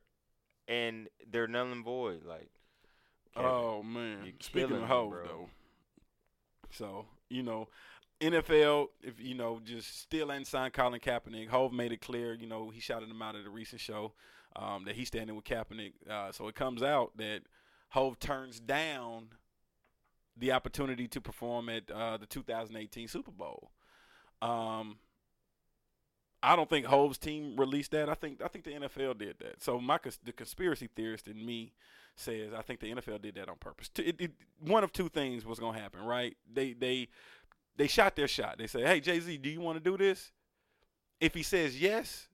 and 0.66 1.08
they're 1.30 1.46
null 1.46 1.70
and 1.70 1.84
void. 1.84 2.24
Like, 2.24 2.50
Kevin, 3.34 3.50
Oh 3.50 3.82
man. 3.84 4.32
Speaking 4.40 4.72
of 4.76 4.82
hoes 4.88 5.14
though. 5.24 5.48
So, 6.70 7.06
you 7.28 7.42
know, 7.44 7.68
NFL, 8.20 8.88
if 9.02 9.20
you 9.20 9.34
know, 9.34 9.60
just 9.64 10.00
still 10.00 10.32
ain't 10.32 10.46
signed 10.46 10.72
Colin 10.72 11.00
Kaepernick. 11.00 11.48
Hove 11.48 11.72
made 11.72 11.92
it 11.92 12.00
clear, 12.00 12.34
you 12.34 12.46
know, 12.46 12.70
he 12.70 12.80
shouted 12.80 13.08
him 13.08 13.22
out 13.22 13.36
at 13.36 13.46
a 13.46 13.50
recent 13.50 13.80
show, 13.80 14.12
um, 14.56 14.84
that 14.84 14.96
he's 14.96 15.08
standing 15.08 15.36
with 15.36 15.44
Kaepernick. 15.44 15.92
Uh, 16.08 16.32
so 16.32 16.48
it 16.48 16.54
comes 16.54 16.82
out 16.82 17.16
that 17.16 17.42
Hove 17.90 18.18
turns 18.18 18.58
down 18.60 19.28
the 20.36 20.52
opportunity 20.52 21.08
to 21.08 21.20
perform 21.20 21.68
at 21.68 21.90
uh, 21.90 22.16
the 22.16 22.26
2018 22.26 23.08
Super 23.08 23.30
Bowl. 23.30 23.70
Um, 24.40 24.98
I 26.42 26.54
don't 26.54 26.70
think 26.70 26.86
Hove's 26.86 27.18
team 27.18 27.56
released 27.56 27.90
that. 27.92 28.08
I 28.08 28.14
think 28.14 28.40
I 28.42 28.48
think 28.48 28.64
the 28.64 28.72
NFL 28.72 29.18
did 29.18 29.36
that. 29.40 29.62
So 29.62 29.80
my 29.80 29.98
the 30.24 30.32
conspiracy 30.32 30.88
theorist 30.94 31.26
in 31.26 31.44
me 31.44 31.72
says 32.14 32.52
I 32.56 32.62
think 32.62 32.80
the 32.80 32.92
NFL 32.92 33.22
did 33.22 33.34
that 33.34 33.48
on 33.48 33.56
purpose. 33.56 33.90
It, 33.96 34.20
it, 34.20 34.32
one 34.60 34.84
of 34.84 34.92
two 34.92 35.08
things 35.08 35.44
was 35.44 35.58
going 35.58 35.74
to 35.74 35.80
happen, 35.80 36.00
right? 36.00 36.36
They 36.52 36.74
they 36.74 37.08
they 37.78 37.86
shot 37.86 38.14
their 38.16 38.28
shot. 38.28 38.58
They 38.58 38.66
say, 38.66 38.82
"Hey 38.82 39.00
Jay 39.00 39.18
Z, 39.20 39.38
do 39.38 39.48
you 39.48 39.60
want 39.62 39.82
to 39.82 39.90
do 39.90 39.96
this?" 39.96 40.32
If 41.20 41.34
he 41.34 41.42
says 41.42 41.80
yes, 41.80 42.28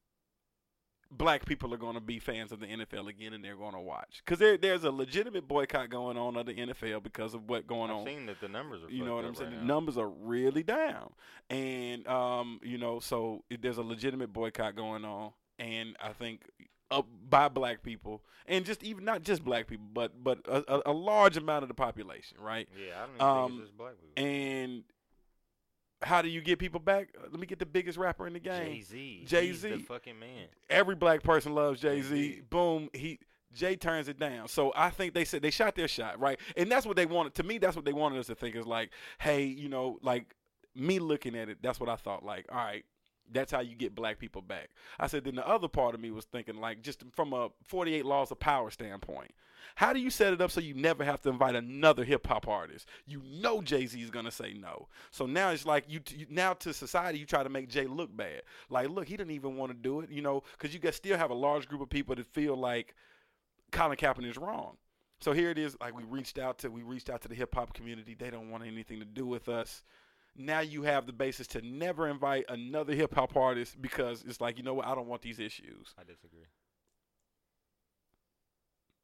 black 1.11 1.45
people 1.47 1.73
are 1.73 1.77
going 1.79 1.95
to 1.95 2.01
be 2.01 2.19
fans 2.19 2.51
of 2.53 2.61
the 2.61 2.67
NFL 2.67 3.09
again, 3.09 3.33
and 3.33 3.45
they're 3.45 3.57
going 3.57 3.75
to 3.75 3.81
watch 3.81 4.21
because 4.25 4.39
there, 4.39 4.57
there's 4.57 4.85
a 4.85 4.91
legitimate 4.91 5.47
boycott 5.47 5.89
going 5.91 6.17
on 6.19 6.37
of 6.37 6.47
the 6.47 6.55
NFL 6.55 7.03
because 7.03 7.35
of 7.35 7.49
what 7.49 7.67
going 7.67 7.91
I've 7.91 7.99
on 7.99 8.07
seen 8.07 8.27
that 8.27 8.41
the 8.41 8.49
numbers 8.49 8.83
are. 8.83 8.91
you 8.91 9.05
know 9.05 9.15
what 9.17 9.25
I'm 9.25 9.35
saying? 9.35 9.51
right 9.53 9.61
the 9.61 9.65
numbers 9.65 9.97
are 9.97 10.09
really 10.09 10.63
down, 10.63 11.13
and 11.51 12.07
um, 12.09 12.61
you 12.63 12.79
know, 12.79 12.99
so 13.01 13.45
it, 13.51 13.63
there's 13.63 13.79
a 13.79 13.83
legitimate 13.83 14.33
boycott 14.33 14.75
going 14.77 15.05
on, 15.05 15.33
and 15.59 15.97
I 16.03 16.13
think 16.13 16.43
uh, 16.91 17.03
by 17.29 17.49
black 17.49 17.83
people, 17.83 18.23
and 18.47 18.65
just 18.65 18.83
even 18.83 19.05
not 19.05 19.23
just 19.23 19.45
black 19.45 19.67
people, 19.67 19.87
but 19.93 20.23
but 20.23 20.41
a, 20.47 20.65
a, 20.69 20.83
a 20.87 20.93
large 20.93 21.37
amount 21.37 21.63
of 21.63 21.69
the 21.69 21.75
population, 21.75 22.39
right? 22.41 22.69
Yeah, 22.77 23.03
I 23.03 23.07
don't 23.07 23.15
even 23.15 23.27
Um, 23.27 23.49
think 23.51 23.61
it's 23.61 23.69
just 23.69 23.79
black 23.79 23.93
people. 24.01 24.25
And 24.25 24.83
how 26.05 26.23
do 26.23 26.29
you 26.29 26.41
get 26.41 26.59
people 26.59 26.81
back? 26.81 27.09
Uh, 27.17 27.27
Let 27.31 27.41
me 27.41 27.47
get 27.47 27.59
the 27.59 27.67
biggest 27.67 27.99
rapper 27.99 28.27
in 28.27 28.33
the 28.33 28.41
game. 28.41 28.75
Jay 28.75 28.81
Z. 28.83 29.25
Jay-Z. 29.27 29.85
fucking 29.89 30.19
man. 30.19 30.47
Every 30.71 30.95
black 30.95 31.23
person 31.23 31.55
loves 31.55 31.81
Jay 31.81 32.03
Z. 32.03 32.43
Boom, 32.51 32.89
he 32.93 33.19
Jay 33.53 33.77
turns 33.77 34.09
it 34.09 34.19
down. 34.19 34.49
So 34.49 34.73
I 34.75 34.91
think 34.91 35.15
they 35.15 35.25
said 35.25 35.43
they 35.43 35.51
shot 35.51 35.75
their 35.75 35.89
shot, 35.89 36.19
right? 36.21 36.39
And 36.57 36.71
that's 36.71 36.87
what 36.87 36.97
they 36.97 37.07
wanted. 37.07 37.35
To 37.37 37.43
me, 37.43 37.59
that's 37.59 37.77
what 37.77 37.85
they 37.85 37.93
wanted 37.93 38.19
us 38.19 38.27
to 38.27 38.35
think 38.35 38.57
is 38.57 38.67
like, 38.67 38.91
hey, 39.19 39.45
you 39.45 39.69
know, 39.69 39.99
like 40.03 40.35
me 40.75 40.99
looking 40.99 41.37
at 41.37 41.49
it, 41.49 41.59
that's 41.63 41.79
what 41.79 41.89
I 41.89 41.97
thought. 41.97 42.25
Like, 42.25 42.47
all 42.51 42.59
right, 42.59 42.85
that's 43.33 43.53
how 43.53 43.61
you 43.61 43.75
get 43.75 43.95
black 43.95 44.19
people 44.19 44.43
back. 44.43 44.71
I 44.99 45.07
said 45.07 45.25
then 45.25 45.37
the 45.37 45.47
other 45.47 45.69
part 45.69 45.95
of 45.95 46.01
me 46.01 46.11
was 46.11 46.25
thinking 46.25 46.57
like 46.57 46.83
just 46.83 47.03
from 47.13 47.33
a 47.33 47.51
48 47.65 48.05
laws 48.05 48.31
of 48.31 48.39
power 48.39 48.71
standpoint. 48.71 49.33
How 49.77 49.93
do 49.93 49.99
you 49.99 50.11
set 50.11 50.33
it 50.33 50.41
up 50.41 50.51
so 50.51 50.61
you 50.61 50.75
never 50.75 51.05
have 51.05 51.21
to 51.23 51.31
invite 51.31 51.55
another 51.55 52.05
hip 52.05 52.27
hop 52.27 52.47
artist? 52.47 52.87
You 53.07 53.23
know 53.25 53.63
Jay 53.63 53.87
Z 53.87 54.01
is 54.01 54.11
gonna 54.11 54.31
say 54.31 54.53
no. 54.53 54.89
So 55.11 55.27
now 55.27 55.51
it's 55.51 55.67
like 55.67 55.85
you, 55.89 56.01
now 56.29 56.53
to 56.55 56.73
society 56.73 57.19
you 57.19 57.27
try 57.27 57.43
to 57.43 57.49
make 57.49 57.69
Jay 57.69 57.87
look 57.87 58.15
bad. 58.17 58.43
Like, 58.69 58.91
look, 58.91 59.09
he 59.09 59.17
didn't 59.17 59.33
even 59.33 59.57
want 59.57 59.73
to 59.73 59.79
do 59.79 60.01
it, 60.01 60.11
you 60.11 60.23
know, 60.23 60.43
because 60.53 60.75
you 60.75 60.81
guys 60.81 60.97
still 60.97 61.17
have 61.17 61.31
a 61.31 61.35
large 61.35 61.67
group 61.69 61.81
of 61.81 61.91
people 61.91 62.15
that 62.15 62.27
feel 62.27 62.57
like 62.57 62.95
Colin 63.73 63.97
Kaepernick 63.97 64.31
is 64.31 64.37
wrong. 64.37 64.77
So 65.21 65.33
here 65.33 65.51
it 65.51 65.59
is. 65.59 65.77
Like 65.81 65.97
we 65.97 66.05
reached 66.05 66.39
out 66.39 66.59
to 66.59 66.69
we 66.69 66.83
reached 66.83 67.11
out 67.11 67.23
to 67.23 67.29
the 67.29 67.35
hip 67.35 67.55
hop 67.55 67.75
community. 67.75 68.15
They 68.15 68.31
don't 68.31 68.51
want 68.51 68.65
anything 68.65 69.01
to 69.01 69.07
do 69.07 69.27
with 69.27 69.49
us. 69.49 69.83
Now 70.37 70.61
you 70.61 70.83
have 70.83 71.07
the 71.07 71.13
basis 71.13 71.47
to 71.49 71.63
never 71.63 72.09
invite 72.09 72.47
another 72.49 72.95
hip 72.95 73.15
hop 73.15 73.37
artist 73.37 73.81
because 73.81 74.25
it's 74.27 74.41
like 74.41 74.59
you 74.59 74.65
know 74.65 74.75
what 74.75 74.87
I 74.87 74.95
don't 74.95 75.07
want 75.07 75.23
these 75.23 75.39
issues. 75.39 75.95
I 75.99 76.03
disagree. 76.05 76.47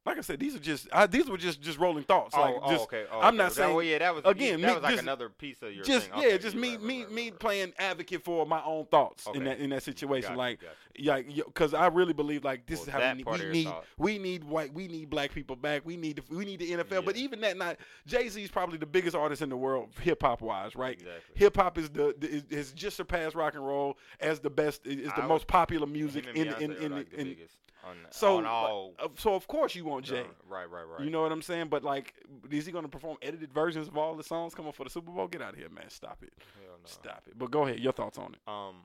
Like 0.03 0.17
I 0.17 0.21
said, 0.21 0.39
these 0.39 0.55
are 0.55 0.59
just 0.59 0.87
I, 0.91 1.05
these 1.05 1.29
were 1.29 1.37
just 1.37 1.61
just 1.61 1.77
rolling 1.77 2.03
thoughts. 2.03 2.33
Oh, 2.35 2.41
like 2.41 2.55
oh, 2.63 2.71
just 2.71 2.83
okay. 2.85 3.05
Oh, 3.11 3.19
I'm 3.21 3.27
okay. 3.35 3.37
not 3.37 3.53
saying- 3.53 3.75
Oh, 3.75 3.79
yeah, 3.81 3.99
that 3.99 4.15
was 4.15 4.23
again, 4.25 4.59
That 4.59 4.67
me- 4.67 4.73
was 4.73 4.81
like 4.83 4.91
just- 4.93 5.03
another 5.03 5.29
piece 5.29 5.61
of 5.61 5.73
your 5.73 5.83
just 5.83 6.07
thing. 6.09 6.19
yeah, 6.21 6.27
Okay, 6.29 6.37
just 6.39 6.55
me 6.55 6.69
right, 6.71 6.81
me 6.81 7.03
right, 7.03 7.11
me 7.11 7.29
right. 7.29 7.39
playing 7.39 7.73
advocate 7.77 8.23
for 8.23 8.47
my 8.47 8.63
own 8.63 8.85
thoughts 8.87 9.27
in 9.35 9.43
that 9.43 9.59
in 9.59 9.69
that 9.69 9.83
situation. 9.83 10.29
Gotcha, 10.29 10.37
like 10.39 10.59
gotcha. 10.61 10.73
yeah, 10.95 11.21
because 11.45 11.75
I 11.75 11.85
really 11.85 12.13
believe 12.13 12.43
like 12.43 12.65
this 12.65 12.79
Well, 12.79 12.87
is 12.87 12.93
how 12.93 12.99
we 13.11 13.13
need 13.17 13.25
we 13.27 13.51
need 13.51 13.63
thought. 13.67 13.85
we 13.99 14.17
need 14.17 14.43
white 14.43 14.73
we 14.73 14.87
need 14.87 15.11
black 15.11 15.31
people 15.35 15.55
back. 15.55 15.83
We 15.85 15.97
need 15.97 16.15
the, 16.27 16.35
we 16.35 16.45
need 16.45 16.59
the 16.61 16.71
NFL. 16.71 17.05
But 17.05 17.15
even 17.17 17.39
that 17.41 17.55
not 17.57 17.77
Jay 18.07 18.27
Z 18.27 18.41
is 18.43 18.49
probably 18.49 18.79
the 18.79 18.87
biggest 18.87 19.15
artist 19.15 19.43
in 19.43 19.49
the 19.49 19.57
world 19.57 19.89
hip 20.01 20.23
hop 20.23 20.41
wise, 20.41 20.75
right? 20.75 20.93
Exactly. 20.93 21.35
Hip 21.35 21.55
hop 21.55 21.77
is 21.77 21.91
the, 21.91 22.15
is, 22.21 22.43
has 22.51 22.71
just 22.71 22.97
surpassed 22.97 23.35
rock 23.35 23.53
and 23.53 23.63
roll 23.67 23.99
as 24.19 24.39
the 24.39 24.49
best 24.49 24.87
is 24.87 25.11
the 25.13 25.23
I 25.23 25.27
most 25.27 25.41
would- 25.41 25.47
popular 25.49 25.85
music 25.85 26.25
in 26.33 26.47
in 26.47 26.71
in, 26.71 26.91
like, 26.91 27.13
in, 27.13 27.27
biggest 27.27 27.55
on, 27.83 27.97
so 28.11 28.37
on 28.37 28.45
all. 28.45 28.93
uh, 28.99 29.07
so 29.17 29.33
of 29.33 29.47
course 29.47 29.75
you 29.75 29.85
want 29.85 30.05
Jay. 30.05 30.23
Right, 30.47 30.69
right, 30.69 30.83
right. 30.83 31.01
You 31.03 31.09
know 31.09 31.21
what 31.21 31.31
I'm 31.31 31.41
saying? 31.41 31.67
But 31.69 31.83
like, 31.83 32.13
is 32.49 32.65
he 32.65 32.71
going 32.71 32.85
to 32.85 32.89
perform 32.89 33.17
edited 33.21 33.51
versions 33.53 33.87
of 33.87 33.97
all 33.97 34.15
the 34.15 34.23
songs 34.23 34.53
coming 34.53 34.71
for 34.71 34.83
the 34.83 34.89
Super 34.89 35.11
Bowl? 35.11 35.27
Get 35.27 35.41
out 35.41 35.53
of 35.53 35.59
here, 35.59 35.69
man! 35.69 35.89
Stop 35.89 36.19
it! 36.21 36.33
No. 36.37 36.73
Stop 36.85 37.23
it! 37.27 37.37
But 37.37 37.51
go 37.51 37.65
ahead. 37.65 37.79
Your 37.79 37.93
thoughts 37.93 38.17
on 38.17 38.33
it? 38.33 38.39
um 38.47 38.75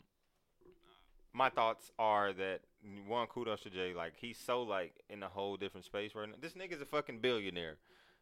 my 1.33 1.51
thoughts 1.51 1.91
are 1.99 2.33
that 2.33 2.61
one 3.07 3.27
kudos 3.27 3.61
to 3.61 3.71
Jay, 3.71 3.93
like 3.95 4.15
he's 4.17 4.39
so 4.39 4.63
like 4.63 4.95
in 5.11 5.23
a 5.23 5.29
whole 5.29 5.57
different 5.59 5.85
space 5.85 6.15
right 6.15 6.27
now. 6.27 6.35
This 6.41 6.55
nigga's 6.55 6.81
a 6.81 6.87
fucking 6.87 7.19
billionaire. 7.19 7.77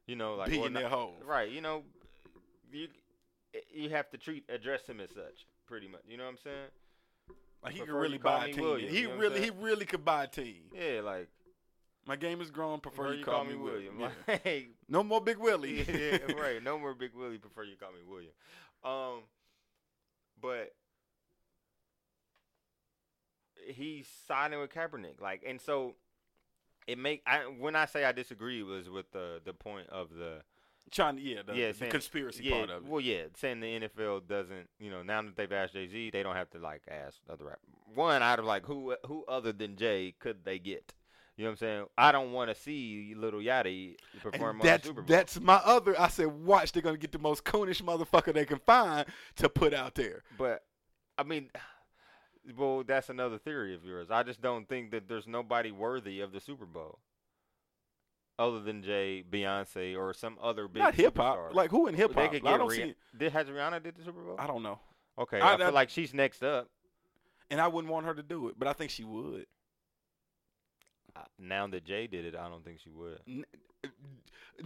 You 0.07 0.17
know, 0.17 0.35
like 0.35 0.51
Billionaire 0.51 0.89
hoe. 0.89 1.13
Right, 1.25 1.51
you 1.51 1.61
know 1.61 1.83
you 2.73 2.89
you 3.73 3.89
have 3.91 4.11
to 4.11 4.19
treat 4.19 4.45
address 4.49 4.87
him 4.87 5.01
as 5.01 5.11
such, 5.11 5.47
pretty 5.67 5.87
much. 5.89 6.03
You 6.09 6.17
know 6.17 6.25
what 6.25 6.31
I'm 6.31 6.39
saying? 6.39 6.71
Like 7.65 7.73
he 7.73 7.81
could 7.81 7.91
really 7.91 8.19
buy 8.19 8.47
a 8.47 8.53
team. 8.53 8.63
William, 8.63 8.93
he 8.93 9.01
you 9.01 9.09
know 9.09 9.17
really, 9.17 9.41
he 9.41 9.51
really 9.51 9.87
could 9.87 10.05
buy 10.05 10.25
a 10.25 10.27
team. 10.27 10.65
Yeah, 10.75 11.01
like 11.01 11.29
My 12.07 12.17
game 12.17 12.43
is 12.43 12.51
grown. 12.51 12.81
Prefer, 12.81 13.05
prefer 13.05 13.15
you 13.15 13.25
call, 13.25 13.45
me 13.45 13.55
William. 13.55 13.99
Yeah. 13.99 14.11
Like, 14.45 14.71
No 14.89 15.03
more 15.03 15.21
Big 15.23 15.39
Willie. 15.39 15.83
yeah, 15.89 16.35
right. 16.39 16.63
No 16.63 16.79
more 16.79 16.95
Big 16.95 17.15
Willie. 17.15 17.39
Prefer 17.39 17.65
you 17.65 17.77
call 17.77 17.93
me 17.93 18.01
William. 18.07 18.33
Um, 18.85 19.23
but 20.41 20.75
he's 23.67 24.07
signing 24.29 24.61
with 24.61 24.71
Kaepernick, 24.71 25.23
like, 25.23 25.43
and 25.47 25.59
so 25.59 25.95
it 26.87 26.99
make 26.99 27.23
I 27.27 27.39
when 27.59 27.75
I 27.77 27.87
say 27.87 28.05
I 28.05 28.13
disagree 28.13 28.63
was 28.63 28.91
with 28.91 29.11
the 29.13 29.41
the 29.43 29.55
point 29.55 29.89
of 29.89 30.11
the 30.13 30.43
Trying, 30.91 31.17
to- 31.17 31.23
yeah, 31.23 31.43
the, 31.47 31.55
Yeah, 31.55 31.69
the 31.69 31.75
saying- 31.79 31.91
conspiracy 31.91 32.45
yeah, 32.45 32.51
part 32.59 32.71
of 32.71 32.85
it. 32.85 32.89
well, 32.89 33.01
yeah, 33.01 33.23
saying 33.37 33.61
the 33.61 33.67
NFL 33.81 34.21
doesn't, 34.29 34.69
you 34.79 34.91
know, 34.91 35.03
now 35.03 35.23
that 35.23 35.35
they've 35.37 35.51
asked 35.53 35.73
Jay 35.73 35.89
Z, 35.89 36.11
they 36.11 36.23
don't 36.23 36.37
have 36.37 36.51
to 36.51 36.59
like 36.59 36.83
ask 36.89 37.19
other 37.29 37.47
rap. 37.47 37.59
One 37.95 38.23
out 38.23 38.39
of 38.39 38.45
like 38.45 38.65
who 38.67 38.95
who 39.07 39.25
other 39.27 39.53
than 39.53 39.77
Jay 39.77 40.15
could 40.19 40.45
they 40.45 40.59
get? 40.59 40.93
You 41.37 41.43
know 41.45 41.51
what 41.51 41.53
I'm 41.55 41.57
saying? 41.59 41.87
I 41.99 42.13
don't 42.13 42.31
want 42.33 42.51
to 42.51 42.55
see 42.55 43.13
Lil 43.17 43.33
Yachty 43.33 43.97
perform 44.23 44.51
And 44.51 44.61
on 44.61 44.67
that's 44.67 44.83
the 44.85 44.89
Super 44.89 45.03
Bowl. 45.03 45.17
that's 45.17 45.41
my 45.41 45.57
other. 45.65 46.01
I 46.01 46.07
said, 46.07 46.27
watch, 46.29 46.71
they're 46.71 46.83
gonna 46.83 46.97
get 46.97 47.11
the 47.13 47.19
most 47.19 47.43
coonish 47.45 47.83
motherfucker 47.83 48.33
they 48.33 48.45
can 48.45 48.61
find 48.61 49.05
to 49.37 49.49
put 49.49 49.75
out 49.75 49.97
there. 49.97 50.23
But 50.39 50.63
I 51.19 51.25
mean, 51.25 51.51
well, 52.57 52.85
that's 52.85 53.09
another 53.09 53.39
theory 53.39 53.75
of 53.75 53.85
yours. 53.85 54.09
I 54.11 54.23
just 54.23 54.41
don't 54.41 54.69
think 54.69 54.91
that 54.93 55.09
there's 55.09 55.27
nobody 55.27 55.73
worthy 55.73 56.21
of 56.21 56.31
the 56.33 56.41
Super 56.41 56.67
Bowl 56.67 56.99
other 58.39 58.61
than 58.61 58.83
Jay, 58.83 59.23
Beyonce, 59.29 59.97
or 59.97 60.13
some 60.13 60.37
other 60.43 60.67
big 60.69 60.83
Not 60.83 60.95
hip 60.95 61.17
hop. 61.17 61.55
Like 61.55 61.71
who 61.71 61.87
in 61.87 61.95
hip 61.95 62.15
hop? 62.15 62.33
could 62.33 62.45
I 62.47 62.57
don't 62.59 62.69
Rih- 62.71 62.77
see. 62.77 62.95
Did 63.17 63.33
has 63.33 63.47
Rihanna 63.49 63.83
did 63.83 63.97
the 63.97 64.05
Super 64.05 64.21
Bowl? 64.23 64.37
I 64.39 64.47
don't 64.47 64.63
know, 64.63 64.79
Okay, 65.19 65.41
I- 65.41 65.55
I, 65.55 65.57
feel 65.57 65.67
I- 65.67 65.71
like 65.71 65.91
she's 65.91 66.13
next 66.13 66.43
up. 66.43 66.69
and 67.51 67.61
I 67.61 67.69
wouldn't 67.69 67.93
want 67.93 68.07
her 68.07 68.15
to 68.15 68.23
do 68.23 68.49
it, 68.49 68.59
but 68.59 68.67
I 68.69 68.73
think 68.73 68.91
she 68.91 69.05
would. 69.05 69.47
Uh, 71.17 71.21
Now 71.39 71.67
that 71.69 71.85
Jay 71.85 72.07
did 72.09 72.25
it, 72.25 72.35
I 72.35 72.49
don't 72.49 72.65
think 72.65 72.81
she 72.81 72.91
would. 72.91 73.21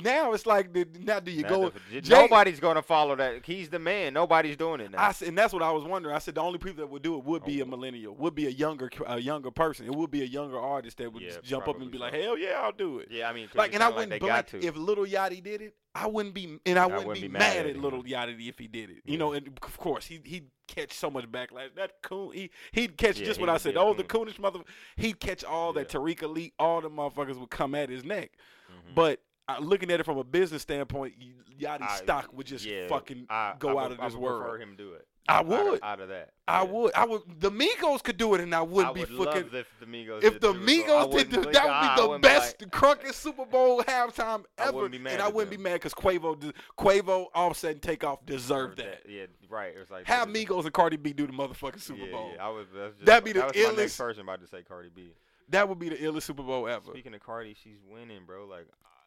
Now 0.02 0.32
it's 0.32 0.44
like, 0.46 0.74
now 1.00 1.18
do 1.20 1.30
you 1.30 1.42
Now 1.42 1.48
go? 1.48 1.72
J- 1.90 2.00
Jay- 2.02 2.14
nobody's 2.14 2.60
gonna 2.60 2.82
follow 2.82 3.16
that. 3.16 3.44
He's 3.46 3.68
the 3.68 3.78
man. 3.78 4.14
Nobody's 4.14 4.56
doing 4.56 4.80
it 4.80 4.90
now. 4.90 4.98
I 4.98 5.14
and 5.26 5.36
that's 5.36 5.52
what 5.52 5.62
I 5.62 5.70
was 5.70 5.84
wondering. 5.84 6.14
I 6.14 6.18
said 6.18 6.34
the 6.34 6.42
only 6.42 6.58
people 6.58 6.76
that 6.84 6.86
would 6.88 7.02
do 7.02 7.16
it 7.16 7.24
would 7.24 7.44
be 7.44 7.60
a 7.60 7.64
Oh. 7.64 7.66
millennial, 7.66 8.14
would 8.16 8.34
be 8.34 8.46
a 8.46 8.50
younger, 8.50 8.90
a 9.06 9.18
younger 9.18 9.50
person. 9.50 9.86
It 9.86 9.94
would 9.94 10.10
be 10.10 10.22
a 10.22 10.26
younger 10.26 10.58
artist 10.58 10.98
that 10.98 11.12
would 11.12 11.22
Yeah, 11.22 11.30
just 11.30 11.42
jump 11.44 11.68
up 11.68 11.80
and 11.80 11.90
be 11.90 11.98
like, 11.98 12.12
"Hell 12.14 12.36
yeah, 12.36 12.60
I'll 12.60 12.72
do 12.72 12.98
it." 12.98 13.08
yeah, 13.10 13.28
I 13.28 13.32
mean, 13.32 13.48
Like, 13.54 13.72
and 13.74 13.82
I 13.82 13.88
wouldn't 13.88 14.10
like 14.22 14.50
blame 14.50 14.62
if 14.62 14.76
Lil 14.76 15.06
Yachty 15.06 15.42
did 15.42 15.62
it. 15.62 15.74
I 15.94 16.06
wouldn't 16.06 16.34
be, 16.34 16.58
and 16.66 16.78
I, 16.78 16.86
wouldn't, 16.86 17.14
be, 17.20 17.26
mad, 17.28 17.66
at 17.66 17.74
him. 17.74 17.82
Lil 17.82 18.02
Yachty 18.04 18.48
if 18.48 18.58
he 18.58 18.68
did 18.68 18.90
it. 18.90 18.98
You 19.04 19.16
know, 19.18 19.32
and 19.32 19.48
of 19.62 19.78
course 19.78 20.06
he 20.06 20.20
he'd 20.24 20.48
catch 20.68 20.92
so 20.92 21.10
much 21.10 21.24
backlash. 21.32 21.74
That 21.74 22.02
coon, 22.02 22.32
he 22.34 22.50
he'd 22.72 22.96
catch 22.98 23.18
Yeah, 23.18 23.24
just 23.26 23.38
he 23.40 23.46
what 23.46 23.48
I 23.52 23.56
said. 23.56 23.74
be 23.74 23.80
Oh, 23.80 23.94
the 23.94 24.04
coonish 24.04 24.38
mother. 24.38 24.60
He'd 24.96 25.18
catch 25.18 25.42
all 25.44 25.72
that 25.72 25.92
Yeah. 25.92 25.98
Tariq 26.00 26.32
Lee, 26.32 26.52
all 26.58 26.82
the 26.82 26.90
motherfuckers 26.90 27.36
would 27.38 27.50
come 27.50 27.74
at 27.74 27.88
his 27.88 28.04
neck. 28.04 28.32
Mhm. 28.70 28.94
But 28.94 29.22
looking 29.60 29.90
at 29.90 30.00
it 30.00 30.04
from 30.04 30.18
a 30.18 30.24
business 30.24 30.62
standpoint, 30.62 31.14
Yachty's 31.58 31.98
stock 31.98 32.32
would 32.32 32.46
just 32.46 32.64
yeah, 32.64 32.86
fucking 32.88 33.26
I- 33.30 33.54
go 33.58 33.78
I 33.78 33.84
out 33.84 33.90
would- 33.90 33.98
of 33.98 34.00
I 34.00 34.04
this 34.08 34.14
would 34.14 34.22
world. 34.22 34.42
Prefer 34.42 34.58
him 34.62 34.74
do 34.76 34.92
it. 34.94 35.06
I 35.30 35.40
Out 35.40 35.40
of- 35.42 35.48
would. 35.48 35.80
out 35.82 36.00
of 36.00 36.08
that. 36.08 36.30
I 36.46 36.62
Yeah. 36.62 36.70
would. 36.70 36.94
I 36.94 37.04
would. 37.04 37.20
The 37.40 37.50
Migos 37.50 38.02
could 38.02 38.16
do 38.16 38.32
it, 38.34 38.40
and 38.40 38.54
I 38.54 38.62
wouldn't 38.62 38.92
I 38.92 38.94
be 38.94 39.00
would 39.00 39.26
fucking. 39.26 39.42
love 39.44 39.54
if 39.54 39.66
the 39.78 39.84
Migos. 39.84 40.22
If 40.24 40.32
did 40.34 40.40
the. 40.40 40.48
I 40.50 40.52
Migos 40.54 41.10
did, 41.12 41.30
the, 41.30 41.40
that 41.40 41.44
would 41.44 41.50
be 41.96 42.02
the 42.02 42.08
wouldn't 42.08 42.22
be 42.22 42.28
best, 42.28 42.62
like- 42.62 42.70
crunkest 42.70 43.14
Super 43.14 43.44
Bowl 43.44 43.82
halftime 43.82 44.44
ever. 44.58 44.72
wouldn't 44.72 44.92
be 44.92 44.98
mad 44.98 45.14
and 45.14 45.22
I 45.22 45.28
wouldn't 45.28 45.50
be 45.50 45.58
mad 45.58 45.74
because 45.74 45.92
Quavo, 45.92 46.52
Quavo, 46.78 47.26
Offset, 47.34 47.72
and 47.72 47.82
Takeoff 47.82 48.24
deserve 48.24 48.76
that. 48.76 49.02
Yeah, 49.06 49.26
right. 49.50 49.74
It 49.76 49.78
was 49.80 49.90
like 49.90 50.06
Have 50.06 50.28
Migos 50.28 50.64
and 50.64 50.72
Cardi 50.72 50.96
B 50.96 51.12
do 51.12 51.26
the 51.26 51.32
motherfucking 51.34 51.80
Super 51.82 52.06
yeah, 52.06 52.10
Bowl. 52.12 52.30
Yeah, 52.34 52.46
I 52.46 52.48
was, 52.48 52.66
just, 52.74 53.04
That'd 53.04 53.24
be 53.24 53.32
the 53.32 53.40
that 53.40 53.54
was 53.54 53.56
my 53.66 53.72
next 53.82 53.94
illest- 53.94 53.98
person 53.98 54.22
about 54.22 54.40
to 54.40 54.46
say 54.46 54.62
Cardi 54.62 54.88
B. 54.94 55.12
That 55.50 55.68
would 55.68 55.78
be 55.78 55.90
the 55.90 55.96
illest 55.96 56.22
Super 56.22 56.42
Bowl 56.42 56.66
ever. 56.68 56.86
Speaking 56.90 57.12
of 57.14 57.20
Cardi, 57.20 57.54
she's 57.62 57.76
winning, 57.86 58.20
bro. 58.26 58.46
Like, 58.46 58.66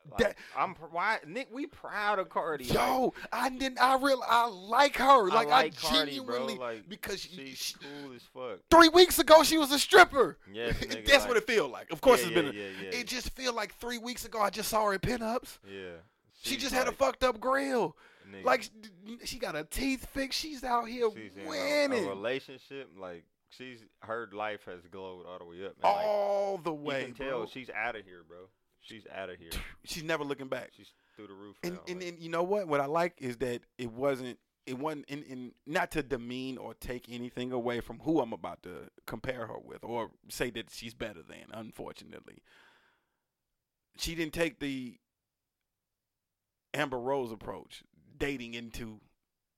like 0.09 0.17
That- 0.19 0.35
I'm 0.57 0.75
why 0.91 1.19
Nick. 1.27 1.47
We 1.51 1.67
proud 1.67 2.19
of 2.19 2.29
Cardi. 2.29 2.65
like, 2.65 2.73
Yo, 2.73 3.13
I 3.31 3.49
didn't. 3.49 3.79
I 3.81 3.97
real. 3.97 4.21
I 4.27 4.47
like 4.47 4.95
her. 4.97 5.27
Like 5.29 5.47
I, 5.47 5.51
like 5.51 5.75
Cardi, 5.75 6.19
bro, 6.19 6.35
genuinely 6.37 6.55
like, 6.57 6.89
because 6.89 7.21
she's 7.21 7.57
she- 7.57 7.75
cool 7.75 8.13
as 8.15 8.23
fuck. 8.33 8.59
three 8.69 8.89
weeks 8.89 9.19
ago 9.19 9.43
she 9.43 9.57
was 9.57 9.71
a 9.71 9.79
stripper. 9.79 10.37
Yes, 10.51 10.75
nigga, 10.79 11.05
That's 11.05 11.19
like- 11.19 11.27
what 11.27 11.37
it 11.37 11.47
feel 11.47 11.67
like. 11.69 11.91
Of 11.91 12.01
course, 12.01 12.21
Yeah, 12.21 12.27
it's 12.27 12.35
been. 12.35 12.45
yeah, 12.45 12.51
a, 12.51 12.53
yeah, 12.53 12.69
yeah. 12.91 12.99
It 12.99 13.07
just 13.07 13.29
feel 13.31 13.53
like 13.53 13.75
three 13.75 13.97
weeks 13.97 14.25
ago 14.25 14.39
I 14.41 14.49
just 14.49 14.69
saw 14.69 14.85
her 14.85 14.93
at 14.93 15.01
pinups. 15.01 15.59
Yeah. 15.69 15.91
She 16.43 16.57
just 16.57 16.73
had 16.73 16.87
a 16.87 16.91
fucked 16.91 17.23
up 17.23 17.39
grill. 17.39 17.95
nigga, 18.27 18.43
Like 18.43 18.69
she 19.23 19.37
got 19.37 19.53
her 19.55 19.63
teeth 19.63 20.07
fixed. 20.07 20.39
She's 20.39 20.63
out 20.63 20.85
here 20.87 21.09
she's 21.15 21.35
in 21.35 21.41
a, 21.43 21.45
a 21.45 21.49
winning 21.49 22.07
relationship. 22.07 22.89
Like 22.97 23.25
she's 23.49 23.79
her 23.99 24.27
life 24.33 24.61
has 24.65 24.81
glowed 24.91 25.25
all 25.27 25.37
the 25.37 25.45
way 25.45 25.65
up. 25.67 25.75
Man. 25.83 25.93
Like, 25.93 26.05
all 26.05 26.57
the 26.57 26.71
you 26.71 26.77
way. 26.77 27.03
can 27.05 27.13
tell 27.13 27.39
bro. 27.41 27.45
she's 27.45 27.69
out 27.69 27.95
of 27.95 28.05
here, 28.05 28.23
bro. 28.27 28.47
She's 28.81 29.05
out 29.15 29.29
of 29.29 29.37
here. 29.37 29.51
She's 29.85 30.03
never 30.03 30.23
looking 30.23 30.47
back. 30.47 30.71
She's 30.75 30.91
through 31.15 31.27
the 31.27 31.33
roof. 31.33 31.55
And 31.63 31.75
now, 31.75 31.81
and, 31.87 31.99
like- 31.99 32.09
and 32.09 32.19
you 32.19 32.29
know 32.29 32.43
what? 32.43 32.67
What 32.67 32.79
I 32.81 32.85
like 32.87 33.15
is 33.19 33.37
that 33.37 33.61
it 33.77 33.91
wasn't 33.91 34.39
it 34.67 34.77
wasn't 34.77 35.05
in, 35.09 35.23
in 35.23 35.51
not 35.65 35.89
to 35.91 36.03
demean 36.03 36.57
or 36.57 36.73
take 36.75 37.09
anything 37.09 37.51
away 37.51 37.79
from 37.79 37.99
who 37.99 38.21
I'm 38.21 38.31
about 38.33 38.61
to 38.63 38.89
compare 39.07 39.47
her 39.47 39.57
with 39.63 39.83
or 39.83 40.11
say 40.29 40.49
that 40.51 40.69
she's 40.71 40.93
better 40.93 41.21
than. 41.23 41.45
Unfortunately, 41.51 42.43
she 43.97 44.13
didn't 44.15 44.33
take 44.33 44.59
the 44.59 44.97
Amber 46.73 46.99
Rose 46.99 47.31
approach, 47.31 47.83
dating 48.17 48.53
into 48.53 49.01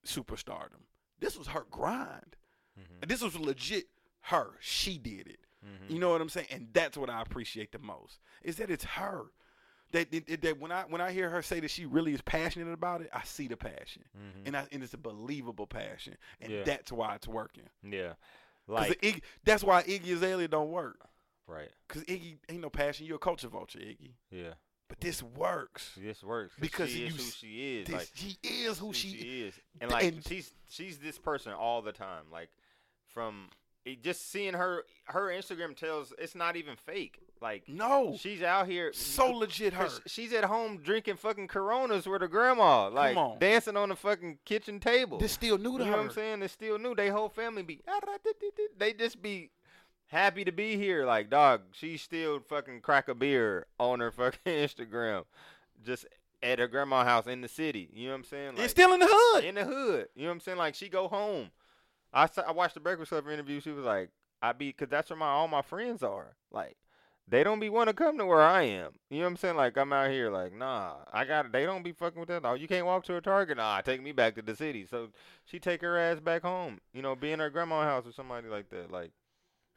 superstardom. 0.06 0.84
This 1.20 1.38
was 1.38 1.48
her 1.48 1.66
grind. 1.70 2.36
Mhm, 2.80 3.08
This 3.08 3.22
was 3.22 3.38
legit 3.38 3.88
her. 4.22 4.58
She 4.60 4.98
did 4.98 5.28
it. 5.28 5.40
Mhm. 5.64 5.90
You 5.94 6.00
know 6.00 6.10
what 6.12 6.22
I'm 6.22 6.30
saying? 6.30 6.48
And 6.52 6.68
that's 6.74 6.98
what 6.98 7.10
I 7.10 7.22
appreciate 7.22 7.72
the 7.72 7.80
most 7.80 8.20
is 8.44 8.58
that 8.58 8.70
it's 8.70 8.84
her. 8.84 9.24
That, 9.92 10.10
that, 10.12 10.42
that 10.42 10.60
when 10.60 10.72
I 10.72 10.82
when 10.84 11.02
I 11.02 11.12
hear 11.12 11.30
her 11.30 11.44
say 11.44 11.60
that 11.60 11.70
she 11.70 11.86
really 11.86 12.14
is 12.14 12.22
passionate 12.22 12.72
about 12.74 13.02
it, 13.02 13.10
I 13.14 13.22
see 13.24 13.48
the 13.48 13.56
passion, 13.58 14.04
Mhm. 14.18 14.48
and 14.48 14.58
I, 14.58 14.68
and 14.72 14.82
it's 14.82 14.96
a 14.96 14.98
believable 14.98 15.68
passion, 15.68 16.18
and 16.42 16.52
Yeah. 16.52 16.64
that's 16.64 16.92
why 16.92 17.14
it's 17.14 17.28
working. 17.28 17.70
yeah, 17.84 18.14
like 18.68 19.00
Iggy, 19.02 19.22
that's 19.44 19.64
why 19.64 19.84
Iggy 19.84 20.14
Azalea 20.14 20.48
don't 20.48 20.72
work. 20.72 20.98
right. 21.46 21.70
Cause 21.90 22.04
Iggy 22.06 22.40
ain't 22.50 22.62
no 22.62 22.72
passion. 22.72 23.06
You're 23.06 23.18
a 23.18 23.20
culture 23.20 23.50
vulture, 23.50 23.78
Iggy. 23.78 24.14
Yeah, 24.32 24.54
But 24.88 25.00
this 25.00 25.22
works. 25.22 25.92
this 25.96 26.24
works 26.24 26.56
Because 26.60 26.90
she 26.90 27.06
is 27.06 27.14
you 27.14 27.24
who 27.24 27.30
she 27.30 27.78
is. 27.78 27.86
This, 27.88 27.94
like 27.96 28.10
she 28.16 28.38
is 28.42 28.80
who 28.80 28.88
who 28.88 28.94
she, 28.94 29.10
she 29.12 29.42
is, 29.44 29.60
and 29.80 29.92
like 29.92 30.06
and- 30.06 30.26
she's 30.26 30.52
she's 30.70 30.98
this 30.98 31.20
person 31.20 31.54
all 31.54 31.84
the 31.84 31.92
time. 31.94 32.32
Like 32.32 32.50
from 33.10 33.50
it, 33.86 34.04
just 34.04 34.32
seeing 34.32 34.54
her, 34.54 34.84
her 35.06 35.28
Instagram 35.28 35.76
tells 35.76 36.14
it's 36.18 36.36
not 36.36 36.56
even 36.56 36.76
fake. 36.76 37.20
Like 37.42 37.64
No, 37.68 38.16
she's 38.18 38.42
out 38.42 38.68
here 38.68 38.94
so 38.94 39.30
legit 39.30 39.74
her. 39.74 39.90
She's 40.08 40.32
at 40.32 40.46
home 40.46 40.78
drinking 40.78 41.18
fucking 41.18 41.50
Coronas 41.50 42.06
with 42.06 42.22
her 42.22 42.28
grandma, 42.30 42.88
like 42.88 43.18
on. 43.18 43.38
dancing 43.40 43.76
on 43.76 43.90
the 43.90 43.98
fucking 43.98 44.38
kitchen 44.46 44.80
table. 44.80 45.18
This 45.18 45.34
still 45.34 45.58
new 45.58 45.74
you 45.74 45.80
to 45.80 45.84
know 45.86 45.92
her. 45.92 45.98
what 45.98 46.06
I'm 46.06 46.12
saying? 46.12 46.40
They 46.40 46.48
still 46.48 46.80
new. 46.80 46.96
They 46.96 47.10
whole 47.10 47.28
family 47.28 47.62
be 47.64 47.82
they 48.78 48.94
just 48.94 49.22
be 49.22 49.52
happy 50.08 50.46
to 50.46 50.54
be 50.54 50.78
here. 50.78 51.06
Like 51.06 51.30
dog, 51.30 51.64
she 51.74 51.98
still 51.98 52.40
fucking 52.40 52.80
crack 52.80 53.10
a 53.10 53.14
beer 53.16 53.66
on 53.78 54.00
her 54.00 54.12
fucking 54.12 54.40
Instagram, 54.46 55.26
just 55.86 56.06
at 56.42 56.60
her 56.60 56.68
grandma 56.68 57.04
house 57.04 57.28
in 57.28 57.42
the 57.42 57.50
city. 57.50 57.90
You 57.94 58.06
know 58.06 58.12
what 58.14 58.18
I'm 58.20 58.24
saying? 58.24 58.54
It's 58.58 58.72
still 58.72 58.94
in 58.94 59.02
the 59.02 59.08
hood. 59.10 59.44
in 59.44 59.56
the 59.56 59.66
hood. 59.66 60.08
You 60.16 60.24
know 60.24 60.30
what 60.30 60.36
I'm 60.36 60.40
saying? 60.40 60.58
Like 60.58 60.76
she 60.76 60.88
go 60.88 61.10
home. 61.10 61.52
I 62.14 62.28
I 62.48 62.52
watched 62.52 62.76
the 62.76 62.80
Breakfast 62.80 63.10
Club 63.10 63.28
interview. 63.30 63.60
She 63.60 63.72
was 63.72 63.86
like, 63.86 64.10
I 64.42 64.52
be 64.54 64.68
because 64.70 64.90
that's 64.90 65.10
where 65.10 65.18
my 65.18 65.28
all 65.28 65.48
my 65.48 65.62
friends 65.62 66.04
are. 66.04 66.36
Like 66.52 66.78
they 67.28 67.44
don't 67.44 67.60
be 67.62 67.70
want 67.70 67.88
to 67.88 67.94
come 67.94 68.18
to 68.18 68.26
where 68.26 68.42
I 68.42 68.64
am. 68.64 68.92
You 69.10 69.20
know 69.20 69.24
what 69.26 69.30
I'm 69.32 69.38
saying? 69.38 69.56
Like 69.56 69.78
I'm 69.78 69.94
out 69.94 70.12
here, 70.12 70.30
like 70.30 70.54
nah, 70.54 70.96
I 71.12 71.26
got. 71.26 71.52
They 71.52 71.66
don't 71.66 71.84
be 71.84 71.94
fucking 71.94 72.20
with 72.20 72.30
that. 72.30 72.44
Oh, 72.46 72.54
you 72.54 72.68
can't 72.68 72.86
walk 72.86 73.06
to 73.06 73.16
a 73.16 73.22
Target. 73.22 73.58
Nah, 73.58 73.80
take 73.82 74.04
me 74.04 74.12
back 74.12 74.36
to 74.36 74.42
the 74.42 74.56
city. 74.56 74.86
So 74.86 75.10
she 75.46 75.60
take 75.60 75.82
her 75.82 75.98
ass 75.98 76.20
back 76.20 76.42
home. 76.44 76.80
You 76.94 77.02
know, 77.02 77.16
be 77.16 77.32
in 77.32 77.40
her 77.40 77.50
grandma's 77.50 77.86
house 77.86 78.06
or 78.08 78.12
somebody 78.12 78.48
like 78.50 78.70
that. 78.72 78.92
Like 78.92 79.12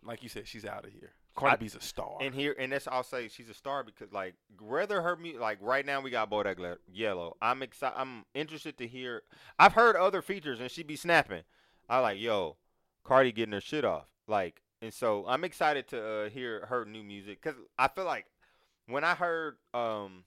Like 0.05 0.23
you 0.23 0.29
said, 0.29 0.47
she's 0.49 0.65
out 0.65 0.85
of 0.85 0.93
here. 0.93 1.13
Cardi 1.37 1.53
I- 1.53 1.57
B's 1.59 1.75
a 1.75 1.81
star. 1.83 2.17
and 2.21 2.35
here 2.35 2.57
and 2.59 2.73
that's 2.73 2.89
I'll 2.89 3.03
say 3.05 3.29
she's 3.29 3.51
a 3.51 3.55
star 3.55 3.85
because 3.85 4.11
like 4.13 4.35
whether 4.59 5.03
her 5.03 5.17
mu- 5.17 5.39
like 5.39 5.59
right 5.61 5.85
now 5.85 6.01
we 6.01 6.11
got 6.11 6.31
Bodak 6.31 6.77
Yellow. 6.93 7.37
I'm 7.43 7.63
excited. 7.63 7.95
I'm 7.99 8.25
interested 8.35 8.79
to 8.79 8.87
hear. 8.89 9.23
I've 9.59 9.75
heard 9.75 9.97
other 9.97 10.23
features 10.23 10.61
and 10.61 10.71
she 10.71 10.83
be 10.83 10.97
snapping. 10.97 11.43
I 11.89 12.01
like 12.01 12.19
yo, 12.19 12.57
Cardi 13.05 13.33
getting 13.33 13.53
her 13.53 13.61
shit 13.61 13.85
off. 13.85 14.07
Like 14.27 14.63
and 14.83 14.93
so 14.93 15.25
I'm 15.27 15.45
excited 15.45 15.89
to 15.89 16.03
uh, 16.03 16.29
hear 16.31 16.67
her 16.67 16.85
new 16.85 17.03
music 17.03 17.41
because 17.43 17.59
I 17.79 17.89
feel 17.89 18.05
like 18.05 18.27
when 18.87 19.05
I 19.05 19.15
heard 19.15 19.57
um 19.75 20.25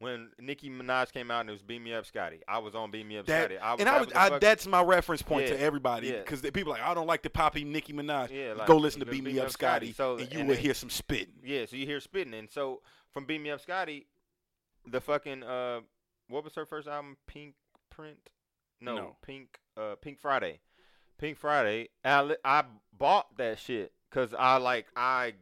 when 0.00 0.28
Nicki 0.40 0.70
Minaj 0.70 1.12
came 1.12 1.28
out 1.30 1.40
and 1.40 1.48
it 1.48 1.52
was 1.52 1.62
Beam 1.62 1.82
Me 1.82 1.92
Up 1.92 2.06
Scotty, 2.06 2.40
I 2.46 2.58
was 2.58 2.76
on 2.76 2.92
Beam 2.92 3.08
Me 3.08 3.18
Up 3.18 3.26
That- 3.26 3.50
Scotty. 3.50 3.58
I, 3.58 3.74
and 3.74 3.88
I, 3.88 4.00
was 4.00 4.08
I 4.14 4.38
that's 4.38 4.64
my 4.66 4.80
reference 4.82 5.22
point 5.22 5.48
to 5.48 5.54
Yeah, 5.54 5.60
everybody 5.60 6.06
yeah. 6.08 6.18
because 6.18 6.40
people 6.42 6.72
are 6.72 6.76
like 6.78 6.82
I 6.86 6.94
don't 6.94 7.08
like 7.08 7.22
the 7.22 7.30
poppy 7.30 7.64
Nicki 7.64 7.92
Minaj. 7.92 8.30
yeah, 8.30 8.52
like, 8.56 8.68
Go 8.68 8.76
listen 8.76 9.00
to 9.00 9.06
Beat 9.06 9.24
Me 9.24 9.32
Beam 9.32 9.42
Up 9.42 9.50
Scotty, 9.50 9.92
So 9.92 10.18
and 10.18 10.32
you 10.32 10.38
and 10.40 10.48
will 10.48 10.54
then- 10.54 10.62
hear 10.62 10.74
some 10.74 10.90
spitting. 10.90 11.34
Yeah, 11.42 11.66
so 11.66 11.74
you 11.76 11.84
hear 11.86 12.00
spitting, 12.00 12.34
and 12.34 12.48
so 12.50 12.80
from 13.12 13.24
Beam 13.24 13.42
Me 13.42 13.50
Up 13.50 13.60
Scotty, 13.60 14.06
the 14.86 15.00
fucking 15.00 15.42
uh, 15.42 15.80
what 16.28 16.44
was 16.44 16.54
her 16.54 16.64
first 16.66 16.86
album? 16.86 17.16
Pink 17.26 17.54
Print? 17.90 18.30
No, 18.80 18.94
No. 18.94 19.16
Pink 19.22 19.58
uh, 19.78 19.94
Pink 19.96 20.18
Friday. 20.18 20.60
Pink 21.18 21.38
Friday. 21.38 21.88
I 22.04 22.36
I 22.44 22.64
bought 22.96 23.36
that 23.38 23.58
shit 23.58 23.92
because 24.10 24.34
I 24.34 24.56
like 24.56 24.86
I 24.96 25.34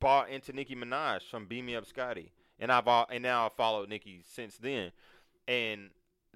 bought 0.00 0.28
into 0.28 0.52
Nicki 0.52 0.76
Minaj 0.76 1.22
from 1.22 1.46
Beam 1.46 1.66
Me 1.66 1.76
Up 1.76 1.86
Scotty, 1.86 2.32
and 2.58 2.70
I 2.70 2.80
bought 2.80 3.10
and 3.12 3.22
now 3.22 3.46
I 3.46 3.50
followed 3.56 3.88
Nicki 3.88 4.22
since 4.28 4.56
then, 4.56 4.92
and 5.48 5.90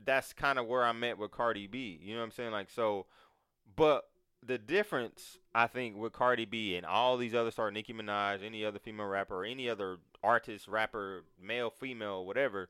that's 0.05 0.33
kind 0.33 0.59
of 0.59 0.67
where 0.67 0.85
I 0.85 0.93
met 0.93 1.19
with 1.19 1.31
Cardi 1.31 1.67
B. 1.67 1.99
You 2.03 2.15
know 2.15 2.21
what 2.21 2.27
I'm 2.27 2.33
saying? 2.33 2.53
Like 2.53 2.71
so, 2.71 3.07
but 3.77 4.05
the 4.45 4.59
difference 4.59 5.39
I 5.55 5.67
think 5.67 5.97
with 5.97 6.13
Cardi 6.13 6.45
B 6.45 6.77
and 6.77 6.87
all 6.87 7.17
these 7.17 7.35
other 7.35 7.51
stars, 7.51 7.75
Nicki 7.75 7.93
Minaj, 7.93 8.45
any 8.45 8.65
other 8.65 8.79
female 8.79 9.07
rapper, 9.07 9.45
any 9.45 9.69
other 9.69 9.99
artist, 10.23 10.69
rapper, 10.69 11.25
male, 11.41 11.71
female, 11.71 12.25
whatever, 12.25 12.69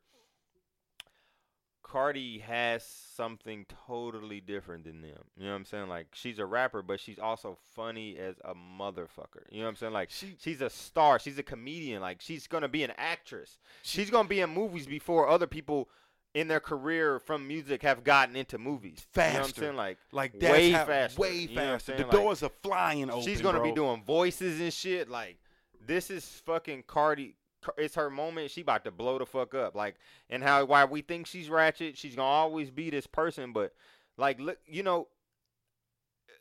Cardi 1.90 2.38
has 2.40 2.84
something 2.84 3.64
totally 3.86 4.40
different 4.40 4.84
than 4.84 5.00
them. 5.00 5.24
You 5.36 5.44
know 5.46 5.50
what 5.52 5.56
I'm 5.56 5.64
saying? 5.64 5.88
Like 5.88 6.08
she's 6.12 6.38
a 6.38 6.44
rapper, 6.46 6.82
but 6.82 7.00
she's 7.00 7.18
also 7.18 7.56
funny 7.74 8.18
as 8.18 8.36
a 8.44 8.54
motherfucker. 8.54 9.44
You 9.50 9.60
know 9.60 9.64
what 9.64 9.70
I'm 9.70 9.76
saying? 9.76 9.92
Like 9.92 10.10
She- 10.10 10.36
she's 10.38 10.60
a 10.60 10.70
star. 10.70 11.18
She's 11.18 11.38
a 11.38 11.42
comedian. 11.42 12.00
Like 12.02 12.20
she's 12.20 12.46
gonna 12.46 12.68
be 12.68 12.82
an 12.82 12.92
actress. 12.96 13.58
She's 13.82 14.10
gonna 14.10 14.28
be 14.28 14.40
in 14.40 14.50
movies 14.50 14.86
before 14.86 15.28
other 15.28 15.46
people 15.46 15.88
in 16.34 16.46
their 16.46 16.60
career 16.60 17.18
from 17.18 17.48
music 17.48 17.80
have 17.82 18.04
gotten 18.04 18.36
into 18.36 18.58
movies. 18.58 19.06
You 19.16 19.22
know 19.22 19.26
what 19.28 19.34
I'm 19.36 19.42
Faster. 19.44 19.60
saying? 19.62 19.76
Like 19.76 19.98
Like 20.12 20.38
that's 20.38 20.52
way 20.52 20.70
how, 20.72 20.84
faster. 20.84 21.20
way 21.20 21.34
You 21.38 21.48
know 21.48 21.54
faster. 21.54 21.96
the 21.96 22.02
Like, 22.02 22.10
doors 22.12 22.42
are 22.42 22.50
flying 22.62 23.10
open. 23.10 23.22
She's 23.22 23.40
gonna 23.40 23.62
be 23.62 23.72
doing 23.72 24.02
voices 24.04 24.60
and 24.60 24.72
shit. 24.72 25.08
Like 25.08 25.38
this 25.84 26.10
is 26.10 26.24
fucking 26.44 26.84
Cardi. 26.86 27.34
It's 27.76 27.96
her 27.96 28.10
moment. 28.10 28.50
She 28.50 28.60
about 28.60 28.84
to 28.84 28.90
blow 28.90 29.18
the 29.18 29.26
fuck 29.26 29.54
up. 29.54 29.74
Like 29.74 29.96
and 30.30 30.42
how 30.42 30.64
why 30.64 30.84
we 30.84 31.02
think 31.02 31.26
she's 31.26 31.48
ratchet. 31.50 31.96
She's 31.96 32.16
gonna 32.16 32.28
always 32.28 32.70
be 32.70 32.90
this 32.90 33.06
person. 33.06 33.52
But 33.52 33.72
like 34.16 34.40
look, 34.40 34.58
you 34.66 34.82
know, 34.82 35.08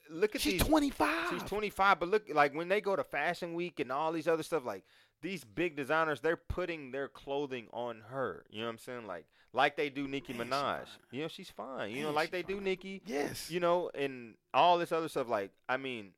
look 0.10 0.36
at 0.36 0.42
She's 0.42 0.54
these. 0.54 0.64
25. 0.64 1.30
She's 1.32 1.44
25, 1.44 2.00
but 2.00 2.10
look, 2.10 2.24
like 2.34 2.54
when 2.56 2.68
they 2.68 2.82
go 2.82 2.96
to 2.96 3.04
Fashion 3.04 3.54
Week 3.54 3.80
and 3.80 3.92
all 3.92 4.12
these 4.12 4.28
other 4.28 4.44
stuff, 4.44 4.66
like 4.66 4.84
these 5.22 5.44
big 5.44 5.76
designers, 5.76 6.22
they're 6.22 6.38
putting 6.38 6.92
their 6.92 7.08
clothing 7.08 7.68
on 7.74 8.02
her. 8.10 8.46
You 8.50 8.60
know 8.62 8.68
what 8.68 8.72
I'm 8.74 8.78
saying? 8.78 9.08
Like, 9.08 9.26
like 9.54 9.76
they 9.76 9.90
do 9.90 10.08
Nicki 10.08 10.34
Man, 10.34 10.50
Minaj. 10.50 10.86
You 11.12 11.24
know, 11.24 11.28
she's 11.28 11.50
fine. 11.50 11.92
You 11.92 12.04
know, 12.04 12.12
like 12.12 12.32
they 12.32 12.44
do 12.44 12.56
fine. 12.56 12.64
Nicki. 12.66 13.02
Yes. 13.06 13.50
You 13.50 13.60
know, 13.60 13.90
and 13.96 14.36
all 14.54 14.78
this 14.78 14.92
other 14.92 15.10
stuff. 15.10 15.28
Like, 15.28 15.52
I 15.68 15.78
mean, 15.78 16.12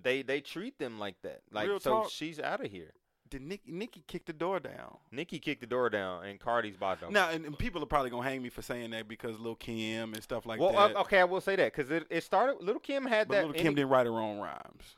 they 0.00 0.22
they 0.22 0.40
treat 0.40 0.78
them 0.78 0.98
like 0.98 1.20
that. 1.22 1.40
Like, 1.50 1.68
Real 1.68 1.80
so 1.80 2.02
talk. 2.02 2.10
she's 2.10 2.38
out 2.38 2.64
of 2.64 2.70
here. 2.70 2.92
Did 3.28 3.42
Nicki, 3.42 3.72
Nicki 3.72 4.04
kick 4.06 4.24
the 4.26 4.32
door 4.32 4.60
down? 4.60 4.98
Nicki 5.10 5.38
kicked 5.38 5.60
the 5.60 5.66
door 5.66 5.90
down, 5.90 6.24
and 6.24 6.38
Cardi's 6.38 6.76
about 6.76 7.00
to. 7.00 7.10
Now, 7.10 7.30
and, 7.30 7.44
and 7.44 7.58
people 7.58 7.82
are 7.82 7.86
probably 7.86 8.10
gonna 8.10 8.28
hang 8.28 8.42
me 8.42 8.48
for 8.48 8.62
saying 8.62 8.90
that 8.90 9.08
because 9.08 9.38
Lil 9.40 9.56
Kim 9.56 10.14
and 10.14 10.22
stuff 10.22 10.46
like 10.46 10.60
well, 10.60 10.72
that. 10.72 10.96
uh, 10.96 11.00
okay, 11.00 11.20
I 11.20 11.24
will 11.24 11.40
say 11.40 11.56
that 11.56 11.72
because 11.74 11.90
it, 11.90 12.06
it 12.10 12.22
started. 12.22 12.56
Lil 12.60 12.78
Kim 12.78 13.04
had 13.04 13.28
but 13.28 13.34
that. 13.34 13.44
Lil 13.46 13.52
Kim 13.54 13.74
didn't 13.74 13.90
write 13.90 14.06
her 14.06 14.12
own 14.20 14.38
rhymes. 14.38 14.96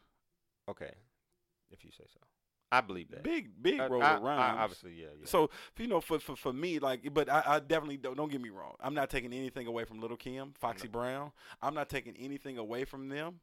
okay, 0.69 0.93
if 1.71 1.85
you 1.85 1.91
say 1.91 2.05
so, 2.13 2.21
I 2.71 2.83
believe 2.83 3.11
that. 3.13 3.23
Big, 3.23 3.51
big 3.63 3.81
Uh, 3.81 3.89
roll 3.89 4.03
I- 4.03 4.15
of 4.17 4.25
I- 4.25 4.27
rhymes. 4.27 4.59
obviously, 4.61 4.93
yeah, 4.93 5.07
yeah. 5.19 5.27
So 5.27 5.49
you 5.79 5.87
know, 5.87 6.01
for 6.01 6.19
for, 6.19 6.37
for 6.37 6.53
me, 6.53 6.79
like, 6.79 7.13
but 7.15 7.31
I, 7.31 7.43
I 7.47 7.61
definitely 7.61 7.97
don't, 7.97 8.17
don't 8.17 8.31
get 8.31 8.43
me 8.43 8.51
wrong. 8.51 8.75
I'm 8.81 8.95
not 8.95 9.09
taking 9.11 9.33
anything 9.33 9.67
away 9.67 9.85
from 9.85 10.01
Lil 10.01 10.17
Kim, 10.17 10.53
Foxy 10.59 10.89
Brown. 10.89 11.33
I'm 11.63 11.75
not 11.75 11.89
taking 11.89 12.15
anything 12.19 12.59
away 12.59 12.85
from 12.85 13.09
them 13.09 13.41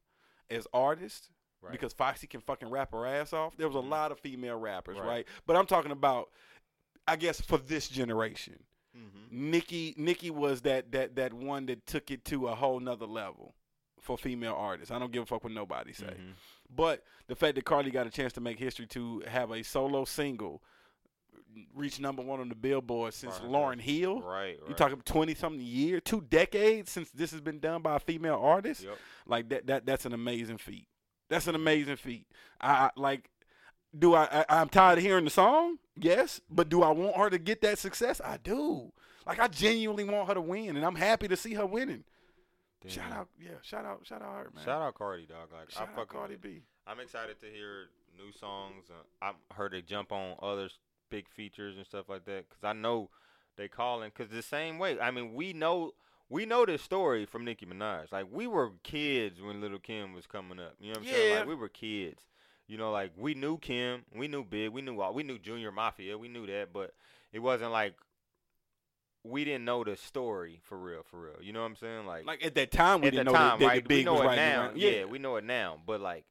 as 0.50 0.68
artists 0.74 1.30
Right. 1.66 1.72
because 1.72 1.94
Foxy 1.94 2.28
can 2.28 2.42
fucking 2.42 2.70
rap 2.70 2.92
her 2.94 3.06
ass 3.06 3.34
off. 3.34 3.56
There 3.58 3.68
was 3.68 3.76
a 3.76 3.80
Mhm. 3.80 3.90
lot 3.90 4.12
of 4.12 4.20
female 4.20 4.58
rappers, 4.58 4.98
Right. 4.98 5.08
right. 5.08 5.28
But 5.46 5.56
I'm 5.56 5.66
talking 5.66 5.92
about, 5.92 6.30
I 7.08 7.16
guess, 7.16 7.42
for 7.42 7.58
this 7.58 7.88
generation. 7.90 8.64
Mm-hmm. 8.96 9.52
Nicki 9.52 9.94
Nicki 9.98 10.30
was 10.30 10.62
that 10.62 10.92
that 10.94 11.16
that 11.16 11.34
one 11.34 11.66
that 11.66 11.86
took 11.86 12.12
it 12.12 12.24
to 12.26 12.48
a 12.48 12.56
whole 12.56 12.80
nother 12.80 13.06
level 13.06 13.54
for 14.00 14.18
female 14.18 14.54
artists. 14.56 14.90
I 14.92 15.00
don't 15.00 15.12
give 15.12 15.24
a 15.24 15.26
fuck 15.26 15.44
what 15.44 15.52
nobody 15.52 15.92
say. 15.92 16.06
Mm-hmm. 16.06 16.32
But 16.74 17.04
the 17.28 17.36
fact 17.36 17.56
that 17.56 17.66
Cardi 17.66 17.92
got 17.92 18.08
a 18.08 18.10
chance 18.10 18.32
to 18.34 18.42
make 18.42 18.58
history 18.58 18.88
to 18.88 19.20
have 19.28 19.52
a 19.52 19.64
solo 19.64 20.06
single 20.06 20.64
reach 21.74 22.00
number 22.00 22.22
one 22.22 22.40
on 22.40 22.50
the 22.50 22.56
Billboard 22.56 23.14
since 23.14 23.40
Right. 23.40 23.50
Lauryn 23.50 23.80
Hill. 23.82 24.22
Right, 24.22 24.58
right. 24.60 24.70
You 24.70 24.74
talking 24.76 25.02
twenty 25.02 25.36
something 25.36 25.62
year, 25.62 26.00
two 26.00 26.22
decades 26.22 26.92
since 26.92 27.12
this 27.12 27.32
has 27.32 27.42
been 27.42 27.60
done 27.60 27.82
by 27.82 27.96
a 27.98 28.00
female 28.00 28.40
artist. 28.42 28.84
Yep. 28.84 28.98
Like 29.26 29.50
that 29.50 29.68
that 29.68 29.86
that's 29.86 30.06
an 30.06 30.14
amazing 30.14 30.58
feat. 30.58 30.88
That's 31.30 31.48
an 31.48 31.56
amazing 31.56 31.98
feat. 31.98 32.28
I, 32.62 32.90
like. 32.96 33.30
Do 33.98 34.14
I, 34.14 34.28
I? 34.30 34.46
I'm 34.50 34.68
tired 34.68 34.98
of 34.98 35.04
hearing 35.06 35.24
the 35.24 35.32
song. 35.32 35.78
Yes, 35.98 36.42
but 36.50 36.68
do 36.68 36.84
I 36.84 36.92
want 36.92 37.16
her 37.16 37.30
to 37.30 37.38
get 37.38 37.62
that 37.62 37.80
success? 37.80 38.20
I 38.24 38.38
do. 38.38 38.92
Like 39.26 39.40
I 39.40 39.48
genuinely 39.48 40.04
want 40.04 40.28
her 40.28 40.34
to 40.34 40.42
win, 40.42 40.76
and 40.76 40.86
I'm 40.86 40.96
happy 40.96 41.28
to 41.30 41.38
see 41.38 41.54
her 41.54 41.66
winning. 41.66 42.04
Damn. 42.82 42.92
Shout 42.92 43.12
out, 43.12 43.30
yeah, 43.42 43.52
shout 43.62 43.86
out, 43.86 44.02
shout 44.04 44.22
out 44.22 44.36
her, 44.36 44.52
man. 44.54 44.66
Shout 44.66 44.82
out 44.82 44.96
Cardi, 44.96 45.26
dog. 45.26 45.50
Like 45.52 45.72
Shout 45.72 45.90
I 45.92 45.96
fuck 45.96 46.10
Cardi. 46.10 46.36
B. 46.36 46.62
I'm 46.86 47.00
excited 47.00 47.40
to 47.42 47.48
hear 47.48 47.90
new 48.16 48.32
songs. 48.32 48.86
Uh, 48.90 49.26
I'm 49.26 49.36
heard 49.56 49.72
they 49.72 49.82
jump 49.82 50.12
on 50.12 50.36
other 50.42 50.70
big 51.10 51.30
features 51.30 51.78
and 51.78 51.86
stuff 51.86 52.10
like 52.10 52.26
that 52.26 52.50
because 52.50 52.64
I 52.64 52.74
know 52.74 53.10
they 53.58 53.68
calling 53.68 54.12
because 54.16 54.32
the 54.32 54.44
same 54.44 54.78
way. 54.78 55.00
I 55.00 55.10
mean, 55.12 55.34
we 55.34 55.54
know 55.54 55.94
we 56.30 56.46
know 56.46 56.66
this 56.66 56.82
story 56.82 57.26
from 57.26 57.46
Nicki 57.46 57.66
Minaj. 57.66 58.12
Like 58.12 58.28
we 58.32 58.48
were 58.48 58.72
kids 58.84 59.42
when 59.42 59.62
Lil 59.62 59.80
Kim 59.80 60.14
was 60.14 60.26
coming 60.26 60.60
up. 60.60 60.76
You 60.80 60.94
know 60.94 61.00
what 61.00 61.08
I'm 61.08 61.14
saying? 61.14 61.32
Yeah. 61.32 61.40
Like 61.40 61.48
we 61.48 61.56
were 61.56 61.70
kids. 61.70 62.22
You 62.68 62.78
know, 62.78 62.92
like 62.92 63.12
we 63.16 63.36
knew 63.36 63.60
Kim, 63.60 64.06
we 64.16 64.28
knew 64.28 64.44
Big, 64.44 64.72
we 64.72 64.82
knew 64.82 65.00
all, 65.00 65.14
we 65.14 65.22
knew 65.22 65.38
Junior 65.38 65.72
Mafia, 65.72 66.18
we 66.18 66.28
knew 66.28 66.48
that, 66.48 66.70
but 66.74 66.96
it 67.32 67.38
wasn't 67.40 67.72
like 67.72 67.94
we 69.24 69.44
didn't 69.44 69.66
know 69.66 69.84
the 69.84 69.96
story 69.96 70.62
for 70.64 70.78
real, 70.78 71.04
for 71.04 71.20
real. 71.20 71.36
You 71.42 71.54
know 71.54 71.62
what 71.62 71.68
I'm 71.68 71.76
saying? 71.76 72.06
Like 72.08 72.26
Like 72.26 72.44
at 72.46 72.56
that 72.56 72.72
time, 72.72 73.02
we 73.02 73.12
didn't 73.12 73.26
know 73.28 73.34
time, 73.34 73.60
that, 73.60 73.66
right? 73.66 73.84
the 73.84 73.88
big 73.88 73.98
we 74.00 74.04
know 74.04 74.14
was 74.16 74.34
it 74.34 74.36
now. 74.36 74.62
around. 74.66 74.78
Yeah. 74.78 75.06
we 75.06 75.20
know 75.20 75.36
it 75.36 75.44
now. 75.44 75.80
But 75.86 76.02
like, 76.02 76.26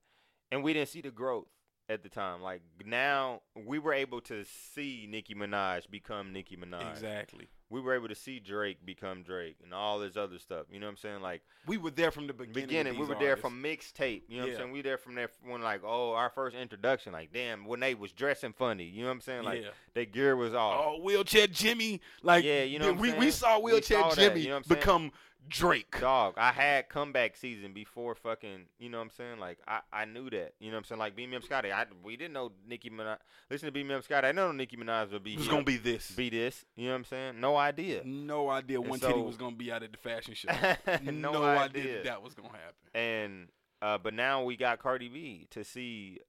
and 0.51 0.63
we 0.63 0.73
didn't 0.73 0.89
see 0.89 1.01
the 1.01 1.11
growth 1.11 1.47
at 1.89 2.03
the 2.03 2.09
time. 2.09 2.43
Like 2.43 2.63
now, 2.85 3.43
we 3.57 3.79
were 3.79 3.93
able 3.93 4.21
to 4.23 4.45
see 4.75 5.07
Nicki 5.11 5.35
Minaj 5.35 5.91
become 5.91 6.33
Nicki 6.33 6.57
Minaj. 6.57 6.91
exactly. 6.91 7.49
We 7.75 7.81
were 7.81 7.95
able 7.95 8.07
to 8.07 8.15
see 8.15 8.39
Drake 8.39 8.79
become 8.87 9.25
Drake 9.25 9.57
and 9.65 9.75
all 9.75 9.99
this 9.99 10.17
other 10.17 10.39
stuff. 10.39 10.67
You 10.71 10.79
know 10.79 10.87
what 10.87 10.93
I'm 10.93 10.97
saying? 10.99 11.23
Like 11.23 11.43
We 11.67 11.77
were 11.77 11.91
there 11.91 12.13
from 12.13 12.29
the 12.29 12.33
beginning. 12.33 12.69
beginning, 12.69 12.99
we 12.99 13.05
were 13.05 13.17
there 13.17 13.31
artists. 13.31 13.41
from 13.41 13.61
mixtape. 13.61 14.23
You 14.29 14.37
know 14.37 14.43
what 14.43 14.47
Yeah. 14.47 14.55
I'm 14.55 14.61
saying? 14.61 14.73
We 14.73 14.83
there 14.83 14.97
from 14.97 15.17
there 15.17 15.29
when 15.45 15.61
like, 15.61 15.83
oh, 15.85 16.13
our 16.13 16.31
first 16.31 16.55
introduction. 16.55 17.13
Like, 17.13 17.33
damn, 17.33 17.65
when 17.67 17.81
they 17.81 17.95
was 17.95 18.13
dressing 18.13 18.53
funny. 18.53 18.85
You 18.85 19.03
know 19.03 19.09
what 19.09 19.15
I'm 19.15 19.21
saying? 19.23 19.43
Like, 19.43 19.63
yeah. 19.63 19.69
their 19.95 20.05
gear 20.05 20.37
was 20.37 20.55
off. 20.55 20.85
Oh, 20.87 21.03
wheelchair 21.03 21.49
Jimmy. 21.49 22.01
Like 22.23 22.45
Yeah, 22.45 22.63
you 22.63 22.79
know 22.79 22.93
what 22.93 23.01
we 23.01 23.09
saying? 23.09 23.21
we 23.21 23.31
saw 23.33 23.59
We 23.59 23.73
wheelchair 23.73 24.01
saw 24.03 24.09
that, 24.11 24.17
Jimmy 24.17 24.41
you 24.43 24.49
know 24.51 24.61
become 24.61 25.11
Drake. 25.49 26.01
Dog, 26.01 26.35
I 26.37 26.53
had 26.53 26.89
comeback 26.89 27.37
season 27.37 27.73
before 27.73 28.15
fucking, 28.15 28.67
you 28.79 28.89
know 28.89 28.99
what 28.99 29.05
I'm 29.05 29.11
saying? 29.11 29.39
Like 29.41 29.59
I, 29.67 29.81
I 29.93 30.05
knew 30.05 30.31
that, 30.31 30.55
you 30.59 30.71
know 30.71 30.77
what 30.77 30.79
I'm 30.79 30.85
saying? 30.85 30.99
Like 30.99 31.15
Up 31.35 31.43
Scotty, 31.43 31.73
I 31.73 31.87
we 32.03 32.17
didn't 32.17 32.33
know 32.35 32.53
Nicki 32.69 32.91
Minaj. 32.91 33.19
Listen 33.51 33.73
to 33.73 33.95
Up 33.95 34.05
Scotty, 34.05 34.29
I 34.29 34.33
know 34.33 34.53
Nicki 34.53 34.77
Minaj 34.77 35.13
would 35.13 35.25
be 35.25 35.35
It 35.35 35.39
was 35.39 35.49
gonna 35.49 35.65
be 35.65 35.77
this. 35.77 36.11
be 36.13 36.31
this. 36.31 36.65
You 36.77 36.87
know 36.87 36.93
what 36.93 36.97
I'm 36.99 37.05
saying? 37.05 37.41
No 37.41 37.57
idea. 37.57 38.03
No 38.05 38.49
idea 38.51 38.81
one 38.81 39.01
titty 39.01 39.21
was 39.21 39.37
gonna 39.37 39.57
be 39.57 39.71
out 39.73 39.83
at 39.83 39.93
the 39.93 39.99
fashion 39.99 40.35
show. 40.35 40.49
no, 41.11 41.43
idea 41.45 41.61
idea. 41.61 41.95
that, 41.95 42.05
that 42.05 42.23
was 42.23 42.35
gonna 42.35 42.49
happen. 42.49 42.95
And 42.95 43.49
uh, 43.83 43.99
but 43.99 44.15
now 44.15 44.45
we 44.45 44.57
got 44.57 44.79
Cardi 44.79 45.09
B 45.09 45.47
to 45.51 45.63
see 45.65 46.21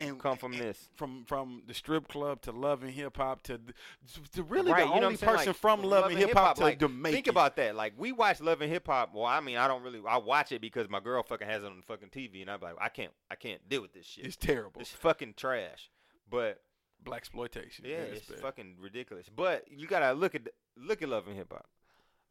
and 0.00 0.18
come 0.18 0.36
from 0.36 0.52
and 0.52 0.62
this. 0.62 0.88
from 0.94 1.24
from 1.26 1.62
the 1.66 1.74
strip 1.74 2.08
club 2.08 2.40
to 2.42 2.52
love 2.52 2.82
and 2.82 2.92
hip 2.92 3.16
hop 3.16 3.42
to 3.44 3.60
to 4.32 4.42
really 4.42 4.72
right, 4.72 4.80
the 4.80 4.82
you 4.84 4.88
know 4.88 4.94
what 4.94 5.04
only 5.04 5.16
person 5.16 5.48
Like, 5.48 5.56
from 5.56 5.82
love, 5.82 6.10
and 6.10 6.18
hip 6.18 6.32
hop 6.32 6.56
to, 6.56 6.62
like, 6.62 6.78
to 6.78 6.88
think 6.88 7.26
about 7.26 7.56
that. 7.56 7.74
Like 7.76 7.94
we 7.96 8.12
watch 8.12 8.40
Love 8.40 8.60
and 8.60 8.70
Hip 8.70 8.86
Hop. 8.86 9.14
Well, 9.14 9.24
I 9.24 9.40
mean, 9.40 9.56
I 9.56 9.68
don't 9.68 9.82
really. 9.82 10.00
I 10.06 10.18
watch 10.18 10.52
it 10.52 10.60
because 10.60 10.88
my 10.88 11.00
girl 11.00 11.22
fucking 11.22 11.46
has 11.46 11.62
it 11.62 11.66
on 11.66 11.76
the 11.76 11.82
fucking 11.82 12.08
TV, 12.10 12.42
and 12.42 12.50
I'm 12.50 12.60
like, 12.60 12.74
I 12.80 12.88
can't, 12.88 13.12
I 13.30 13.34
can't 13.34 13.66
deal 13.68 13.82
with 13.82 13.92
this 13.92 14.06
shit. 14.06 14.26
it's 14.26 14.36
terrible. 14.36 14.80
It's 14.80 14.90
fucking 14.90 15.34
trash. 15.36 15.90
But 16.28 16.60
Black 17.02 17.18
exploitation. 17.18 17.84
yeah, 17.86 17.96
it's 17.98 18.30
it's 18.30 18.40
fucking 18.40 18.76
ridiculous. 18.80 19.26
But 19.34 19.64
you 19.70 19.86
gotta 19.86 20.12
look 20.12 20.34
at 20.34 20.48
look 20.76 21.02
at 21.02 21.08
Love 21.08 21.26
and 21.26 21.36
Hip 21.36 21.52
Hop. 21.52 21.66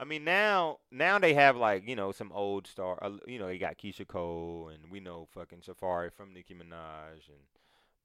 I 0.04 0.06
mean, 0.06 0.26
now 0.26 0.80
now 0.91 1.18
they 1.18 1.34
have 1.34 1.56
like 1.56 1.88
you 1.88 1.95
know 1.95 2.12
some 2.12 2.30
old 2.34 2.68
star. 2.68 2.99
Uh, 3.01 3.12
you 3.26 3.39
know, 3.39 3.47
they 3.47 3.58
got 3.58 3.78
Keyshia 3.78 4.06
Cole, 4.06 4.70
and 4.74 4.91
we 4.91 4.99
know 4.99 5.30
fucking 5.34 5.60
Safaree 5.60 6.12
from 6.12 6.34
Nicki 6.34 6.54
Minaj, 6.54 7.30
and 7.30 7.39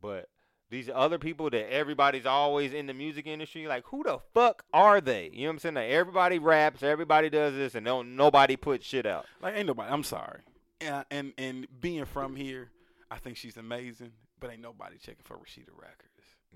but 0.01 0.28
these 0.70 0.88
other 0.94 1.18
people 1.18 1.51
that 1.51 1.72
everybody's 1.72 2.24
always 2.24 2.72
in 2.72 2.86
the 2.86 2.94
music 2.94 3.26
industry, 3.26 3.66
like 3.66 3.84
who 3.86 4.05
the 4.05 4.20
fuck 4.32 4.64
are 4.72 5.01
they? 5.01 5.28
You 5.32 5.42
know 5.42 5.49
what 5.49 5.53
I'm 5.55 5.59
saying? 5.59 5.74
Like 5.74 5.90
everybody 5.90 6.38
raps, 6.38 6.84
everybody 6.84 7.30
does 7.30 7.55
this, 7.55 7.74
and 7.74 7.84
don't 7.84 8.14
nobody 8.14 8.55
put 8.55 8.84
shit 8.84 9.05
out. 9.05 9.26
Like 9.42 9.57
ain't 9.57 9.66
nobody. 9.66 9.92
I'm 9.92 10.05
sorry. 10.05 10.42
And 10.80 11.05
and 11.11 11.32
and 11.36 11.66
being 11.80 12.05
from 12.05 12.36
here, 12.36 12.70
I 13.11 13.16
think 13.18 13.36
she's 13.36 13.57
amazing. 13.57 14.12
But 14.38 14.53
ain't 14.53 14.62
nobody 14.62 14.99
checking 14.99 15.24
for 15.24 15.34
Rasheeda 15.34 15.74
Records. 15.76 16.05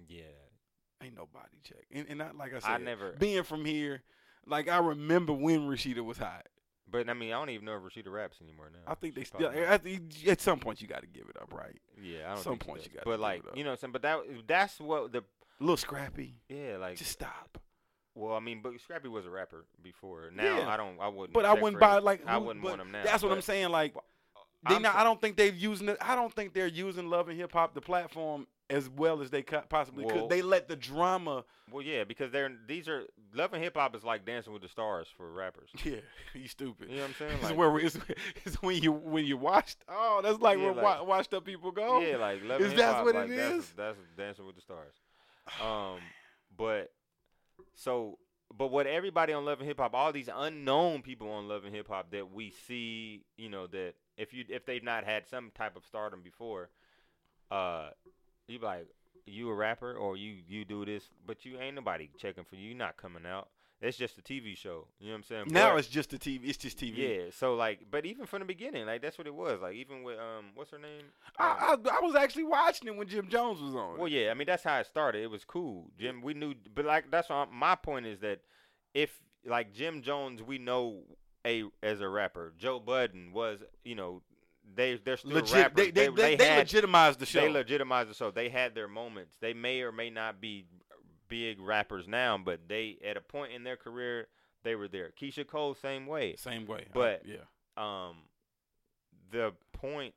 Yeah, 0.07 0.23
Ain't 1.03 1.17
nobody 1.17 1.57
checking. 1.65 1.99
And, 1.99 2.07
and 2.11 2.19
not 2.19 2.37
like 2.37 2.55
I 2.55 2.61
said, 2.61 2.71
I 2.71 2.79
never. 2.79 3.13
being 3.19 3.43
from 3.43 3.65
here, 3.65 4.03
like 4.47 4.69
I 4.69 4.79
remember 4.79 5.33
when 5.33 5.61
Rasheeda 5.69 6.05
was 6.05 6.19
hot. 6.19 6.47
But 6.91 7.09
I 7.09 7.15
mean, 7.15 7.33
I 7.33 7.39
don't 7.39 7.49
even 7.51 7.65
know 7.65 7.77
if 7.77 7.83
Rasheeda 7.83 8.13
raps 8.13 8.39
anymore 8.43 8.69
now. 8.71 8.81
I 8.87 8.95
think 8.95 9.15
they 9.15 9.25
still. 9.25 9.49
At, 9.49 9.83
at 10.27 10.41
some 10.43 10.59
point, 10.59 10.83
you 10.83 10.89
got 10.89 11.01
to 11.01 11.07
give 11.07 11.25
it 11.31 11.37
up, 11.41 11.53
right? 11.55 11.81
Yeah, 12.03 12.31
I 12.31 12.35
don't 12.35 12.43
some 12.43 12.53
think 12.53 12.67
point 12.67 12.85
you 12.85 12.91
gotta 12.93 13.05
But 13.07 13.13
give 13.13 13.21
like, 13.21 13.39
it 13.45 13.49
up. 13.49 13.57
you 13.57 13.65
know, 13.65 13.71
what 13.71 13.75
I'm 13.75 13.79
saying, 13.81 13.93
but 13.93 14.03
that 14.03 14.19
that's 14.47 14.79
what 14.79 15.13
the 15.13 15.19
A 15.21 15.65
Lil 15.65 15.77
Scrappy. 15.79 16.35
yeah, 16.49 16.77
like 16.79 16.97
Just 16.97 17.13
stop. 17.13 17.59
Well, 18.15 18.35
I 18.35 18.41
mean, 18.41 18.61
but 18.63 18.79
Scrappy 18.79 19.09
was 19.09 19.25
a 19.25 19.31
rapper 19.31 19.65
before. 19.83 20.31
Now 20.35 20.59
Yeah. 20.59 20.69
I 20.69 20.77
don't. 20.77 21.01
I 21.01 21.09
wouldn't. 21.09 21.33
But 21.33 21.47
I 21.47 21.55
wouldn't 21.55 21.81
buy 21.81 21.97
it. 21.97 22.05
like. 22.05 22.27
I 22.27 22.37
wouldn't 22.37 22.63
want 22.63 22.81
him 22.81 22.93
now. 22.93 23.03
That's 23.05 23.23
what 23.23 23.33
I'm 23.33 23.41
saying. 23.41 23.71
Like 23.71 23.95
they 24.69 24.75
I'm 24.77 24.83
not. 24.83 24.95
I 24.97 25.03
don't 25.03 25.19
think 25.19 25.37
they've 25.39 25.57
using 25.57 25.89
it. 25.89 25.97
I 26.01 26.15
don't 26.15 26.33
think 26.35 26.53
they're 26.53 26.67
using 26.67 27.09
love 27.09 27.29
and 27.31 27.39
hip 27.39 27.53
hop 27.53 27.75
the 27.75 27.81
platform 27.81 28.47
as 28.73 28.89
well 28.89 29.21
as 29.23 29.31
they 29.31 29.43
possibly 29.43 30.05
Well- 30.05 30.23
could. 30.23 30.31
They 30.31 30.43
let 30.43 30.67
the 30.69 30.77
drama. 30.77 31.45
Well, 31.71 31.83
yeah, 31.83 32.05
because 32.05 32.31
they're 32.33 32.51
these 32.67 32.89
are 32.89 33.05
love 33.35 33.53
and 33.55 33.63
hip 33.63 33.77
hop 33.77 33.95
is 33.97 34.03
like 34.05 34.25
Dancing 34.27 34.53
with 34.53 34.63
the 34.63 34.69
Stars 34.69 35.09
for 35.17 35.31
rappers. 35.33 35.71
Yeah, 35.85 35.97
you 36.35 36.49
stupid. 36.49 36.91
You 36.91 36.97
know 36.97 37.03
what 37.03 37.09
I'm 37.11 37.15
saying? 37.17 37.33
It's 37.35 37.43
Like, 37.45 37.57
where 37.57 37.79
it's, 37.79 37.99
it's 38.45 38.57
when 38.63 38.83
you 38.83 38.93
when 38.93 39.25
you 39.25 39.37
watched. 39.37 39.79
Oh, 39.89 40.21
that's 40.23 40.41
like 40.41 40.59
Yeah, 40.59 40.65
where 40.67 40.75
like- 40.75 41.01
wa- 41.01 41.05
washed 41.05 41.33
up 41.35 41.45
people 41.45 41.71
go. 41.71 42.01
yeah, 42.01 42.17
like 42.17 42.43
love 42.45 42.61
Is 42.61 42.71
and 42.73 42.79
that 42.81 42.87
hip 42.87 42.95
hop. 42.97 43.05
what 43.05 43.15
like, 43.15 43.31
it 43.31 43.37
that's, 43.37 43.55
is? 43.55 43.71
That's 43.77 43.99
Dancing 44.17 44.47
with 44.47 44.57
the 44.57 44.63
Stars. 44.63 44.95
Um, 45.63 45.99
but 46.57 46.93
so, 47.75 48.19
but 48.55 48.69
what 48.71 48.87
everybody 48.87 49.33
on 49.33 49.45
Love 49.47 49.61
and 49.61 49.69
Hip 49.69 49.79
Hop, 49.79 49.95
all 49.95 50.13
these 50.13 50.29
unknown 50.35 51.01
people 51.03 51.31
on 51.31 51.49
Love 51.49 51.65
and 51.65 51.75
Hip 51.75 51.89
Hop 51.89 52.11
that 52.11 52.33
we 52.33 52.51
see, 52.51 53.25
you 53.39 53.49
know, 53.49 53.67
that 53.69 53.95
if 54.19 54.35
you 54.35 54.45
if 54.51 54.67
they've 54.67 54.83
not 54.85 55.05
had 55.05 55.27
some 55.27 55.51
type 55.55 55.75
of 55.75 55.85
stardom 55.87 56.21
before, 56.23 56.69
uh, 57.51 57.89
you 58.53 58.59
be 58.59 58.67
like 58.67 58.87
you 59.27 59.49
a 59.51 59.55
rapper 59.55 59.95
or 59.95 60.17
you 60.17 60.37
you 60.49 60.65
do 60.65 60.85
this, 60.85 61.05
but 61.27 61.45
you 61.45 61.59
ain't 61.61 61.75
nobody 61.77 62.09
checking 62.19 62.45
for 62.45 62.57
you. 62.57 62.69
You're 62.69 62.79
not 62.79 62.97
coming 62.97 63.25
out. 63.27 63.49
It's 63.81 63.97
just 63.99 64.17
a 64.17 64.23
TV 64.23 64.57
show. 64.57 64.87
You 65.01 65.09
know 65.09 65.13
what 65.15 65.17
I'm 65.19 65.23
saying? 65.25 65.45
Now 65.49 65.71
But- 65.71 65.81
it's 65.81 65.89
just 65.89 66.13
a 66.13 66.19
TV. 66.19 66.49
It's 66.49 66.57
just 66.59 66.79
TV. 66.79 66.97
yeah. 66.99 67.31
So 67.37 67.55
like, 67.57 67.81
but 67.91 68.07
even 68.07 68.27
from 68.27 68.39
the 68.39 68.45
beginning, 68.45 68.87
like 68.87 69.03
that's 69.03 69.19
what 69.19 69.27
it 69.27 69.35
was. 69.35 69.61
Like 69.61 69.75
even 69.75 70.05
with 70.05 70.19
um, 70.21 70.47
what's 70.55 70.71
her 70.71 70.79
name? 70.79 71.07
Um, 71.39 71.47
I, 71.49 71.77
I 71.91 71.99
I 71.99 72.01
was 72.01 72.15
actually 72.15 72.45
watching 72.45 72.87
it 72.89 72.97
when 72.97 73.09
Jim 73.09 73.27
Jones 73.29 73.61
was 73.61 73.75
on. 73.75 73.99
well, 73.99 74.07
yeah. 74.09 74.31
I 74.31 74.35
mean, 74.35 74.47
that's 74.47 74.63
how 74.63 74.79
it 74.79 74.87
started. 74.87 75.23
It 75.23 75.31
was 75.31 75.45
cool. 75.45 75.91
Jim, 75.99 76.23
we 76.23 76.33
knew, 76.35 76.55
but 76.75 76.85
like 76.85 77.11
that's 77.11 77.29
what 77.29 77.51
my 77.51 77.75
point 77.75 78.07
is 78.07 78.21
that 78.21 78.41
if 78.95 79.21
like 79.45 79.73
Jim 79.73 80.03
Jones, 80.03 80.43
we 80.43 80.59
know 80.59 81.03
a 81.45 81.65
as 81.83 82.01
a 82.01 82.09
rapper. 82.09 82.53
Joe 82.57 82.79
Budden 82.79 83.33
was, 83.33 83.65
you 83.85 83.97
know, 83.97 84.23
they 84.75 84.95
they're 85.05 85.17
still 85.17 85.33
legit. 85.33 85.55
rappers. 85.55 85.77
They 85.77 85.91
they, 85.91 86.09
they, 86.09 86.37
they 86.37 86.45
had, 86.45 86.59
legitimized 86.59 87.19
the 87.19 87.27
show. 87.27 87.41
they 87.41 87.49
legitimized 87.49 88.11
the 88.11 88.15
show. 88.15 88.31
They 88.31 88.49
had 88.49 88.75
their 88.75 88.89
moments. 88.89 89.37
They 89.41 89.53
may 89.55 89.81
or 89.83 89.93
may 89.93 90.11
not 90.11 90.41
be 90.41 90.67
big 91.29 91.61
rappers 91.61 92.07
now, 92.09 92.39
but 92.39 92.69
they 92.69 92.99
at 93.05 93.17
a 93.17 93.21
point 93.21 93.53
in 93.53 93.65
their 93.65 93.77
career 93.77 94.29
they 94.65 94.75
were 94.75 94.89
there. 94.89 95.11
Keyshia 95.21 95.47
Cole, 95.47 95.75
same 95.75 96.07
way. 96.07 96.37
Same 96.37 96.67
way. 96.67 96.85
I- 96.89 96.91
But- 96.93 97.23
yeah, 97.27 97.37
um 97.77 98.17
the 99.31 99.53
point 99.73 100.15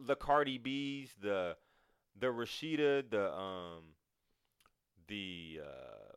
the 0.00 0.14
Cardi 0.16 0.58
B's, 0.58 1.10
the 1.20 1.56
the 2.18 2.28
Rasheeda, 2.28 3.10
the 3.10 3.32
um 3.32 3.82
the 5.08 5.60
uh 5.62 5.66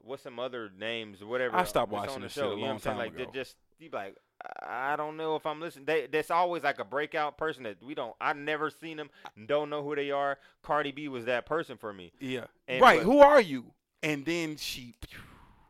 what's 0.01 0.23
some 0.23 0.39
other 0.39 0.69
names 0.77 1.23
whatever 1.23 1.55
I 1.55 1.63
stopped 1.63 1.91
watching 1.91 2.15
the 2.15 2.21
this 2.27 2.33
shit 2.33 2.43
show, 2.43 2.51
a 2.51 2.55
you 2.55 2.55
know 2.57 2.61
what 2.61 2.67
long 2.67 2.75
I'm 2.75 2.79
saying? 2.79 2.95
time 2.97 3.05
Like 3.05 3.15
they 3.17 3.23
ago. 3.23 3.31
just 3.33 3.55
you 3.79 3.89
like 3.91 4.15
I 4.63 4.95
don't 4.95 5.17
know 5.17 5.35
if 5.35 5.45
I'm 5.45 5.59
listening. 5.59 5.85
They 5.85 6.07
that's 6.07 6.31
always 6.31 6.63
like 6.63 6.79
a 6.79 6.85
breakout 6.85 7.37
person 7.37 7.63
that 7.63 7.81
we 7.83 7.93
don't 7.95 8.15
I 8.21 8.33
never 8.33 8.69
seen 8.69 8.97
them, 8.97 9.09
don't 9.47 9.69
know 9.69 9.83
who 9.83 9.95
they 9.95 10.11
are. 10.11 10.37
Cardi 10.63 10.91
B 10.91 11.07
was 11.07 11.25
that 11.25 11.45
person 11.45 11.77
for 11.77 11.93
me. 11.93 12.11
yeah. 12.19 12.45
And- 12.67 12.81
right. 12.81 12.99
but- 12.99 13.05
Who 13.05 13.19
are 13.19 13.41
you? 13.41 13.65
And 14.03 14.25
then 14.25 14.57
she. 14.57 14.95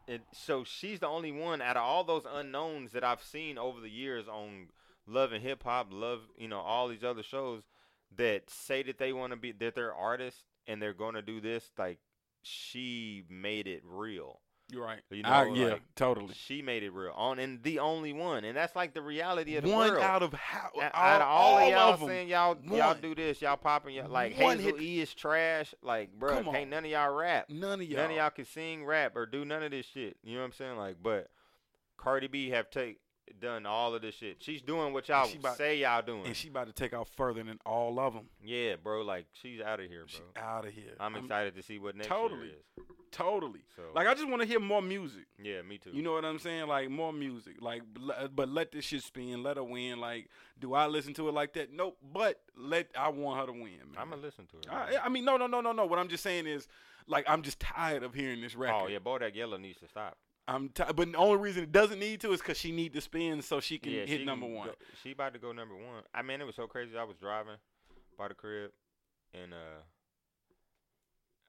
And 0.07 0.21
so 0.33 0.63
she's 0.63 0.99
the 0.99 1.07
only 1.07 1.31
one 1.31 1.61
out 1.61 1.77
of 1.77 1.83
all 1.83 2.03
those 2.03 2.23
unknowns 2.29 2.91
that 2.93 3.03
I've 3.03 3.21
seen 3.23 3.57
over 3.57 3.79
the 3.79 3.89
years 3.89 4.27
on 4.27 4.67
Love 5.07 5.31
and 5.31 5.41
Hip 5.43 5.63
Hop, 5.63 5.87
Love, 5.91 6.21
you 6.37 6.47
know, 6.47 6.59
all 6.59 6.87
these 6.87 7.03
other 7.03 7.23
shows 7.23 7.63
that 8.17 8.49
say 8.49 8.83
that 8.83 8.97
they 8.97 9.13
want 9.13 9.31
to 9.31 9.37
be 9.37 9.51
that 9.53 9.75
they're 9.75 9.93
artists 9.93 10.43
and 10.67 10.81
they're 10.81 10.93
going 10.93 11.15
to 11.15 11.21
do 11.21 11.39
this. 11.39 11.71
Like 11.77 11.99
she 12.41 13.23
made 13.29 13.67
it 13.67 13.83
real. 13.85 14.39
You're 14.71 14.85
right. 14.85 15.01
You 15.11 15.23
know, 15.23 15.29
I, 15.29 15.47
yeah, 15.49 15.75
totally. 15.95 16.33
She 16.33 16.61
made 16.61 16.81
it 16.83 16.91
real 16.93 17.11
on 17.13 17.39
and 17.39 17.61
the 17.61 17.79
only 17.79 18.13
one, 18.13 18.45
and 18.45 18.55
that's 18.55 18.73
like 18.75 18.93
the 18.93 19.01
reality 19.01 19.57
of 19.57 19.65
the 19.65 19.69
One 19.69 19.89
world. 19.91 20.03
out 20.03 20.23
of 20.23 20.33
how 20.33 20.69
all, 20.75 20.81
out 20.93 21.21
of 21.21 21.27
all, 21.27 21.57
of 21.57 21.69
y'all 21.69 21.93
of 21.93 21.99
saying 22.09 22.29
y'all 22.29 22.57
y'all 22.63 22.95
do 22.95 23.13
this, 23.13 23.41
y'all 23.41 23.57
popping 23.57 23.95
y'all 23.95 24.09
like 24.09 24.39
One 24.39 24.57
Hazel 24.57 24.77
hit- 24.77 24.81
E 24.81 25.01
is 25.01 25.13
trash. 25.13 25.75
Like, 25.81 26.17
bro, 26.17 26.41
can't 26.43 26.69
none 26.69 26.85
of 26.85 26.91
y'all 26.91 27.13
rap. 27.13 27.49
None 27.49 27.81
of 27.81 27.87
y'all. 27.87 27.97
None 27.97 28.11
of 28.11 28.15
y'all 28.15 28.29
can 28.29 28.45
sing, 28.45 28.85
rap, 28.85 29.17
or 29.17 29.25
do 29.25 29.43
none 29.43 29.61
of 29.61 29.71
this 29.71 29.85
shit. 29.85 30.15
You 30.23 30.35
know 30.35 30.39
what 30.39 30.45
I'm 30.47 30.53
saying? 30.53 30.77
Like, 30.77 30.95
but 31.03 31.27
Cardi 31.97 32.27
B 32.27 32.49
have 32.51 32.69
take 32.69 32.99
done 33.39 33.65
all 33.65 33.93
of 33.95 34.01
this 34.01 34.15
shit. 34.15 34.37
She's 34.39 34.61
doing 34.61 34.93
what 34.93 35.07
y'all 35.09 35.31
about- 35.31 35.57
say 35.57 35.77
y'all 35.77 36.01
doing. 36.01 36.25
and 36.25 36.35
she 36.35 36.49
about 36.49 36.67
to 36.67 36.73
take 36.73 36.93
off 36.93 37.09
further 37.15 37.43
than 37.43 37.59
all 37.65 37.99
of 37.99 38.13
them. 38.13 38.27
yeah, 38.43 38.75
bro. 38.75 39.01
Like 39.03 39.27
she's 39.33 39.61
out 39.61 39.79
of 39.79 39.87
here, 39.89 40.03
She 40.07 40.19
bro. 40.33 40.43
out 40.43 40.65
of 40.65 40.73
here. 40.73 40.95
I'm 40.99 41.15
excited 41.15 41.55
to 41.55 41.63
see 41.63 41.79
what 41.79 41.95
next 41.95 42.07
totally. 42.07 42.47
year 42.47 42.55
is. 42.77 42.85
Totally. 43.11 43.59
So, 43.75 43.81
Like 43.93 44.07
I 44.07 44.13
just 44.13 44.27
want 44.29 44.41
to 44.41 44.47
hear 44.47 44.59
more 44.59 44.81
music. 44.81 45.25
yeah, 45.41 45.61
me 45.61 45.77
too. 45.77 45.91
You 45.91 46.01
know 46.01 46.13
what 46.13 46.23
I'm 46.23 46.39
saying? 46.39 46.67
Like 46.67 46.89
more 46.89 47.11
music. 47.11 47.55
Like, 47.59 47.81
but 48.33 48.47
let 48.49 48.71
this 48.71 48.85
shit 48.85 49.03
spin. 49.03 49.43
Let 49.43 49.57
her 49.57 49.63
win. 49.63 49.99
Like, 49.99 50.29
do 50.59 50.73
I 50.73 50.87
listen 50.87 51.13
to 51.15 51.27
it 51.27 51.33
like 51.33 51.53
that? 51.53 51.73
Nope. 51.73 51.97
But 52.13 52.39
let 52.55 52.87
I 52.97 53.09
want 53.09 53.39
her 53.41 53.47
to 53.47 53.51
win. 53.51 53.63
Man. 53.63 53.97
I'm 53.97 54.09
gonna 54.11 54.21
listen 54.21 54.47
to 54.47 54.57
it. 54.57 54.67
I. 54.71 55.05
I 55.05 55.09
mean, 55.09 55.25
no, 55.25 55.35
no, 55.37 55.47
no, 55.47 55.59
no, 55.59 55.73
no. 55.73 55.85
What 55.85 55.99
I'm 55.99 56.07
just 56.07 56.23
saying 56.23 56.47
is, 56.47 56.67
like, 57.07 57.25
I'm 57.27 57.41
just 57.41 57.59
tired 57.59 58.03
of 58.03 58.13
hearing 58.13 58.39
this 58.41 58.53
oh, 58.55 58.59
record. 58.61 58.83
oh 58.85 58.87
yeah, 58.87 58.99
Bodak 58.99 59.35
Yellow 59.35 59.57
needs 59.57 59.79
to 59.79 59.87
stop. 59.89 60.15
I'm 60.53 60.69
tired. 60.69 60.95
But 60.95 61.11
the 61.11 61.17
only 61.17 61.37
reason 61.37 61.63
it 61.63 61.71
doesn't 61.71 61.99
need 61.99 62.21
to 62.21 62.31
is 62.33 62.39
because 62.41 62.57
she 62.57 62.71
need 62.71 62.93
to 62.93 63.01
spin 63.01 63.41
so 63.41 63.59
she 63.59 63.77
can 63.79 63.91
yeah, 63.93 64.05
hit 64.05 64.19
she 64.19 64.25
number 64.25 64.45
one. 64.47 64.67
go- 64.67 64.75
she 65.01 65.11
about 65.11 65.33
to 65.33 65.39
go 65.39 65.51
number 65.51 65.75
one. 65.75 66.03
I 66.13 66.21
mean, 66.21 66.41
it 66.41 66.45
was 66.45 66.55
so 66.55 66.67
crazy. 66.67 66.97
I 66.97 67.03
was 67.03 67.15
driving 67.17 67.55
by 68.17 68.27
the 68.27 68.33
crib, 68.33 68.71
and 69.33 69.53
uh, 69.53 69.81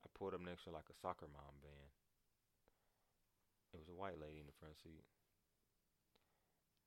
I 0.05 0.09
pulled 0.19 0.35
up 0.35 0.41
next 0.41 0.65
to 0.65 0.71
like 0.71 0.85
a 0.91 0.95
soccer 1.01 1.27
mom 1.33 1.55
van. 1.63 1.71
It 3.75 3.79
was 3.79 3.89
a 3.89 3.99
white 4.01 4.21
lady 4.21 4.39
in 4.41 4.47
the 4.47 4.53
front 4.61 4.75
seat, 4.85 5.03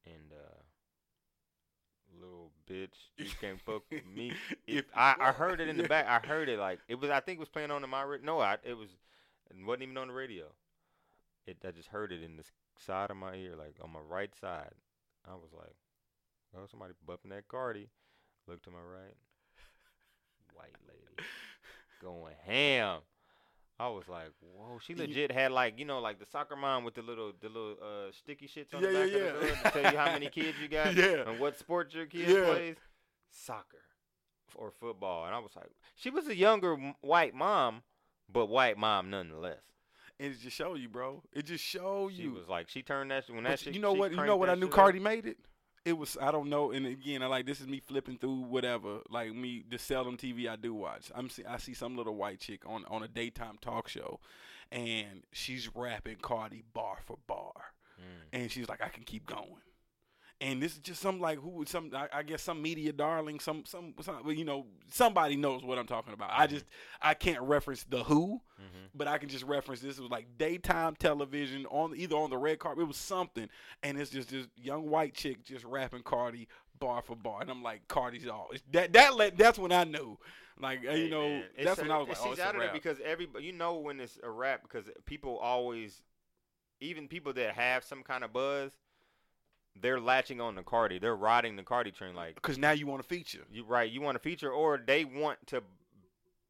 and 0.05 0.31
uh, 0.31 0.61
little 2.21 2.51
bitch, 2.69 3.09
you 3.17 3.29
can't 3.41 3.59
fuck 3.61 3.83
with 3.91 4.05
me. 4.15 4.33
If- 4.67 4.85
I, 4.95 5.15
I 5.19 5.31
heard 5.31 5.59
it 5.59 5.67
in 5.67 5.77
the 5.77 5.83
back. 5.89 6.05
I 6.07 6.25
heard 6.25 6.47
it 6.49 6.59
like 6.59 6.79
it 6.87 6.95
was. 6.95 7.09
I 7.09 7.19
think 7.19 7.37
it 7.37 7.39
was 7.39 7.49
playing 7.49 7.71
on 7.71 7.81
the 7.81 7.87
my 7.87 8.05
no. 8.23 8.39
I 8.39 8.57
it 8.63 8.77
was. 8.77 8.89
It 9.49 9.63
wasn't 9.65 9.83
even 9.83 9.97
on 9.97 10.07
the 10.07 10.13
radio. 10.13 10.45
It 11.47 11.57
I 11.67 11.71
just 11.71 11.89
heard 11.89 12.11
it 12.11 12.23
in 12.23 12.37
the 12.37 12.43
side 12.77 13.11
of 13.11 13.17
my 13.17 13.35
ear, 13.35 13.55
like 13.55 13.75
on 13.81 13.91
my 13.91 13.99
right 13.99 14.33
side. 14.35 14.73
I 15.27 15.33
was 15.35 15.51
like, 15.53 15.75
"Oh, 16.55 16.65
somebody 16.69 16.93
bumping 17.05 17.31
that 17.31 17.47
Cardi." 17.47 17.89
Look 18.47 18.61
to 18.63 18.71
my 18.71 18.77
right, 18.77 19.15
white 20.53 20.75
lady 20.87 21.27
going 22.01 22.33
ham. 22.45 22.99
I 23.79 23.89
was 23.89 24.07
like, 24.07 24.31
"Whoa!" 24.39 24.79
She 24.79 24.95
legit 24.95 25.31
had 25.31 25.51
like 25.51 25.77
you 25.79 25.85
know 25.85 25.99
like 25.99 26.19
the 26.19 26.25
soccer 26.25 26.55
mom 26.55 26.83
with 26.83 26.93
the 26.95 27.01
little 27.01 27.33
the 27.39 27.49
little 27.49 27.75
uh 27.81 28.11
sticky 28.11 28.47
shits 28.47 28.73
on 28.73 28.81
Yeah, 28.81 28.87
the 28.89 28.93
back 28.99 29.09
yeah, 29.09 29.15
of 29.15 29.21
the 29.33 29.39
yeah. 29.47 29.55
hood 29.55 29.57
to 29.63 29.81
tell 29.81 29.91
you 29.91 29.97
how 29.97 30.13
many 30.13 30.27
kids 30.29 30.57
you 30.59 30.67
got 30.67 30.95
Yeah. 30.95 31.29
and 31.29 31.39
what 31.39 31.57
sport 31.57 31.93
your 31.93 32.05
kid 32.05 32.29
Yeah. 32.29 32.45
plays. 32.45 32.77
Soccer 33.29 33.81
or 34.55 34.71
football, 34.71 35.25
and 35.25 35.35
I 35.35 35.39
was 35.39 35.51
like, 35.57 35.69
she 35.95 36.09
was 36.09 36.27
a 36.27 36.35
younger 36.35 36.75
white 37.01 37.33
mom, 37.35 37.81
but 38.31 38.45
white 38.45 38.77
mom 38.77 39.09
nonetheless. 39.09 39.59
And 40.19 40.33
it 40.33 40.39
just 40.39 40.55
show 40.55 40.75
you, 40.75 40.87
bro. 40.87 41.21
It 41.33 41.45
just 41.45 41.63
show 41.63 42.07
you. 42.07 42.23
She 42.23 42.27
was 42.29 42.47
like, 42.47 42.69
she 42.69 42.81
turned 42.81 43.11
that 43.11 43.29
when 43.29 43.43
But 43.43 43.49
that 43.49 43.59
shit. 43.59 43.75
you 43.75 43.81
know 43.81 43.93
what? 43.93 44.11
You 44.11 44.23
know 44.23 44.37
what 44.37 44.49
I 44.49 44.55
knew 44.55 44.67
shit 44.67 44.73
up. 44.73 44.75
Cardi 44.75 44.99
made 44.99 45.25
it. 45.25 45.37
it 45.83 45.97
was 45.97 46.17
I 46.21 46.31
don't 46.31 46.49
know. 46.49 46.71
And 46.71 46.85
again, 46.85 47.21
I 47.21 47.27
like 47.27 47.45
this 47.45 47.61
is 47.61 47.67
me 47.67 47.79
flipping 47.79 48.17
through 48.17 48.41
whatever, 48.43 48.99
like 49.09 49.33
me 49.33 49.63
the 49.69 49.77
seldom 49.77 50.17
TV 50.17 50.47
I 50.47 50.55
do 50.55 50.73
watch. 50.73 51.11
I'm 51.13 51.29
see, 51.29 51.43
I 51.45 51.57
see 51.57 51.73
some 51.73 51.95
little 51.95 52.15
white 52.15 52.39
chick 52.39 52.61
on 52.65 52.85
on 52.85 53.03
a 53.03 53.07
daytime 53.07 53.57
talk 53.61 53.87
show, 53.87 54.19
and 54.71 55.23
she's 55.31 55.69
rapping 55.75 56.17
Cardi 56.21 56.63
bar 56.73 56.97
for 57.05 57.17
bar, 57.27 57.53
mm. 57.99 58.27
and 58.33 58.49
she's 58.51 58.69
like, 58.69 58.81
I 58.81 58.87
can 58.89 59.03
keep 59.03 59.25
going. 59.25 59.61
And 60.41 60.61
this 60.61 60.73
is 60.73 60.79
just 60.79 61.01
some 61.01 61.21
like 61.21 61.39
who 61.39 61.49
would 61.51 61.69
some 61.69 61.91
I, 61.95 62.09
I 62.11 62.23
guess 62.23 62.41
some 62.41 62.61
media 62.61 62.91
darling 62.91 63.39
some 63.39 63.63
some 63.65 63.93
some 64.01 64.21
well, 64.23 64.33
you 64.33 64.43
know 64.43 64.65
somebody 64.91 65.37
knows 65.37 65.63
what 65.63 65.77
I'm 65.77 65.87
talking 65.87 66.13
about. 66.13 66.29
I 66.33 66.45
just 66.45 66.65
I 67.01 67.13
can't 67.13 67.41
reference 67.41 67.85
the 67.85 68.03
who, 68.03 68.41
but 68.93 69.07
I 69.07 69.17
can 69.17 69.29
just 69.29 69.45
reference 69.45 69.79
this. 69.79 69.97
Was 69.97 70.11
like 70.11 70.27
daytime 70.37 70.97
television 70.97 71.65
on 71.67 71.95
either 71.95 72.17
on 72.17 72.29
the 72.29 72.37
red 72.37 72.59
carpet. 72.59 72.81
It 72.83 72.87
was 72.87 72.97
something, 72.97 73.47
and 73.81 73.97
it's 73.97 74.11
just 74.11 74.29
this 74.29 74.45
young 74.57 74.89
white 74.89 75.13
chick 75.13 75.45
just 75.45 75.63
rapping 75.63 76.03
Cardi 76.03 76.49
bar 76.79 77.01
for 77.01 77.15
bar, 77.15 77.39
and 77.41 77.49
I'm 77.49 77.63
like 77.63 77.87
Cardi's 77.87 78.27
all 78.27 78.49
it's 78.51 78.63
that 78.73 78.91
that 78.91 79.15
let 79.15 79.37
that's 79.37 79.57
when 79.57 79.71
I 79.71 79.85
knew, 79.85 80.17
like 80.59 80.81
uh, 80.85 80.91
you 80.95 81.09
know 81.09 81.29
man, 81.29 81.43
that's 81.63 81.79
it's 81.79 81.81
when 81.81 81.91
a- 81.91 81.95
I 81.95 81.97
was 81.99 82.09
like 82.09 82.17
oh 82.21 82.31
it's 82.31 82.41
out 82.41 82.55
of 82.55 82.59
there 82.61 82.73
because 82.73 82.97
every 83.05 83.29
you 83.39 83.53
know 83.53 83.75
when 83.75 84.01
it's 84.01 84.19
a 84.21 84.29
rap 84.29 84.63
because 84.63 84.89
people 85.05 85.37
always 85.37 86.01
even 86.81 87.07
people 87.07 87.31
that 87.31 87.55
have 87.55 87.85
some 87.85 88.03
kind 88.03 88.25
of 88.25 88.33
buzz 88.33 88.73
they're 89.81 89.99
latching 89.99 90.39
on 90.41 90.55
the 90.55 90.63
Cardi 90.63 90.99
they're 90.99 91.15
riding 91.15 91.55
the 91.55 91.63
Cardi 91.63 91.91
train 91.91 92.15
like 92.15 92.35
Because 92.35 92.57
now 92.57 92.71
you 92.71 92.87
want 92.87 93.01
a 93.01 93.03
feature. 93.03 93.45
you 93.51 93.65
right 93.65 93.89
you 93.91 94.01
want 94.01 94.15
a 94.15 94.19
feature 94.19 94.51
or 94.51 94.77
they 94.85 95.03
want 95.05 95.37
to 95.47 95.61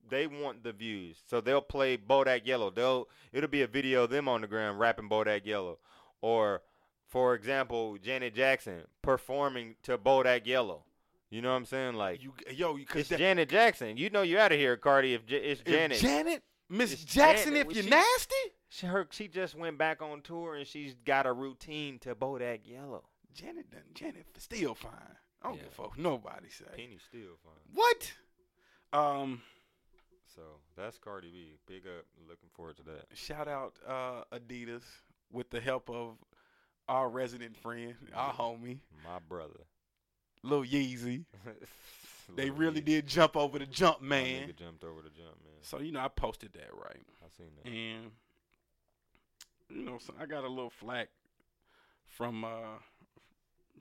they 0.07 0.28
want 0.28 0.63
the 0.63 0.71
views 0.71 1.17
so 1.28 1.41
they'll 1.41 1.61
play 1.61 1.97
Bodak 1.97 2.45
Yellow 2.45 2.69
they'll 2.69 3.07
it'll 3.34 3.49
be 3.49 3.61
a 3.63 3.67
video 3.67 4.03
of 4.03 4.09
them 4.11 4.28
on 4.28 4.41
the 4.41 4.47
ground 4.47 4.80
rapping 4.80 5.09
Bodak 5.09 5.45
Yellow 5.45 5.80
or 6.21 6.61
for 7.07 7.34
example 7.34 7.97
Janet 8.01 8.36
Jackson 8.36 8.82
performing 9.01 9.76
to 9.84 9.97
Bodak 9.97 10.45
Yellow 10.45 10.84
you 11.32 11.41
know 11.41 11.49
what 11.49 11.57
I'm 11.57 11.65
saying 11.65 11.95
like 11.95 12.21
You 12.21 12.34
yo, 12.53 12.78
it's 12.93 13.09
Janet 13.09 13.49
Jackson. 13.49 13.97
You 13.97 14.09
know 14.11 14.21
you're 14.21 14.39
out 14.39 14.51
of 14.51 14.59
here, 14.59 14.78
Cardi. 14.78 15.15
If 15.15 15.26
J- 15.26 15.38
it's 15.38 15.61
Janet, 15.61 15.97
Janet, 15.97 16.43
Miss 16.69 17.03
Jackson, 17.03 17.53
Janet. 17.55 17.67
if 17.71 17.76
you're 17.76 17.84
she- 17.84 17.89
nasty, 17.89 18.36
she, 18.69 18.86
her, 18.86 19.07
she 19.09 19.28
just 19.28 19.55
went 19.55 19.78
back 19.78 20.01
on 20.03 20.21
tour 20.21 20.55
and 20.55 20.67
she's 20.67 20.93
got 21.03 21.26
a 21.26 21.34
routine 21.34 21.97
to 21.99 22.13
Bodak 22.15 22.59
Yellow. 22.65 23.03
Janet 23.36 23.69
done 23.69 23.81
Janet 23.93 24.25
still 24.38 24.73
fine. 24.75 24.91
I 25.41 25.47
don't 25.49 25.57
Yeah. 25.57 25.63
give 25.63 25.71
a 25.71 25.75
fuck. 25.83 25.97
Nobody 25.97 26.49
say 26.49 26.65
Penny 26.75 26.97
still 26.97 27.36
fine. 27.43 27.53
what. 27.73 28.13
Um, 28.93 29.41
So 30.36 30.41
that's 30.75 30.97
Cardi 30.97 31.29
B. 31.31 31.57
Big 31.67 31.86
up. 31.86 32.05
Looking 32.27 32.49
forward 32.53 32.77
to 32.77 32.83
that. 32.83 33.05
shout 33.17 33.47
out 33.47 33.77
uh, 33.88 34.23
Adidas 34.33 34.83
with 35.31 35.49
the 35.49 35.59
help 35.61 35.89
of 35.89 36.17
our 36.88 37.09
resident 37.09 37.55
friend, 37.57 37.95
our 38.13 38.33
homie, 38.33 38.79
My 39.03 39.19
brother. 39.19 39.61
Lil 40.43 40.63
Yeezy. 40.63 41.25
They 42.36 42.45
Lil 42.49 42.55
really 42.55 42.81
Yeezy. 42.81 42.86
did 42.86 43.07
jump 43.07 43.38
over 43.38 43.59
the 43.59 43.67
Jumpman. 43.67 44.55
jumped 44.57 44.83
over 44.83 45.03
the 45.03 45.09
Jumpman. 45.09 45.61
So 45.61 45.79
you 45.79 45.91
know, 45.91 45.99
I 45.99 46.07
posted 46.07 46.53
that 46.53 46.73
right, 46.73 47.05
I 47.23 47.27
seen 47.38 47.51
that. 47.63 47.69
and 47.71 48.11
you 49.69 49.83
know, 49.86 49.99
so 49.99 50.11
I 50.19 50.25
got 50.25 50.43
a 50.43 50.47
little 50.47 50.71
flack 50.71 51.09
from 52.07 52.43
uh 52.43 52.79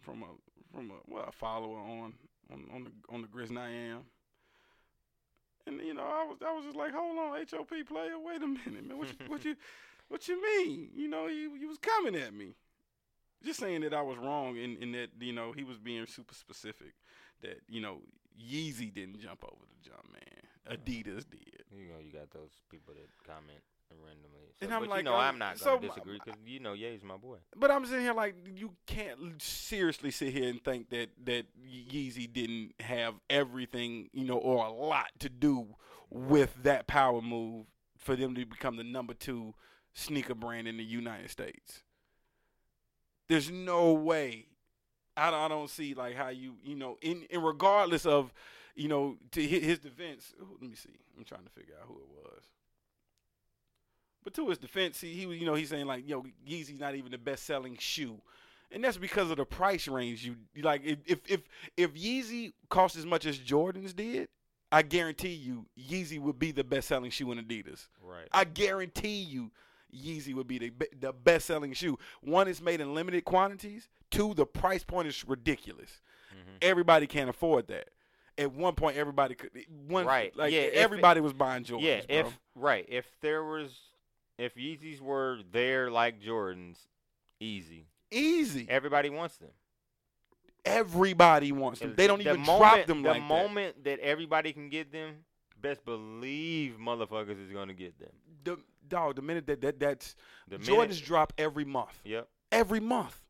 from 0.01 0.23
a 0.23 0.27
from 0.75 0.91
a 0.91 0.95
well 1.07 1.25
a 1.29 1.33
follower 1.33 1.79
on 1.79 2.15
on 2.53 2.65
on 2.75 2.85
the 2.85 2.91
on 3.09 3.23
the 3.23 3.29
Grizz 3.29 3.57
I 3.57 3.69
am. 3.69 4.01
And 5.67 5.81
you 5.81 5.95
know, 5.95 6.03
I 6.03 6.25
was 6.25 6.39
I 6.47 6.53
was 6.53 6.65
just 6.65 6.77
like, 6.77 6.93
hold 6.93 7.19
on, 7.19 7.45
HOP 7.51 7.71
player, 7.87 8.19
wait 8.23 8.43
a 8.43 8.47
minute, 8.47 8.89
man. 8.89 8.99
What 8.99 9.09
you 9.09 9.27
what 9.29 9.45
you 9.45 9.57
what 10.09 10.29
you 10.29 10.43
mean? 10.43 10.91
You 10.95 11.09
know, 11.09 11.27
he 11.27 11.43
you 11.59 11.69
was 11.69 11.79
coming 11.79 12.15
at 12.15 12.35
me. 12.35 12.55
Just 13.45 13.61
saying 13.61 13.83
that 13.83 13.93
I 13.93 14.01
was 14.01 14.17
wrong 14.17 14.57
in, 14.57 14.79
in 14.79 14.93
that, 14.93 15.11
you 15.21 15.33
know, 15.35 15.53
he 15.53 15.65
was 15.65 15.77
being 15.77 16.07
super 16.07 16.35
specific 16.35 16.95
that, 17.43 17.61
you 17.69 17.79
know, 17.79 17.99
Yeezy 18.41 18.93
didn't 18.93 19.21
jump 19.21 19.45
over 19.45 19.61
the 19.69 19.91
Jumpman. 19.91 20.45
Uh-huh. 20.67 20.77
Adidas 20.77 21.29
did. 21.29 21.65
You 21.71 21.89
know, 21.93 22.01
you 22.03 22.11
got 22.11 22.31
those 22.31 22.63
people 22.71 22.95
that 22.95 23.11
comment 23.31 23.61
randomly. 24.03 24.31
So, 24.61 24.67
And 24.67 24.75
I'm 24.75 24.81
but 24.83 24.91
like, 24.91 24.99
you 24.99 25.05
know, 25.05 25.15
I'm- 25.15 25.35
I'm 25.35 25.39
not 25.39 25.59
gonna 25.59 25.81
my- 25.81 25.87
disagree 25.89 26.19
because 26.25 26.41
you 26.47 26.61
know, 26.61 26.73
Ye's 26.75 27.03
my 27.03 27.17
boy. 27.17 27.39
But 27.57 27.71
I'm 27.71 27.85
sitting 27.87 28.03
here 28.05 28.15
like 28.15 28.35
you 28.55 28.77
can't 28.87 29.41
seriously 29.43 30.11
sit 30.11 30.33
here 30.33 30.49
and 30.49 30.63
think 30.63 30.91
that 30.91 31.11
that 31.25 31.47
Yeezy 31.63 32.33
didn't 32.33 32.81
have 32.81 33.15
everything, 33.29 34.11
you 34.13 34.25
know, 34.25 34.39
or 34.39 34.65
a 34.67 34.71
lot 34.71 35.09
to 35.21 35.29
do 35.29 35.77
with 36.11 36.55
that 36.63 36.87
power 36.87 37.21
move 37.21 37.67
for 37.99 38.15
them 38.17 38.35
to 38.37 38.45
become 38.45 38.77
the 38.77 38.85
number 38.85 39.15
two 39.15 39.55
sneaker 39.93 40.35
brand 40.35 40.69
in 40.69 40.77
the 40.77 40.85
United 40.85 41.31
States. 41.31 41.83
There's 43.29 43.51
no 43.51 43.93
way. 43.93 44.47
I 45.17 45.31
don't, 45.31 45.41
I 45.41 45.49
don't 45.49 45.71
see 45.71 45.95
like 45.95 46.15
how 46.17 46.29
you 46.29 46.57
you 46.63 46.75
know 46.77 46.99
in 47.01 47.23
in 47.31 47.43
regardless 47.43 48.05
of 48.07 48.33
you 48.75 48.89
know 48.89 49.17
to 49.33 49.47
his 49.47 49.79
defense. 49.79 50.33
Let 50.39 50.61
me 50.69 50.75
see. 50.77 50.97
I'm 51.17 51.25
trying 51.25 51.45
to 51.45 51.51
figure 51.51 51.75
out 51.81 51.87
who 51.89 51.95
it 51.99 52.09
was. 52.09 52.43
But 54.25 54.35
to 54.35 54.49
his 54.49 54.59
defense, 54.59 55.01
he, 55.01 55.13
he 55.13 55.27
was, 55.27 55.39
you 55.39 55.45
know, 55.47 55.55
he's 55.55 55.69
saying 55.69 55.87
like, 55.87 56.09
yo, 56.09 56.25
Yeezy's 56.49 56.81
not 56.81 56.95
even 56.95 57.13
the 57.13 57.19
best 57.19 57.45
selling 57.45 57.77
shoe. 57.79 58.17
And 58.73 58.83
that's 58.83 58.97
because 58.97 59.31
of 59.31 59.37
the 59.37 59.45
price 59.45 59.87
range. 59.87 60.25
You 60.25 60.37
like 60.63 60.83
if 60.85 60.99
if 61.07 61.19
if, 61.29 61.41
if 61.77 61.95
Yeezy 61.95 62.55
cost 62.71 62.97
as 62.97 63.07
much 63.07 63.27
as 63.27 63.39
Jordans 63.39 63.95
did, 63.95 64.29
I 64.73 64.83
guarantee 64.83 65.35
you 65.35 65.67
Yeezy 65.79 66.19
would 66.19 66.39
be 66.39 66.51
the 66.51 66.65
best 66.65 66.89
selling 66.89 67.11
shoe 67.11 67.31
in 67.31 67.39
Adidas. 67.39 67.87
Right. 68.03 68.27
I 68.33 68.45
guarantee 68.45 69.21
you 69.23 69.53
Yeezy 69.95 70.35
would 70.35 70.49
be 70.49 70.59
the 70.59 70.73
the 70.99 71.13
best 71.13 71.47
selling 71.47 71.73
shoe. 71.75 71.99
One 72.23 72.49
is 72.49 72.61
made 72.61 72.81
in 72.81 72.95
limited 72.95 73.25
quantities. 73.25 73.89
Two, 74.11 74.35
the 74.35 74.47
price 74.47 74.83
point 74.83 75.07
is 75.07 75.25
ridiculous. 75.29 76.01
Mhm. 76.33 76.59
Everybody 76.63 77.07
can't 77.07 77.31
afford 77.31 77.69
that. 77.69 77.91
At 78.39 78.51
one 78.53 78.75
point, 78.75 78.97
everybody 78.97 79.37
could. 79.37 79.51
One, 79.87 80.05
Right. 80.07 80.35
Like 80.35 80.53
Yeah, 80.53 80.61
if 80.63 80.73
it- 80.73 80.77
everybody 80.79 81.21
was 81.21 81.33
buying 81.33 81.63
Jordans. 81.63 81.83
yeah, 81.83 82.01
bro. 82.23 82.29
if 82.31 82.39
right, 82.57 82.85
if 82.89 83.07
there 83.21 83.45
was, 83.45 83.71
if 84.39 84.55
Yeezys 84.57 85.01
were 85.01 85.39
there 85.53 85.91
like 85.91 86.21
Jordans, 86.21 86.77
easy. 87.41 87.87
easy, 88.11 88.67
Everybody 88.69 89.11
wants 89.11 89.37
them. 89.37 89.51
everybody 90.65 91.53
wants 91.53 91.81
them. 91.81 91.95
They 91.97 92.07
don't 92.07 92.23
the 92.23 92.31
even 92.31 92.41
moment, 92.43 92.61
drop 92.75 92.87
them 92.87 93.03
the 93.03 93.11
like 93.11 93.21
that. 93.21 93.27
moment 93.29 93.85
that. 93.85 93.99
everybody 94.01 94.53
can 94.53 94.69
get 94.69 94.93
them, 94.93 95.17
best 95.61 95.85
believe 95.85 96.77
motherfuckers 96.81 97.45
is 97.45 97.51
gonna 97.53 97.75
get 97.75 97.99
them. 97.99 98.11
The 98.45 98.59
dog, 98.89 99.17
the 99.17 99.23
minute 99.23 99.47
that, 99.47 99.61
that 99.63 99.81
that's 99.81 100.15
The 100.49 100.59
Jordans 100.59 100.89
minute, 100.89 101.03
drop 101.05 101.33
every 101.39 101.65
month, 101.65 101.99
yep. 102.05 102.29
every 102.53 102.81
month. 102.81 103.21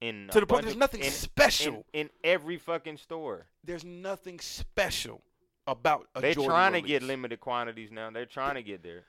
In 0.00 0.28
To 0.30 0.38
the 0.38 0.46
point, 0.46 0.62
there's 0.62 0.76
nothing 0.76 1.02
in, 1.02 1.10
special. 1.10 1.84
in, 1.92 2.02
in 2.02 2.10
every 2.22 2.56
fucking 2.56 2.98
store. 2.98 3.46
there's 3.64 3.84
nothing 3.84 4.38
special 4.38 5.20
about 5.66 6.06
a 6.14 6.20
They're 6.20 6.34
Jordan 6.34 6.50
trying 6.50 6.72
to 6.74 6.80
get 6.80 7.02
limited 7.02 7.40
quantities 7.40 7.90
now. 7.90 8.08
They're 8.10 8.24
trying 8.24 8.54
to 8.54 8.62
get 8.62 8.84
there. 8.84 9.02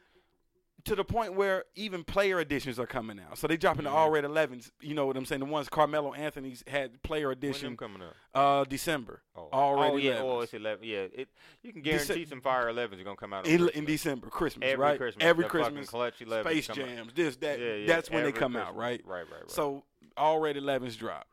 To 0.85 0.95
the 0.95 1.03
point 1.03 1.33
where 1.33 1.65
even 1.75 2.03
player 2.03 2.39
editions 2.39 2.79
are 2.79 2.85
coming 2.85 3.19
out. 3.19 3.37
So 3.37 3.47
they 3.47 3.57
dropping 3.57 3.83
the 3.83 3.89
Mhm. 3.89 3.93
all 3.95 4.09
red 4.09 4.23
11s. 4.23 4.71
You 4.79 4.93
know 4.95 5.05
what 5.07 5.17
I'm 5.17 5.25
saying? 5.25 5.39
The 5.39 5.45
ones 5.45 5.67
Carmelo 5.69 6.13
Anthony's 6.13 6.63
had 6.67 7.01
player 7.03 7.31
edition 7.31 7.75
coming 7.75 8.01
up? 8.01 8.15
uh 8.33 8.63
December. 8.63 9.21
Oh, 9.35 9.49
Already 9.51 9.93
oh 9.93 9.97
yeah, 9.97 10.19
11s. 10.21 10.23
oh 10.23 10.41
it's 10.41 10.53
eleven. 10.53 10.83
Yeah, 10.87 10.97
it. 11.13 11.29
You 11.63 11.73
can 11.73 11.81
Dece- 11.81 11.85
guarantee 12.07 12.25
some 12.25 12.41
fire 12.41 12.67
11s 12.69 13.01
are 13.01 13.03
gonna 13.03 13.15
come 13.17 13.33
out 13.33 13.45
In, 13.47 13.67
in 13.69 13.85
December, 13.85 14.27
Christmas, 14.29 14.67
every 14.69 14.81
right? 14.83 14.97
Christmas. 14.97 15.23
Every 15.25 15.43
the 15.43 15.49
Christmas, 15.49 15.89
clutch 15.89 16.19
11s 16.19 16.43
Space 16.65 16.69
out. 16.69 16.75
Jams, 16.75 17.13
this, 17.13 17.35
that. 17.37 17.59
Yeah, 17.59 17.73
yeah, 17.73 17.87
that's 17.87 18.09
when 18.09 18.23
they 18.23 18.31
come 18.31 18.55
out, 18.55 18.75
right? 18.75 19.01
Right, 19.05 19.25
right, 19.29 19.39
right. 19.41 19.51
So 19.51 19.83
all 20.15 20.39
red 20.39 20.55
11s 20.55 20.95
drop. 20.97 21.27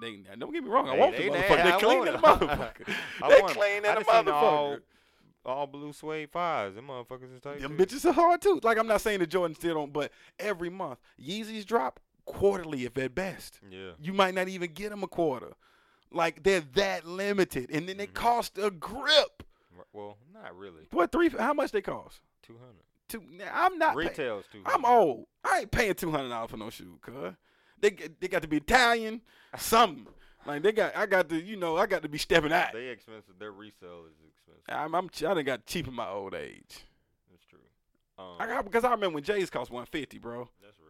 They 0.00 0.16
don't 0.38 0.52
get 0.52 0.62
me 0.62 0.68
wrong. 0.68 0.88
I 0.88 0.92
Hey, 0.94 0.98
want 1.00 1.16
they- 1.16 1.24
the 1.24 1.30
they- 1.30 1.38
motherfucker. 1.38 1.62
They 1.64 1.72
I 1.72 1.78
clean 1.80 1.98
want 2.00 2.12
that 2.12 2.22
motherfucker. 2.22 3.28
They 3.28 3.40
clean 3.54 3.82
that 3.84 3.98
the 3.98 4.04
motherfucker. 4.04 4.80
all, 5.46 5.66
blue 5.66 5.92
suede 5.92 6.30
fives. 6.30 6.74
Them 6.74 6.88
motherfuckers 6.88 7.34
is 7.34 7.40
tight. 7.40 7.60
Them 7.60 7.76
too. 7.76 7.84
bitches 7.86 8.04
are 8.04 8.12
hard 8.12 8.42
too. 8.42 8.60
Like 8.62 8.78
I'm 8.78 8.86
not 8.86 9.00
saying 9.00 9.20
the 9.20 9.26
Jordan 9.26 9.54
still 9.54 9.74
don't, 9.74 9.92
but 9.92 10.12
every 10.38 10.68
month 10.70 10.98
Yeezys 11.20 11.64
drop 11.64 12.00
quarterly 12.24 12.84
if 12.84 12.98
at 12.98 13.14
best. 13.14 13.60
Yeah. 13.70 13.92
You 14.00 14.12
might 14.12 14.34
not 14.34 14.48
even 14.48 14.72
get 14.72 14.90
them 14.90 15.02
a 15.02 15.08
quarter. 15.08 15.52
Like 16.10 16.42
they're 16.42 16.60
that 16.74 17.06
limited, 17.06 17.70
and 17.70 17.88
then 17.88 17.96
they 17.96 18.06
Mhm. 18.06 18.14
cost 18.14 18.58
a 18.58 18.70
grip. 18.70 19.42
Well, 19.92 20.16
not 20.32 20.56
really. 20.56 20.86
What 20.90 21.12
three? 21.12 21.28
How 21.30 21.52
much 21.54 21.70
they 21.72 21.82
cost? 21.82 22.20
Two 22.42 22.58
hundred. 22.58 22.82
Two. 23.08 23.22
I'm 23.52 23.78
not. 23.78 23.92
pay- 23.96 24.08
Retails 24.08 24.44
two. 24.50 24.62
I'm 24.66 24.84
old. 24.84 25.26
I 25.44 25.60
ain't 25.60 25.70
paying 25.70 25.94
two 25.94 26.10
hundred 26.10 26.28
dollars 26.30 26.50
for 26.50 26.56
no 26.56 26.70
shoe, 26.70 26.98
cuz. 27.02 27.34
They 27.78 27.90
they 27.90 28.28
got 28.28 28.42
to 28.42 28.48
be 28.48 28.56
Italian, 28.56 29.20
something. 29.56 30.06
Like 30.46 30.62
they 30.62 30.72
got. 30.72 30.96
I 30.96 31.06
got 31.06 31.28
to. 31.28 31.40
You 31.40 31.56
know. 31.56 31.76
I 31.76 31.86
got 31.86 32.02
to 32.02 32.08
be 32.08 32.18
stepping 32.18 32.52
out. 32.52 32.72
They 32.72 32.88
expensive. 32.88 33.34
Their 33.38 33.52
resale 33.52 34.04
is 34.08 34.16
expensive. 34.28 34.62
I'm. 34.68 34.94
I'm. 34.94 35.10
I 35.18 35.34
done 35.34 35.44
got 35.44 35.66
cheap 35.66 35.88
in 35.88 35.94
my 35.94 36.08
old 36.08 36.34
age. 36.34 36.84
That's 37.30 37.44
true. 37.48 37.58
Um, 38.18 38.36
I 38.38 38.46
got 38.46 38.64
because 38.64 38.84
I 38.84 38.90
remember 38.90 39.14
when 39.14 39.24
J's 39.24 39.50
cost 39.50 39.70
one 39.70 39.86
fifty, 39.86 40.18
bro. 40.18 40.48
that's 40.62 40.78
real. 40.78 40.86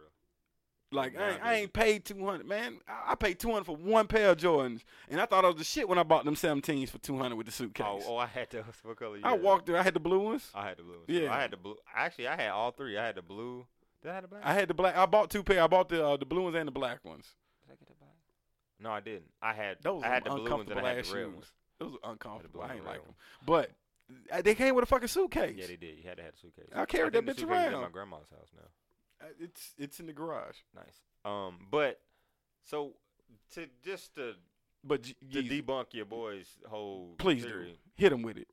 Like 0.89 1.17
I 1.19 1.31
ain't, 1.31 1.43
I 1.43 1.53
ain't 1.55 1.73
paid 1.73 2.05
two 2.05 2.25
hundred, 2.25 2.47
man. 2.47 2.79
I, 2.87 3.11
I 3.11 3.15
paid 3.15 3.39
two 3.39 3.51
hundred 3.51 3.65
for 3.65 3.75
one 3.75 4.07
pair 4.07 4.29
of 4.29 4.37
Jordans, 4.37 4.83
and 5.09 5.19
I 5.19 5.25
thought 5.25 5.43
it 5.43 5.47
was 5.47 5.57
the 5.57 5.65
shit 5.65 5.89
when 5.89 5.97
I 5.97 6.03
bought 6.03 6.23
them 6.23 6.35
seventeens 6.35 6.89
for 6.89 6.97
two 6.99 7.17
hundred 7.17 7.35
with 7.35 7.45
the 7.45 7.51
suitcase. 7.51 8.03
Oh, 8.07 8.15
oh, 8.15 8.17
I 8.17 8.27
had 8.27 8.49
those. 8.51 8.63
What 8.83 8.97
color? 8.97 9.17
You 9.17 9.23
I 9.25 9.33
walked 9.33 9.65
there. 9.65 9.77
I 9.77 9.83
had 9.83 9.95
the 9.95 9.99
blue 9.99 10.19
ones. 10.19 10.49
I 10.55 10.65
had 10.67 10.77
the 10.77 10.83
blue. 10.83 10.93
ones. 10.93 11.05
Yeah. 11.07 11.33
I 11.33 11.41
had 11.41 11.51
the 11.51 11.57
blue. 11.57 11.75
Actually, 11.93 12.27
I 12.29 12.41
had 12.41 12.51
all 12.51 12.71
three. 12.71 12.97
I 12.97 13.05
had 13.05 13.15
the 13.15 13.21
blue. 13.21 13.65
Did 14.01 14.11
I 14.11 14.13
have 14.15 14.23
the 14.23 14.27
black? 14.29 14.41
I 14.45 14.53
had 14.53 14.67
the 14.69 14.73
black. 14.73 14.95
I 14.95 15.05
bought 15.05 15.29
two 15.29 15.43
pair. 15.43 15.61
I 15.61 15.67
bought 15.67 15.89
the 15.89 16.05
uh, 16.05 16.15
the 16.15 16.25
blue 16.25 16.43
ones 16.43 16.55
and 16.55 16.67
the 16.67 16.71
black 16.71 17.03
ones. 17.03 17.33
Did 17.65 17.73
I 17.73 17.75
get 17.75 17.87
the 17.89 17.95
black? 17.99 18.13
No, 18.79 18.91
I 18.91 18.99
didn't. 18.99 19.31
I 19.41 19.53
had 19.53 19.77
Those 19.81 20.03
I 20.03 20.07
had 20.07 20.23
the 20.23 20.29
blue 20.31 20.49
ones 20.51 20.69
and 20.69 20.79
I 20.79 20.83
had 20.83 20.91
the 20.91 20.95
red 20.97 21.05
shoes. 21.05 21.33
ones. 21.33 21.51
Those 21.79 21.91
were 21.93 22.11
uncomfortable. 22.11 22.61
I 22.61 22.75
ain't 22.75 22.85
like 22.85 23.03
them. 23.03 23.13
But 23.45 23.71
uh, 24.31 24.41
they 24.41 24.55
came 24.55 24.75
with 24.75 24.83
a 24.83 24.87
fucking 24.87 25.07
suitcase. 25.07 25.55
Yeah, 25.57 25.67
they 25.67 25.75
did. 25.75 25.97
You 25.97 26.03
had 26.07 26.17
to 26.17 26.23
have 26.23 26.33
a 26.33 26.37
suitcase. 26.37 26.65
I 26.75 26.85
carried 26.85 27.13
think 27.13 27.25
that 27.25 27.31
bitch 27.33 27.37
is 27.37 27.43
At 27.43 27.49
around. 27.49 27.81
my 27.81 27.89
grandma's 27.89 28.29
house 28.29 28.49
now. 28.55 29.27
Uh, 29.27 29.29
It's 29.39 29.73
it's 29.77 29.99
in 29.99 30.05
the 30.07 30.13
garage. 30.13 30.55
Nice. 30.75 31.01
Um, 31.25 31.57
but 31.71 31.99
so 32.63 32.93
to 33.55 33.67
just 33.83 34.15
to, 34.15 34.35
But 34.83 35.03
to 35.03 35.13
Yeezy, 35.25 35.61
debunk 35.63 35.87
your 35.93 36.05
boy's 36.05 36.47
whole 36.67 37.15
please 37.17 37.43
do 37.43 37.65
hit 37.95 38.11
him 38.11 38.21
with 38.21 38.37
it. 38.37 38.47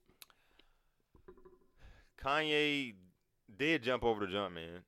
Kanye 2.23 2.95
did 3.59 3.83
jump 3.83 4.05
over 4.05 4.25
the 4.27 4.33
Jumpman. 4.33 4.81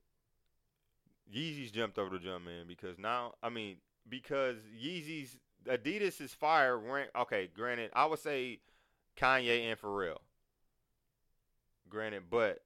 Yeezys 1.34 1.72
jumped 1.72 1.98
over 1.98 2.16
the 2.18 2.24
Jumpman 2.24 2.66
because 2.68 2.98
now 2.98 3.34
I 3.42 3.48
mean 3.48 3.76
because 4.08 4.56
Yeezys 4.82 5.36
Adidas 5.68 6.20
is 6.20 6.32
fire. 6.32 6.80
Okay, 7.16 7.48
granted, 7.54 7.90
I 7.94 8.06
would 8.06 8.18
say 8.18 8.60
Kanye 9.16 9.70
and 9.70 9.80
Pharrell. 9.80 10.18
Granted, 11.88 12.24
but 12.30 12.62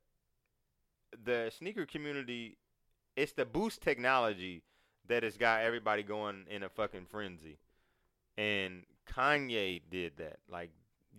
the 1.25 1.51
sneaker 1.57 1.87
community, 1.87 2.57
it's 3.17 3.33
the 3.33 3.45
boost 3.45 3.81
technology 3.81 4.63
that 5.09 5.23
has 5.23 5.37
got 5.37 5.63
everybody 5.63 6.03
going 6.03 6.45
in 6.49 6.63
a 6.63 6.69
fucking 6.69 7.07
frenzy. 7.11 7.59
And 8.39 8.85
Kanye 9.13 9.83
did 9.91 10.13
that. 10.19 10.39
Like 10.49 10.71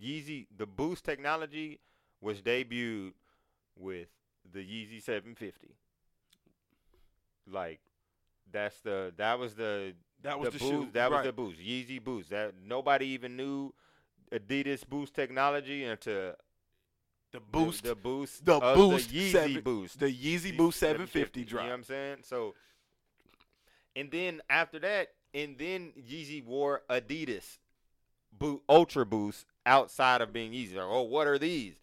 Yeezy, 0.01 0.47
the 0.55 0.65
boost 0.65 1.03
technology 1.03 1.79
was 2.21 2.41
debuted 2.41 3.13
with 3.77 4.07
the 4.51 4.59
Yeezy 4.59 5.01
750. 5.01 5.75
Like 7.47 7.79
that's 8.51 8.79
the 8.81 9.13
that 9.17 9.39
was 9.39 9.55
the 9.55 9.93
That 10.23 10.39
was 10.39 10.53
the, 10.53 10.59
boost, 10.59 10.71
shoe. 10.71 10.87
That 10.93 11.11
was 11.11 11.25
the 11.25 11.33
boost. 11.33 11.59
Yeezy 11.59 12.03
boost. 12.03 12.29
That 12.29 12.53
nobody 12.65 13.07
even 13.07 13.35
knew 13.35 13.73
Adidas 14.31 14.87
boost 14.87 15.13
technology 15.13 15.83
until 15.83 16.35
the 17.31 17.39
boost. 17.39 17.83
the, 17.83 17.89
the 17.89 17.95
boost, 17.95 18.45
the 18.45 18.59
boost 18.59 19.09
the 19.09 19.17
Yeezy 19.19 19.31
seven- 19.31 19.61
boost, 19.61 19.99
the 19.99 20.05
Yeezy 20.13 20.55
Boost 20.55 20.79
750 20.79 21.43
drop. 21.45 21.63
You 21.63 21.67
know 21.67 21.73
what 21.73 21.77
I'm 21.77 21.83
saying? 21.83 22.17
So, 22.23 22.53
and 23.95 24.11
then 24.11 24.41
after 24.49 24.79
that, 24.79 25.09
and 25.33 25.57
then 25.57 25.93
Yeezy 25.99 26.45
wore 26.45 26.81
Adidas 26.89 27.57
boot 28.37 28.61
Ultra 28.69 29.05
Boost 29.05 29.45
outside 29.65 30.21
of 30.21 30.33
being 30.33 30.51
Yeezy. 30.51 30.75
Like, 30.75 30.85
oh, 30.87 31.03
what 31.03 31.27
are 31.27 31.39
these? 31.39 31.75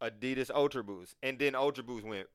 Adidas 0.00 0.50
Ultra 0.52 0.82
Boost, 0.82 1.14
and 1.22 1.38
then 1.38 1.54
Ultra 1.54 1.84
Boost 1.84 2.04
went. 2.06 2.26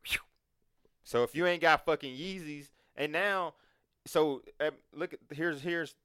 So 1.03 1.23
if 1.23 1.33
you 1.33 1.45
ain't 1.45 1.61
got 1.61 1.85
fucking 1.85 2.13
Yeezys, 2.13 2.65
and 2.97 3.13
now, 3.13 3.53
so 4.07 4.41
uh, 4.59 4.71
look, 4.93 5.13
at 5.13 5.19
here's 5.31 5.61
here's 5.61 5.95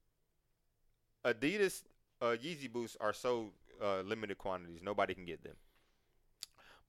Adidas 1.25 1.83
uh, 2.21 2.35
Yeezy 2.43 2.71
Boosts 2.71 2.97
are 2.99 3.13
so 3.13 3.51
uh, 3.81 4.01
limited 4.01 4.37
quantities, 4.37 4.81
nobody 4.81 5.13
can 5.13 5.25
get 5.25 5.43
them. 5.43 5.55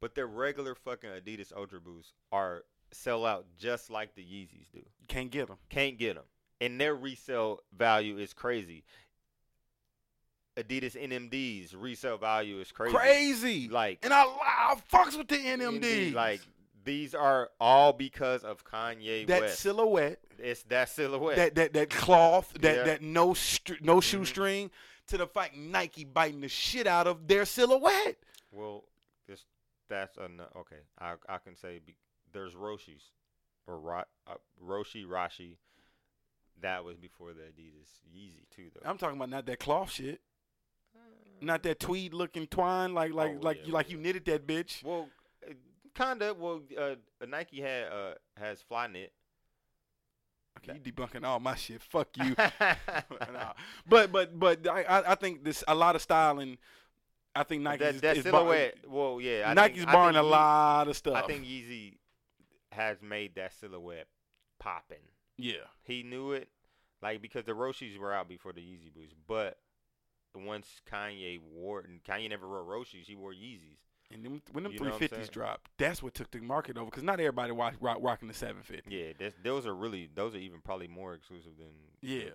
But 0.00 0.14
their 0.14 0.26
regular 0.26 0.74
fucking 0.74 1.10
Adidas 1.10 1.52
Ultra 1.54 1.80
Boosts 1.80 2.12
are 2.30 2.64
sell 2.92 3.24
out 3.24 3.46
just 3.58 3.90
like 3.90 4.14
the 4.14 4.22
Yeezys 4.22 4.70
do. 4.72 4.78
You 4.78 5.06
can't 5.08 5.30
get 5.30 5.48
them. 5.48 5.56
Can't 5.70 5.98
get 5.98 6.14
them, 6.14 6.24
and 6.60 6.80
their 6.80 6.94
resale 6.94 7.60
value 7.76 8.18
is 8.18 8.32
crazy. 8.32 8.84
Adidas 10.56 10.94
NMDs 10.96 11.74
resale 11.76 12.16
value 12.16 12.60
is 12.60 12.70
crazy. 12.70 12.94
Crazy. 12.94 13.68
Like 13.68 13.98
and 14.02 14.12
I, 14.12 14.22
I 14.24 14.76
fucks 14.92 15.18
with 15.18 15.28
the 15.28 15.36
NMD. 15.36 16.14
Like 16.14 16.40
these 16.84 17.14
are 17.14 17.50
all 17.60 17.92
because 17.92 18.44
of 18.44 18.64
Kanye 18.64 19.26
that 19.26 19.42
West. 19.42 19.60
silhouette, 19.60 20.20
it's 20.38 20.62
that 20.64 20.88
silhouette. 20.90 21.36
that 21.36 21.54
that 21.54 21.72
that 21.72 21.90
cloth, 21.90 22.52
that 22.60 22.76
Yeah. 22.76 22.82
that 22.84 23.02
no 23.02 23.34
str- 23.34 23.74
no 23.80 23.96
Mhm. 23.96 24.02
shoestring, 24.02 24.70
to 25.08 25.16
the 25.18 25.26
fact 25.26 25.56
Nike 25.56 26.04
biting 26.04 26.40
the 26.40 26.48
shit 26.48 26.86
out 26.86 27.06
of 27.06 27.26
their 27.28 27.44
silhouette. 27.44 28.16
Well, 28.52 28.84
this 29.26 29.44
that's 29.88 30.16
a 30.16 30.28
okay. 30.56 30.80
I 30.98 31.14
I 31.28 31.38
can 31.38 31.56
say 31.56 31.78
be, 31.78 31.94
there's 32.32 32.54
Roshe's 32.54 33.10
or 33.66 33.78
Ro, 33.78 34.02
uh, 34.26 34.34
Roshi 34.62 35.04
Rashi. 35.06 35.56
That 36.60 36.84
was 36.84 36.96
before 36.96 37.32
the 37.32 37.42
Adidas 37.42 37.98
Yeezy 38.14 38.48
too, 38.50 38.70
though. 38.74 38.88
I'm 38.88 38.96
talking 38.96 39.16
about 39.16 39.28
not 39.28 39.44
that 39.46 39.58
cloth 39.58 39.90
shit, 39.90 40.20
not 41.40 41.62
that 41.64 41.80
tweed 41.80 42.14
looking 42.14 42.46
twine 42.46 42.94
like 42.94 43.12
like 43.12 43.32
Oh, 43.36 43.40
like 43.40 43.58
yeah, 43.60 43.66
you 43.66 43.72
like 43.72 43.88
yeah. 43.88 43.92
you 43.96 43.98
knitted 44.00 44.24
that 44.26 44.46
bitch. 44.46 44.82
Well, 44.82 45.08
uh, 45.98 46.04
kinda. 46.04 46.34
Well, 46.34 46.62
uh, 46.78 46.94
Nike 47.26 47.60
had 47.60 47.88
uh 47.92 48.14
has 48.36 48.62
Flyknit. 48.70 49.08
Okay, 50.58 50.78
you 50.84 50.92
debunking 50.92 51.24
all 51.24 51.40
my 51.40 51.54
shit. 51.56 51.82
Fuck 51.82 52.08
you. 52.16 52.34
Nah. 53.32 53.52
But 53.86 54.12
but 54.12 54.38
but 54.38 54.66
I 54.68 55.02
I- 55.06 55.14
think 55.16 55.44
this 55.44 55.64
a 55.66 55.74
lot 55.74 55.96
of 55.96 56.02
styling. 56.02 56.58
I 57.36 57.42
think 57.42 57.62
Nike 57.62 57.82
that 57.82 57.94
is, 57.96 58.00
that 58.02 58.16
is 58.18 58.24
bar- 58.24 58.40
silhouette. 58.42 58.74
well, 58.88 59.20
yeah. 59.20 59.42
I 59.50 59.54
Nike's 59.54 59.78
think, 59.78 59.88
I 59.88 59.92
barring 59.92 60.16
a 60.16 60.22
Ye- 60.22 60.28
lot 60.30 60.86
of 60.86 60.96
stuff. 60.96 61.16
I 61.16 61.22
think 61.26 61.44
Yeezy 61.44 61.96
has 62.70 63.02
made 63.02 63.34
that 63.34 63.52
silhouette 63.54 64.06
popping. 64.60 65.02
yeah. 65.36 65.66
He 65.82 66.04
knew 66.04 66.30
it, 66.32 66.48
like 67.02 67.20
because 67.20 67.44
the 67.44 67.52
Roshes 67.52 67.98
were 67.98 68.12
out 68.12 68.28
before 68.28 68.52
the 68.52 68.60
Yeezy 68.60 68.92
Boost. 68.94 69.14
But 69.26 69.58
once 70.36 70.80
Kanye 70.90 71.40
wore, 71.40 71.80
and 71.80 72.02
Kanye 72.04 72.30
never 72.30 72.48
wore 72.48 72.62
Roshes, 72.62 73.06
he 73.06 73.16
wore 73.16 73.32
Yeezys. 73.32 73.78
And 74.14 74.24
then 74.24 74.40
when 74.52 74.64
them 74.64 74.72
You 74.72 74.78
know 74.80 74.90
350s 74.92 75.10
saying? 75.10 75.28
dropped, 75.32 75.70
that's 75.76 76.02
what 76.02 76.14
took 76.14 76.30
the 76.30 76.40
market 76.40 76.76
over 76.78 76.86
because 76.86 77.02
not 77.02 77.18
everybody 77.20 77.50
rock, 77.52 77.74
rock, 77.80 77.98
rocking 78.00 78.28
the 78.28 78.34
750. 78.34 78.94
Yeah, 78.94 79.12
that's, 79.18 79.34
those 79.42 79.66
are 79.66 79.74
really, 79.74 80.08
those 80.14 80.34
are 80.34 80.38
even 80.38 80.60
probably 80.60 80.86
more 80.88 81.14
exclusive 81.14 81.52
than. 81.58 81.68
Yeah. 82.00 82.30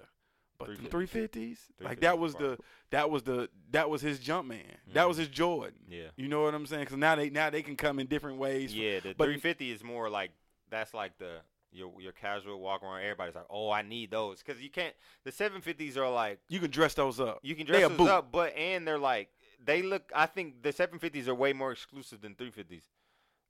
But 0.58 0.68
the 0.78 0.90
350s. 0.90 1.30
350s, 1.32 1.58
like 1.80 2.02
that 2.02 2.20
was 2.20 2.36
the 2.36 2.58
that 2.92 3.10
was 3.10 3.24
the 3.24 3.50
that 3.72 3.90
was 3.90 4.02
his 4.02 4.20
Jumpman. 4.20 4.60
That 4.92 5.08
was 5.08 5.16
Mhm. 5.16 5.20
his 5.22 5.30
Jordan. 5.30 5.80
Yeah. 5.88 6.08
You 6.18 6.28
know 6.28 6.42
what 6.42 6.54
I'm 6.54 6.66
saying? 6.66 6.82
Because 6.84 6.98
now 6.98 7.16
they 7.16 7.30
now 7.30 7.50
they 7.50 7.62
can 7.62 7.78
come 7.78 7.98
in 7.98 8.08
different 8.08 8.40
ways. 8.40 8.76
Yeah, 8.76 9.00
the 9.00 9.14
but- 9.18 9.24
350 9.24 9.72
is 9.72 9.86
more 9.86 10.10
like 10.10 10.32
that's 10.70 10.94
like 10.94 11.18
the 11.18 11.38
your 11.72 11.94
your 12.02 12.12
casual 12.12 12.60
walk 12.60 12.84
around. 12.84 13.04
Everybody's 13.04 13.36
like, 13.36 13.46
oh, 13.50 13.72
I 13.72 13.84
need 13.84 14.12
those 14.12 14.44
because 14.44 14.62
you 14.62 14.70
can't. 14.70 14.94
The 15.24 15.32
750s 15.32 15.96
are 15.96 16.12
like 16.12 16.40
You 16.50 16.60
can 16.60 16.72
dress 16.72 16.94
those 16.94 17.22
up. 17.22 17.40
you 17.42 17.56
can 17.56 17.66
dress 17.66 17.88
those 17.88 17.98
boot. 17.98 18.10
up, 18.10 18.30
but 18.30 18.54
and 18.58 18.86
they're 18.86 19.00
like 19.00 19.30
they 19.64 19.82
look. 19.82 20.12
I 20.16 20.26
think 20.26 20.64
the 20.64 20.74
750s 20.74 21.28
are 21.28 21.36
way 21.36 21.53
more 21.53 21.72
exclusive 21.72 22.22
than 22.22 22.36
350s. 22.36 22.84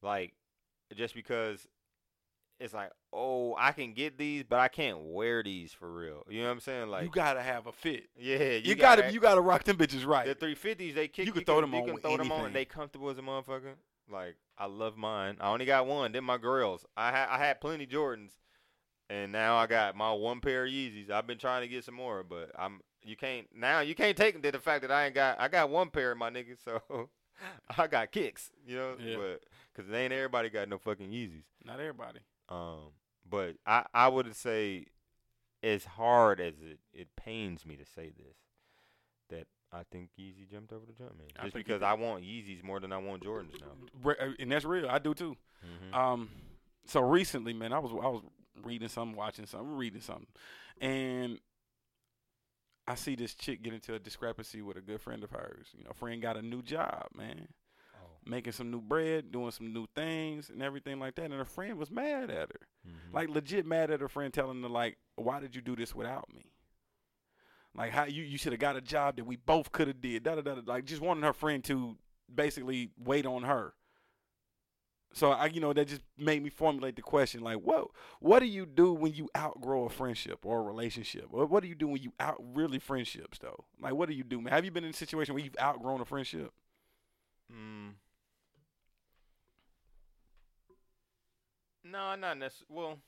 Like 0.02 0.34
just 0.96 1.14
because 1.14 1.68
it's 2.60 2.74
like, 2.74 2.92
oh, 3.14 3.56
I 3.58 3.72
can 3.72 3.94
get 3.94 4.18
these, 4.18 4.44
but 4.44 4.60
I 4.60 4.68
can't 4.68 5.00
wear 5.00 5.42
these 5.44 5.72
for 5.72 5.92
real. 5.92 6.26
You 6.30 6.42
know 6.42 6.48
what 6.48 6.54
I'm 6.54 6.60
saying? 6.60 6.90
Like, 6.90 7.04
you 7.04 7.10
gotta 7.10 7.42
have 7.42 7.68
a 7.68 7.72
fit. 7.72 8.10
yeah, 8.18 8.38
You, 8.38 8.62
you, 8.64 8.76
gotta, 8.76 9.12
you 9.12 9.20
gotta 9.20 9.42
rock 9.42 9.64
them 9.64 9.78
bitches 9.78 10.06
right. 10.06 10.28
the 10.28 10.36
350s 10.36 10.94
they 10.94 11.08
kick. 11.08 11.26
You 11.26 11.32
can 11.32 11.46
throw 11.46 11.62
them 11.62 11.72
you 11.72 11.80
on 11.80 11.86
can 11.86 11.94
with 11.94 12.04
throw 12.04 12.18
them 12.18 12.32
on, 12.32 12.48
and 12.48 12.56
they 12.56 12.66
comfortable 12.66 13.10
as 13.10 13.18
a 13.18 13.22
motherfucker. 13.22 13.76
Like 14.12 14.36
I 14.58 14.66
love 14.66 14.98
mine. 14.98 15.38
I 15.40 15.50
only 15.52 15.66
got 15.66 15.86
one. 15.86 16.12
Then 16.12 16.24
my 16.24 16.38
girls. 16.38 16.86
I 16.98 17.12
had 17.12 17.30
I 17.30 17.38
had 17.38 17.62
plenty 17.62 17.86
Jordans, 17.86 18.32
and 19.10 19.32
now 19.32 19.56
I 19.56 19.68
got 19.68 19.96
my 19.96 20.12
one 20.12 20.42
pair 20.42 20.66
of 20.66 20.72
Yeezys. 20.72 21.10
I've 21.10 21.28
been 21.28 21.38
trying 21.38 21.62
to 21.62 21.68
get 21.68 21.86
some 21.86 21.96
more, 21.96 22.24
but 22.24 22.52
I'm 22.58 22.82
you 23.04 23.16
can't 23.16 23.48
now. 23.56 23.80
You 23.82 23.96
can't 23.96 24.16
take 24.18 24.34
them 24.34 24.42
to 24.44 24.52
the 24.52 24.60
fact 24.60 24.82
that 24.82 24.92
I 24.92 25.06
ain't 25.06 25.16
got. 25.16 25.40
I 25.40 25.48
got 25.48 25.70
one 25.70 25.90
pair 25.90 26.12
of 26.12 26.18
my 26.18 26.30
niggas, 26.30 26.64
so 26.64 27.10
I 27.78 27.88
got 27.88 28.12
kicks. 28.12 28.52
You 28.66 28.76
know, 28.78 28.96
Yeah. 29.00 29.16
but 29.18 29.42
because 29.76 29.92
ain't 29.94 30.14
everybody 30.14 30.50
got 30.50 30.68
no 30.70 30.78
fucking 30.78 31.10
Yeezys. 31.10 31.44
Not 31.66 31.80
everybody. 31.80 32.20
Um, 32.50 32.92
but 33.30 33.56
I 33.66 33.86
I 33.94 34.08
would 34.08 34.36
say, 34.36 34.86
as 35.64 35.86
hard 35.86 36.40
as 36.40 36.56
it 36.62 36.80
it 36.94 37.08
pains 37.16 37.66
me 37.66 37.76
to 37.76 37.86
say 37.86 38.12
this, 38.18 38.36
that 39.30 39.48
I 39.72 39.84
think 39.92 40.10
Yeezy 40.20 40.50
jumped 40.50 40.74
over 40.74 40.86
the 40.86 40.94
Jumpman. 40.94 41.44
Just 41.44 41.54
because. 41.56 41.82
I 41.84 41.94
want 41.94 42.24
Yeezys 42.24 42.64
more 42.64 42.80
than 42.80 42.92
I 42.92 42.98
want 42.98 43.24
Jordans 43.24 43.54
now. 43.62 44.12
Uh, 44.12 44.32
And 44.40 44.52
that's 44.52 44.66
real. 44.66 44.90
I 44.90 44.98
do 45.00 45.14
too. 45.14 45.36
Mhm. 45.64 45.94
Um, 45.96 46.30
so 46.86 47.02
recently, 47.02 47.54
man, 47.54 47.72
I 47.72 47.78
was 47.80 47.92
I 47.92 48.08
was 48.08 48.24
reading 48.64 48.88
something, 48.88 49.16
watching 49.16 49.46
something, 49.46 49.76
reading 49.78 50.02
something, 50.02 50.26
and 50.82 51.40
I 52.90 52.96
see 52.96 53.16
this 53.16 53.36
chick 53.36 53.62
get 53.62 53.74
into 53.74 53.94
a 53.94 54.00
discrepancy 54.00 54.62
with 54.64 54.76
a 54.76 54.82
good 54.82 55.00
friend 55.00 55.24
of 55.24 55.30
hers. 55.30 55.68
You 55.78 55.84
know, 55.84 55.92
friend 55.94 56.20
got 56.22 56.38
a 56.38 56.42
new 56.42 56.64
job, 56.64 57.08
man, 57.16 57.48
Oh. 57.96 58.08
making 58.26 58.54
some 58.54 58.72
new 58.72 58.82
bread, 58.82 59.32
doing 59.32 59.52
some 59.52 59.72
new 59.72 59.86
things, 59.96 60.50
and 60.50 60.64
everything 60.64 61.00
like 61.00 61.14
that. 61.16 61.26
And 61.26 61.34
her 61.34 61.46
friend 61.46 61.78
was 61.78 61.92
mad 61.92 62.32
at 62.32 62.50
her, 62.50 62.68
Mhm. 62.88 63.14
like 63.14 63.30
legit 63.30 63.66
mad 63.68 63.92
at 63.92 64.02
her 64.02 64.08
friend, 64.10 64.34
telling 64.34 64.62
her 64.64 64.70
like, 64.70 64.98
"Why 65.16 65.40
did 65.40 65.56
you 65.56 65.62
do 65.62 65.76
this 65.76 65.94
without 65.94 66.34
me?" 66.34 66.52
Like 67.76 67.92
how 67.92 68.06
you 68.06 68.24
you 68.24 68.38
should 68.40 68.54
have 68.54 68.60
got 68.60 68.76
a 68.76 68.82
job 68.82 69.18
that 69.18 69.26
we 69.26 69.36
both 69.36 69.72
could 69.72 69.88
have 69.88 70.02
did. 70.02 70.24
Da, 70.24 70.34
da, 70.36 70.42
da. 70.42 70.62
Like 70.66 70.86
just 70.86 71.02
wanting 71.02 71.24
her 71.24 71.34
friend 71.34 71.64
to 71.66 71.98
basically 72.34 72.92
wait 72.98 73.28
on 73.28 73.44
her. 73.44 73.76
So 75.12 75.32
I, 75.32 75.48
you 75.48 75.60
know, 75.60 75.74
that 75.74 75.88
just 75.88 76.02
made 76.18 76.44
me 76.44 76.50
formulate 76.50 76.96
the 76.96 77.02
question: 77.02 77.42
like, 77.42 77.58
what, 77.58 77.88
what 78.20 78.40
do 78.40 78.46
you 78.46 78.66
do 78.66 78.94
when 78.94 79.14
you 79.14 79.28
outgrow 79.36 79.86
a 79.86 79.90
friendship 79.90 80.46
or 80.46 80.60
a 80.60 80.64
relationship? 80.64 81.26
What, 81.32 81.50
what 81.50 81.64
do 81.64 81.70
you 81.70 81.76
do 81.76 81.88
when 81.88 82.02
you 82.02 82.14
out 82.20 82.38
really 82.54 82.80
friendships 82.80 83.40
though? 83.40 83.66
Like, 83.82 83.94
what 83.96 84.08
do 84.10 84.16
you 84.16 84.24
do, 84.24 84.40
man? 84.42 84.54
Have 84.54 84.66
you 84.66 84.72
been 84.72 84.84
in 84.84 84.92
a 84.92 84.94
situation 84.94 85.34
where 85.34 85.44
you've 85.44 85.58
outgrown 85.60 86.02
a 86.02 86.06
friendship? 86.06 86.54
Mm. 87.52 87.96
No, 91.84 92.16
not 92.16 92.38
necessarily. 92.38 92.76
Well, 92.76 93.00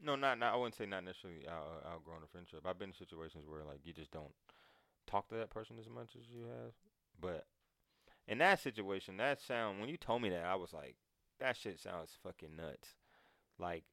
No, 0.00 0.16
not 0.16 0.38
not. 0.38 0.54
I 0.54 0.56
wouldn't 0.56 0.76
say 0.76 0.86
not 0.86 1.04
necessarily 1.04 1.48
out, 1.48 1.84
outgrown 1.86 2.22
a 2.24 2.28
friendship. 2.28 2.66
I've 2.66 2.78
been 2.78 2.90
in 2.90 2.94
situations 2.94 3.46
where 3.48 3.64
like 3.64 3.80
you 3.84 3.92
just 3.94 4.10
don't 4.12 4.34
talk 5.06 5.28
to 5.30 5.36
that 5.36 5.50
person 5.50 5.78
as 5.80 5.88
much 5.88 6.16
as 6.16 6.28
you 6.30 6.42
have. 6.44 6.72
But 7.20 7.46
in 8.28 8.38
that 8.38 8.60
situation, 8.60 9.16
that 9.18 9.40
sound 9.40 9.80
when 9.80 9.88
you 9.90 9.96
told 9.98 10.22
me 10.22 10.30
that, 10.30 10.44
I 10.44 10.56
was 10.56 10.72
like, 10.72 10.96
that 11.40 11.56
shit 11.56 11.80
sounds 11.80 12.10
fucking 12.22 12.56
nuts. 12.56 12.94
Like 13.58 13.84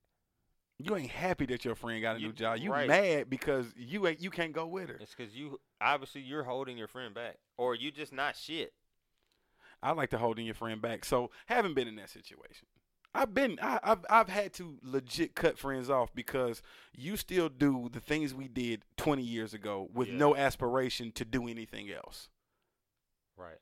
You 0.80 0.96
ain't 0.96 1.10
happy 1.10 1.46
that 1.48 1.66
your 1.66 1.76
friend 1.76 2.02
got 2.02 2.18
a 2.18 2.20
You- 2.20 2.28
new 2.28 2.34
job. 2.34 2.60
You 2.60 2.72
right. 2.72 2.88
mad 2.88 3.30
because 3.30 3.74
you 3.76 4.06
ain't 4.08 4.22
you 4.22 4.30
can't 4.30 4.54
go 4.54 4.68
with 4.68 4.90
her. 4.90 4.98
it's 5.02 5.16
because 5.16 5.36
you 5.36 5.60
obviously 5.82 6.22
you're 6.22 6.44
holding 6.44 6.78
your 6.78 6.88
friend 6.88 7.14
back, 7.14 7.38
or 7.58 7.74
you 7.76 7.92
just 7.92 8.14
not 8.14 8.36
shit. 8.36 8.74
I 9.82 9.92
like 9.92 10.10
to 10.12 10.18
holding 10.18 10.46
your 10.46 10.56
friend 10.56 10.82
back. 10.82 11.06
So 11.06 11.32
haven't 11.48 11.74
been 11.76 11.88
in 11.88 11.96
that 11.98 12.10
situation. 12.10 12.68
I've 13.14 13.34
been 13.34 13.58
I, 13.62 13.80
I've 13.84 14.06
I've 14.10 14.30
had 14.30 14.54
to 14.54 14.78
legit 14.84 15.34
cut 15.36 15.58
friends 15.58 15.90
off 15.90 16.14
because 16.14 16.62
you 16.94 17.18
still 17.18 17.50
do 17.50 17.90
the 17.92 18.00
things 18.00 18.34
we 18.34 18.48
did 18.48 18.84
20 18.98 19.24
years 19.24 19.54
ago 19.56 19.90
with 19.94 20.08
Yeah. 20.10 20.18
no 20.18 20.36
aspiration 20.36 21.12
to 21.14 21.26
do 21.26 21.48
anything 21.48 21.90
else. 21.92 22.30
Right. 23.36 23.58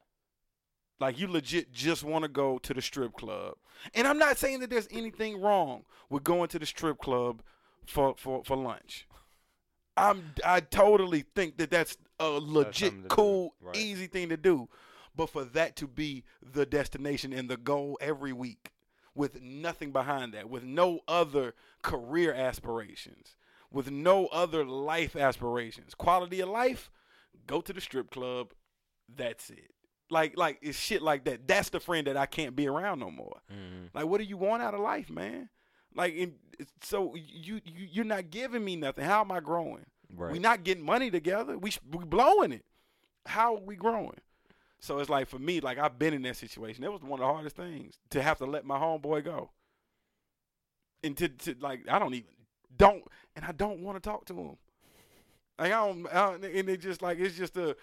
Like 1.00 1.20
you 1.20 1.28
legit 1.28 1.72
just 1.72 2.04
want 2.04 2.24
to 2.24 2.30
go 2.30 2.58
to 2.60 2.74
the 2.74 2.82
strip 2.82 3.14
club. 3.14 3.56
And 3.94 4.08
I'm 4.08 4.18
not 4.18 4.38
saying 4.38 4.62
that 4.62 4.70
there's 4.70 4.88
anything 4.92 5.42
wrong 5.42 5.84
with 6.10 6.24
going 6.24 6.48
to 6.50 6.60
the 6.60 6.66
strip 6.66 7.00
club 7.00 7.42
for 7.86 8.16
for 8.18 8.44
for 8.44 8.56
lunch. 8.56 9.08
I'm 9.98 10.34
I 10.44 10.60
totally 10.62 11.26
think 11.36 11.58
that 11.58 11.70
that's 11.70 11.98
a 12.20 12.28
legit 12.30 13.04
do. 13.04 13.08
cool 13.10 13.56
Right. 13.62 13.76
easy 13.76 14.08
thing 14.08 14.30
to 14.30 14.38
do. 14.38 14.70
But 15.16 15.30
for 15.30 15.46
that 15.46 15.76
to 15.78 15.88
be 15.88 16.24
the 16.42 16.66
destination 16.66 17.32
and 17.32 17.50
the 17.50 17.58
goal 17.58 17.98
every 18.02 18.34
week 18.34 18.74
with 19.14 19.42
nothing 19.42 19.92
behind 19.92 20.34
that, 20.34 20.50
with 20.50 20.64
no 20.64 21.00
other 21.08 21.54
career 21.82 22.34
aspirations, 22.34 23.38
with 23.72 23.90
no 23.90 24.28
other 24.28 24.66
life 24.66 25.16
aspirations. 25.16 25.96
Quality 25.96 26.42
of 26.42 26.50
life, 26.50 26.92
go 27.48 27.62
to 27.62 27.72
the 27.72 27.80
strip 27.80 28.12
club, 28.12 28.54
that's 29.08 29.50
it. 29.50 29.75
Like 30.10 30.38
like 30.38 30.60
it's 30.62 30.78
shit 30.78 31.02
like 31.02 31.26
that. 31.26 31.48
That's 31.48 31.70
the 31.70 31.80
friend 31.80 32.08
that 32.08 32.18
I 32.18 32.26
can't 32.26 32.56
be 32.56 32.68
around 32.68 33.00
no 33.00 33.10
more. 33.10 33.38
Mm-hmm. 33.52 33.86
Like 33.94 34.06
what 34.06 34.20
do 34.20 34.24
you 34.24 34.38
want 34.38 34.62
out 34.62 34.74
of 34.74 34.80
life, 34.80 35.10
man? 35.10 35.50
Like 35.96 36.16
and 36.18 36.34
so 36.82 37.16
you 37.16 37.62
you 37.66 37.88
you're 37.92 38.06
not 38.06 38.30
giving 38.30 38.64
me 38.64 38.76
nothing. 38.76 39.04
How 39.04 39.22
am 39.22 39.32
I 39.32 39.40
growing? 39.40 39.86
Right. 40.16 40.32
We 40.32 40.40
not 40.40 40.64
getting 40.64 40.86
money 40.86 41.10
together. 41.10 41.58
We 41.58 41.72
we 41.92 42.06
blowing 42.06 42.52
it. 42.52 42.66
How 43.26 43.56
are 43.56 43.62
we 43.62 43.76
growing? 43.76 44.20
So 44.80 45.00
it's 45.00 45.10
like 45.10 45.28
for 45.28 45.40
me, 45.40 45.60
like 45.62 45.80
I've 45.80 45.98
been 45.98 46.14
in 46.14 46.22
that 46.24 46.38
situation. 46.38 46.84
That 46.84 46.92
was 46.92 47.02
one 47.02 47.14
of 47.14 47.28
the 47.28 47.34
hardest 47.34 47.56
things 47.56 47.96
to 48.12 48.22
have 48.22 48.38
to 48.38 48.46
let 48.46 48.66
my 48.66 48.78
homeboy 48.78 49.26
go. 49.26 49.50
And 51.04 51.18
to, 51.18 51.30
to 51.30 51.56
like 51.60 51.82
I 51.90 51.98
don't 51.98 52.14
even 52.14 52.30
don't 52.78 53.04
and 53.36 53.44
I 53.46 53.52
don't 53.52 53.82
want 53.82 54.02
to 54.02 54.08
talk 54.08 54.26
to 54.26 54.34
him. 54.36 54.58
Like 55.58 55.72
I 55.72 55.88
don't, 55.88 56.08
I 56.08 56.14
don't 56.14 56.46
and 56.46 56.70
it 56.70 56.82
just 56.82 57.02
like 57.02 57.18
it's 57.20 57.36
just 57.36 57.58
a 57.58 57.76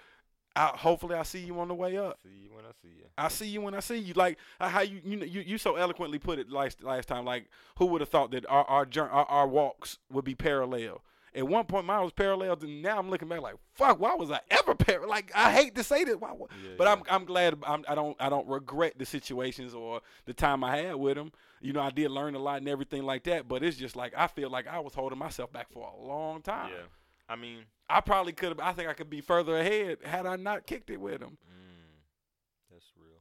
I, 0.55 0.67
hopefully 0.67 1.15
I 1.15 1.23
see 1.23 1.41
you 1.41 1.59
on 1.61 1.69
the 1.69 1.75
way 1.75 1.97
up. 1.97 2.19
see 2.23 2.29
you 2.45 2.51
when 2.55 2.65
I 2.65 2.73
see 2.83 2.89
you. 2.89 3.05
I 3.19 3.29
see 3.29 3.47
you 3.47 3.61
when 3.61 3.75
I 3.75 3.81
see 3.81 3.99
you. 3.99 4.15
Like 4.15 4.39
uh, 4.61 4.69
how 4.69 4.81
you 4.81 5.01
you 5.05 5.19
you, 5.25 5.41
you 5.43 5.59
so 5.59 5.77
eloquently 5.77 6.19
put 6.19 6.39
it 6.39 6.51
last 6.51 6.83
last 6.83 7.09
time. 7.09 7.25
Like 7.25 7.47
who 7.79 7.87
would 7.87 8.01
have 8.01 8.11
thought 8.11 8.31
that 8.33 8.45
our 8.49 8.65
our, 8.65 8.87
jour- 8.87 9.11
our 9.11 9.25
our 9.27 9.47
walks 9.49 9.99
would 10.11 10.25
be 10.25 10.35
parallel? 10.35 11.03
At 11.35 11.49
one 11.49 11.65
point, 11.65 11.87
mine 11.87 12.03
was 12.03 12.13
parallel, 12.13 12.59
and 12.61 12.83
now 12.83 12.99
I'm 12.99 13.09
looking 13.09 13.27
back 13.27 13.41
like, 13.41 13.55
fuck, 13.75 13.99
why 13.99 14.15
was 14.15 14.31
I 14.31 14.41
ever 14.51 14.75
parallel? 14.75 15.09
Like 15.09 15.33
I 15.35 15.51
hate 15.51 15.75
to 15.77 15.83
say 15.83 16.05
this, 16.05 16.17
why, 16.17 16.29
why- 16.33 16.49
Yeah, 16.63 16.73
but 16.77 16.85
yeah. 16.85 16.93
I'm 16.93 17.03
I'm 17.09 17.25
glad 17.25 17.57
I'm, 17.67 17.85
I 17.89 17.95
don't 17.95 18.15
I 18.21 18.29
don't 18.29 18.47
regret 18.47 18.99
the 18.99 19.07
situations 19.07 19.73
or 19.73 20.03
the 20.27 20.35
time 20.35 20.63
I 20.63 20.77
had 20.77 20.97
with 20.97 21.17
him. 21.17 21.33
You 21.63 21.73
know, 21.73 21.81
I 21.81 21.89
did 21.91 22.11
learn 22.11 22.35
a 22.35 22.39
lot 22.39 22.59
and 22.59 22.69
everything 22.69 23.05
like 23.05 23.25
that. 23.25 23.49
But 23.49 23.63
it's 23.63 23.79
just 23.79 23.97
like 23.97 24.13
I 24.17 24.27
feel 24.27 24.51
like 24.51 24.67
I 24.67 24.79
was 24.81 24.93
holding 24.93 25.19
myself 25.19 25.51
back 25.53 25.71
for 25.73 25.89
a 25.89 26.07
long 26.07 26.43
time. 26.43 26.71
Yeah. 26.71 26.83
I 27.33 27.37
mean, 27.37 27.61
I 27.89 28.01
probably 28.01 28.33
could 28.33 28.51
have. 28.51 28.61
I 28.61 28.73
think 28.73 28.89
I 28.89 28.93
could 28.95 29.09
be 29.11 29.21
further 29.23 29.57
ahead 29.59 29.99
had 30.05 30.27
I 30.27 30.37
not 30.37 30.67
kicked 30.67 30.91
it 30.91 31.01
with 31.01 31.21
him. 31.23 31.39
mm, 31.51 31.95
that's 32.71 32.91
real. 32.97 33.21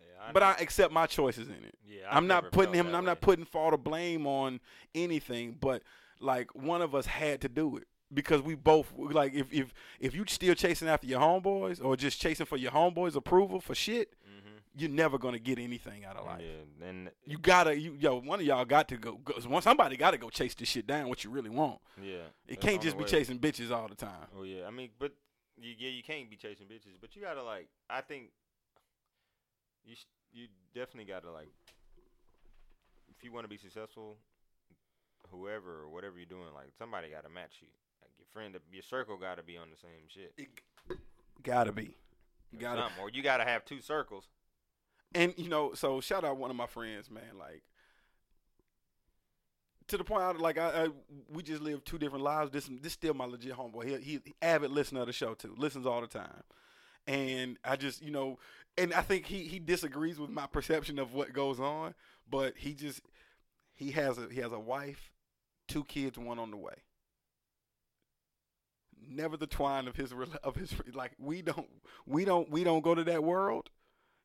Yeah, 0.00 0.30
But 0.32 0.40
know- 0.40 0.46
I 0.46 0.52
accept 0.60 0.92
my 0.92 1.06
choices 1.06 1.48
in 1.48 1.54
it. 1.64 1.74
yeah, 1.86 2.06
I've 2.10 2.16
I'm 2.18 2.26
not 2.26 2.52
putting 2.52 2.74
him. 2.74 2.94
I'm 2.94 3.04
not 3.04 3.20
putting 3.20 3.44
fault 3.44 3.72
or 3.72 3.78
blame 3.78 4.26
on 4.26 4.60
anything. 4.94 5.56
But 5.60 5.82
like 6.20 6.54
one 6.54 6.82
of 6.82 6.94
us 6.94 7.06
had 7.06 7.40
to 7.42 7.48
do 7.48 7.76
it 7.78 7.84
because 8.12 8.42
we 8.42 8.54
both 8.54 8.92
like 8.96 9.32
if 9.34 9.52
if 9.52 9.72
if 10.00 10.14
you 10.14 10.24
still 10.28 10.54
chasing 10.54 10.88
after 10.88 11.06
your 11.06 11.20
homeboys 11.20 11.82
or 11.84 11.96
just 11.96 12.20
chasing 12.20 12.46
for 12.46 12.56
your 12.58 12.72
homeboys' 12.72 13.16
approval 13.16 13.60
for 13.60 13.74
shit, 13.74 14.14
Mhm. 14.28 14.55
You're 14.76 14.90
never 14.90 15.18
gonna 15.18 15.38
get 15.38 15.58
anything 15.58 16.04
out 16.04 16.16
of 16.16 16.26
life. 16.26 16.42
Yeah, 16.42 16.86
and 16.88 17.10
You 17.24 17.38
gotta 17.38 17.78
you 17.78 17.96
yo 17.98 18.20
one 18.20 18.40
of 18.40 18.46
y'all 18.46 18.64
got 18.64 18.88
to 18.88 18.96
go. 18.96 19.12
go 19.16 19.34
one- 19.48 19.62
somebody 19.62 19.96
got 19.96 20.10
to 20.12 20.18
go 20.18 20.28
chase 20.30 20.54
this 20.54 20.68
shit 20.68 20.86
down. 20.86 21.08
What 21.08 21.24
you 21.24 21.30
really 21.30 21.50
want. 21.50 21.80
yeah, 22.02 22.24
It 22.46 22.60
can't 22.60 22.80
just 22.82 22.96
be 22.96 23.04
way. 23.04 23.08
chasing 23.10 23.38
bitches 23.38 23.70
all 23.70 23.88
the 23.88 23.94
time. 23.94 24.26
Oh 24.38 24.42
yeah, 24.42 24.66
I 24.66 24.70
mean, 24.70 24.90
but 24.98 25.12
you, 25.58 25.74
yeah, 25.78 25.90
you 25.90 26.02
can't 26.02 26.28
be 26.28 26.36
chasing 26.36 26.66
bitches, 26.66 27.00
but 27.00 27.16
you 27.16 27.22
gotta 27.22 27.42
like. 27.42 27.68
I 27.88 28.00
think 28.02 28.30
you 29.84 29.94
sh- 29.94 30.04
you 30.32 30.48
definitely 30.74 31.10
gotta 31.10 31.30
like. 31.30 31.48
If 33.08 33.24
you 33.24 33.32
want 33.32 33.44
to 33.44 33.48
be 33.48 33.56
successful, 33.56 34.18
whoever 35.30 35.80
or 35.82 35.88
whatever 35.88 36.16
you're 36.18 36.26
doing, 36.26 36.52
like 36.54 36.68
somebody 36.78 37.08
gotta 37.08 37.30
match 37.30 37.52
you. 37.62 37.68
Like 38.02 38.10
your 38.18 38.26
friend, 38.32 38.54
your 38.70 38.82
circle 38.82 39.16
gotta 39.16 39.42
be 39.42 39.56
on 39.56 39.68
the 39.70 39.76
same 39.78 40.06
shit. 40.08 40.34
It 40.36 40.48
gotta 41.42 41.72
be. 41.72 41.96
or 42.52 42.58
Gotta 42.60 42.88
or 43.00 43.10
you 43.10 43.22
gotta 43.22 43.44
have 43.44 43.64
two 43.64 43.80
circles. 43.80 44.28
And 45.14 45.34
you 45.36 45.48
know, 45.48 45.74
so 45.74 46.00
shout 46.00 46.24
out 46.24 46.36
one 46.36 46.50
of 46.50 46.56
my 46.56 46.66
friends, 46.66 47.10
man. 47.10 47.38
Like 47.38 47.62
to 49.88 49.96
the 49.96 50.04
point, 50.04 50.22
I, 50.22 50.32
like 50.32 50.58
I, 50.58 50.84
I, 50.84 50.88
we 51.32 51.42
just 51.42 51.62
live 51.62 51.84
two 51.84 51.98
different 51.98 52.24
lives. 52.24 52.50
This, 52.50 52.68
this 52.82 52.92
still 52.92 53.14
my 53.14 53.24
legit 53.24 53.56
homeboy. 53.56 54.00
He, 54.00 54.20
he 54.24 54.34
avid 54.42 54.70
listener 54.70 55.00
of 55.00 55.06
the 55.06 55.12
show 55.12 55.34
too. 55.34 55.54
Listens 55.56 55.86
all 55.86 56.00
the 56.00 56.06
time. 56.06 56.42
And 57.06 57.56
I 57.64 57.76
just, 57.76 58.02
you 58.02 58.10
know, 58.10 58.38
and 58.76 58.92
I 58.92 59.00
think 59.00 59.26
he 59.26 59.44
he 59.44 59.60
disagrees 59.60 60.18
with 60.18 60.30
my 60.30 60.46
perception 60.46 60.98
of 60.98 61.14
what 61.14 61.32
goes 61.32 61.60
on, 61.60 61.94
but 62.28 62.54
he 62.56 62.74
just 62.74 63.00
he 63.72 63.92
has 63.92 64.18
a 64.18 64.28
he 64.28 64.40
has 64.40 64.52
a 64.52 64.58
wife, 64.58 65.12
two 65.68 65.84
kids, 65.84 66.18
one 66.18 66.40
on 66.40 66.50
the 66.50 66.56
way. 66.56 66.74
Never 69.08 69.36
the 69.36 69.46
twine 69.46 69.86
of 69.86 69.94
his 69.94 70.12
of 70.42 70.56
his 70.56 70.74
like 70.94 71.12
we 71.18 71.42
don't 71.42 71.68
we 72.06 72.24
don't 72.24 72.50
we 72.50 72.64
don't 72.64 72.82
go 72.82 72.94
to 72.94 73.04
that 73.04 73.22
world. 73.22 73.70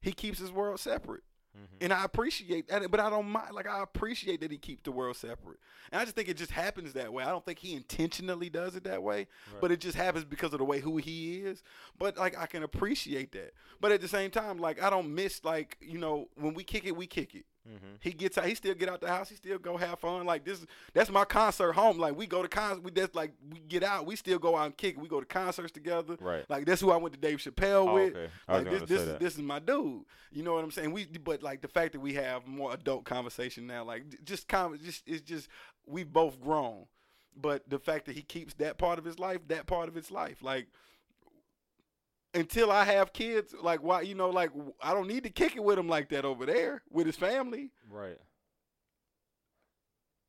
He 0.01 0.11
keeps 0.11 0.39
his 0.39 0.51
world 0.51 0.79
separate. 0.79 1.23
Mm-hmm. 1.55 1.83
And 1.83 1.93
I 1.93 2.05
appreciate 2.05 2.69
that, 2.69 2.89
but 2.89 3.01
I 3.01 3.09
don't 3.09 3.25
mind. 3.25 3.53
Like 3.53 3.67
I 3.67 3.83
appreciate 3.83 4.39
that 4.39 4.51
he 4.51 4.57
keeps 4.57 4.83
the 4.83 4.91
world 4.91 5.17
separate, 5.17 5.57
and 5.91 5.99
I 5.99 6.05
just 6.05 6.15
think 6.15 6.29
it 6.29 6.37
just 6.37 6.51
happens 6.51 6.93
that 6.93 7.11
way. 7.11 7.25
I 7.25 7.29
don't 7.29 7.45
think 7.45 7.59
he 7.59 7.73
intentionally 7.73 8.49
does 8.49 8.77
it 8.77 8.85
that 8.85 9.03
way, 9.03 9.27
but 9.59 9.69
it 9.69 9.81
just 9.81 9.97
happens 9.97 10.23
because 10.23 10.53
of 10.53 10.59
the 10.59 10.65
way 10.65 10.79
who 10.79 10.95
he 10.95 11.39
is. 11.39 11.61
But 11.99 12.17
like 12.17 12.37
I 12.37 12.45
can 12.45 12.63
appreciate 12.63 13.33
that. 13.33 13.53
But 13.81 13.91
at 13.91 13.99
the 13.99 14.07
same 14.07 14.31
time, 14.31 14.59
like 14.59 14.81
I 14.81 14.89
don't 14.89 15.13
miss 15.13 15.43
like 15.43 15.77
you 15.81 15.97
know 15.97 16.29
when 16.35 16.53
we 16.53 16.63
kick 16.63 16.85
it, 16.85 16.95
we 16.95 17.05
kick 17.05 17.35
it. 17.35 17.43
Mm-hmm. 17.67 17.95
He 17.99 18.11
gets 18.11 18.37
out. 18.37 18.45
He 18.45 18.55
still 18.55 18.73
get 18.73 18.89
out 18.89 19.01
the 19.01 19.07
house. 19.07 19.29
He 19.29 19.35
still 19.35 19.59
go 19.59 19.77
have 19.77 19.99
fun. 19.99 20.25
Like 20.25 20.43
this. 20.43 20.65
That's 20.93 21.11
my 21.11 21.25
concert 21.25 21.73
home. 21.73 21.99
Like 21.99 22.17
we 22.17 22.25
go 22.25 22.41
to 22.41 22.47
concert. 22.47 22.83
We 22.83 22.91
that's 22.91 23.13
like 23.13 23.33
we 23.51 23.59
get 23.59 23.83
out. 23.83 24.05
We 24.07 24.15
still 24.15 24.39
go 24.39 24.55
out 24.55 24.65
and 24.65 24.77
kick. 24.77 24.99
We 24.99 25.07
go 25.07 25.19
to 25.19 25.25
concerts 25.27 25.71
together. 25.71 26.17
Right. 26.19 26.43
Like 26.49 26.65
that's 26.65 26.81
who 26.81 26.89
I 26.91 26.97
went 26.97 27.13
to 27.13 27.19
Dave 27.19 27.37
Chappelle 27.37 27.87
Oh, 27.87 27.93
with. 27.93 28.15
okay. 28.15 28.29
Like 28.47 28.69
this, 28.69 28.81
this 28.89 29.01
is 29.01 29.07
that. 29.07 29.19
this 29.19 29.33
is 29.35 29.41
my 29.41 29.59
dude. 29.59 30.01
You 30.31 30.43
know 30.43 30.53
what 30.53 30.63
I'm 30.63 30.71
saying? 30.71 30.91
We, 30.91 31.05
but 31.05 31.43
like 31.43 31.61
the 31.61 31.67
fact 31.67 31.91
that 31.93 31.99
we 31.99 32.13
have 32.15 32.47
more 32.47 32.73
adult 32.73 33.03
conversation 33.03 33.67
now, 33.67 33.83
like 33.83 34.23
just 34.23 34.47
con, 34.47 34.79
just 34.83 35.03
it's 35.07 35.21
just 35.21 35.47
we 35.85 36.03
both 36.03 36.41
grown. 36.41 36.85
But 37.39 37.69
the 37.69 37.79
fact 37.79 38.07
that 38.07 38.15
he 38.15 38.23
keeps 38.23 38.53
that 38.55 38.77
part 38.77 38.97
of 38.99 39.05
his 39.05 39.19
life, 39.19 39.39
that 39.49 39.65
part 39.67 39.87
of 39.87 39.95
his 39.95 40.09
life, 40.11 40.41
like 40.41 40.67
until 42.33 42.71
I 42.71 42.85
have 42.85 43.13
kids, 43.13 43.53
like 43.61 43.83
why 43.83 44.01
you 44.01 44.15
know, 44.15 44.29
like 44.29 44.51
I 44.81 44.93
don't 44.93 45.07
need 45.07 45.23
to 45.23 45.29
kick 45.29 45.55
it 45.55 45.63
with 45.63 45.77
him 45.77 45.87
like 45.87 46.09
that 46.09 46.25
over 46.25 46.45
there 46.45 46.81
with 46.89 47.05
his 47.05 47.17
family. 47.17 47.71
Right. 47.89 48.17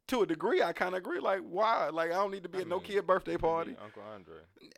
To 0.09 0.23
a 0.23 0.27
degree, 0.27 0.63
I 0.63 0.73
kind 0.73 0.95
of 0.95 0.99
agree. 0.99 1.21
Like 1.21 1.41
why? 1.41 1.89
Like 1.91 2.11
I 2.11 2.15
don't 2.15 2.33
need 2.33 2.43
to 2.43 2.49
be 2.49 2.59
I 2.59 2.61
at 2.63 2.69
no 2.69 2.81
kid 2.81 3.07
birthday 3.07 3.37
party. 3.37 3.77
Uncle 3.83 4.03
Andre. 4.15 4.37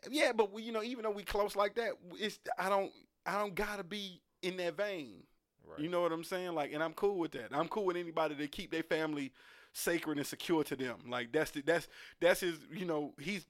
Yeah, 0.09 0.31
but 0.31 0.53
we, 0.53 0.63
you 0.63 0.71
know, 0.71 0.83
even 0.83 1.03
though 1.03 1.11
we 1.11 1.23
close 1.23 1.55
like 1.55 1.75
that, 1.75 1.91
it's 2.13 2.39
I 2.57 2.69
don't 2.69 2.91
I 3.25 3.39
don't 3.39 3.55
gotta 3.55 3.83
be 3.83 4.21
in 4.41 4.57
that 4.57 4.77
vein. 4.77 5.23
Right. 5.67 5.79
You 5.79 5.89
know 5.89 6.01
what 6.01 6.11
I'm 6.11 6.23
saying? 6.23 6.53
Like, 6.53 6.73
and 6.73 6.83
I'm 6.83 6.93
cool 6.93 7.17
with 7.17 7.31
that. 7.31 7.47
I'm 7.51 7.67
cool 7.67 7.85
with 7.85 7.97
anybody 7.97 8.35
that 8.35 8.51
keep 8.51 8.71
their 8.71 8.83
family 8.83 9.33
sacred 9.73 10.17
and 10.17 10.27
secure 10.27 10.63
to 10.63 10.75
them. 10.75 10.99
Like 11.09 11.31
that's 11.31 11.51
the, 11.51 11.61
that's 11.61 11.87
that's 12.21 12.41
his. 12.41 12.59
You 12.71 12.85
know, 12.85 13.13
he's 13.19 13.45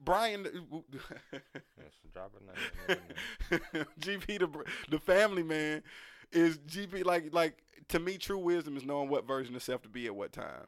Brian. 0.00 0.46
Drop 2.12 2.32
a 2.36 2.90
name. 2.90 3.60
GP 4.00 4.38
the 4.38 4.64
the 4.90 4.98
family 4.98 5.42
man 5.42 5.82
is 6.32 6.58
GP. 6.58 7.04
Like 7.04 7.32
like 7.32 7.62
to 7.88 7.98
me, 7.98 8.18
true 8.18 8.38
wisdom 8.38 8.76
is 8.76 8.84
knowing 8.84 9.08
what 9.08 9.26
version 9.26 9.54
of 9.54 9.62
self 9.62 9.82
to 9.82 9.88
be 9.88 10.06
at 10.06 10.14
what 10.14 10.32
time. 10.32 10.66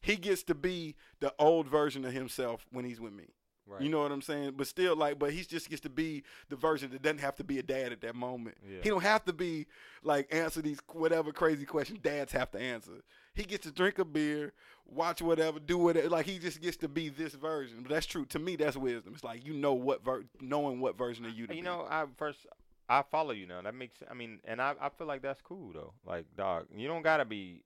He 0.00 0.16
gets 0.16 0.42
to 0.44 0.54
be 0.54 0.94
the 1.20 1.34
old 1.38 1.66
version 1.68 2.04
of 2.04 2.12
himself 2.12 2.66
when 2.70 2.84
he's 2.84 3.00
with 3.00 3.12
me. 3.12 3.28
Right. 3.66 3.80
You 3.80 3.88
know 3.88 4.00
what 4.02 4.10
I'm 4.12 4.22
saying? 4.22 4.54
But 4.56 4.66
still, 4.66 4.96
like, 4.96 5.18
but 5.18 5.32
he 5.32 5.42
just 5.42 5.70
gets 5.70 5.82
to 5.82 5.88
be 5.88 6.24
the 6.48 6.56
version 6.56 6.90
that 6.90 7.02
doesn't 7.02 7.20
have 7.20 7.36
to 7.36 7.44
be 7.44 7.58
a 7.58 7.62
dad 7.62 7.92
at 7.92 8.00
that 8.00 8.14
moment. 8.14 8.56
Yeah. 8.68 8.78
He 8.82 8.88
don't 8.88 9.02
have 9.02 9.24
to 9.26 9.32
be 9.32 9.66
like 10.02 10.32
answer 10.34 10.60
these 10.60 10.80
whatever 10.92 11.32
crazy 11.32 11.64
questions 11.64 12.00
dads 12.02 12.32
have 12.32 12.50
to 12.52 12.60
answer. 12.60 13.02
He 13.34 13.44
gets 13.44 13.64
to 13.64 13.72
drink 13.72 13.98
a 13.98 14.04
beer, 14.04 14.52
watch 14.84 15.22
whatever, 15.22 15.58
do 15.60 15.78
whatever. 15.78 16.08
Like 16.08 16.26
he 16.26 16.38
just 16.38 16.60
gets 16.60 16.76
to 16.78 16.88
be 16.88 17.08
this 17.08 17.34
version. 17.34 17.78
But 17.82 17.90
that's 17.92 18.06
true 18.06 18.24
to 18.26 18.38
me. 18.38 18.56
That's 18.56 18.76
wisdom. 18.76 19.14
It's 19.14 19.24
like 19.24 19.46
you 19.46 19.54
know 19.54 19.74
what 19.74 20.04
ver- 20.04 20.24
knowing 20.40 20.80
what 20.80 20.98
version 20.98 21.24
of 21.24 21.32
you 21.32 21.46
to 21.46 21.54
you 21.54 21.62
be. 21.62 21.64
know, 21.64 21.86
I 21.88 22.06
first 22.16 22.46
I 22.88 23.02
follow 23.02 23.30
you 23.30 23.46
now. 23.46 23.62
That 23.62 23.74
makes 23.74 24.02
I 24.10 24.14
mean, 24.14 24.40
and 24.44 24.60
I 24.60 24.74
I 24.80 24.88
feel 24.90 25.06
like 25.06 25.22
that's 25.22 25.40
cool 25.40 25.72
though. 25.72 25.94
Like, 26.04 26.26
dog, 26.36 26.66
you 26.76 26.88
don't 26.88 27.02
gotta 27.02 27.24
be 27.24 27.62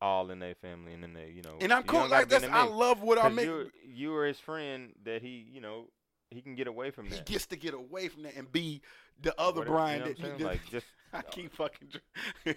all 0.00 0.30
in 0.30 0.38
their 0.38 0.54
family 0.54 0.92
and 0.92 1.04
in 1.04 1.12
their, 1.12 1.28
you 1.28 1.42
know. 1.42 1.56
and 1.60 1.72
I'm 1.72 1.82
cool 1.82 2.08
like 2.08 2.28
that's. 2.28 2.44
I 2.44 2.64
love 2.64 3.02
what 3.02 3.18
I 3.18 3.28
make. 3.28 3.46
You're, 3.46 3.66
you 3.84 4.14
are 4.14 4.26
his 4.26 4.38
friend 4.38 4.92
that 5.04 5.22
he, 5.22 5.46
you 5.52 5.60
know, 5.60 5.86
he 6.30 6.40
can 6.40 6.54
get 6.54 6.66
away 6.66 6.90
from 6.90 7.06
He 7.06 7.10
that. 7.10 7.28
He 7.28 7.32
gets 7.34 7.46
to 7.46 7.56
get 7.56 7.74
away 7.74 8.08
from 8.08 8.22
that 8.24 8.36
and 8.36 8.50
be 8.50 8.82
the 9.20 9.34
other 9.40 9.60
Whatever, 9.60 9.76
Brian 9.76 9.98
you 10.00 10.06
know 10.06 10.30
that 10.30 10.38
you? 10.38 10.46
Like, 10.46 10.60
just 10.70 10.86
I 11.12 11.22
keep 11.22 11.52
fucking. 11.54 11.88
dr- 11.88 12.56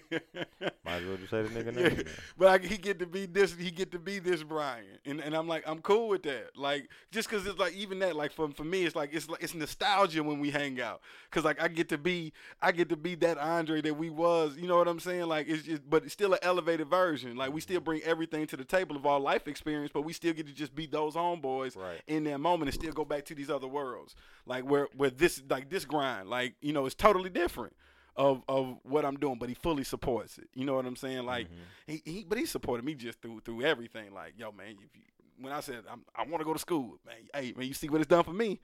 might 0.84 0.94
as 0.94 1.06
well 1.06 1.16
just 1.16 1.30
say 1.30 1.42
the 1.42 1.48
nigga 1.48 1.74
Yeah, 1.76 1.88
name. 1.88 1.96
man. 1.96 2.04
but 2.36 2.48
I, 2.48 2.66
he 2.66 2.76
get 2.76 2.98
to 2.98 3.06
be 3.06 3.26
this. 3.26 3.54
He 3.54 3.70
get 3.70 3.90
to 3.92 3.98
be 3.98 4.18
this 4.18 4.42
Brian, 4.42 4.84
and 5.04 5.20
and 5.20 5.34
I'm 5.34 5.48
like 5.48 5.64
I'm 5.66 5.80
cool 5.80 6.08
with 6.08 6.22
that. 6.24 6.56
Like 6.56 6.88
just 7.10 7.28
because 7.28 7.46
it's 7.46 7.58
like 7.58 7.74
even 7.74 7.98
that 8.00 8.16
like 8.16 8.32
for 8.32 8.50
for 8.50 8.64
me 8.64 8.84
it's 8.84 8.94
like 8.94 9.10
it's 9.12 9.28
like 9.28 9.42
it's 9.42 9.54
nostalgia 9.54 10.22
when 10.22 10.38
we 10.38 10.50
hang 10.50 10.80
out 10.80 11.00
because 11.30 11.44
like 11.44 11.60
I 11.62 11.68
get 11.68 11.88
to 11.90 11.98
be 11.98 12.32
I 12.60 12.72
get 12.72 12.88
to 12.90 12.96
be 12.96 13.14
that 13.16 13.38
Andre 13.38 13.80
that 13.82 13.94
we 13.94 14.10
was. 14.10 14.56
You 14.56 14.68
know 14.68 14.76
what 14.76 14.88
I'm 14.88 15.00
saying? 15.00 15.26
Like 15.26 15.48
it's 15.48 15.62
just 15.64 15.88
but 15.88 16.04
it's 16.04 16.12
still 16.12 16.32
an 16.32 16.40
elevated 16.42 16.88
version. 16.88 17.36
Like 17.36 17.48
we 17.52 17.60
mm-hmm. 17.60 17.62
still 17.62 17.80
bring 17.80 18.02
everything 18.02 18.46
to 18.48 18.56
the 18.56 18.64
table 18.64 18.96
of 18.96 19.06
our 19.06 19.20
life 19.20 19.48
experience, 19.48 19.90
but 19.92 20.02
we 20.02 20.12
still 20.12 20.32
get 20.32 20.46
to 20.46 20.52
just 20.52 20.74
be 20.74 20.86
those 20.86 21.14
homeboys 21.14 21.76
Right. 21.76 22.00
in 22.06 22.24
that 22.24 22.38
moment 22.38 22.68
and 22.68 22.74
still 22.74 22.92
go 22.92 23.04
back 23.04 23.24
to 23.26 23.34
these 23.34 23.48
other 23.50 23.68
worlds. 23.68 24.14
Like 24.46 24.64
where 24.64 24.88
where 24.96 25.10
this 25.10 25.42
like 25.48 25.70
this 25.70 25.84
grind 25.84 26.28
like 26.28 26.54
you 26.60 26.72
know 26.72 26.84
it's 26.86 26.94
totally 26.94 27.30
different 27.30 27.74
of 28.16 28.42
of 28.48 28.78
what 28.82 29.04
I'm 29.04 29.16
doing, 29.16 29.38
but 29.38 29.48
he 29.48 29.54
fully 29.54 29.84
supports 29.84 30.38
it. 30.38 30.48
You 30.54 30.64
know 30.64 30.74
what 30.74 30.86
I'm 30.86 30.96
saying? 30.96 31.24
Like 31.24 31.46
mm-hmm. 31.46 31.92
he, 31.92 32.02
he 32.04 32.26
but 32.28 32.38
he 32.38 32.46
supported 32.46 32.84
me 32.84 32.94
just 32.94 33.20
through 33.22 33.40
through 33.40 33.62
everything. 33.62 34.12
Like 34.12 34.34
yo 34.36 34.52
man, 34.52 34.76
if 34.84 34.94
you, 34.94 35.02
when 35.40 35.52
I 35.52 35.60
said 35.60 35.84
I'm, 35.90 36.02
I 36.14 36.22
want 36.22 36.40
to 36.40 36.44
go 36.44 36.52
to 36.52 36.58
school, 36.58 36.98
man, 37.06 37.16
hey 37.34 37.54
man, 37.56 37.66
you 37.66 37.74
see 37.74 37.88
what 37.88 38.00
it's 38.00 38.08
done 38.08 38.24
for 38.24 38.32
me. 38.32 38.60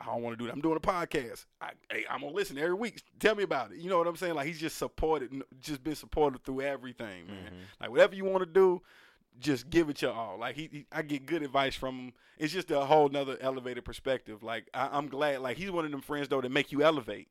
I 0.00 0.06
don't 0.06 0.22
want 0.22 0.38
to 0.38 0.42
do 0.42 0.46
that. 0.46 0.54
I'm 0.54 0.60
doing 0.60 0.76
a 0.76 0.80
podcast. 0.80 1.46
I, 1.60 1.70
hey, 1.90 2.04
I'm 2.08 2.20
gonna 2.20 2.32
listen 2.32 2.56
every 2.56 2.74
week. 2.74 3.02
Tell 3.18 3.34
me 3.34 3.42
about 3.42 3.72
it. 3.72 3.78
You 3.78 3.90
know 3.90 3.98
what 3.98 4.06
I'm 4.06 4.16
saying? 4.16 4.34
Like 4.34 4.46
he's 4.46 4.60
just 4.60 4.76
supported, 4.76 5.42
just 5.60 5.82
been 5.82 5.96
supported 5.96 6.44
through 6.44 6.60
everything, 6.60 7.26
man. 7.26 7.36
Mm-hmm. 7.36 7.62
Like 7.80 7.90
whatever 7.90 8.14
you 8.14 8.24
want 8.24 8.44
to 8.44 8.46
do, 8.46 8.80
just 9.40 9.70
give 9.70 9.88
it 9.88 10.02
your 10.02 10.12
all. 10.12 10.38
Like 10.38 10.54
he, 10.54 10.68
he- 10.70 10.86
I 10.92 11.02
get 11.02 11.26
good 11.26 11.42
advice 11.42 11.74
from 11.74 11.98
him. 11.98 12.12
It's 12.38 12.52
just 12.52 12.70
a 12.70 12.80
whole 12.80 13.08
nother 13.08 13.36
elevated 13.40 13.84
perspective. 13.84 14.42
Like 14.42 14.68
I, 14.72 14.88
I'm 14.92 15.08
glad. 15.08 15.40
Like 15.40 15.56
he's 15.56 15.70
one 15.70 15.84
of 15.84 15.90
them 15.90 16.00
friends 16.00 16.28
though 16.28 16.40
that 16.40 16.50
make 16.50 16.70
you 16.70 16.82
elevate. 16.82 17.28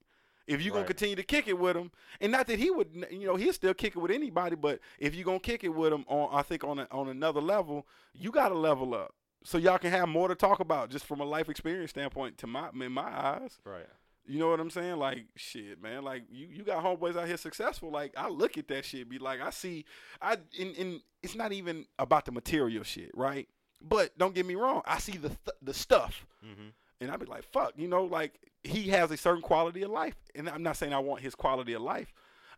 If 0.47 0.61
you're 0.61 0.73
gonna 0.73 0.85
continue 0.85 1.15
to 1.17 1.23
kick 1.23 1.47
it 1.47 1.59
with 1.59 1.75
him, 1.75 1.91
and 2.21 2.31
not 2.31 2.47
that 2.47 2.57
he 2.57 2.71
would, 2.71 3.05
you 3.11 3.27
know, 3.27 3.35
he'll 3.35 3.51
still 3.53 3.73
kick 3.73 3.95
it 3.95 3.99
with 3.99 4.11
anybody, 4.11 4.55
but 4.55 4.79
if 4.97 5.13
you're 5.13 5.25
gonna 5.25 5.39
kick 5.39 5.63
it 5.63 5.69
with 5.69 5.91
him 5.93 6.05
on, 6.07 6.29
I 6.31 6.41
think 6.41 6.63
on 6.63 6.79
a, 6.79 6.87
on 6.91 7.09
another 7.09 7.41
level, 7.41 7.85
you 8.13 8.31
gotta 8.31 8.55
level 8.55 8.93
up 8.95 9.13
so 9.43 9.57
y'all 9.57 9.77
can 9.77 9.91
have 9.91 10.07
more 10.09 10.27
to 10.29 10.35
talk 10.35 10.59
about 10.61 10.89
just 10.89 11.05
from 11.05 11.19
a 11.19 11.25
life 11.25 11.49
experience 11.49 11.91
standpoint. 11.91 12.37
To 12.39 12.47
my 12.47 12.69
in 12.73 12.91
my 12.93 13.01
eyes, 13.03 13.59
Right. 13.65 13.85
you 14.25 14.39
know 14.39 14.49
what 14.49 14.59
I'm 14.61 14.69
saying? 14.69 14.95
Like 14.97 15.25
shit, 15.35 15.81
man. 15.81 16.03
Like 16.03 16.23
you, 16.31 16.47
you 16.47 16.63
got 16.63 16.83
homeboys 16.83 17.17
out 17.17 17.27
here 17.27 17.37
successful. 17.37 17.91
Like 17.91 18.13
I 18.17 18.29
look 18.29 18.57
at 18.57 18.67
that 18.69 18.85
shit, 18.85 19.09
be 19.09 19.19
like, 19.19 19.41
I 19.41 19.49
see, 19.49 19.83
I 20.21 20.37
and, 20.59 20.75
and 20.77 21.01
it's 21.21 21.35
not 21.35 21.51
even 21.51 21.85
about 21.99 22.23
the 22.25 22.31
material 22.31 22.83
shit, 22.83 23.11
right? 23.13 23.47
But 23.81 24.17
don't 24.17 24.33
get 24.33 24.45
me 24.45 24.55
wrong, 24.55 24.81
I 24.85 24.97
see 24.99 25.17
the 25.17 25.29
th- 25.29 25.57
the 25.61 25.73
stuff, 25.73 26.25
Mm-hmm. 26.45 26.69
And 27.01 27.11
I'd 27.11 27.19
be 27.19 27.25
like, 27.25 27.43
fuck, 27.43 27.73
you 27.75 27.87
know, 27.87 28.03
like 28.03 28.33
he 28.63 28.89
has 28.89 29.11
a 29.11 29.17
certain 29.17 29.41
quality 29.41 29.83
of 29.83 29.91
life, 29.91 30.15
and 30.35 30.49
I'm 30.49 30.63
not 30.63 30.77
saying 30.77 30.93
I 30.93 30.99
want 30.99 31.21
his 31.21 31.35
quality 31.35 31.73
of 31.73 31.81
life. 31.81 32.13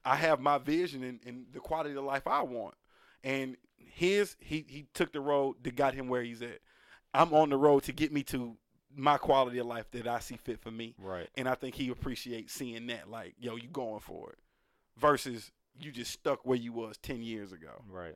I 0.05 0.15
have 0.15 0.39
my 0.39 0.57
vision 0.57 1.03
and, 1.03 1.19
and 1.25 1.45
the 1.51 1.59
quality 1.59 1.95
of 1.95 2.03
life 2.03 2.25
I 2.25 2.41
want, 2.43 2.75
and 3.23 3.57
his 3.77 4.35
he 4.39 4.65
he 4.67 4.85
took 4.93 5.11
the 5.13 5.19
road 5.21 5.57
that 5.63 5.75
got 5.75 5.93
him 5.93 6.07
where 6.07 6.23
he's 6.23 6.41
at. 6.41 6.59
I'm 7.13 7.33
on 7.33 7.49
the 7.49 7.57
road 7.57 7.83
to 7.83 7.91
get 7.91 8.13
me 8.13 8.23
to 8.23 8.55
my 8.95 9.17
quality 9.17 9.57
of 9.59 9.65
life 9.67 9.89
that 9.91 10.07
I 10.07 10.19
see 10.19 10.35
fit 10.37 10.59
for 10.61 10.71
me. 10.71 10.95
Right. 10.97 11.27
And 11.35 11.47
I 11.49 11.55
think 11.55 11.75
he 11.75 11.89
appreciates 11.89 12.53
seeing 12.53 12.87
that, 12.87 13.09
like, 13.09 13.35
yo, 13.39 13.55
you 13.55 13.67
going 13.67 13.99
for 13.99 14.31
it, 14.31 14.39
versus 14.97 15.51
you 15.79 15.91
just 15.91 16.11
stuck 16.11 16.45
where 16.45 16.57
you 16.57 16.71
was 16.73 16.97
ten 16.97 17.21
years 17.21 17.51
ago 17.51 17.83
Right. 17.89 18.15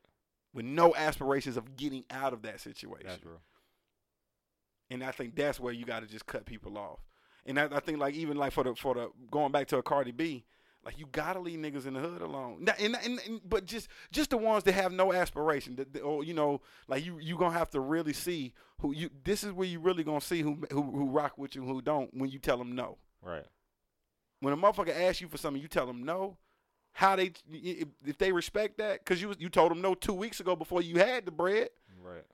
with 0.52 0.64
no 0.64 0.94
aspirations 0.94 1.56
of 1.56 1.76
getting 1.76 2.04
out 2.10 2.32
of 2.32 2.42
that 2.42 2.60
situation. 2.60 3.06
That's 3.06 3.24
real. 3.24 3.40
And 4.90 5.02
I 5.02 5.10
think 5.12 5.34
that's 5.34 5.58
where 5.58 5.72
you 5.72 5.84
got 5.84 6.00
to 6.00 6.06
just 6.06 6.26
cut 6.26 6.44
people 6.44 6.76
off. 6.78 7.00
And 7.46 7.58
I, 7.58 7.68
I 7.72 7.80
think 7.80 7.98
like 7.98 8.14
even 8.14 8.36
like 8.36 8.52
for 8.52 8.64
the 8.64 8.74
for 8.74 8.94
the 8.94 9.10
going 9.30 9.52
back 9.52 9.66
to 9.68 9.78
a 9.78 9.82
Cardi 9.82 10.12
B, 10.12 10.44
like 10.84 10.98
you 10.98 11.06
gotta 11.10 11.40
leave 11.40 11.58
niggas 11.58 11.86
in 11.86 11.94
the 11.94 12.00
hood 12.00 12.20
alone. 12.22 12.58
Now, 12.64 12.74
and, 12.78 12.96
and, 13.02 13.18
and 13.26 13.40
but 13.48 13.64
just 13.66 13.88
just 14.12 14.30
the 14.30 14.36
ones 14.38 14.64
that 14.64 14.72
have 14.72 14.92
no 14.92 15.12
aspiration, 15.12 15.76
that, 15.76 15.92
that- 15.94 16.00
or 16.02 16.24
you 16.24 16.34
know, 16.34 16.60
like 16.88 17.04
you 17.04 17.18
you 17.18 17.36
gonna 17.36 17.56
have 17.58 17.70
to 17.70 17.80
really 17.80 18.12
see 18.12 18.52
who 18.80 18.94
you. 18.94 19.10
This 19.24 19.44
is 19.44 19.52
where 19.52 19.66
you 19.68 19.78
really 19.80 20.04
gonna 20.04 20.20
see 20.20 20.40
who 20.42 20.58
who 20.70 20.82
who 20.82 21.10
rock 21.10 21.36
with 21.38 21.54
you 21.54 21.62
and 21.62 21.70
who 21.70 21.80
don't 21.82 22.12
when 22.14 22.30
you 22.30 22.38
tell 22.38 22.56
them 22.58 22.74
no. 22.74 22.98
Right. 23.22 23.46
when 24.40 24.52
a 24.52 24.56
motherfucker 24.56 24.94
asks 24.94 25.20
you 25.22 25.28
for 25.28 25.38
something, 25.38 25.60
you 25.62 25.68
tell 25.68 25.86
them 25.86 26.02
no. 26.04 26.36
How 26.92 27.16
they 27.16 27.32
if, 27.50 27.88
if 28.06 28.18
they 28.18 28.32
respect 28.32 28.78
that 28.78 29.00
because 29.00 29.20
you 29.20 29.34
you 29.38 29.48
told 29.48 29.70
them 29.70 29.80
no 29.80 29.94
two 29.94 30.12
weeks 30.14 30.40
ago 30.40 30.54
before 30.56 30.80
you 30.82 30.98
had 30.98 31.24
the 31.26 31.30
bread. 31.32 31.68
Right. 32.02 32.24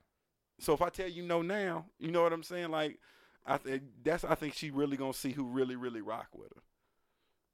So 0.61 0.73
if 0.73 0.81
I 0.81 0.89
tell 0.89 1.07
you 1.07 1.23
no 1.23 1.41
now, 1.41 1.85
you 1.97 2.11
know 2.11 2.21
what 2.21 2.33
I'm 2.33 2.43
saying? 2.43 2.69
Like 2.69 2.99
I 3.45 3.57
think 3.57 3.81
that's 4.03 4.23
I 4.23 4.35
think 4.35 4.53
she 4.53 4.69
really 4.69 4.95
gonna 4.95 5.13
see 5.13 5.31
who 5.31 5.43
really 5.43 5.75
really 5.75 6.01
rock 6.01 6.27
with 6.33 6.49
her. 6.49 6.61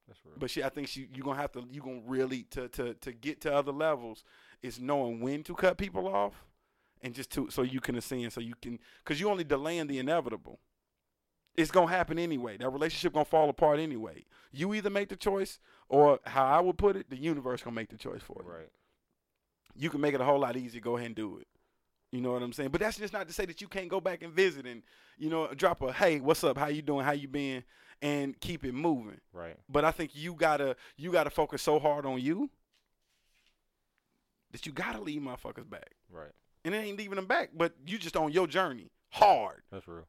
That's 0.08 0.20
real. 0.26 0.36
But 0.38 0.50
she 0.50 0.62
I 0.62 0.70
think 0.70 0.90
she 0.90 1.08
you 1.14 1.24
gonna 1.24 1.40
have 1.40 1.54
to 1.54 1.64
you 1.72 1.82
gonna 1.82 2.02
really 2.06 2.44
to 2.52 2.68
to 2.68 2.96
to 2.96 3.12
get 3.14 3.40
to 3.42 3.54
other 3.54 3.72
levels 3.72 4.26
is 4.62 4.80
knowing 4.80 5.22
when 5.22 5.42
to 5.44 5.56
cut 5.56 5.78
people 5.78 6.08
off 6.08 6.34
and 7.02 7.14
just 7.14 7.32
to 7.32 7.50
so 7.50 7.62
you 7.62 7.80
can 7.80 7.96
ascend 7.96 8.34
so 8.34 8.42
you 8.42 8.56
can 8.62 8.78
because 9.00 9.22
you 9.22 9.30
only 9.30 9.46
delaying 9.46 9.88
the 9.88 10.00
inevitable. 10.00 10.60
It's 11.56 11.72
gonna 11.72 11.88
happen 11.88 12.20
anyway. 12.20 12.58
That 12.58 12.70
relationship 12.70 13.14
gonna 13.14 13.24
fall 13.24 13.50
apart 13.50 13.80
anyway. 13.80 14.26
You 14.52 14.74
either 14.74 14.90
make 14.90 15.08
the 15.08 15.16
choice 15.16 15.60
or 15.88 16.20
how 16.26 16.46
I 16.46 16.60
would 16.60 16.78
put 16.78 16.98
it, 16.98 17.10
the 17.10 17.16
universe 17.16 17.64
gonna 17.64 17.74
make 17.74 17.90
the 17.90 17.98
choice 17.98 18.22
for 18.22 18.42
you. 18.44 18.52
Right. 18.52 18.70
You 19.78 19.90
can 19.90 20.02
make 20.02 20.14
it 20.14 20.20
a 20.20 20.26
whole 20.26 20.40
lot 20.40 20.58
easier. 20.58 20.82
Go 20.82 20.98
ahead 20.98 21.08
and 21.08 21.16
do 21.16 21.38
it. 21.38 21.48
You 22.12 22.22
know 22.22 22.32
what 22.32 22.42
I'm 22.42 22.54
saying? 22.54 22.70
But 22.70 22.82
that's 22.82 22.98
just 22.98 23.14
not 23.14 23.28
to 23.28 23.34
say 23.34 23.46
that 23.46 23.62
you 23.62 23.68
can't 23.68 23.90
go 23.90 24.00
back 24.00 24.24
and 24.24 24.34
visit 24.34 24.66
and 24.66 24.82
you 25.18 25.30
know 25.30 25.48
drop 25.54 25.82
a 25.82 25.92
hey, 25.92 26.20
what's 26.20 26.44
up? 26.44 26.58
How 26.58 26.68
you 26.68 26.82
doing? 26.82 27.06
How 27.06 27.12
you 27.12 27.28
been? 27.28 27.64
And 28.02 28.40
keep 28.40 28.64
it 28.64 28.74
moving. 28.74 29.20
Right. 29.34 29.58
But 29.68 29.84
I 29.84 29.92
think 29.92 30.12
you 30.14 30.34
gotta 30.34 30.76
you 30.96 31.12
gotta 31.12 31.30
focus 31.30 31.62
so 31.62 31.80
hard 31.80 32.06
on 32.06 32.22
you 32.22 32.50
that 34.52 34.66
you 34.66 34.72
gotta 34.72 35.02
leave 35.02 35.22
motherfuckers 35.22 35.70
back. 35.70 35.96
Right. 36.10 36.32
And 36.64 36.74
it 36.76 36.80
ain't 36.80 36.98
leaving 36.98 37.16
them 37.16 37.26
back, 37.28 37.52
but 37.56 37.74
you 37.86 37.98
just 37.98 38.16
on 38.16 38.32
your 38.32 38.48
journey 38.48 38.92
hard. 39.10 39.64
That's 39.72 39.88
real. 39.88 40.08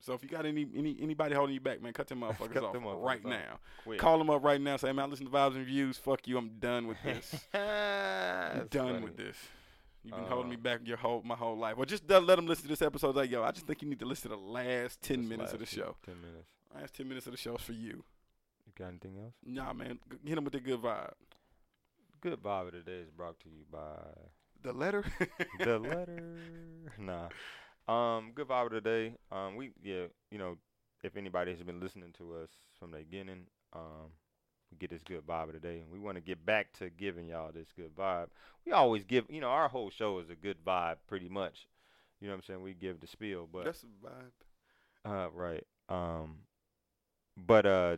So 0.00 0.14
if 0.14 0.22
you 0.22 0.28
got 0.28 0.46
any 0.46 0.66
any 0.74 0.96
anybody 1.00 1.34
holding 1.34 1.54
you 1.54 1.60
back, 1.60 1.82
man, 1.82 1.92
cut 1.92 2.08
them 2.08 2.20
motherfuckers 2.22 2.52
Cut 2.54 2.64
off 2.64 2.72
them 2.72 2.84
right 2.86 3.24
now. 3.24 3.58
Quick. 3.84 3.98
Call 3.98 4.18
them 4.18 4.30
up 4.30 4.42
right 4.42 4.60
now. 4.60 4.76
Say, 4.76 4.92
man, 4.92 5.04
I 5.04 5.08
listen 5.08 5.26
to 5.26 5.32
Vibes 5.32 5.56
and 5.56 5.66
Views. 5.66 5.98
Fuck 5.98 6.26
you. 6.26 6.38
I'm 6.38 6.50
done 6.58 6.86
with 6.86 6.96
this. 7.04 7.34
I'm 7.54 8.66
done 8.68 8.86
funny. 8.94 9.04
with 9.04 9.16
this. 9.16 9.36
You've 10.02 10.14
been 10.16 10.24
holding 10.24 10.48
me 10.48 10.56
Uh, 10.56 10.60
back 10.60 10.80
your 10.84 10.96
whole 10.96 11.22
my 11.22 11.34
whole 11.34 11.58
life. 11.58 11.74
Or 11.76 11.84
just 11.84 12.08
let 12.08 12.24
them 12.26 12.46
listen 12.46 12.62
to 12.62 12.68
this 12.68 12.80
episode. 12.80 13.14
Like, 13.14 13.30
yo, 13.30 13.42
I 13.42 13.50
just 13.50 13.66
think 13.66 13.82
you 13.82 13.88
need 13.88 13.98
to 13.98 14.06
listen 14.06 14.30
to 14.30 14.36
the 14.36 14.42
last 14.42 15.02
ten 15.02 15.28
minutes 15.28 15.52
of 15.52 15.58
the 15.58 15.66
show. 15.66 15.96
Ten 16.06 16.14
minutes. 16.22 16.48
Last 16.74 16.94
ten 16.94 17.06
minutes 17.06 17.26
of 17.26 17.32
the 17.32 17.38
show 17.38 17.56
is 17.56 17.62
for 17.62 17.72
you. 17.72 18.02
You 18.66 18.72
got 18.78 18.88
anything 18.88 19.16
else? 19.22 19.34
Nah, 19.44 19.72
man, 19.74 19.98
hit 20.24 20.34
them 20.36 20.44
with 20.44 20.54
the 20.54 20.60
good 20.60 20.80
vibe. 20.80 21.12
Good 22.22 22.42
vibe 22.42 22.68
of 22.68 22.72
the 22.72 22.80
day 22.80 22.98
is 23.00 23.10
brought 23.10 23.38
to 23.40 23.48
you 23.50 23.64
by 23.70 23.78
The 24.62 24.72
letter. 24.72 25.04
the 25.58 25.78
letter. 25.90 26.38
Nah. 26.98 27.28
Um, 27.90 28.32
good 28.34 28.48
vibe 28.48 28.66
of 28.66 28.72
the 28.72 28.80
day. 28.80 29.14
Um, 29.32 29.56
we 29.56 29.70
yeah, 29.82 30.04
you 30.30 30.38
know, 30.38 30.56
if 31.02 31.16
anybody 31.16 31.52
has 31.52 31.62
been 31.62 31.80
listening 31.80 32.12
to 32.18 32.34
us 32.36 32.50
from 32.78 32.92
the 32.92 32.98
beginning, 32.98 33.46
um, 33.72 34.12
we 34.70 34.78
get 34.78 34.90
this 34.90 35.02
good 35.02 35.26
vibe 35.26 35.48
of 35.48 35.54
the 35.54 35.60
day, 35.60 35.80
and 35.80 35.90
we 35.90 35.98
want 35.98 36.16
to 36.16 36.20
get 36.20 36.44
back 36.44 36.72
to 36.78 36.90
giving 36.90 37.28
y'all 37.28 37.52
this 37.52 37.68
good 37.76 37.94
vibe. 37.96 38.28
We 38.64 38.72
always 38.72 39.04
give, 39.04 39.24
you 39.28 39.40
know, 39.40 39.48
our 39.48 39.68
whole 39.68 39.90
show 39.90 40.18
is 40.20 40.30
a 40.30 40.36
good 40.36 40.58
vibe, 40.64 40.96
pretty 41.08 41.28
much. 41.28 41.66
You 42.20 42.28
know 42.28 42.34
what 42.34 42.38
I'm 42.38 42.42
saying? 42.44 42.62
We 42.62 42.74
give 42.74 43.00
the 43.00 43.06
spiel, 43.06 43.48
but 43.50 43.64
That's 43.64 43.84
a 43.84 43.86
vibe. 44.06 45.12
uh, 45.26 45.30
right. 45.32 45.66
Um, 45.88 46.36
but 47.36 47.66
uh, 47.66 47.96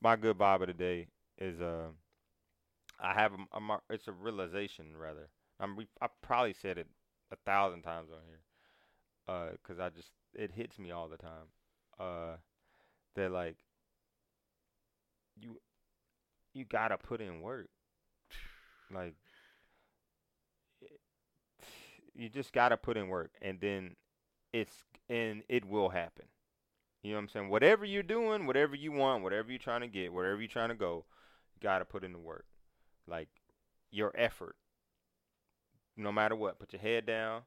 my 0.00 0.16
good 0.16 0.38
vibe 0.38 0.62
of 0.62 0.68
the 0.68 0.74
day 0.74 1.08
is 1.38 1.60
uh, 1.60 1.88
I 3.00 3.14
have 3.14 3.32
a, 3.32 3.56
a 3.56 3.60
mar- 3.60 3.82
it's 3.90 4.08
a 4.08 4.12
realization 4.12 4.96
rather. 4.96 5.28
I'm 5.60 5.76
re- 5.76 5.88
I 6.00 6.08
probably 6.22 6.54
said 6.54 6.78
it 6.78 6.86
a 7.30 7.36
thousand 7.36 7.82
times 7.82 8.10
on 8.10 8.20
here, 8.26 8.40
uh, 9.28 9.50
'cause 9.62 9.78
I 9.78 9.90
just 9.90 10.10
it 10.34 10.52
hits 10.52 10.78
me 10.78 10.90
all 10.90 11.08
the 11.08 11.16
time. 11.18 11.48
Uh, 11.98 12.36
that 13.16 13.30
like 13.32 13.58
you 15.40 15.60
you 16.54 16.64
gotta 16.64 16.98
put 16.98 17.20
in 17.20 17.40
work, 17.40 17.68
like. 18.90 19.14
you 22.14 22.28
just 22.28 22.52
gotta 22.52 22.76
put 22.76 22.96
in 22.96 23.08
work, 23.08 23.30
and 23.42 23.60
then 23.60 23.96
it's 24.52 24.84
and 25.08 25.42
it 25.48 25.64
will 25.64 25.90
happen. 25.90 26.26
You 27.02 27.12
know 27.12 27.18
what 27.18 27.22
I'm 27.24 27.28
saying? 27.30 27.50
Whatever 27.50 27.84
you're 27.84 28.02
doing, 28.02 28.46
whatever 28.46 28.76
you 28.76 28.92
want, 28.92 29.22
whatever 29.24 29.50
you're 29.50 29.58
trying 29.60 29.82
to 29.82 29.88
get, 29.88 30.12
wherever 30.12 30.40
you're 30.40 30.48
trying 30.48 30.70
to 30.70 30.74
go, 30.76 31.04
you 31.54 31.60
gotta 31.62 31.84
put 31.84 32.04
in 32.04 32.12
the 32.12 32.18
work. 32.18 32.46
Like 33.08 33.28
your 33.90 34.12
effort. 34.16 34.56
No 35.96 36.12
matter 36.12 36.34
what, 36.36 36.58
put 36.58 36.72
your 36.72 36.80
head 36.80 37.04
down 37.04 37.42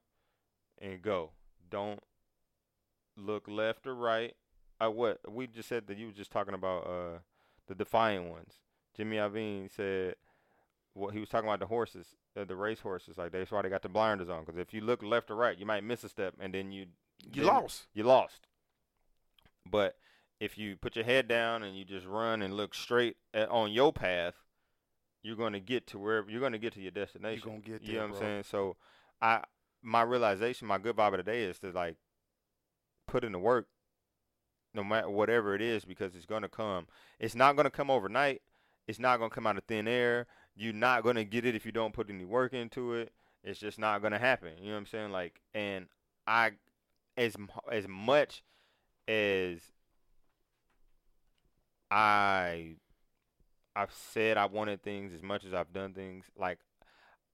and 0.79 1.01
go. 1.01 1.31
Don't 1.71 1.99
look 3.17 3.47
left 3.47 3.87
or 3.87 3.95
right. 3.95 4.35
Uh, 4.79 4.89
what 4.89 5.19
we 5.31 5.47
just 5.47 5.69
said 5.69 5.87
that 5.87 5.97
you 5.97 6.07
were 6.07 6.11
just 6.11 6.31
talking 6.31 6.53
about 6.53 6.85
uh 6.87 7.19
the 7.67 7.75
defiant 7.75 8.29
ones. 8.29 8.53
Jimmy 8.95 9.17
Iovine 9.17 9.69
said 9.73 10.15
what 10.93 11.13
he 11.13 11.19
was 11.19 11.29
talking 11.29 11.47
about 11.47 11.59
the 11.59 11.67
horses, 11.67 12.07
uh, 12.37 12.43
the 12.43 12.55
race 12.55 12.81
horses. 12.81 13.17
Like 13.17 13.31
that's 13.31 13.51
why 13.51 13.61
they 13.61 13.69
got 13.69 13.81
the 13.81 13.89
blinders 13.89 14.29
on. 14.29 14.43
Because 14.43 14.59
if 14.59 14.73
you 14.73 14.81
look 14.81 15.01
left 15.01 15.31
or 15.31 15.35
right, 15.35 15.57
you 15.57 15.65
might 15.65 15.83
miss 15.83 16.03
a 16.03 16.09
step, 16.09 16.33
and 16.39 16.53
then 16.53 16.71
you 16.71 16.87
You 17.33 17.43
then 17.43 17.53
lost. 17.53 17.87
You 17.93 18.03
lost. 18.03 18.47
But 19.69 19.95
if 20.39 20.57
you 20.57 20.75
put 20.75 20.95
your 20.95 21.05
head 21.05 21.27
down 21.27 21.63
and 21.63 21.77
you 21.77 21.85
just 21.85 22.05
run 22.07 22.41
and 22.41 22.57
look 22.57 22.73
straight 22.73 23.15
at, 23.33 23.47
on 23.49 23.71
your 23.71 23.93
path, 23.93 24.33
you're 25.21 25.35
going 25.35 25.53
to 25.53 25.59
get 25.59 25.85
to 25.87 25.99
wherever 25.99 26.29
you're 26.29 26.39
going 26.39 26.51
to 26.51 26.57
get 26.57 26.73
to 26.73 26.81
your 26.81 26.91
destination. 26.91 27.43
You're 27.45 27.59
gonna 27.59 27.77
get 27.79 27.87
You 27.87 27.93
there, 27.93 28.01
know 28.07 28.13
what 28.13 28.19
bro. 28.19 28.27
I'm 28.27 28.33
saying? 28.33 28.43
So, 28.49 28.75
I 29.21 29.43
my 29.81 30.01
realization, 30.01 30.67
my 30.67 30.77
good 30.77 30.95
vibe 30.95 31.13
of 31.13 31.17
the 31.17 31.23
day 31.23 31.43
is 31.43 31.59
to 31.59 31.71
like 31.71 31.97
put 33.07 33.23
in 33.23 33.31
the 33.31 33.39
work, 33.39 33.67
no 34.73 34.83
matter 34.83 35.09
whatever 35.09 35.55
it 35.55 35.61
is, 35.61 35.85
because 35.85 36.15
it's 36.15 36.25
to 36.43 36.49
come. 36.49 36.87
It's 37.19 37.35
not 37.35 37.55
to 37.65 37.71
come 37.71 37.89
overnight. 37.89 38.41
It's 38.87 38.99
not 38.99 39.17
to 39.29 39.35
come 39.35 39.47
out 39.47 39.57
of 39.57 39.63
thin 39.65 39.87
air. 39.87 40.27
You're 40.55 40.73
not 40.73 41.03
to 41.15 41.23
get 41.23 41.45
it 41.45 41.55
if 41.55 41.65
you 41.65 41.71
don't 41.71 41.93
put 41.93 42.09
any 42.09 42.25
work 42.25 42.53
into 42.53 42.93
it. 42.93 43.11
It's 43.43 43.59
just 43.59 43.79
not 43.79 44.01
to 44.11 44.19
happen. 44.19 44.51
You 44.59 44.67
know 44.67 44.73
what 44.73 44.79
I'm 44.79 44.85
saying? 44.85 45.11
Like, 45.11 45.41
and 45.53 45.87
I, 46.27 46.51
as 47.17 47.35
as 47.71 47.87
much 47.87 48.43
as 49.07 49.59
I, 51.89 52.75
I've 53.75 53.93
said 53.93 54.37
I 54.37 54.45
wanted 54.45 54.83
things 54.83 55.13
as 55.13 55.23
much 55.23 55.43
as 55.45 55.53
I've 55.53 55.73
done 55.73 55.93
things. 55.93 56.25
Like, 56.37 56.59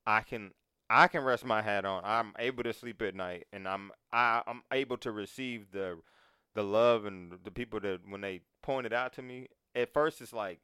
I 0.05 0.21
can 0.21 0.51
I 0.89 1.07
can 1.07 1.23
rest 1.23 1.45
my 1.45 1.61
hat 1.61 1.85
on. 1.85 2.01
I'm 2.05 2.33
able 2.39 2.63
to 2.63 2.73
sleep 2.73 3.01
at 3.01 3.15
night, 3.15 3.47
and 3.51 3.67
I'm 3.67 3.91
I, 4.11 4.41
I'm 4.47 4.61
able 4.71 4.97
to 4.97 5.11
receive 5.11 5.71
the 5.71 5.97
the 6.55 6.63
love 6.63 7.05
and 7.05 7.33
the 7.43 7.51
people 7.51 7.79
that 7.81 8.01
when 8.07 8.21
they 8.21 8.41
point 8.61 8.85
it 8.85 8.93
out 8.93 9.13
to 9.13 9.21
me. 9.21 9.47
At 9.75 9.93
first, 9.93 10.21
it's 10.21 10.33
like, 10.33 10.59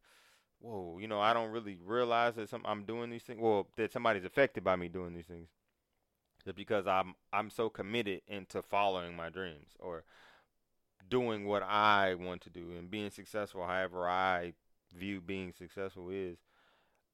whoa, 0.59 0.97
you 0.99 1.07
know, 1.07 1.19
I 1.19 1.33
don't 1.33 1.51
really 1.51 1.77
realize 1.85 2.35
that 2.35 2.49
some, 2.49 2.63
I'm 2.65 2.83
doing 2.83 3.11
these 3.11 3.21
things. 3.21 3.39
Well, 3.39 3.67
that 3.77 3.91
somebody's 3.91 4.25
affected 4.25 4.63
by 4.63 4.75
me 4.75 4.87
doing 4.87 5.13
these 5.13 5.27
things. 5.27 5.49
Just 6.43 6.55
because 6.55 6.87
I'm 6.87 7.15
I'm 7.31 7.49
so 7.49 7.69
committed 7.69 8.21
into 8.27 8.61
following 8.61 9.15
my 9.15 9.29
dreams 9.29 9.69
or 9.79 10.03
doing 11.09 11.45
what 11.45 11.63
I 11.63 12.15
want 12.15 12.41
to 12.41 12.49
do 12.49 12.71
and 12.77 12.89
being 12.89 13.09
successful, 13.09 13.65
however 13.65 14.07
I 14.07 14.53
view 14.95 15.21
being 15.21 15.53
successful 15.53 16.09
is, 16.09 16.37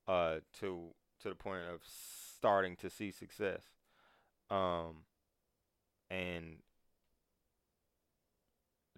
uh, 0.08 0.38
to 0.60 0.88
to 1.22 1.30
the 1.30 1.36
point 1.36 1.64
of 1.72 1.82
starting 2.40 2.76
to 2.78 2.90
see 2.90 3.12
success. 3.12 3.62
Um, 4.50 5.04
and 6.10 6.58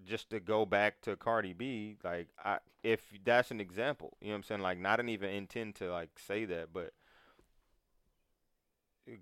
just 0.06 0.30
to 0.30 0.40
go 0.40 0.66
back 0.66 1.02
to 1.02 1.16
Cardi 1.16 1.54
B, 1.54 1.98
like 2.04 2.30
I, 2.44 2.60
if 2.84 3.02
that's 3.24 3.52
an 3.52 3.60
example, 3.60 4.18
you 4.22 4.28
know 4.28 4.34
what 4.34 4.38
I'm 4.38 4.44
saying? 4.44 4.62
Like, 4.62 4.80
not 4.80 5.00
an 5.00 5.10
even 5.10 5.30
intend 5.30 5.76
to 5.76 5.92
like 5.92 6.18
say 6.18 6.46
that, 6.46 6.70
but 6.74 6.94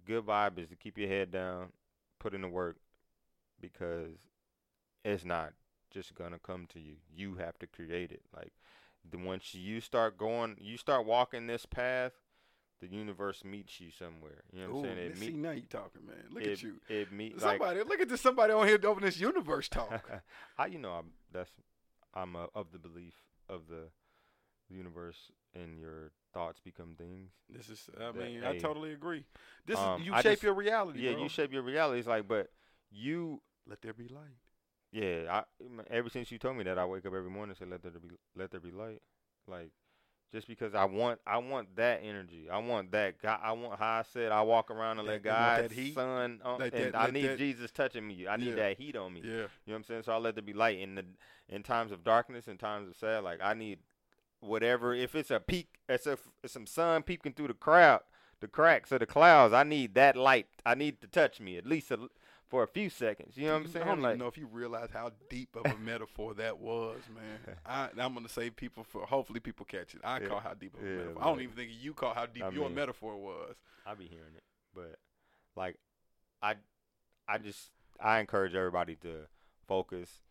good 0.06 0.26
vibe 0.26 0.60
is 0.60 0.70
to 0.70 0.76
keep 0.76 0.98
your 0.98 1.10
head 1.10 1.32
down, 1.32 1.70
put 2.20 2.34
in 2.34 2.42
the 2.42 2.48
work, 2.48 2.78
because 3.60 4.18
it's 5.04 5.26
not 5.26 5.54
just 5.92 6.14
gonna 6.16 6.40
come 6.40 6.68
to 6.74 6.80
you. 6.80 6.96
You 7.14 7.36
have 7.36 7.58
to 7.60 7.68
create 7.68 8.12
it. 8.12 8.22
Like, 8.36 8.52
once 9.14 9.56
you 9.56 9.82
start 9.82 10.18
going, 10.18 10.58
you 10.60 10.78
start 10.78 11.06
walking 11.06 11.48
this 11.48 11.66
path, 11.66 12.14
the 12.82 12.88
universe 12.88 13.44
meets 13.44 13.80
you 13.80 13.92
somewhere. 13.92 14.44
You 14.52 14.62
know 14.62 14.74
what 14.74 14.76
Ooh, 14.86 14.90
I'm 14.90 14.96
saying? 14.96 15.12
It 15.12 15.18
see 15.18 15.26
meet, 15.28 15.36
now 15.36 15.52
you 15.52 15.64
talking, 15.70 16.06
man. 16.06 16.16
Look 16.32 16.44
it, 16.44 16.52
at 16.54 16.64
you. 16.64 16.76
It 16.88 17.12
meet 17.12 17.42
like 17.42 17.60
Somebody, 17.60 17.84
look 17.84 18.00
at 18.00 18.10
this. 18.10 18.22
Somebody 18.22 18.54
on 18.54 18.68
here 18.68 18.80
over 18.86 19.02
this 19.02 19.20
universe 19.20 19.68
talk. 19.70 20.10
How 20.58 20.66
you 20.66 20.80
know 20.80 20.92
I'm 20.92 21.12
that's 21.32 21.52
I'm 22.14 22.36
uh, 22.36 22.46
of 22.56 22.72
the 22.72 22.80
belief 22.80 23.14
of 23.50 23.68
the 23.68 23.90
universe 24.70 25.32
and 25.54 25.80
your 25.80 26.12
thoughts 26.34 26.60
become 26.60 26.96
things. 26.98 27.32
this 27.50 27.70
is. 27.70 27.90
I 27.98 28.06
That- 28.12 28.16
mean, 28.16 28.44
I 28.44 28.54
hey, 28.54 28.60
totally 28.60 28.94
agree. 28.94 29.26
This 29.66 29.78
um, 29.80 30.02
is 30.02 30.08
you 30.08 30.14
I 30.14 30.22
shape 30.22 30.34
just- 30.34 30.44
your 30.44 30.54
reality. 30.54 31.00
Yeah, 31.02 31.14
bro. 31.14 31.24
you 31.24 31.30
shape 31.30 31.52
your 31.52 31.64
reality. 31.64 32.00
It's 32.00 32.08
like, 32.08 32.28
but 32.28 32.50
you, 32.92 33.42
Let 33.68 33.82
there 33.82 33.94
be 33.94 34.08
light. 34.08 34.38
yeah. 34.92 35.42
I 35.42 35.44
ever 35.90 36.10
since 36.10 36.32
you 36.32 36.38
told 36.38 36.58
me 36.58 36.64
that, 36.64 36.78
I 36.78 36.86
wake 36.86 37.06
up 37.06 37.14
every 37.14 37.30
morning 37.30 37.50
and 37.50 37.58
say, 37.58 37.66
let 37.66 37.82
there 37.82 37.92
be 37.92 38.10
let 38.36 38.52
there 38.52 38.60
be 38.60 38.72
light. 38.72 39.02
Like, 39.48 39.72
just 40.32 40.48
because 40.48 40.76
I 40.76 40.86
want 40.86 41.20
I 41.26 41.38
want 41.40 41.76
that 41.76 42.02
energy. 42.04 42.48
I 42.52 42.58
want 42.60 42.92
that 42.92 43.22
God. 43.22 43.40
I 43.42 43.52
want 43.54 43.80
how 43.80 44.00
I 44.00 44.04
said 44.14 44.32
I 44.32 44.42
walk 44.42 44.70
around 44.72 45.00
and 45.00 45.08
let 45.08 45.24
That- 45.24 45.72
you 45.76 45.84
want 45.94 45.96
God, 45.96 45.96
sun, 45.96 46.40
on, 46.44 46.60
Like 46.60 46.74
and 46.74 46.94
that- 46.94 46.96
I 46.96 47.10
need 47.12 47.28
that- 47.28 47.38
Jesus 47.38 47.72
touching 47.72 48.08
me. 48.08 48.28
I 48.28 48.38
need 48.38 48.50
Yeah. 48.50 48.56
that 48.56 48.78
heat 48.78 48.96
on 48.96 49.14
me. 49.14 49.22
Yeah. 49.24 49.30
You 49.32 49.38
know 49.38 49.48
what 49.66 49.76
I'm 49.76 49.84
saying? 49.84 50.04
So 50.04 50.12
I 50.14 50.18
let 50.18 50.36
there 50.36 50.42
be 50.44 50.54
light 50.54 50.80
in 50.80 50.96
the 50.96 51.06
in 51.48 51.64
times 51.64 51.92
of 51.92 52.04
darkness 52.04 52.48
and 52.48 52.60
times 52.60 52.88
of 52.88 52.96
sad. 52.96 53.24
Like 53.24 53.40
I 53.42 53.54
need 53.54 53.80
whatever. 54.40 54.94
If 54.94 55.16
it's 55.16 55.32
a 55.32 55.40
peak, 55.40 55.80
it's 55.88 56.06
a 56.08 56.18
it's 56.44 56.54
some 56.54 56.66
sun 56.68 57.04
peeking 57.04 57.34
through 57.34 57.48
the 57.48 57.54
crowd, 57.54 58.02
the 58.40 58.48
cracks 58.48 58.92
of 58.92 59.00
the 59.00 59.06
clouds. 59.06 59.54
I 59.54 59.64
need 59.64 59.96
that 59.96 60.16
light. 60.16 60.48
I 60.66 60.76
need 60.76 61.02
to 61.02 61.08
touch 61.08 61.40
me 61.40 61.58
at 61.58 61.66
least 61.66 61.92
a, 61.92 62.10
for 62.50 62.64
a 62.64 62.68
few 62.68 62.90
seconds. 62.90 63.38
You 63.38 63.46
know 63.48 63.54
what 63.54 63.62
I'm 63.64 63.68
saying? 63.72 63.86
I 63.86 63.90
don't 63.90 64.02
like, 64.02 64.10
even 64.12 64.20
know 64.20 64.28
if 64.28 64.38
you 64.38 64.48
realize 64.52 64.90
how 64.92 65.12
deep 65.30 65.56
of 65.56 65.72
a 65.72 65.78
metaphor 65.84 66.34
that 66.36 66.58
was, 66.60 67.00
man. 67.14 67.56
I, 67.66 67.90
I'm 68.02 68.14
gonna 68.14 68.28
say 68.30 68.50
people 68.50 68.84
for 68.84 69.06
hopefully 69.06 69.40
people 69.40 69.66
catch 69.66 69.94
it. 69.94 70.02
I 70.04 70.20
Yeah. 70.20 70.28
call 70.28 70.40
how 70.40 70.54
deep 70.56 70.74
of 70.76 70.84
a 70.84 70.90
Yeah, 70.90 70.96
metaphor. 70.98 71.22
I 71.22 71.26
don't 71.26 71.42
even 71.42 71.56
think 71.56 71.70
you 71.80 71.94
call 71.94 72.14
how 72.14 72.26
deep 72.26 72.44
I 72.44 72.50
your 72.50 72.66
mean- 72.66 72.76
metaphor 72.76 73.16
was. 73.18 73.56
I'll 73.86 73.96
be 73.96 74.08
hearing 74.08 74.36
it, 74.36 74.44
but 74.76 74.96
like, 75.56 75.78
I, 76.42 76.56
I 77.28 77.38
just 77.38 77.70
I 78.00 78.20
encourage 78.20 78.54
everybody 78.56 78.96
to 78.98 79.28
focus, 79.68 80.22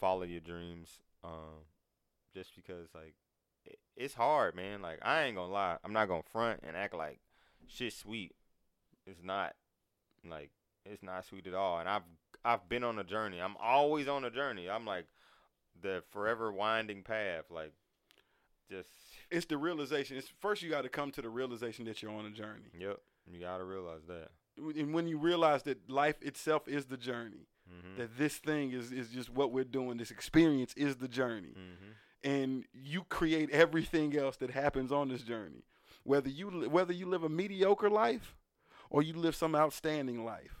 follow 0.00 0.22
your 0.22 0.40
dreams. 0.40 1.00
Um, 1.24 1.64
just 2.34 2.54
because 2.54 2.88
like 2.94 3.14
it, 3.64 3.78
it's 3.96 4.14
hard, 4.14 4.54
man. 4.54 4.80
Like 4.82 4.98
I 5.02 5.24
ain't 5.24 5.36
gonna 5.36 5.52
lie, 5.52 5.76
I'm 5.84 5.92
not 5.92 6.06
gonna 6.08 6.22
front 6.32 6.60
and 6.66 6.76
act 6.76 6.94
like 6.94 7.18
shit 7.66 7.92
sweet. 7.92 8.34
It's 9.06 9.22
not 9.22 9.54
like 10.28 10.50
it's 10.90 11.02
not 11.02 11.24
sweet 11.24 11.46
at 11.46 11.54
all. 11.54 11.78
And 11.80 11.88
I've 11.88 12.02
I've 12.44 12.68
been 12.68 12.84
on 12.84 12.98
a 12.98 13.04
journey. 13.04 13.40
I'm 13.40 13.56
always 13.60 14.08
on 14.08 14.24
a 14.24 14.30
journey. 14.30 14.68
I'm 14.70 14.84
like 14.86 15.06
the 15.80 16.02
forever 16.10 16.50
winding 16.52 17.02
path. 17.02 17.44
Like 17.50 17.72
just 18.70 18.88
It's 19.30 19.46
the 19.46 19.56
realization. 19.58 20.16
It's 20.16 20.28
first 20.40 20.62
you 20.62 20.70
got 20.70 20.82
to 20.82 20.88
come 20.88 21.10
to 21.12 21.22
the 21.22 21.28
realization 21.30 21.84
that 21.86 22.02
you're 22.02 22.12
on 22.12 22.26
a 22.26 22.30
journey, 22.30 22.70
yep. 22.78 23.00
You 23.30 23.40
gotta 23.40 23.64
realize 23.64 24.02
that. 24.08 24.28
and 24.58 24.92
when 24.94 25.06
you 25.06 25.18
realize 25.18 25.62
that 25.64 25.90
life 25.90 26.16
itself 26.22 26.66
is 26.68 26.86
the 26.86 26.96
journey, 26.96 27.46
hmm 27.68 27.98
that 27.98 28.16
this 28.16 28.36
thing 28.38 28.72
is 28.72 28.92
is 28.92 29.08
just 29.10 29.30
what 29.30 29.52
we're 29.52 29.64
doing. 29.64 29.96
This 29.98 30.10
experience 30.10 30.72
is 30.76 30.96
the 30.96 31.08
journey. 31.08 31.54
hmm 31.54 31.90
and 32.24 32.64
you 32.74 33.04
create 33.04 33.48
everything 33.50 34.16
else 34.16 34.36
that 34.38 34.50
happens 34.50 34.90
on 34.90 35.08
this 35.08 35.22
journey. 35.22 35.62
Whether 36.02 36.28
you 36.30 36.68
whether 36.68 36.92
you 36.92 37.06
live 37.06 37.22
a 37.22 37.28
mediocre 37.28 37.88
life 37.90 38.34
or 38.90 39.02
you 39.02 39.12
live 39.14 39.36
some 39.36 39.54
outstanding 39.54 40.24
life, 40.24 40.57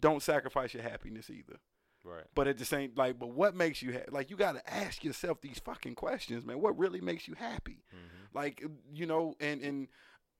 don't 0.00 0.22
sacrifice 0.22 0.74
your 0.74 0.82
happiness 0.82 1.30
either. 1.30 1.60
Right. 2.02 2.24
But 2.34 2.48
at 2.48 2.56
the 2.58 2.64
same 2.64 2.92
like, 2.96 3.18
but 3.18 3.30
what 3.30 3.54
makes 3.54 3.82
you 3.82 3.92
ha- 3.92 4.10
like? 4.10 4.30
You 4.30 4.36
got 4.36 4.52
to 4.52 4.72
ask 4.74 5.04
yourself 5.04 5.40
these 5.42 5.58
fucking 5.58 5.94
questions, 5.96 6.44
man. 6.46 6.60
What 6.60 6.78
really 6.78 7.00
makes 7.00 7.28
you 7.28 7.34
happy? 7.34 7.84
hmm 7.90 8.36
Like 8.38 8.62
you 8.92 9.04
know, 9.06 9.34
and 9.40 9.60
and 9.60 9.88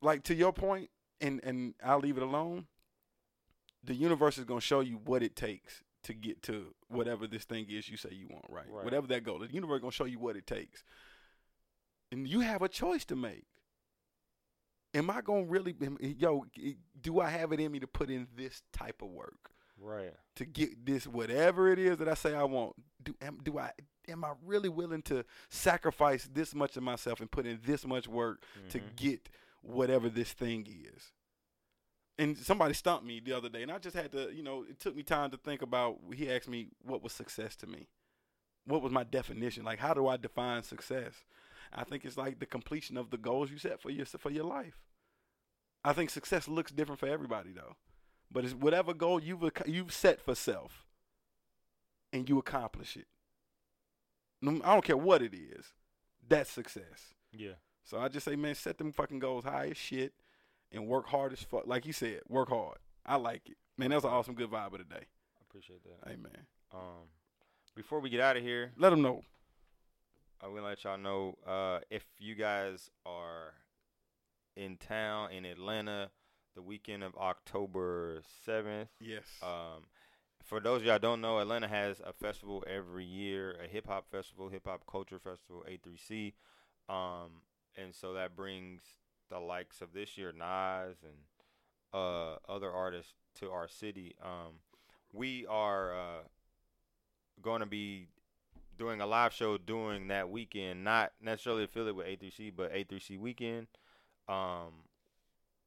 like 0.00 0.22
to 0.24 0.34
your 0.34 0.52
point, 0.54 0.88
and 1.20 1.40
and 1.44 1.74
I'll 1.84 1.98
leave 1.98 2.16
it 2.16 2.22
alone. 2.22 2.66
The 3.84 3.94
universe 3.94 4.38
is 4.38 4.44
gonna 4.44 4.60
show 4.62 4.80
you 4.80 5.00
what 5.04 5.22
it 5.22 5.36
takes 5.36 5.82
to 6.04 6.14
get 6.14 6.42
to 6.44 6.74
whatever 6.88 7.26
this 7.26 7.44
thing 7.44 7.66
is 7.68 7.90
you 7.90 7.98
say 7.98 8.08
you 8.12 8.26
want, 8.30 8.46
right? 8.48 8.64
Right. 8.70 8.84
Whatever 8.84 9.06
that 9.08 9.24
goal, 9.24 9.38
the 9.40 9.52
universe 9.52 9.76
is 9.76 9.80
gonna 9.82 9.92
show 9.92 10.06
you 10.06 10.18
what 10.18 10.36
it 10.36 10.46
takes, 10.46 10.82
and 12.10 12.26
you 12.26 12.40
have 12.40 12.62
a 12.62 12.68
choice 12.68 13.04
to 13.06 13.16
make. 13.16 13.44
Am 14.94 15.08
I 15.10 15.20
gonna 15.20 15.44
really, 15.44 15.74
yo? 16.00 16.44
Do 17.00 17.20
I 17.20 17.28
have 17.30 17.52
it 17.52 17.60
in 17.60 17.70
me 17.70 17.80
to 17.80 17.86
put 17.86 18.10
in 18.10 18.26
this 18.34 18.62
type 18.72 19.02
of 19.02 19.08
work 19.08 19.50
Right. 19.82 20.12
to 20.36 20.44
get 20.44 20.84
this 20.84 21.06
whatever 21.06 21.72
it 21.72 21.78
is 21.78 21.96
that 21.98 22.08
I 22.08 22.14
say 22.14 22.34
I 22.34 22.44
want? 22.44 22.74
Do 23.02 23.14
am 23.22 23.38
do 23.42 23.58
I 23.58 23.72
am 24.08 24.24
I 24.24 24.32
really 24.44 24.68
willing 24.68 25.02
to 25.02 25.24
sacrifice 25.48 26.28
this 26.32 26.54
much 26.54 26.76
of 26.76 26.82
myself 26.82 27.20
and 27.20 27.30
put 27.30 27.46
in 27.46 27.60
this 27.64 27.86
much 27.86 28.06
work 28.08 28.42
to 28.70 28.78
Mhm. 28.80 28.96
get 28.96 29.28
whatever 29.62 30.08
this 30.08 30.32
thing 30.32 30.66
is. 30.68 31.12
And 32.18 32.36
somebody 32.36 32.74
stumped 32.74 33.06
me 33.06 33.20
the 33.20 33.32
other 33.32 33.48
day, 33.48 33.62
and 33.62 33.72
I 33.72 33.78
just 33.78 33.96
had 33.96 34.12
to, 34.12 34.30
you 34.34 34.42
know, 34.42 34.62
it 34.68 34.78
took 34.78 34.94
me 34.94 35.02
time 35.02 35.30
to 35.30 35.38
think 35.38 35.62
about. 35.62 35.98
He 36.14 36.30
asked 36.30 36.48
me, 36.48 36.68
what 36.82 37.02
was 37.02 37.12
success 37.14 37.56
to 37.56 37.66
me? 37.66 37.88
What 38.66 38.82
was 38.82 38.92
my 38.92 39.04
definition? 39.04 39.64
Like, 39.64 39.78
how 39.78 39.94
do 39.94 40.06
I 40.06 40.18
define 40.18 40.62
success? 40.62 41.24
I 41.72 41.84
think 41.84 42.04
it's 42.04 42.18
like 42.18 42.38
the 42.38 42.46
completion 42.46 42.96
of 42.98 43.10
the 43.10 43.16
goals 43.16 43.50
you 43.50 43.56
set 43.58 43.80
for 43.80 43.90
your 43.90 44.04
for 44.04 44.30
your 44.30 44.44
life. 44.44 44.80
I 45.82 45.94
think 45.94 46.10
success 46.10 46.46
looks 46.48 46.72
different 46.72 46.98
for 46.98 47.06
everybody, 47.06 47.52
though. 47.52 47.76
But 48.30 48.44
it's 48.44 48.54
whatever 48.54 48.94
goal 48.94 49.22
you've 49.22 49.42
you've 49.66 49.92
set 49.92 50.20
for 50.20 50.34
self, 50.34 50.86
and 52.12 52.28
you 52.28 52.38
accomplish 52.38 52.96
it. 52.96 53.06
I 54.42 54.72
don't 54.72 54.84
care 54.84 54.96
what 54.96 55.22
it 55.22 55.34
is. 55.34 55.66
That's 56.26 56.50
success. 56.50 57.14
Yeah. 57.32 57.54
So 57.84 57.98
I 57.98 58.08
just 58.08 58.24
say, 58.24 58.36
man, 58.36 58.54
set 58.54 58.78
them 58.78 58.92
fucking 58.92 59.18
goals 59.18 59.44
high 59.44 59.68
as 59.70 59.76
shit, 59.76 60.14
and 60.70 60.86
work 60.86 61.08
hard 61.08 61.32
as 61.32 61.42
fuck. 61.42 61.66
Like 61.66 61.86
you 61.86 61.92
said, 61.92 62.20
work 62.28 62.48
hard. 62.48 62.78
I 63.04 63.16
like 63.16 63.48
it, 63.50 63.56
man. 63.76 63.90
That's 63.90 64.04
an 64.04 64.10
awesome 64.10 64.34
good 64.34 64.50
vibe 64.50 64.72
of 64.72 64.78
the 64.78 64.84
day. 64.84 65.06
I 65.06 65.42
appreciate 65.48 65.82
that. 65.84 66.10
Amen. 66.10 66.46
Um, 66.72 67.08
before 67.74 68.00
we 68.00 68.10
get 68.10 68.20
out 68.20 68.36
of 68.36 68.42
here, 68.42 68.72
let 68.76 68.90
them 68.90 69.02
know. 69.02 69.22
I'm 70.42 70.54
gonna 70.54 70.66
let 70.66 70.84
y'all 70.84 70.96
know 70.96 71.36
uh, 71.46 71.80
if 71.90 72.04
you 72.18 72.34
guys 72.34 72.90
are 73.04 73.54
in 74.56 74.76
town 74.76 75.32
in 75.32 75.44
Atlanta 75.44 76.10
the 76.54 76.62
weekend 76.62 77.02
of 77.02 77.14
October 77.16 78.22
seventh. 78.44 78.88
Yes. 79.00 79.24
Um, 79.42 79.84
for 80.44 80.60
those 80.60 80.80
of 80.80 80.86
y'all 80.86 80.98
don't 80.98 81.20
know, 81.20 81.38
Atlanta 81.38 81.68
has 81.68 82.00
a 82.00 82.12
festival 82.12 82.64
every 82.66 83.04
year, 83.04 83.56
a 83.64 83.68
hip 83.68 83.86
hop 83.86 84.10
festival, 84.10 84.48
hip 84.48 84.66
hop 84.66 84.82
culture 84.90 85.18
festival, 85.18 85.64
A3C. 85.68 86.32
Um, 86.88 87.42
and 87.76 87.94
so 87.94 88.14
that 88.14 88.34
brings 88.34 88.82
the 89.30 89.38
likes 89.38 89.80
of 89.80 89.92
this 89.92 90.18
year 90.18 90.32
Nas 90.32 90.96
and 91.04 91.14
uh, 91.92 92.36
other 92.48 92.70
artists 92.70 93.12
to 93.36 93.50
our 93.50 93.68
city. 93.68 94.14
Um, 94.22 94.54
we 95.12 95.46
are 95.46 95.94
uh, 95.94 96.22
going 97.40 97.60
to 97.60 97.66
be 97.66 98.08
doing 98.78 99.00
a 99.00 99.06
live 99.06 99.32
show 99.32 99.58
during 99.58 100.08
that 100.08 100.30
weekend, 100.30 100.82
not 100.82 101.12
necessarily 101.22 101.64
affiliated 101.64 101.96
with 101.96 102.06
A3C, 102.06 102.52
but 102.56 102.72
A3C 102.72 103.18
weekend 103.18 103.66
um, 104.28 104.72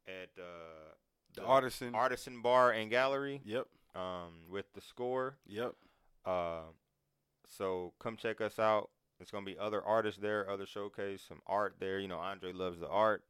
at 0.07 0.29
uh, 0.37 0.93
the 1.35 1.43
artisan. 1.43 1.95
Artisan 1.95 2.41
Bar 2.41 2.71
and 2.71 2.89
Gallery 2.89 3.41
Yep. 3.45 3.67
um, 3.95 4.45
with 4.49 4.71
the 4.73 4.81
score. 4.81 5.37
Yep. 5.47 5.73
Uh, 6.25 6.61
so 7.47 7.93
come 7.99 8.17
check 8.17 8.41
us 8.41 8.59
out. 8.59 8.89
It's 9.19 9.31
gonna 9.31 9.45
be 9.45 9.57
other 9.57 9.81
artists 9.81 10.19
there, 10.19 10.49
other 10.49 10.65
showcase, 10.65 11.23
some 11.27 11.41
art 11.47 11.75
there. 11.79 11.99
You 11.99 12.07
know, 12.07 12.17
Andre 12.19 12.51
loves 12.51 12.79
the 12.79 12.87
art. 12.89 13.23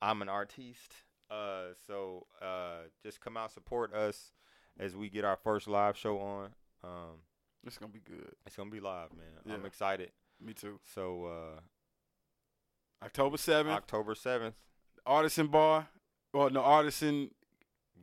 I'm 0.00 0.22
an 0.22 0.28
artiste. 0.28 0.94
Uh, 1.30 1.72
so 1.86 2.26
uh, 2.40 2.82
just 3.02 3.20
come 3.20 3.36
out, 3.36 3.52
support 3.52 3.92
us 3.92 4.32
as 4.78 4.94
we 4.96 5.08
get 5.10 5.24
our 5.24 5.36
first 5.36 5.66
live 5.68 5.96
show 5.96 6.18
on. 6.20 6.50
Um, 6.84 7.22
It's 7.66 7.76
gonna 7.78 7.92
be 7.92 8.00
good. 8.00 8.34
it's 8.46 8.56
gonna 8.56 8.70
be 8.70 8.80
live, 8.80 9.10
man. 9.12 9.54
I'm 9.54 9.66
excited. 9.66 10.10
Me 10.40 10.54
too. 10.54 10.78
So 10.94 11.24
uh, 11.26 11.60
October 13.04 13.36
seventh, 13.36 13.74
October 13.76 14.14
seventh, 14.14 14.54
Artisan 15.08 15.46
Bar. 15.48 15.88
Well, 16.32 16.50
no, 16.50 16.60
Artisan 16.62 17.30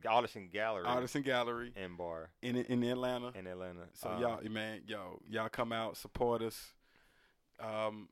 Artisan 0.06 0.48
Gallery 0.52 0.84
Artisan 0.86 1.22
Gallery 1.22 1.72
and 1.76 1.96
Bar 1.96 2.28
in 2.42 2.56
in 2.56 2.82
Atlanta. 2.84 3.32
in 3.34 3.46
Atlanta. 3.46 3.86
So 3.94 4.10
Um, 4.10 4.20
y'all, 4.20 4.40
man, 4.50 4.82
yo, 4.86 5.20
y'all 5.28 5.48
come 5.48 5.72
out, 5.72 5.96
support 5.96 6.42
us. 6.42 6.72
Um, 7.58 8.08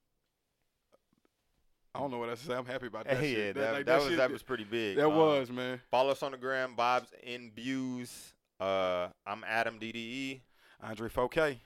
I 1.95 2.01
don't 2.01 2.11
know 2.11 2.19
what 2.19 2.29
else 2.31 2.41
to 2.41 2.47
say. 2.47 2.55
I'm 2.55 2.67
happy 2.67 2.87
about 2.89 3.05
that. 3.05 3.15
yeah, 3.23 3.29
shit. 3.35 3.55
that, 3.57 3.73
like, 3.75 3.87
that, 3.87 3.99
was 4.01 4.09
shit- 4.09 4.17
that 4.17 4.31
was 4.31 4.43
pretty 4.43 4.65
big. 4.65 4.97
that 4.97 5.07
Um, 5.07 5.17
was 5.17 5.51
man. 5.51 5.81
Follow 5.91 6.11
us 6.11 6.23
on 6.23 6.33
the 6.33 6.39
gram, 6.39 6.75
Bob's 6.75 7.13
in 7.23 7.53
Views. 7.55 8.33
Uh, 8.59 9.09
I'm 9.27 9.45
Adam 9.47 9.79
DDE. 9.79 10.41
Andre 10.83 11.09
4K. 11.09 11.59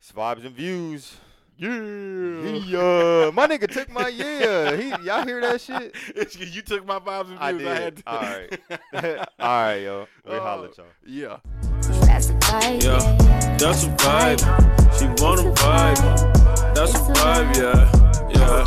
It's 0.00 0.12
Vibes 0.12 0.44
and 0.46 0.54
Views 0.54 1.16
yeah, 1.58 2.50
yeah. 2.66 3.30
my 3.32 3.46
nigga 3.46 3.70
took 3.70 3.90
my 3.90 4.08
yeah. 4.08 4.76
He, 4.76 4.88
y'all 5.04 5.24
hear 5.24 5.40
that 5.40 5.60
shit? 5.60 5.94
you 6.38 6.62
took 6.62 6.86
my 6.86 6.98
vibes 6.98 7.30
and 7.30 7.38
views. 7.38 7.38
I 7.40 7.52
did. 7.52 7.66
I 7.66 7.74
had 7.74 7.96
to. 7.96 8.02
All 8.06 8.20
right, 8.20 9.28
all 9.40 9.62
right, 9.62 9.76
yo. 9.76 10.06
We 10.26 10.32
uh, 10.32 10.40
holla 10.40 10.68
at 10.68 10.78
oh, 10.78 10.82
y'all. 10.82 11.40
Yeah. 11.42 11.96
That's 12.04 12.30
a 12.30 12.34
vibe. 12.34 12.82
Yeah, 12.82 13.56
that's 13.56 13.84
a 13.84 13.88
vibe. 13.88 14.98
She 14.98 15.06
wanna 15.22 15.52
vibe. 15.52 16.74
That's 16.74 16.94
a 16.94 16.98
vibe, 16.98 17.56
yeah, 17.56 18.66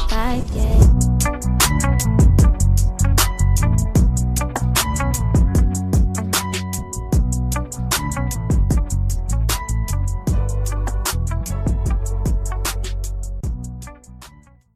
yeah. 0.55 0.98